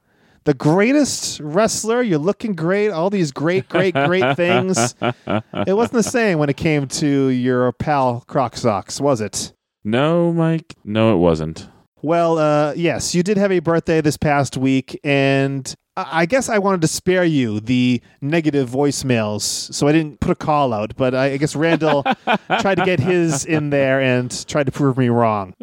The 0.46 0.54
greatest 0.54 1.40
wrestler, 1.42 2.02
you're 2.02 2.18
looking 2.18 2.54
great, 2.54 2.90
all 2.90 3.10
these 3.10 3.32
great, 3.32 3.68
great, 3.70 3.94
great 3.94 4.36
things. 4.38 4.96
It 5.02 5.74
wasn't 5.76 5.94
the 5.94 6.04
same 6.04 6.40
when 6.40 6.50
it 6.50 6.58
came 6.58 6.88
to 6.88 7.28
your 7.28 7.72
pal 7.74 8.24
Croc 8.26 8.56
Socks, 8.56 9.00
was 9.02 9.22
it? 9.22 9.54
No, 9.84 10.32
Mike. 10.32 10.76
No, 10.84 11.14
it 11.14 11.18
wasn't. 11.18 11.68
Well, 12.02 12.38
uh, 12.38 12.74
yes, 12.76 13.14
you 13.14 13.24
did 13.24 13.38
have 13.38 13.52
a 13.52 13.60
birthday 13.60 14.02
this 14.02 14.18
past 14.18 14.56
week, 14.56 15.00
and 15.04 15.74
I 15.98 16.26
guess 16.26 16.48
I 16.48 16.58
wanted 16.60 16.82
to 16.82 16.88
spare 16.88 17.26
you 17.26 17.60
the 17.60 18.02
negative 18.22 18.70
voicemails, 18.70 19.42
so 19.74 19.88
I 19.88 19.92
didn't 19.92 20.20
put 20.22 20.32
a 20.32 20.36
call 20.36 20.72
out. 20.74 20.96
But 20.96 21.14
I 21.14 21.34
I 21.34 21.38
guess 21.38 21.56
Randall 21.56 22.04
tried 22.60 22.76
to 22.76 22.86
get 22.86 23.00
his 23.00 23.46
in 23.46 23.70
there 23.70 24.00
and 24.02 24.48
tried 24.48 24.68
to 24.68 24.72
prove 24.72 24.98
me 24.98 25.10
wrong. 25.10 25.54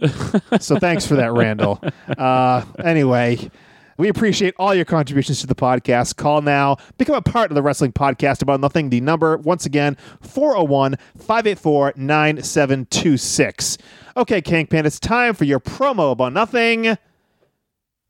So 0.61 0.79
thanks 0.79 1.07
for 1.07 1.17
that, 1.17 1.33
Randall. 1.33 1.81
Uh, 2.19 2.65
anyway. 2.85 3.51
We 3.97 4.09
appreciate 4.09 4.55
all 4.59 4.75
your 4.75 4.85
contributions 4.85 5.41
to 5.41 5.47
the 5.47 5.55
podcast. 5.55 6.17
Call 6.17 6.43
now. 6.43 6.77
Become 6.99 7.15
a 7.17 7.23
part 7.23 7.51
of 7.51 7.55
the 7.55 7.63
Wrestling 7.63 7.93
Podcast 7.93 8.43
About 8.43 8.61
Nothing. 8.61 8.91
The 8.91 9.01
number, 9.01 9.39
once 9.39 9.65
again, 9.65 9.97
401 10.21 10.97
584 11.17 11.95
9726. 11.97 13.79
Okay, 14.17 14.41
Kingpin, 14.43 14.87
it's 14.87 15.01
time 15.01 15.35
for 15.35 15.45
your 15.45 15.61
promo 15.61 16.13
about 16.13 16.33
nothing. 16.33 16.97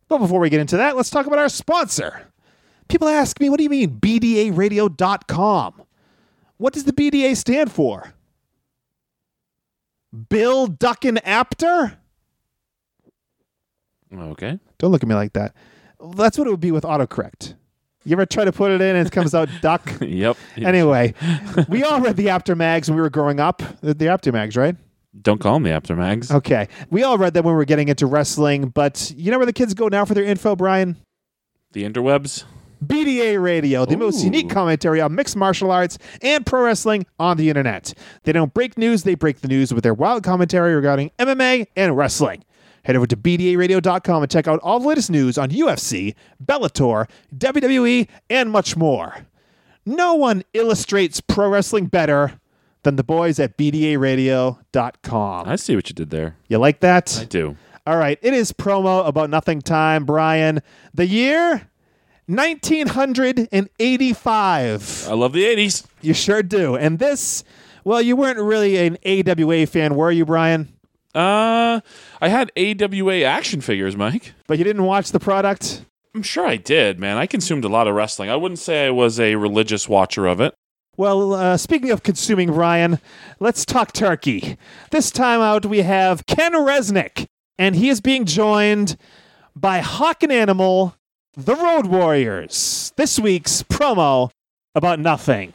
But 0.09 0.19
before 0.19 0.41
we 0.41 0.51
get 0.51 0.61
into 0.61 0.77
that, 0.77 0.97
let's 0.97 1.11
talk 1.11 1.27
about 1.27 1.39
our 1.39 1.49
sponsor. 1.49 2.29
People 2.89 3.09
ask 3.09 3.41
me, 3.41 3.49
what 3.49 3.59
do 3.59 3.65
you 3.65 3.71
mean, 3.71 3.99
BDARadio.com? 3.99 5.83
What 6.59 6.73
does 6.73 6.85
the 6.85 6.93
BDA 6.93 7.37
stand 7.37 7.73
for? 7.73 8.13
Bill 10.29 10.69
Duckin 10.69 11.19
Apter? 11.25 11.99
Okay. 14.15 14.59
Don't 14.79 14.93
look 14.93 15.03
at 15.03 15.09
me 15.09 15.15
like 15.15 15.33
that. 15.35 15.55
That's 16.15 16.39
what 16.39 16.47
it 16.47 16.51
would 16.51 16.61
be 16.61 16.73
with 16.73 16.85
autocorrect. 16.85 17.55
You 18.05 18.13
ever 18.13 18.27
try 18.27 18.45
to 18.45 18.53
put 18.53 18.71
it 18.71 18.81
in 18.81 18.95
and 18.95 19.07
it 19.07 19.13
comes 19.13 19.35
out 19.35 19.49
duck? 19.63 19.93
Yep. 20.01 20.37
anyway, 20.57 21.15
we 21.69 21.83
all 21.83 22.01
read 22.01 22.17
the 22.17 22.29
Apter 22.31 22.55
mags 22.55 22.89
when 22.89 22.97
we 22.97 23.03
were 23.03 23.11
growing 23.11 23.41
up. 23.41 23.63
The, 23.81 23.95
the 23.95 24.09
Apter 24.09 24.31
mags, 24.31 24.57
right? 24.57 24.77
Don't 25.23 25.41
call 25.41 25.55
them 25.55 25.63
the 25.63 25.71
Aftermags. 25.71 26.31
Okay. 26.31 26.69
We 26.91 27.03
all 27.03 27.19
read 27.19 27.35
them 27.35 27.45
when 27.45 27.55
we 27.55 27.57
were 27.57 27.65
getting 27.65 27.89
into 27.89 28.07
wrestling, 28.07 28.69
but 28.69 29.13
you 29.17 29.31
know 29.31 29.39
where 29.39 29.47
the 29.47 29.53
kids 29.53 29.75
go 29.75 29.89
now 29.89 30.05
for 30.05 30.15
their 30.15 30.25
info, 30.25 30.55
Brian? 30.55 30.97
The 31.73 31.85
interwebs. 31.85 32.45
BDA 32.85 33.43
Radio, 33.43 33.87
the 33.87 33.97
most 33.97 34.23
unique 34.23 34.51
commentary 34.51 35.01
on 35.01 35.15
mixed 35.15 35.35
martial 35.35 35.71
arts 35.71 35.97
and 36.21 36.45
pro 36.45 36.63
wrestling 36.65 37.07
on 37.19 37.39
the 37.39 37.49
internet. 37.49 37.95
They 38.25 38.33
don't 38.33 38.53
break 38.53 38.77
news, 38.77 39.03
they 39.03 39.15
break 39.15 39.41
the 39.41 39.49
news 39.49 39.73
with 39.73 39.83
their 39.83 39.95
wild 39.95 40.23
commentary 40.23 40.75
regarding 40.75 41.11
MMA 41.19 41.69
and 41.75 41.97
wrestling. 41.97 42.45
Head 42.87 42.95
over 42.95 43.09
to 43.09 43.17
BDARadio.com 43.17 44.23
and 44.23 44.31
check 44.31 44.47
out 44.47 44.61
all 44.63 44.79
the 44.79 44.87
latest 44.87 45.11
news 45.11 45.37
on 45.39 45.51
UFC, 45.51 46.15
Bellator, 46.41 47.11
WWE, 47.37 48.07
and 48.31 48.49
much 48.49 48.77
more. 48.77 49.27
No 49.85 50.15
one 50.15 50.45
illustrates 50.55 51.21
pro 51.21 51.49
wrestling 51.49 51.87
better 51.87 52.39
than 52.85 52.95
the 52.95 53.03
boys 53.03 53.41
at 53.41 53.57
BDARadio.com. 53.57 55.49
I 55.49 55.57
see 55.57 55.75
what 55.75 55.89
you 55.89 55.95
did 55.95 56.11
there. 56.11 56.37
You 56.47 56.59
like 56.59 56.79
that? 56.79 57.19
I 57.21 57.25
do. 57.25 57.57
All 57.89 57.97
right, 57.97 58.21
it 58.23 58.33
is 58.33 58.53
promo 58.53 59.05
about 59.05 59.31
nothing 59.31 59.63
time, 59.63 60.05
Brian. 60.05 60.63
The 60.95 61.09
year 61.09 61.69
1985. 62.27 65.09
I 65.09 65.15
love 65.15 65.33
the 65.33 65.45
80s. 65.45 65.85
You 66.03 66.15
sure 66.15 66.45
do. 66.45 66.77
And 66.77 67.01
this, 67.01 67.43
well, 67.83 68.01
you 68.01 68.15
weren't 68.15 68.39
really 68.39 68.77
an 68.77 68.97
AWA 69.05 69.67
fan, 69.67 69.97
were 69.97 70.13
you, 70.13 70.25
Brian? 70.25 70.73
Uh, 71.17 71.81
I 72.21 72.29
had 72.29 72.53
AWA 72.59 73.23
action 73.23 73.63
figures, 73.63 73.97
Mike. 73.97 74.35
But 74.47 74.59
you 74.59 74.65
didn't 74.65 74.85
watch 74.85 75.13
the 75.13 75.19
product? 75.19 75.83
I'm 76.15 76.23
sure 76.23 76.47
I 76.47 76.57
did, 76.57 77.01
man. 77.01 77.17
I 77.17 77.27
consumed 77.27 77.65
a 77.65 77.69
lot 77.69 77.89
of 77.89 77.95
wrestling. 77.95 78.29
I 78.29 78.37
wouldn't 78.37 78.59
say 78.59 78.87
I 78.87 78.91
was 78.91 79.19
a 79.19 79.37
religious 79.37 79.89
watcher 79.89 80.27
of 80.27 80.41
it. 80.41 80.55
Well, 80.99 81.33
uh, 81.33 81.57
speaking 81.57 81.91
of 81.91 82.03
consuming, 82.03 82.51
Ryan, 82.51 82.99
let's 83.41 83.65
talk 83.65 83.93
turkey. 83.93 84.57
This 84.91 85.11
time 85.11 85.41
out, 85.41 85.67
we 85.67 85.81
have 85.81 86.27
Ken 86.27 86.53
Resnick, 86.53 87.27
and 87.59 87.77
he 87.77 87.89
is 87.89 88.01
being 88.01 88.25
joined 88.25 88.97
by 89.55 89.79
Hawk 89.81 90.23
and 90.23 90.33
Animal, 90.33 90.97
the 91.35 91.55
Road 91.55 91.87
Warriors. 91.87 92.93
This 92.97 93.19
week's 93.19 93.63
promo 93.63 94.31
about 94.75 94.99
nothing. 94.99 95.55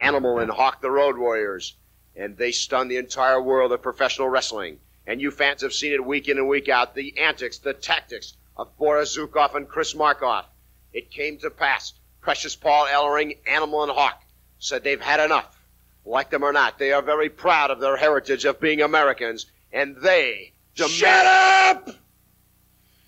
Animal 0.00 0.38
and 0.38 0.50
Hawk 0.50 0.80
the 0.82 0.90
Road 0.90 1.16
Warriors, 1.18 1.76
and 2.16 2.36
they 2.36 2.52
stun 2.52 2.88
the 2.88 2.96
entire 2.96 3.40
world 3.40 3.72
of 3.72 3.82
professional 3.82 4.28
wrestling. 4.28 4.78
And 5.06 5.20
you 5.20 5.30
fans 5.30 5.62
have 5.62 5.72
seen 5.72 5.92
it 5.92 6.04
week 6.04 6.28
in 6.28 6.38
and 6.38 6.48
week 6.48 6.68
out 6.68 6.94
the 6.94 7.18
antics, 7.18 7.58
the 7.58 7.74
tactics 7.74 8.36
of 8.56 8.76
Boris 8.78 9.16
Zukov 9.16 9.54
and 9.54 9.68
Chris 9.68 9.94
Markov. 9.94 10.46
It 10.92 11.10
came 11.10 11.38
to 11.38 11.50
pass. 11.50 11.92
Precious 12.20 12.56
Paul 12.56 12.86
Ellering, 12.86 13.36
Animal 13.46 13.82
and 13.82 13.92
Hawk 13.92 14.22
said 14.58 14.82
they've 14.82 15.00
had 15.00 15.20
enough. 15.20 15.60
Like 16.06 16.30
them 16.30 16.42
or 16.42 16.52
not, 16.52 16.78
they 16.78 16.92
are 16.92 17.02
very 17.02 17.28
proud 17.28 17.70
of 17.70 17.80
their 17.80 17.96
heritage 17.96 18.44
of 18.44 18.60
being 18.60 18.80
Americans, 18.80 19.46
and 19.72 19.96
they 19.96 20.52
demand. 20.74 20.92
Shut 20.92 21.26
up! 21.26 21.90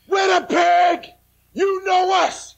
Winnipeg! 0.09 1.12
You 1.52 1.84
know 1.84 2.12
us! 2.12 2.57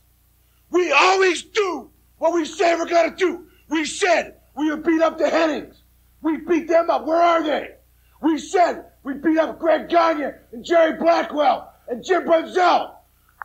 We 0.71 0.93
always 0.93 1.43
do 1.43 1.91
what 2.19 2.35
we 2.35 2.45
say 2.45 2.75
we're 2.75 2.87
gonna 2.87 3.15
do. 3.15 3.47
We 3.69 3.85
said 3.85 4.41
we 4.57 4.71
would 4.71 4.83
beat 4.83 5.03
up 5.03 5.19
the 5.19 5.25
Hennigs. 5.25 5.78
We 6.23 6.39
beat 6.39 6.69
them 6.69 6.91
up. 6.91 7.07
Where 7.07 7.17
are 7.23 7.43
they? 7.43 7.75
We 8.21 8.39
said 8.39 8.87
we 9.03 9.15
beat 9.15 9.39
up 9.39 9.59
Greg 9.59 9.89
Gagne 9.89 10.33
and 10.53 10.65
Jerry 10.65 10.99
Blackwell 10.99 11.73
and 11.89 12.05
Jim 12.05 12.25
Brunzell. 12.25 12.95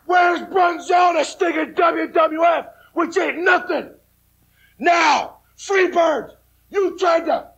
Where's 0.05 0.41
Brunzell 0.41 1.17
to 1.17 1.25
sting 1.25 1.55
in 1.55 1.73
WWF, 1.75 2.69
which 2.93 3.17
ain't 3.17 3.43
nothing? 3.43 3.91
Now, 4.79 5.37
Freebird, 5.57 6.31
you 6.69 6.97
tried 6.97 7.25
to 7.25 7.49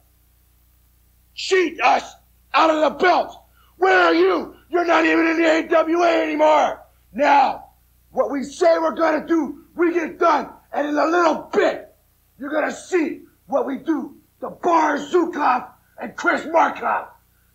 cheat 1.34 1.82
us 1.82 2.14
out 2.54 2.70
of 2.70 2.82
the 2.82 3.00
belt. 3.00 3.42
Where 3.78 3.98
are 3.98 4.14
you? 4.14 4.56
You're 4.70 4.86
not 4.86 5.06
even 5.06 5.28
in 5.28 5.42
the 5.42 5.76
AWA 5.76 6.24
anymore. 6.24 6.82
Now, 7.14 7.70
what 8.12 8.32
we 8.32 8.44
say 8.44 8.78
we're 8.78 8.96
gonna 8.96 9.26
do, 9.26 9.66
we 9.76 9.94
get 9.94 10.20
done. 10.20 10.50
And 10.72 10.88
in 10.90 10.98
a 10.98 11.06
little 11.06 11.50
bit, 11.54 11.96
you're 12.38 12.52
gonna 12.52 12.72
see 12.72 13.22
what 13.48 13.66
we 13.66 13.78
do 13.78 14.15
to 14.46 14.52
Boris 14.62 15.12
Zukov 15.12 15.68
and 16.00 16.16
Chris 16.16 16.46
Markov. 16.46 17.08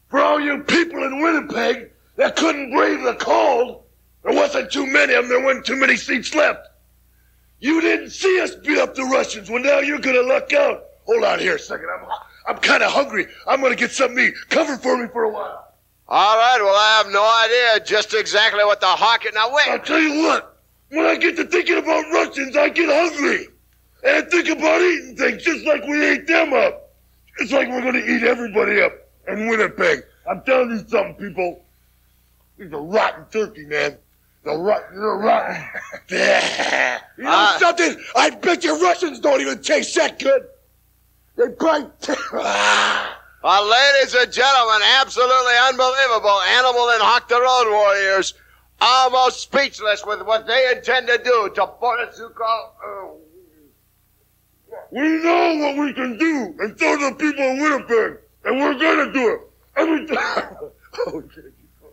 For 0.08 0.18
all 0.18 0.40
you 0.40 0.58
people 0.64 1.04
in 1.04 1.22
Winnipeg 1.22 1.90
that 2.16 2.34
couldn't 2.34 2.72
brave 2.72 3.02
the 3.02 3.14
cold, 3.14 3.84
there 4.24 4.34
wasn't 4.34 4.72
too 4.72 4.86
many 4.86 5.14
of 5.14 5.22
them, 5.22 5.28
there 5.28 5.44
weren't 5.44 5.64
too 5.64 5.76
many 5.76 5.96
seats 5.96 6.34
left. 6.34 6.66
You 7.60 7.80
didn't 7.80 8.10
see 8.10 8.40
us 8.40 8.56
beat 8.56 8.78
up 8.78 8.94
the 8.94 9.04
Russians. 9.04 9.48
Well, 9.48 9.62
now 9.62 9.78
you're 9.78 10.00
gonna 10.00 10.22
luck 10.22 10.52
out. 10.52 10.84
Hold 11.04 11.24
on 11.24 11.38
here 11.38 11.56
a 11.56 11.58
second. 11.58 11.86
I'm, 11.90 12.08
I'm 12.48 12.60
kind 12.60 12.82
of 12.82 12.90
hungry. 12.90 13.26
I'm 13.46 13.60
gonna 13.60 13.76
get 13.76 13.92
something 13.92 14.16
to 14.16 14.22
eat. 14.24 14.34
Cover 14.48 14.76
for 14.76 14.96
me 14.96 15.08
for 15.12 15.24
a 15.24 15.30
while. 15.30 15.74
All 16.08 16.36
right, 16.36 16.58
well, 16.60 16.74
I 16.74 17.02
have 17.02 17.12
no 17.12 17.22
idea 17.44 17.86
just 17.86 18.14
exactly 18.14 18.64
what 18.64 18.80
the 18.80 18.86
hawk. 18.86 19.22
Now, 19.32 19.54
wait. 19.54 19.68
I'll 19.68 19.78
tell 19.78 20.00
you 20.00 20.22
what. 20.24 20.56
When 20.88 21.06
I 21.06 21.16
get 21.16 21.36
to 21.36 21.44
thinking 21.44 21.78
about 21.78 22.04
Russians, 22.12 22.56
I 22.56 22.68
get 22.68 22.88
hungry. 22.88 23.46
And 24.02 24.16
I 24.16 24.22
think 24.28 24.48
about 24.48 24.80
eating 24.80 25.16
things 25.16 25.42
just 25.44 25.64
like 25.66 25.84
we 25.84 26.04
ate 26.04 26.26
them 26.26 26.52
up. 26.52 26.79
It's 27.40 27.52
like 27.52 27.68
we're 27.68 27.80
gonna 27.82 27.98
eat 27.98 28.22
everybody 28.22 28.80
up 28.82 28.92
in 29.28 29.48
Winnipeg. 29.48 30.04
I'm 30.28 30.42
telling 30.42 30.70
you 30.70 30.78
something, 30.88 31.14
people. 31.14 31.64
He's 32.58 32.70
a 32.72 32.76
rotten 32.78 33.24
turkey, 33.32 33.64
man. 33.64 33.96
The 34.44 34.56
rotten, 34.56 35.00
the 35.00 35.06
rotten. 35.06 35.56
you 36.10 37.24
know 37.24 37.30
Ah. 37.30 37.56
something? 37.58 37.96
I 38.14 38.30
bet 38.30 38.62
you 38.64 38.80
Russians 38.82 39.18
don't 39.20 39.40
even 39.40 39.62
taste 39.62 39.94
that 39.96 40.18
good. 40.18 40.46
They 41.36 41.48
probably. 41.48 41.90
Well, 43.42 43.66
ladies 43.70 44.14
and 44.14 44.30
gentlemen, 44.30 44.80
absolutely 45.00 45.54
unbelievable. 45.68 46.40
Animal 46.58 46.90
and 46.90 47.02
Hawk 47.02 47.28
the 47.28 47.40
Road 47.40 47.70
Warriors 47.72 48.34
almost 48.82 49.40
speechless 49.40 50.04
with 50.04 50.22
what 50.22 50.46
they 50.46 50.70
intend 50.76 51.06
to 51.08 51.18
do 51.18 51.50
to 51.54 51.66
Boris 51.80 52.18
Zukov. 52.20 53.16
We 54.90 55.22
know 55.22 55.56
what 55.56 55.76
we 55.78 55.92
can 55.92 56.18
do, 56.18 56.54
and 56.58 56.78
so 56.78 56.96
do 56.98 57.14
people 57.14 57.44
in 57.44 57.60
Winnipeg, 57.60 58.18
and 58.44 58.58
we're 58.60 58.74
gonna 58.74 59.12
do 59.12 59.34
it. 59.34 59.40
Every 59.76 60.06
time. 60.16 60.56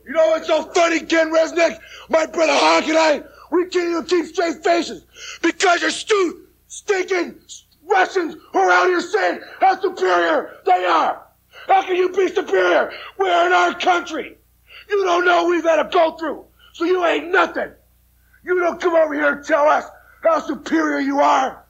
You 0.05 0.13
know 0.13 0.27
what's 0.29 0.47
so 0.47 0.63
funny, 0.71 1.01
Ken 1.01 1.31
Resnick? 1.31 1.79
My 2.09 2.25
brother 2.25 2.53
Hawk 2.55 2.87
and 2.87 2.97
I, 2.97 3.23
we 3.51 3.65
can't 3.67 3.89
even 3.89 4.05
keep 4.05 4.25
straight 4.25 4.63
faces 4.63 5.03
because 5.41 5.81
you're 5.81 5.91
stu- 5.91 6.47
stinking 6.67 7.35
Russians 7.85 8.35
who 8.51 8.59
are 8.59 8.71
out 8.71 8.87
here 8.87 9.01
saying 9.01 9.41
how 9.59 9.79
superior 9.79 10.55
they 10.65 10.85
are. 10.85 11.23
How 11.67 11.81
can 11.83 11.95
you 11.95 12.09
be 12.09 12.29
superior? 12.29 12.91
We're 13.17 13.47
in 13.47 13.53
our 13.53 13.73
country. 13.73 14.37
You 14.89 15.03
don't 15.03 15.25
know 15.25 15.47
we've 15.47 15.63
had 15.63 15.83
to 15.83 15.89
go 15.89 16.15
through, 16.17 16.45
so 16.73 16.85
you 16.85 17.05
ain't 17.05 17.31
nothing. 17.31 17.71
You 18.43 18.59
don't 18.59 18.79
come 18.79 18.95
over 18.95 19.13
here 19.13 19.33
and 19.33 19.45
tell 19.45 19.67
us 19.67 19.85
how 20.23 20.39
superior 20.39 20.99
you 20.99 21.19
are. 21.19 21.65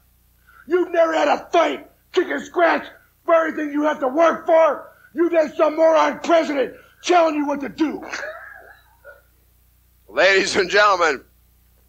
You've 0.68 0.92
never 0.92 1.14
had 1.14 1.28
a 1.28 1.48
fight, 1.50 1.90
kick 2.12 2.28
and 2.28 2.44
scratch 2.44 2.86
for 3.24 3.34
everything 3.34 3.72
you 3.72 3.82
have 3.84 4.00
to 4.00 4.08
work 4.08 4.44
for. 4.44 4.90
You've 5.14 5.32
had 5.32 5.54
some 5.56 5.76
moron 5.76 6.20
president 6.20 6.74
telling 7.02 7.34
you 7.34 7.46
what 7.46 7.60
to 7.62 7.70
do. 7.70 8.04
Ladies 10.08 10.56
and 10.56 10.68
gentlemen, 10.68 11.24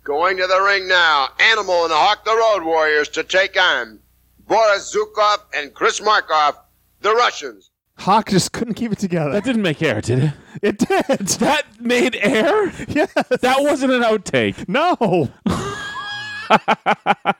going 0.05 0.37
to 0.37 0.47
the 0.47 0.61
ring 0.61 0.87
now, 0.87 1.27
Animal 1.39 1.83
and 1.83 1.91
the 1.91 1.95
Hawk 1.95 2.23
the 2.23 2.35
Road 2.35 2.63
Warriors 2.65 3.09
to 3.09 3.23
take 3.23 3.59
on 3.59 3.99
Boris 4.47 4.95
Zukov 4.95 5.39
and 5.53 5.73
Chris 5.73 6.01
Markov, 6.01 6.55
the 7.01 7.13
Russians. 7.13 7.71
Hawk 7.97 8.29
just 8.29 8.53
couldn't 8.53 8.75
keep 8.75 8.93
it 8.93 8.99
together. 8.99 9.31
That 9.31 9.43
didn't 9.43 9.61
make 9.61 9.81
air, 9.81 9.99
did 9.99 10.23
it? 10.23 10.33
it 10.61 10.77
did. 10.79 11.27
That 11.39 11.63
made 11.81 12.15
air? 12.15 12.71
Yes. 12.87 13.11
That 13.13 13.57
wasn't 13.59 13.91
an 13.91 14.03
outtake. 14.03 14.69
No. 14.69 15.29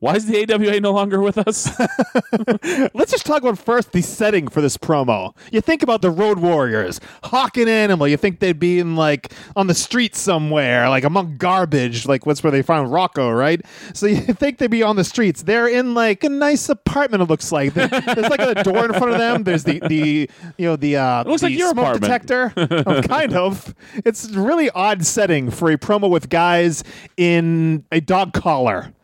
Why 0.00 0.14
is 0.16 0.24
the 0.26 0.50
AWA 0.50 0.80
no 0.80 0.92
longer 0.92 1.20
with 1.20 1.36
us? 1.36 1.68
Let's 2.94 3.12
just 3.12 3.26
talk 3.26 3.42
about 3.42 3.58
first 3.58 3.92
the 3.92 4.00
setting 4.00 4.48
for 4.48 4.62
this 4.62 4.78
promo. 4.78 5.36
You 5.52 5.60
think 5.60 5.82
about 5.82 6.00
the 6.00 6.10
Road 6.10 6.38
Warriors, 6.38 7.00
Hawk 7.24 7.58
and 7.58 7.68
Animal. 7.68 8.08
You 8.08 8.16
think 8.16 8.40
they'd 8.40 8.58
be 8.58 8.78
in 8.78 8.96
like 8.96 9.32
on 9.56 9.66
the 9.66 9.74
street 9.74 10.16
somewhere, 10.16 10.88
like 10.88 11.04
among 11.04 11.36
garbage, 11.36 12.06
like 12.06 12.24
what's 12.24 12.42
where 12.42 12.50
they 12.50 12.62
found 12.62 12.90
Rocco, 12.90 13.30
right? 13.30 13.60
So 13.92 14.06
you 14.06 14.16
think 14.20 14.56
they'd 14.56 14.70
be 14.70 14.82
on 14.82 14.96
the 14.96 15.04
streets. 15.04 15.42
They're 15.42 15.68
in 15.68 15.92
like 15.92 16.24
a 16.24 16.30
nice 16.30 16.70
apartment. 16.70 17.22
It 17.22 17.28
looks 17.28 17.52
like 17.52 17.74
there's 17.74 17.90
like 18.30 18.40
a 18.40 18.62
door 18.62 18.86
in 18.86 18.92
front 18.94 19.10
of 19.12 19.18
them. 19.18 19.44
There's 19.44 19.64
the 19.64 19.80
the 19.80 20.30
you 20.56 20.66
know 20.66 20.76
the 20.76 20.96
uh, 20.96 21.20
it 21.22 21.26
looks 21.26 21.42
the 21.42 21.48
like 21.48 21.58
your 21.58 21.70
smoke 21.72 21.96
apartment. 21.96 22.26
detector. 22.26 22.52
Oh, 22.86 23.02
kind 23.02 23.34
of. 23.34 23.74
It's 24.06 24.28
a 24.30 24.40
really 24.40 24.70
odd 24.70 25.04
setting 25.04 25.50
for 25.50 25.70
a 25.70 25.76
promo 25.76 26.08
with 26.08 26.30
guys 26.30 26.84
in 27.18 27.84
a 27.92 28.00
dog 28.00 28.32
collar. 28.32 28.94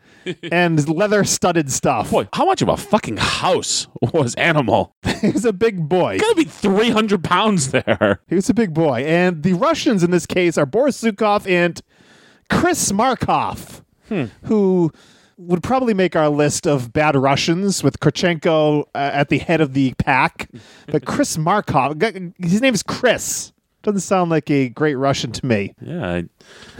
And 0.51 0.87
leather 0.89 1.23
studded 1.23 1.71
stuff. 1.71 2.11
Boy, 2.11 2.27
how 2.33 2.45
much 2.45 2.61
of 2.61 2.69
a 2.69 2.77
fucking 2.77 3.17
house 3.17 3.87
was 4.01 4.33
Animal? 4.35 4.95
He 5.21 5.31
was 5.31 5.45
a 5.45 5.53
big 5.53 5.89
boy. 5.89 6.19
Gotta 6.19 6.35
be 6.35 6.43
300 6.43 7.23
pounds 7.23 7.71
there. 7.71 8.21
He 8.27 8.35
was 8.35 8.49
a 8.49 8.53
big 8.53 8.73
boy. 8.73 9.03
And 9.03 9.41
the 9.41 9.53
Russians 9.53 10.03
in 10.03 10.11
this 10.11 10.27
case 10.27 10.59
are 10.59 10.65
Boris 10.67 11.01
Zukov 11.01 11.49
and 11.49 11.81
Chris 12.51 12.91
Markov, 12.93 13.83
who 14.43 14.91
would 15.37 15.63
probably 15.63 15.93
make 15.95 16.15
our 16.15 16.29
list 16.29 16.67
of 16.67 16.93
bad 16.93 17.15
Russians 17.15 17.83
with 17.83 17.99
Kurchenko 17.99 18.83
uh, 18.93 18.97
at 19.13 19.29
the 19.29 19.39
head 19.39 19.59
of 19.59 19.73
the 19.73 19.93
pack. 19.97 20.49
But 20.87 21.05
Chris 21.05 21.37
Markov, 21.37 21.99
his 22.39 22.61
name 22.61 22.73
is 22.75 22.83
Chris. 22.83 23.53
Doesn't 23.87 24.01
sound 24.01 24.29
like 24.29 24.51
a 24.51 24.67
great 24.67 24.95
Russian 24.95 25.31
to 25.31 25.45
me. 25.45 25.73
Yeah, 25.81 26.05
I 26.15 26.23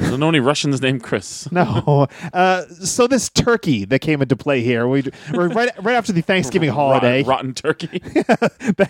don't 0.10 0.20
know 0.20 0.28
any 0.28 0.41
Russians 0.41 0.82
named 0.82 1.03
Chris. 1.03 1.47
No. 1.58 2.08
Uh, 2.34 2.66
so 2.68 3.08
this 3.08 3.30
turkey 3.30 3.86
that 3.86 3.99
came 3.99 4.22
into 4.22 4.36
play 4.36 4.62
here, 4.62 4.88
we, 4.88 5.03
we're 5.34 5.47
right 5.47 5.70
right 5.82 5.95
after 5.95 6.12
the 6.12 6.22
Thanksgiving 6.22 6.70
holiday. 6.70 7.24
Rotten, 7.24 7.30
rotten 7.30 7.53
turkey. 7.53 8.01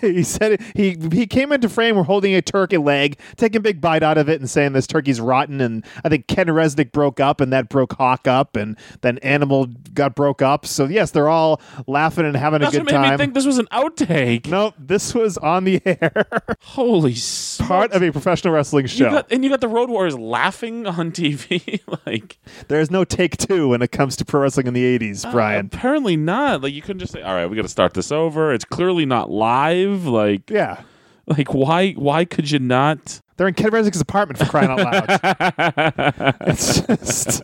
he 0.00 0.22
said 0.24 0.52
it, 0.52 0.60
he 0.74 0.98
he 1.12 1.26
came 1.26 1.52
into 1.52 1.68
frame. 1.68 1.94
We're 1.96 2.02
holding 2.02 2.34
a 2.34 2.42
turkey 2.42 2.76
leg, 2.76 3.18
taking 3.36 3.58
a 3.58 3.60
big 3.60 3.80
bite 3.80 4.02
out 4.02 4.18
of 4.18 4.28
it, 4.28 4.40
and 4.40 4.50
saying 4.50 4.72
this 4.72 4.86
turkey's 4.88 5.20
rotten. 5.20 5.60
And 5.60 5.84
I 6.04 6.08
think 6.08 6.26
Ken 6.26 6.48
Resnick 6.48 6.90
broke 6.90 7.20
up, 7.20 7.40
and 7.40 7.52
that 7.52 7.68
broke 7.68 7.92
Hawk 7.94 8.26
up, 8.26 8.56
and 8.56 8.76
then 9.02 9.18
Animal 9.18 9.66
got 9.94 10.14
broke 10.16 10.42
up. 10.42 10.66
So 10.66 10.86
yes, 10.86 11.12
they're 11.12 11.28
all 11.28 11.60
laughing 11.86 12.26
and 12.26 12.36
having 12.36 12.60
That's 12.60 12.74
a 12.74 12.78
what 12.80 12.88
good 12.88 12.94
made 12.94 13.00
me 13.00 13.08
time. 13.08 13.18
think 13.18 13.34
this 13.34 13.46
was 13.46 13.58
an 13.58 13.66
outtake. 13.72 14.46
nope, 14.48 14.74
this 14.78 15.14
was 15.14 15.38
on 15.38 15.64
the 15.64 15.80
air, 15.86 16.26
Holy 16.62 17.14
part 17.58 17.92
of 17.92 18.02
a 18.02 18.07
professional 18.12 18.54
wrestling 18.54 18.84
You 18.84 18.88
show. 18.88 19.10
got, 19.10 19.32
and 19.32 19.42
you 19.44 19.50
got 19.50 19.60
the 19.60 19.68
Road 19.68 19.90
Warriors 19.90 20.18
laughing 20.18 20.86
on 20.86 21.12
TV. 21.12 21.80
like, 22.06 22.38
there 22.68 22.80
is 22.80 22.90
no 22.90 23.04
take 23.04 23.36
two 23.36 23.68
when 23.68 23.82
it 23.82 23.92
comes 23.92 24.16
to 24.16 24.24
pro 24.24 24.40
wrestling 24.42 24.66
in 24.66 24.74
the 24.74 24.98
'80s, 24.98 25.24
uh, 25.26 25.32
Brian. 25.32 25.66
apparently 25.66 26.16
not. 26.16 26.62
Like, 26.62 26.72
you 26.72 26.82
couldn't 26.82 27.00
just 27.00 27.12
say, 27.12 27.22
"All 27.22 27.34
right, 27.34 27.46
we 27.46 27.56
got 27.56 27.62
to 27.62 27.68
start 27.68 27.94
this 27.94 28.10
over." 28.12 28.52
It's 28.52 28.64
clearly 28.64 29.06
not 29.06 29.30
live. 29.30 30.06
Like, 30.06 30.48
yeah, 30.50 30.82
like 31.36 31.52
why? 31.54 31.92
Why 31.92 32.24
could 32.24 32.50
you 32.50 32.58
not? 32.58 33.20
they're 33.38 33.46
in 33.46 33.54
Ken 33.54 33.70
Resnick's 33.70 34.00
apartment 34.00 34.36
for 34.36 34.46
crying 34.46 34.68
out 34.68 34.78
loud. 34.80 36.34
it's 36.40 36.80
just. 36.80 37.42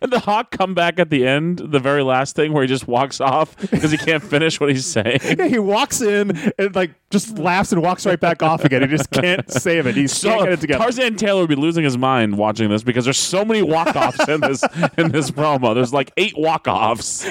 And 0.00 0.10
the 0.10 0.20
Hawk 0.20 0.50
come 0.50 0.74
back 0.74 0.98
at 0.98 1.10
the 1.10 1.26
end, 1.26 1.58
the 1.58 1.78
very 1.78 2.02
last 2.02 2.34
thing 2.34 2.54
where 2.54 2.62
he 2.62 2.68
just 2.68 2.88
walks 2.88 3.20
off 3.20 3.54
because 3.58 3.90
he 3.90 3.98
can't 3.98 4.22
finish 4.22 4.58
what 4.58 4.70
he's 4.70 4.86
saying. 4.86 5.20
Yeah, 5.22 5.46
he 5.46 5.58
walks 5.58 6.00
in 6.00 6.52
and 6.58 6.74
like 6.74 6.92
just 7.10 7.38
laughs 7.38 7.72
and 7.72 7.82
walks 7.82 8.06
right 8.06 8.18
back 8.18 8.42
off 8.42 8.64
again. 8.64 8.80
He 8.80 8.88
just 8.88 9.10
can't 9.10 9.48
save 9.50 9.86
it. 9.86 9.94
He's 9.94 10.16
So 10.16 10.44
it 10.44 10.60
together. 10.60 10.82
Tarzan 10.82 11.16
Taylor 11.16 11.42
would 11.42 11.50
be 11.50 11.56
losing 11.56 11.84
his 11.84 11.98
mind 11.98 12.38
watching 12.38 12.70
this 12.70 12.82
because 12.82 13.04
there's 13.04 13.18
so 13.18 13.44
many 13.44 13.62
walk-offs 13.62 14.26
in 14.26 14.40
this 14.40 14.64
in 14.96 15.12
this 15.12 15.30
promo. 15.30 15.74
There's 15.74 15.92
like 15.92 16.10
eight 16.16 16.38
walk-offs. 16.38 17.26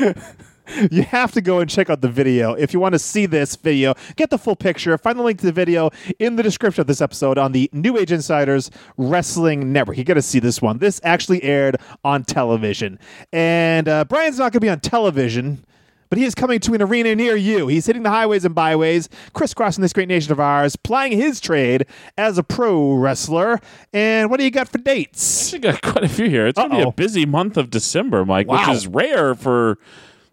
You 0.92 1.04
have 1.04 1.32
to 1.34 1.42
go 1.42 1.60
and 1.60 1.70
check 1.70 1.90
out 1.90 2.02
the 2.02 2.08
video 2.10 2.54
if 2.54 2.74
you 2.74 2.80
want 2.80 2.94
to 2.94 3.00
see 3.00 3.26
this 3.26 3.56
video. 3.56 3.94
Get 4.16 4.30
the 4.30 4.38
full 4.38 4.56
picture. 4.56 4.98
Find 4.98 5.20
the 5.20 5.24
link 5.24 5.40
to 5.40 5.46
the 5.46 5.52
video 5.52 5.90
in 6.20 6.36
the 6.38 6.44
description 6.44 6.82
of 6.82 6.88
this 6.88 7.02
episode 7.02 7.38
on 7.38 7.52
the 7.52 7.70
New 7.74 7.98
Age 7.98 8.12
Insiders 8.12 8.72
Wrestling 8.98 9.74
Network. 9.74 9.98
You 9.98 10.04
got 10.04 10.14
to 10.16 10.22
see 10.22 10.40
this 10.40 10.62
one. 10.62 10.78
This 10.78 11.02
actually 11.04 11.44
aired 11.44 11.78
on 12.04 12.24
television, 12.24 12.98
and 13.32 13.88
uh, 13.90 14.06
Brian's 14.06 14.38
not 14.40 14.46
going 14.52 14.60
to 14.60 14.60
be 14.62 14.70
on 14.70 14.80
television. 14.80 15.66
But 16.10 16.20
he 16.20 16.26
is 16.26 16.36
coming 16.36 16.60
to 16.60 16.76
an 16.76 16.82
arena 16.84 17.16
near 17.16 17.36
you. 17.36 17.68
He's 17.68 17.88
hitting 17.88 18.04
the 18.04 18.12
highways 18.12 18.46
and 18.46 18.54
byways, 18.54 19.10
crisscrossing 19.34 19.82
this 19.82 19.94
great 19.94 20.08
nation 20.08 20.32
of 20.32 20.40
ours, 20.40 20.76
plying 20.76 21.14
his 21.14 21.40
trade 21.42 21.88
as 22.20 22.38
a 22.38 22.44
pro 22.44 22.94
wrestler. 22.94 23.60
And 23.94 24.30
what 24.30 24.38
do 24.38 24.44
you 24.44 24.52
got 24.52 24.68
for 24.70 24.78
dates? 24.78 25.52
We 25.54 25.58
got 25.58 25.82
quite 25.82 26.04
a 26.04 26.08
few 26.10 26.30
here. 26.30 26.46
It's 26.46 26.60
gonna 26.60 26.76
be 26.76 26.82
a 26.84 26.92
busy 26.92 27.26
month 27.26 27.58
of 27.58 27.72
December, 27.72 28.26
Mike, 28.26 28.48
Wow. 28.48 28.60
which 28.60 28.78
is 28.78 28.86
rare 28.86 29.34
for 29.34 29.80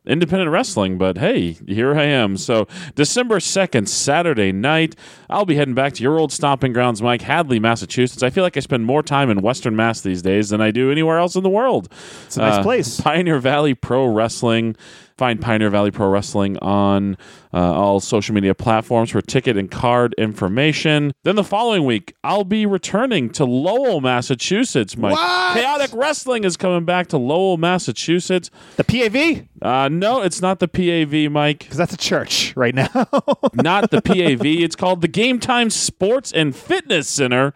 independent 0.07 0.51
wrestling, 0.51 0.99
but 0.99 1.19
hey, 1.19 1.53
here 1.67 1.95
I 1.95 2.05
am. 2.05 2.37
So, 2.37 2.67
December 2.95 3.39
2nd, 3.39 3.89
Saturday 3.89 4.53
night, 4.53 4.97
I'll 5.29 5.45
be 5.45 5.57
heading 5.57 5.75
back 5.75 5.93
to 5.95 6.03
your 6.03 6.19
old 6.19 6.33
stomping 6.33 6.73
grounds, 6.73 7.03
Mike, 7.03 7.23
Hadley, 7.23 7.61
Massachusetts. 7.61 8.23
I 8.23 8.31
feel 8.31 8.43
like 8.43 8.57
I 8.57 8.61
spend 8.61 8.87
more 8.87 9.03
time 9.03 9.31
in 9.31 9.43
Western 9.43 9.77
Mass 9.77 10.01
these 10.01 10.23
days 10.23 10.49
than 10.51 10.61
I 10.61 10.71
do 10.71 10.91
anywhere 10.91 11.19
else 11.19 11.37
in 11.37 11.43
the 11.43 11.51
world. 11.51 11.89
It's 12.27 12.37
a 12.37 12.41
nice 12.41 12.59
uh, 12.59 12.63
place. 12.63 13.01
Pioneer 13.01 13.39
Valley 13.39 13.75
Pro 13.75 14.07
Wrestling. 14.07 14.77
Find 15.21 15.39
Pioneer 15.39 15.69
Valley 15.69 15.91
Pro 15.91 16.09
Wrestling 16.09 16.57
on 16.61 17.19
uh, 17.53 17.59
all 17.59 18.01
social 18.01 18.35
media 18.35 18.55
platforms 18.55 19.11
for 19.11 19.21
ticket 19.21 19.55
and 19.59 19.71
card 19.71 20.15
information. 20.17 21.13
Then 21.25 21.37
the 21.37 21.45
following 21.45 21.85
week, 21.85 22.15
I'll 22.25 22.43
be 22.43 22.65
returning 22.65 23.29
to 23.33 23.45
Lowell, 23.45 24.01
Massachusetts. 24.01 24.97
Mike. 24.97 25.13
What? 25.13 25.59
Chaotic 25.59 25.91
Wrestling 25.93 26.45
is 26.45 26.57
coming 26.57 26.87
back 26.87 27.09
to 27.09 27.19
Lowell, 27.19 27.59
Massachusetts. 27.59 28.51
The 28.77 28.85
PAV? 28.85 29.47
Uh, 29.61 29.91
no, 29.91 30.23
it's 30.23 30.41
not 30.41 30.59
the 30.59 30.69
PAV, 30.69 31.31
Mike. 31.31 31.59
Because 31.59 31.77
that's 31.77 31.93
a 31.93 31.99
church 31.99 32.57
right 32.57 32.75
now. 32.75 32.89
not 33.53 33.91
the 33.91 34.01
PAV. 34.01 34.47
It's 34.47 34.75
called 34.75 35.03
the 35.03 35.09
Game 35.09 35.39
Time 35.39 35.69
Sports 35.69 36.33
and 36.33 36.57
Fitness 36.57 37.11
Center. 37.11 37.53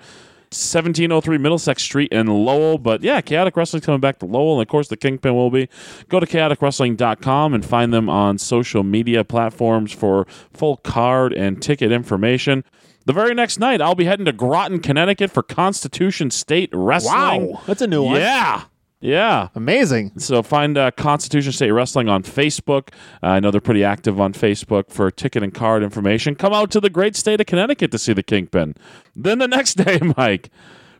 1703 0.55 1.39
Middlesex 1.39 1.82
Street 1.82 2.12
in 2.12 2.26
Lowell. 2.26 2.78
But 2.78 3.02
yeah, 3.02 3.20
Chaotic 3.20 3.56
Wrestling's 3.56 3.85
coming 3.86 4.01
back 4.01 4.18
to 4.20 4.26
Lowell. 4.26 4.55
And 4.55 4.62
of 4.62 4.68
course, 4.68 4.89
the 4.89 4.97
Kingpin 4.97 5.35
will 5.35 5.51
be. 5.51 5.68
Go 6.09 6.20
to 6.20 6.26
chaoticwrestling.com 6.26 7.55
and 7.55 7.64
find 7.64 7.93
them 7.93 8.09
on 8.09 8.39
social 8.39 8.82
media 8.82 9.24
platforms 9.24 9.93
for 9.93 10.26
full 10.52 10.76
card 10.78 11.32
and 11.32 11.62
ticket 11.62 11.93
information. 11.93 12.64
The 13.06 13.12
very 13.12 13.35
next 13.35 13.59
night, 13.59 13.82
I'll 13.82 13.94
be 13.94 14.06
heading 14.06 14.24
to 14.26 14.32
Groton, 14.32 14.81
Connecticut 14.81 15.31
for 15.31 15.43
Constitution 15.43 16.31
State 16.31 16.70
Wrestling. 16.72 17.52
wow. 17.52 17.62
That's 17.66 17.82
a 17.82 17.86
new 17.86 18.02
one. 18.02 18.16
Yeah. 18.16 18.64
Yeah. 19.00 19.48
Amazing. 19.54 20.18
So 20.18 20.42
find 20.42 20.78
uh, 20.78 20.90
Constitution 20.92 21.52
State 21.52 21.72
Wrestling 21.72 22.08
on 22.08 22.22
Facebook. 22.22 22.88
Uh, 23.22 23.26
I 23.28 23.40
know 23.40 23.50
they're 23.50 23.60
pretty 23.60 23.84
active 23.84 24.18
on 24.18 24.32
Facebook 24.32 24.90
for 24.90 25.10
ticket 25.10 25.42
and 25.42 25.52
card 25.52 25.82
information. 25.82 26.34
Come 26.34 26.54
out 26.54 26.70
to 26.70 26.80
the 26.80 26.88
great 26.88 27.14
state 27.14 27.40
of 27.40 27.46
Connecticut 27.46 27.90
to 27.90 27.98
see 27.98 28.14
the 28.14 28.22
Kingpin. 28.22 28.74
Then 29.14 29.38
the 29.40 29.48
next 29.56 29.74
day, 29.74 30.00
Mike. 30.16 30.50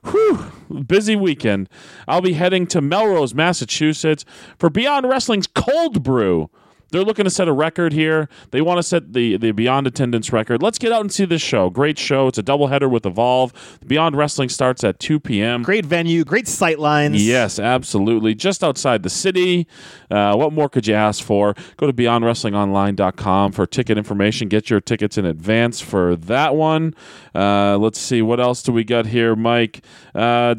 Whew, 0.05 0.45
busy 0.87 1.17
weekend. 1.17 1.69
I'll 2.07 2.21
be 2.21 2.35
heading 2.35 2.67
to 2.69 2.83
Melrose, 2.83 3.35
Massachusetts 3.35 4.27
for 4.59 4.69
Beyond 4.69 5.09
Wrestling's 5.09 5.47
Cold 5.47 6.03
Brew. 6.03 6.51
They're 6.95 7.03
looking 7.03 7.25
to 7.25 7.31
set 7.31 7.49
a 7.49 7.53
record 7.53 7.93
here. 7.93 8.29
They 8.53 8.61
want 8.61 8.79
to 8.79 8.83
set 8.85 9.15
the, 9.15 9.37
the 9.37 9.51
Beyond 9.51 9.89
attendance 9.89 10.33
record. 10.33 10.63
Let's 10.63 10.79
get 10.79 10.93
out 10.93 11.01
and 11.01 11.13
see 11.13 11.25
this 11.25 11.43
show. 11.43 11.69
Great 11.69 11.99
show. 11.99 12.29
It's 12.29 12.39
a 12.39 12.43
doubleheader 12.43 12.89
with 12.89 13.05
Evolve. 13.05 13.53
Beyond 13.85 14.17
Wrestling 14.17 14.49
starts 14.49 14.85
at 14.85 15.01
2 15.01 15.19
p.m. 15.19 15.65
Great 15.65 15.85
venue, 15.85 16.25
great 16.25 16.47
sight 16.47 16.79
lines. 16.79 17.27
Yes, 17.27 17.59
absolutely. 17.59 18.37
Just 18.37 18.63
outside 18.63 19.03
the 19.03 19.11
city. 19.11 19.67
Uh, 20.09 20.37
what 20.37 20.53
more 20.53 20.69
could 20.69 20.87
you 20.87 20.95
ask 20.95 21.25
for? 21.25 21.57
Go 21.79 21.89
to 21.89 21.93
beyondwrestlingonline.com 21.93 23.51
for 23.51 23.67
ticket 23.67 23.99
information. 23.99 24.49
Get 24.49 24.71
your 24.71 24.81
tickets 24.81 25.19
in 25.19 25.25
advance 25.25 25.81
for 25.81 26.15
that 26.15 26.55
one. 26.55 26.95
Uh, 27.35 27.77
let's 27.77 27.99
see. 27.99 28.23
What 28.23 28.39
else 28.39 28.63
do 28.63 28.71
we 28.71 28.85
got 28.85 29.07
here, 29.07 29.35
Mike? 29.35 29.85
Uh, 30.15 30.55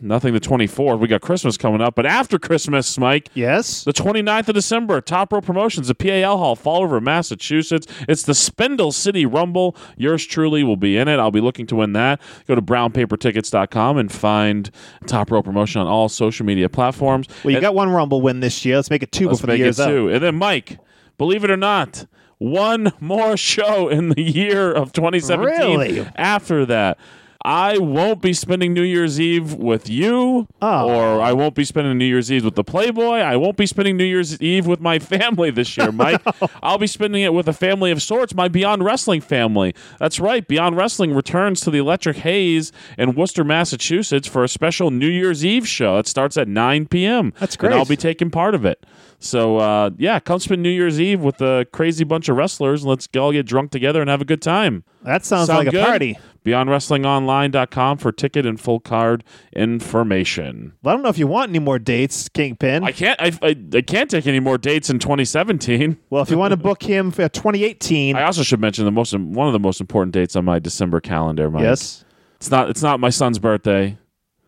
nothing 0.00 0.32
the 0.34 0.40
24th. 0.40 0.98
We 1.00 1.08
got 1.08 1.20
Christmas 1.20 1.56
coming 1.56 1.80
up. 1.80 1.94
But 1.94 2.06
after 2.06 2.38
Christmas, 2.38 2.96
Mike, 2.98 3.28
Yes. 3.34 3.84
the 3.84 3.92
29th 3.92 4.48
of 4.48 4.54
December, 4.54 5.00
Top 5.00 5.32
Row 5.32 5.40
Promotions, 5.40 5.88
the 5.88 5.94
PAL 5.94 6.38
Hall, 6.38 6.56
Fall 6.56 6.84
River, 6.84 7.00
Massachusetts. 7.00 7.86
It's 8.08 8.22
the 8.22 8.34
Spindle 8.34 8.92
City 8.92 9.26
Rumble. 9.26 9.76
Yours 9.96 10.24
truly 10.26 10.62
will 10.64 10.76
be 10.76 10.96
in 10.96 11.08
it. 11.08 11.18
I'll 11.18 11.30
be 11.30 11.40
looking 11.40 11.66
to 11.68 11.76
win 11.76 11.92
that. 11.94 12.20
Go 12.46 12.54
to 12.54 12.62
brownpapertickets.com 12.62 13.98
and 13.98 14.10
find 14.12 14.70
Top 15.06 15.30
Row 15.30 15.42
Promotion 15.42 15.80
on 15.80 15.86
all 15.86 16.08
social 16.08 16.44
media 16.46 16.68
platforms. 16.68 17.26
Well, 17.44 17.50
you 17.52 17.56
And 17.58 17.62
got 17.62 17.74
one 17.74 17.90
Rumble 17.90 18.20
win 18.20 18.40
this 18.40 18.64
year. 18.64 18.76
Let's 18.76 18.90
make 18.90 19.02
it 19.02 19.12
two 19.12 19.28
before 19.28 19.48
the 19.48 19.58
year's 19.58 19.76
two. 19.76 20.08
And 20.08 20.22
then, 20.22 20.36
Mike, 20.36 20.78
believe 21.16 21.44
it 21.44 21.50
or 21.50 21.56
not, 21.56 22.06
one 22.38 22.92
more 23.00 23.36
show 23.36 23.88
in 23.88 24.10
the 24.10 24.22
year 24.22 24.70
of 24.72 24.92
2017 24.92 25.78
Really? 25.78 26.06
after 26.16 26.64
that. 26.66 26.98
I 27.44 27.78
won't 27.78 28.20
be 28.20 28.32
spending 28.32 28.74
New 28.74 28.82
Year's 28.82 29.20
Eve 29.20 29.54
with 29.54 29.88
you, 29.88 30.48
Oh. 30.60 30.90
or 30.90 31.20
I 31.20 31.32
won't 31.32 31.54
be 31.54 31.64
spending 31.64 31.96
New 31.96 32.04
Year's 32.04 32.32
Eve 32.32 32.44
with 32.44 32.56
the 32.56 32.64
Playboy. 32.64 33.18
I 33.18 33.36
won't 33.36 33.56
be 33.56 33.64
spending 33.64 33.96
New 33.96 34.04
Year's 34.04 34.40
Eve 34.42 34.66
with 34.66 34.80
my 34.80 34.98
family 34.98 35.50
this 35.50 35.76
year, 35.76 35.92
Mike. 35.92 36.20
I'll 36.64 36.78
be 36.78 36.88
spending 36.88 37.22
it 37.22 37.32
with 37.32 37.46
a 37.48 37.52
family 37.52 37.92
of 37.92 38.02
sorts, 38.02 38.34
my 38.34 38.48
Beyond 38.48 38.84
Wrestling 38.84 39.20
family. 39.20 39.72
That's 40.00 40.18
right, 40.18 40.46
Beyond 40.46 40.76
Wrestling 40.76 41.14
returns 41.14 41.60
to 41.60 41.70
the 41.70 41.78
Electric 41.78 42.16
Haze 42.18 42.72
in 42.98 43.14
Worcester, 43.14 43.44
Massachusetts 43.44 44.26
for 44.26 44.42
a 44.42 44.48
special 44.48 44.90
New 44.90 45.08
Year's 45.08 45.44
Eve 45.44 45.66
show. 45.68 45.96
It 45.98 46.08
starts 46.08 46.36
at 46.36 46.48
9 46.48 46.86
p.m. 46.86 47.32
That's 47.38 47.54
And 47.56 47.72
I'll 47.72 47.84
be 47.84 47.96
taking 47.96 48.30
part 48.30 48.56
of 48.56 48.64
it. 48.64 48.84
So 49.20 49.58
uh, 49.58 49.90
yeah, 49.96 50.20
come 50.20 50.38
spend 50.38 50.62
New 50.62 50.68
Year's 50.70 51.00
Eve 51.00 51.20
with 51.20 51.40
a 51.40 51.66
crazy 51.72 52.04
bunch 52.04 52.28
of 52.28 52.36
wrestlers. 52.36 52.84
Let's 52.84 53.08
all 53.16 53.32
get 53.32 53.46
drunk 53.46 53.70
together 53.72 54.00
and 54.00 54.08
have 54.08 54.20
a 54.20 54.24
good 54.24 54.42
time. 54.42 54.84
That 55.02 55.24
sounds 55.24 55.46
Sound 55.48 55.66
like 55.66 55.74
a 55.74 55.84
party. 55.84 56.18
BeyondWrestlingOnline.com 56.48 57.98
for 57.98 58.12
ticket 58.12 58.46
and 58.46 58.60
full 58.60 58.80
card 58.80 59.24
information. 59.52 60.72
Well, 60.82 60.92
I 60.92 60.96
don't 60.96 61.02
know 61.02 61.08
if 61.08 61.18
you 61.18 61.26
want 61.26 61.50
any 61.50 61.58
more 61.58 61.78
dates, 61.78 62.28
Kingpin. 62.28 62.84
I 62.84 62.92
can't. 62.92 63.20
I, 63.20 63.32
I, 63.42 63.56
I 63.74 63.80
can't 63.82 64.10
take 64.10 64.26
any 64.26 64.40
more 64.40 64.58
dates 64.58 64.90
in 64.90 64.98
2017. 64.98 65.96
well, 66.10 66.22
if 66.22 66.30
you 66.30 66.38
want 66.38 66.52
to 66.52 66.56
book 66.56 66.82
him 66.82 67.10
for 67.10 67.28
2018, 67.28 68.16
I 68.16 68.22
also 68.24 68.42
should 68.42 68.60
mention 68.60 68.84
the 68.84 68.90
most 68.90 69.14
one 69.14 69.46
of 69.46 69.52
the 69.52 69.58
most 69.58 69.80
important 69.80 70.12
dates 70.14 70.36
on 70.36 70.44
my 70.44 70.58
December 70.58 71.00
calendar. 71.00 71.50
Mike. 71.50 71.62
yes, 71.62 72.04
it's 72.36 72.50
not. 72.50 72.70
It's 72.70 72.82
not 72.82 73.00
my 73.00 73.10
son's 73.10 73.38
birthday. 73.38 73.98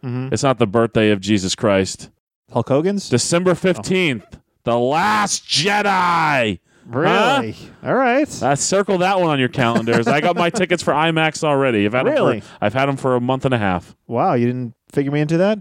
Mhm. 0.04 0.32
It's 0.32 0.42
not 0.42 0.58
the 0.58 0.66
birthday 0.66 1.10
of 1.10 1.20
Jesus 1.20 1.54
Christ. 1.54 2.10
Hulk 2.52 2.68
Hogan's. 2.68 3.08
December 3.08 3.52
15th, 3.54 4.40
the 4.64 4.78
Last 4.78 5.44
Jedi. 5.44 6.58
Really? 6.90 7.56
All 7.82 7.94
right. 7.94 8.42
Uh, 8.42 8.54
circle 8.56 8.98
that 8.98 9.18
one 9.20 9.30
on 9.30 9.38
your 9.38 9.48
calendars. 9.48 10.06
I 10.06 10.20
got 10.20 10.36
my 10.36 10.50
tickets 10.50 10.82
for 10.82 10.92
IMAX 10.92 11.42
already. 11.44 11.86
I've 11.86 11.92
had 11.92 12.06
Really? 12.06 12.40
them 12.40 12.48
for, 12.48 12.58
I've 12.60 12.74
had 12.74 12.86
them 12.86 12.96
for 12.96 13.16
a 13.16 13.20
month 13.20 13.44
and 13.44 13.54
a 13.54 13.58
half. 13.58 13.94
wow, 14.06 14.34
you 14.34 14.46
didn't 14.46 14.74
figure 14.92 15.12
me 15.12 15.20
into 15.20 15.36
that. 15.38 15.60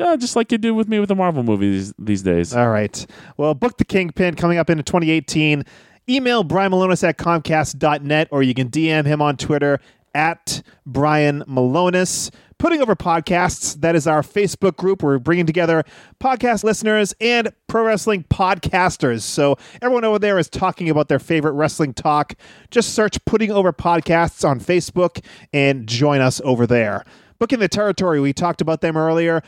Uh, 0.00 0.16
just 0.16 0.34
like 0.34 0.50
you 0.50 0.58
do 0.58 0.74
with 0.74 0.88
me 0.88 0.98
with 0.98 1.08
the 1.08 1.14
Marvel 1.14 1.44
movies 1.44 1.94
these 1.98 2.22
days. 2.22 2.54
All 2.54 2.68
right. 2.68 3.06
Well, 3.36 3.54
book 3.54 3.78
the 3.78 3.84
Kingpin 3.84 4.34
coming 4.34 4.58
up 4.58 4.68
into 4.68 4.82
2018. 4.82 5.62
Email 6.08 6.42
Brian 6.42 6.72
Malonis 6.72 7.06
at 7.08 7.16
Comcast.net 7.16 8.28
or 8.32 8.42
you 8.42 8.54
can 8.54 8.68
DM 8.70 9.06
him 9.06 9.22
on 9.22 9.36
Twitter 9.36 9.78
at 10.14 10.62
Brian 10.86 11.42
Malonis. 11.48 12.30
Putting 12.58 12.80
Over 12.80 12.94
Podcasts, 12.94 13.78
that 13.80 13.94
is 13.94 14.06
our 14.06 14.22
Facebook 14.22 14.76
group. 14.76 15.02
We're 15.02 15.18
bringing 15.18 15.44
together 15.44 15.84
podcast 16.20 16.64
listeners 16.64 17.12
and 17.20 17.52
pro 17.66 17.84
wrestling 17.84 18.24
podcasters. 18.30 19.22
So 19.22 19.56
everyone 19.82 20.04
over 20.04 20.18
there 20.18 20.38
is 20.38 20.48
talking 20.48 20.88
about 20.88 21.08
their 21.08 21.18
favorite 21.18 21.52
wrestling 21.52 21.92
talk. 21.92 22.34
Just 22.70 22.94
search 22.94 23.22
Putting 23.24 23.50
Over 23.50 23.72
Podcasts 23.72 24.48
on 24.48 24.60
Facebook 24.60 25.22
and 25.52 25.86
join 25.86 26.20
us 26.20 26.40
over 26.44 26.66
there. 26.66 27.04
Booking 27.38 27.58
the 27.58 27.68
Territory, 27.68 28.20
we 28.20 28.32
talked 28.32 28.60
about 28.60 28.80
them 28.80 28.96
earlier 28.96 29.42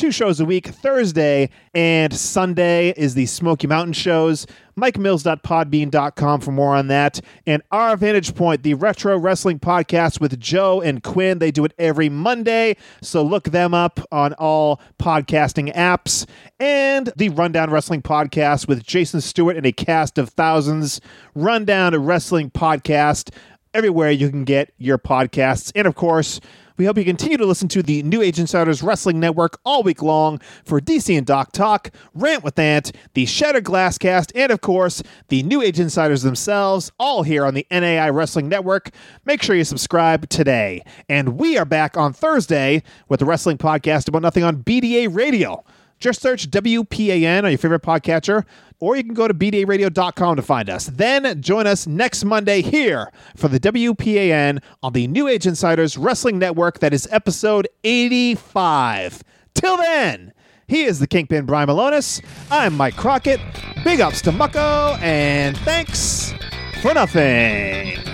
two 0.00 0.10
shows 0.10 0.40
a 0.40 0.46
week. 0.46 0.66
Thursday 0.68 1.50
and 1.74 2.14
Sunday 2.14 2.94
is 2.96 3.12
the 3.12 3.26
Smoky 3.26 3.66
Mountain 3.66 3.92
shows. 3.92 4.46
MikeMills.podbean.com 4.78 6.40
for 6.40 6.52
more 6.52 6.74
on 6.74 6.86
that. 6.86 7.20
And 7.46 7.62
Our 7.70 7.98
Vantage 7.98 8.34
Point, 8.34 8.62
the 8.62 8.72
retro 8.72 9.18
wrestling 9.18 9.58
podcast 9.58 10.18
with 10.18 10.40
Joe 10.40 10.80
and 10.80 11.02
Quinn. 11.02 11.38
They 11.38 11.50
do 11.50 11.66
it 11.66 11.74
every 11.78 12.08
Monday. 12.08 12.78
So 13.02 13.22
look 13.22 13.50
them 13.50 13.74
up 13.74 14.00
on 14.10 14.32
all 14.34 14.80
podcasting 14.98 15.74
apps. 15.74 16.26
And 16.58 17.12
the 17.16 17.28
Rundown 17.28 17.68
Wrestling 17.68 18.00
Podcast 18.00 18.68
with 18.68 18.82
Jason 18.82 19.20
Stewart 19.20 19.58
and 19.58 19.66
a 19.66 19.72
cast 19.72 20.16
of 20.16 20.30
thousands. 20.30 21.02
Rundown 21.34 21.94
Wrestling 22.02 22.50
Podcast 22.50 23.34
everywhere 23.74 24.10
you 24.10 24.30
can 24.30 24.44
get 24.44 24.72
your 24.78 24.96
podcasts. 24.98 25.70
And 25.74 25.86
of 25.86 25.94
course, 25.94 26.40
we 26.80 26.86
hope 26.86 26.96
you 26.96 27.04
continue 27.04 27.36
to 27.36 27.44
listen 27.44 27.68
to 27.68 27.82
the 27.82 28.02
New 28.04 28.22
Age 28.22 28.38
Insiders 28.38 28.82
Wrestling 28.82 29.20
Network 29.20 29.60
all 29.66 29.82
week 29.82 30.00
long 30.00 30.40
for 30.64 30.80
DC 30.80 31.14
and 31.14 31.26
Doc 31.26 31.52
Talk, 31.52 31.90
Rant 32.14 32.42
with 32.42 32.58
Ant, 32.58 32.92
the 33.12 33.26
Shattered 33.26 33.64
Glass 33.64 33.98
Cast, 33.98 34.32
and 34.34 34.50
of 34.50 34.62
course, 34.62 35.02
the 35.28 35.42
New 35.42 35.60
Age 35.60 35.78
Insiders 35.78 36.22
themselves, 36.22 36.90
all 36.98 37.22
here 37.22 37.44
on 37.44 37.52
the 37.52 37.66
NAI 37.70 38.08
Wrestling 38.08 38.48
Network. 38.48 38.88
Make 39.26 39.42
sure 39.42 39.54
you 39.54 39.64
subscribe 39.64 40.30
today. 40.30 40.82
And 41.06 41.38
we 41.38 41.58
are 41.58 41.66
back 41.66 41.98
on 41.98 42.14
Thursday 42.14 42.82
with 43.10 43.20
the 43.20 43.26
wrestling 43.26 43.58
podcast 43.58 44.08
about 44.08 44.22
nothing 44.22 44.42
on 44.42 44.62
BDA 44.62 45.14
Radio. 45.14 45.62
Just 45.98 46.22
search 46.22 46.50
WPAN 46.50 47.44
on 47.44 47.50
your 47.50 47.58
favorite 47.58 47.82
podcatcher, 47.82 48.46
or 48.80 48.96
you 48.96 49.04
can 49.04 49.14
go 49.14 49.28
to 49.28 49.34
bdaradio.com 49.34 50.36
to 50.36 50.42
find 50.42 50.68
us. 50.68 50.86
Then 50.86 51.40
join 51.40 51.66
us 51.66 51.86
next 51.86 52.24
Monday 52.24 52.62
here 52.62 53.12
for 53.36 53.48
the 53.48 53.60
WPAN 53.60 54.62
on 54.82 54.92
the 54.92 55.06
New 55.06 55.28
Age 55.28 55.46
Insiders 55.46 55.96
Wrestling 55.96 56.38
Network. 56.38 56.80
That 56.80 56.92
is 56.92 57.06
episode 57.10 57.68
85. 57.84 59.22
Till 59.54 59.76
then, 59.76 60.32
he 60.66 60.84
is 60.84 60.98
the 60.98 61.06
Kingpin 61.06 61.46
Brian 61.46 61.68
Malonis. 61.68 62.24
I'm 62.50 62.76
Mike 62.76 62.96
Crockett. 62.96 63.40
Big 63.84 64.00
ups 64.00 64.22
to 64.22 64.30
Mucko, 64.32 64.98
and 65.00 65.56
thanks 65.58 66.32
for 66.80 66.94
nothing. 66.94 68.09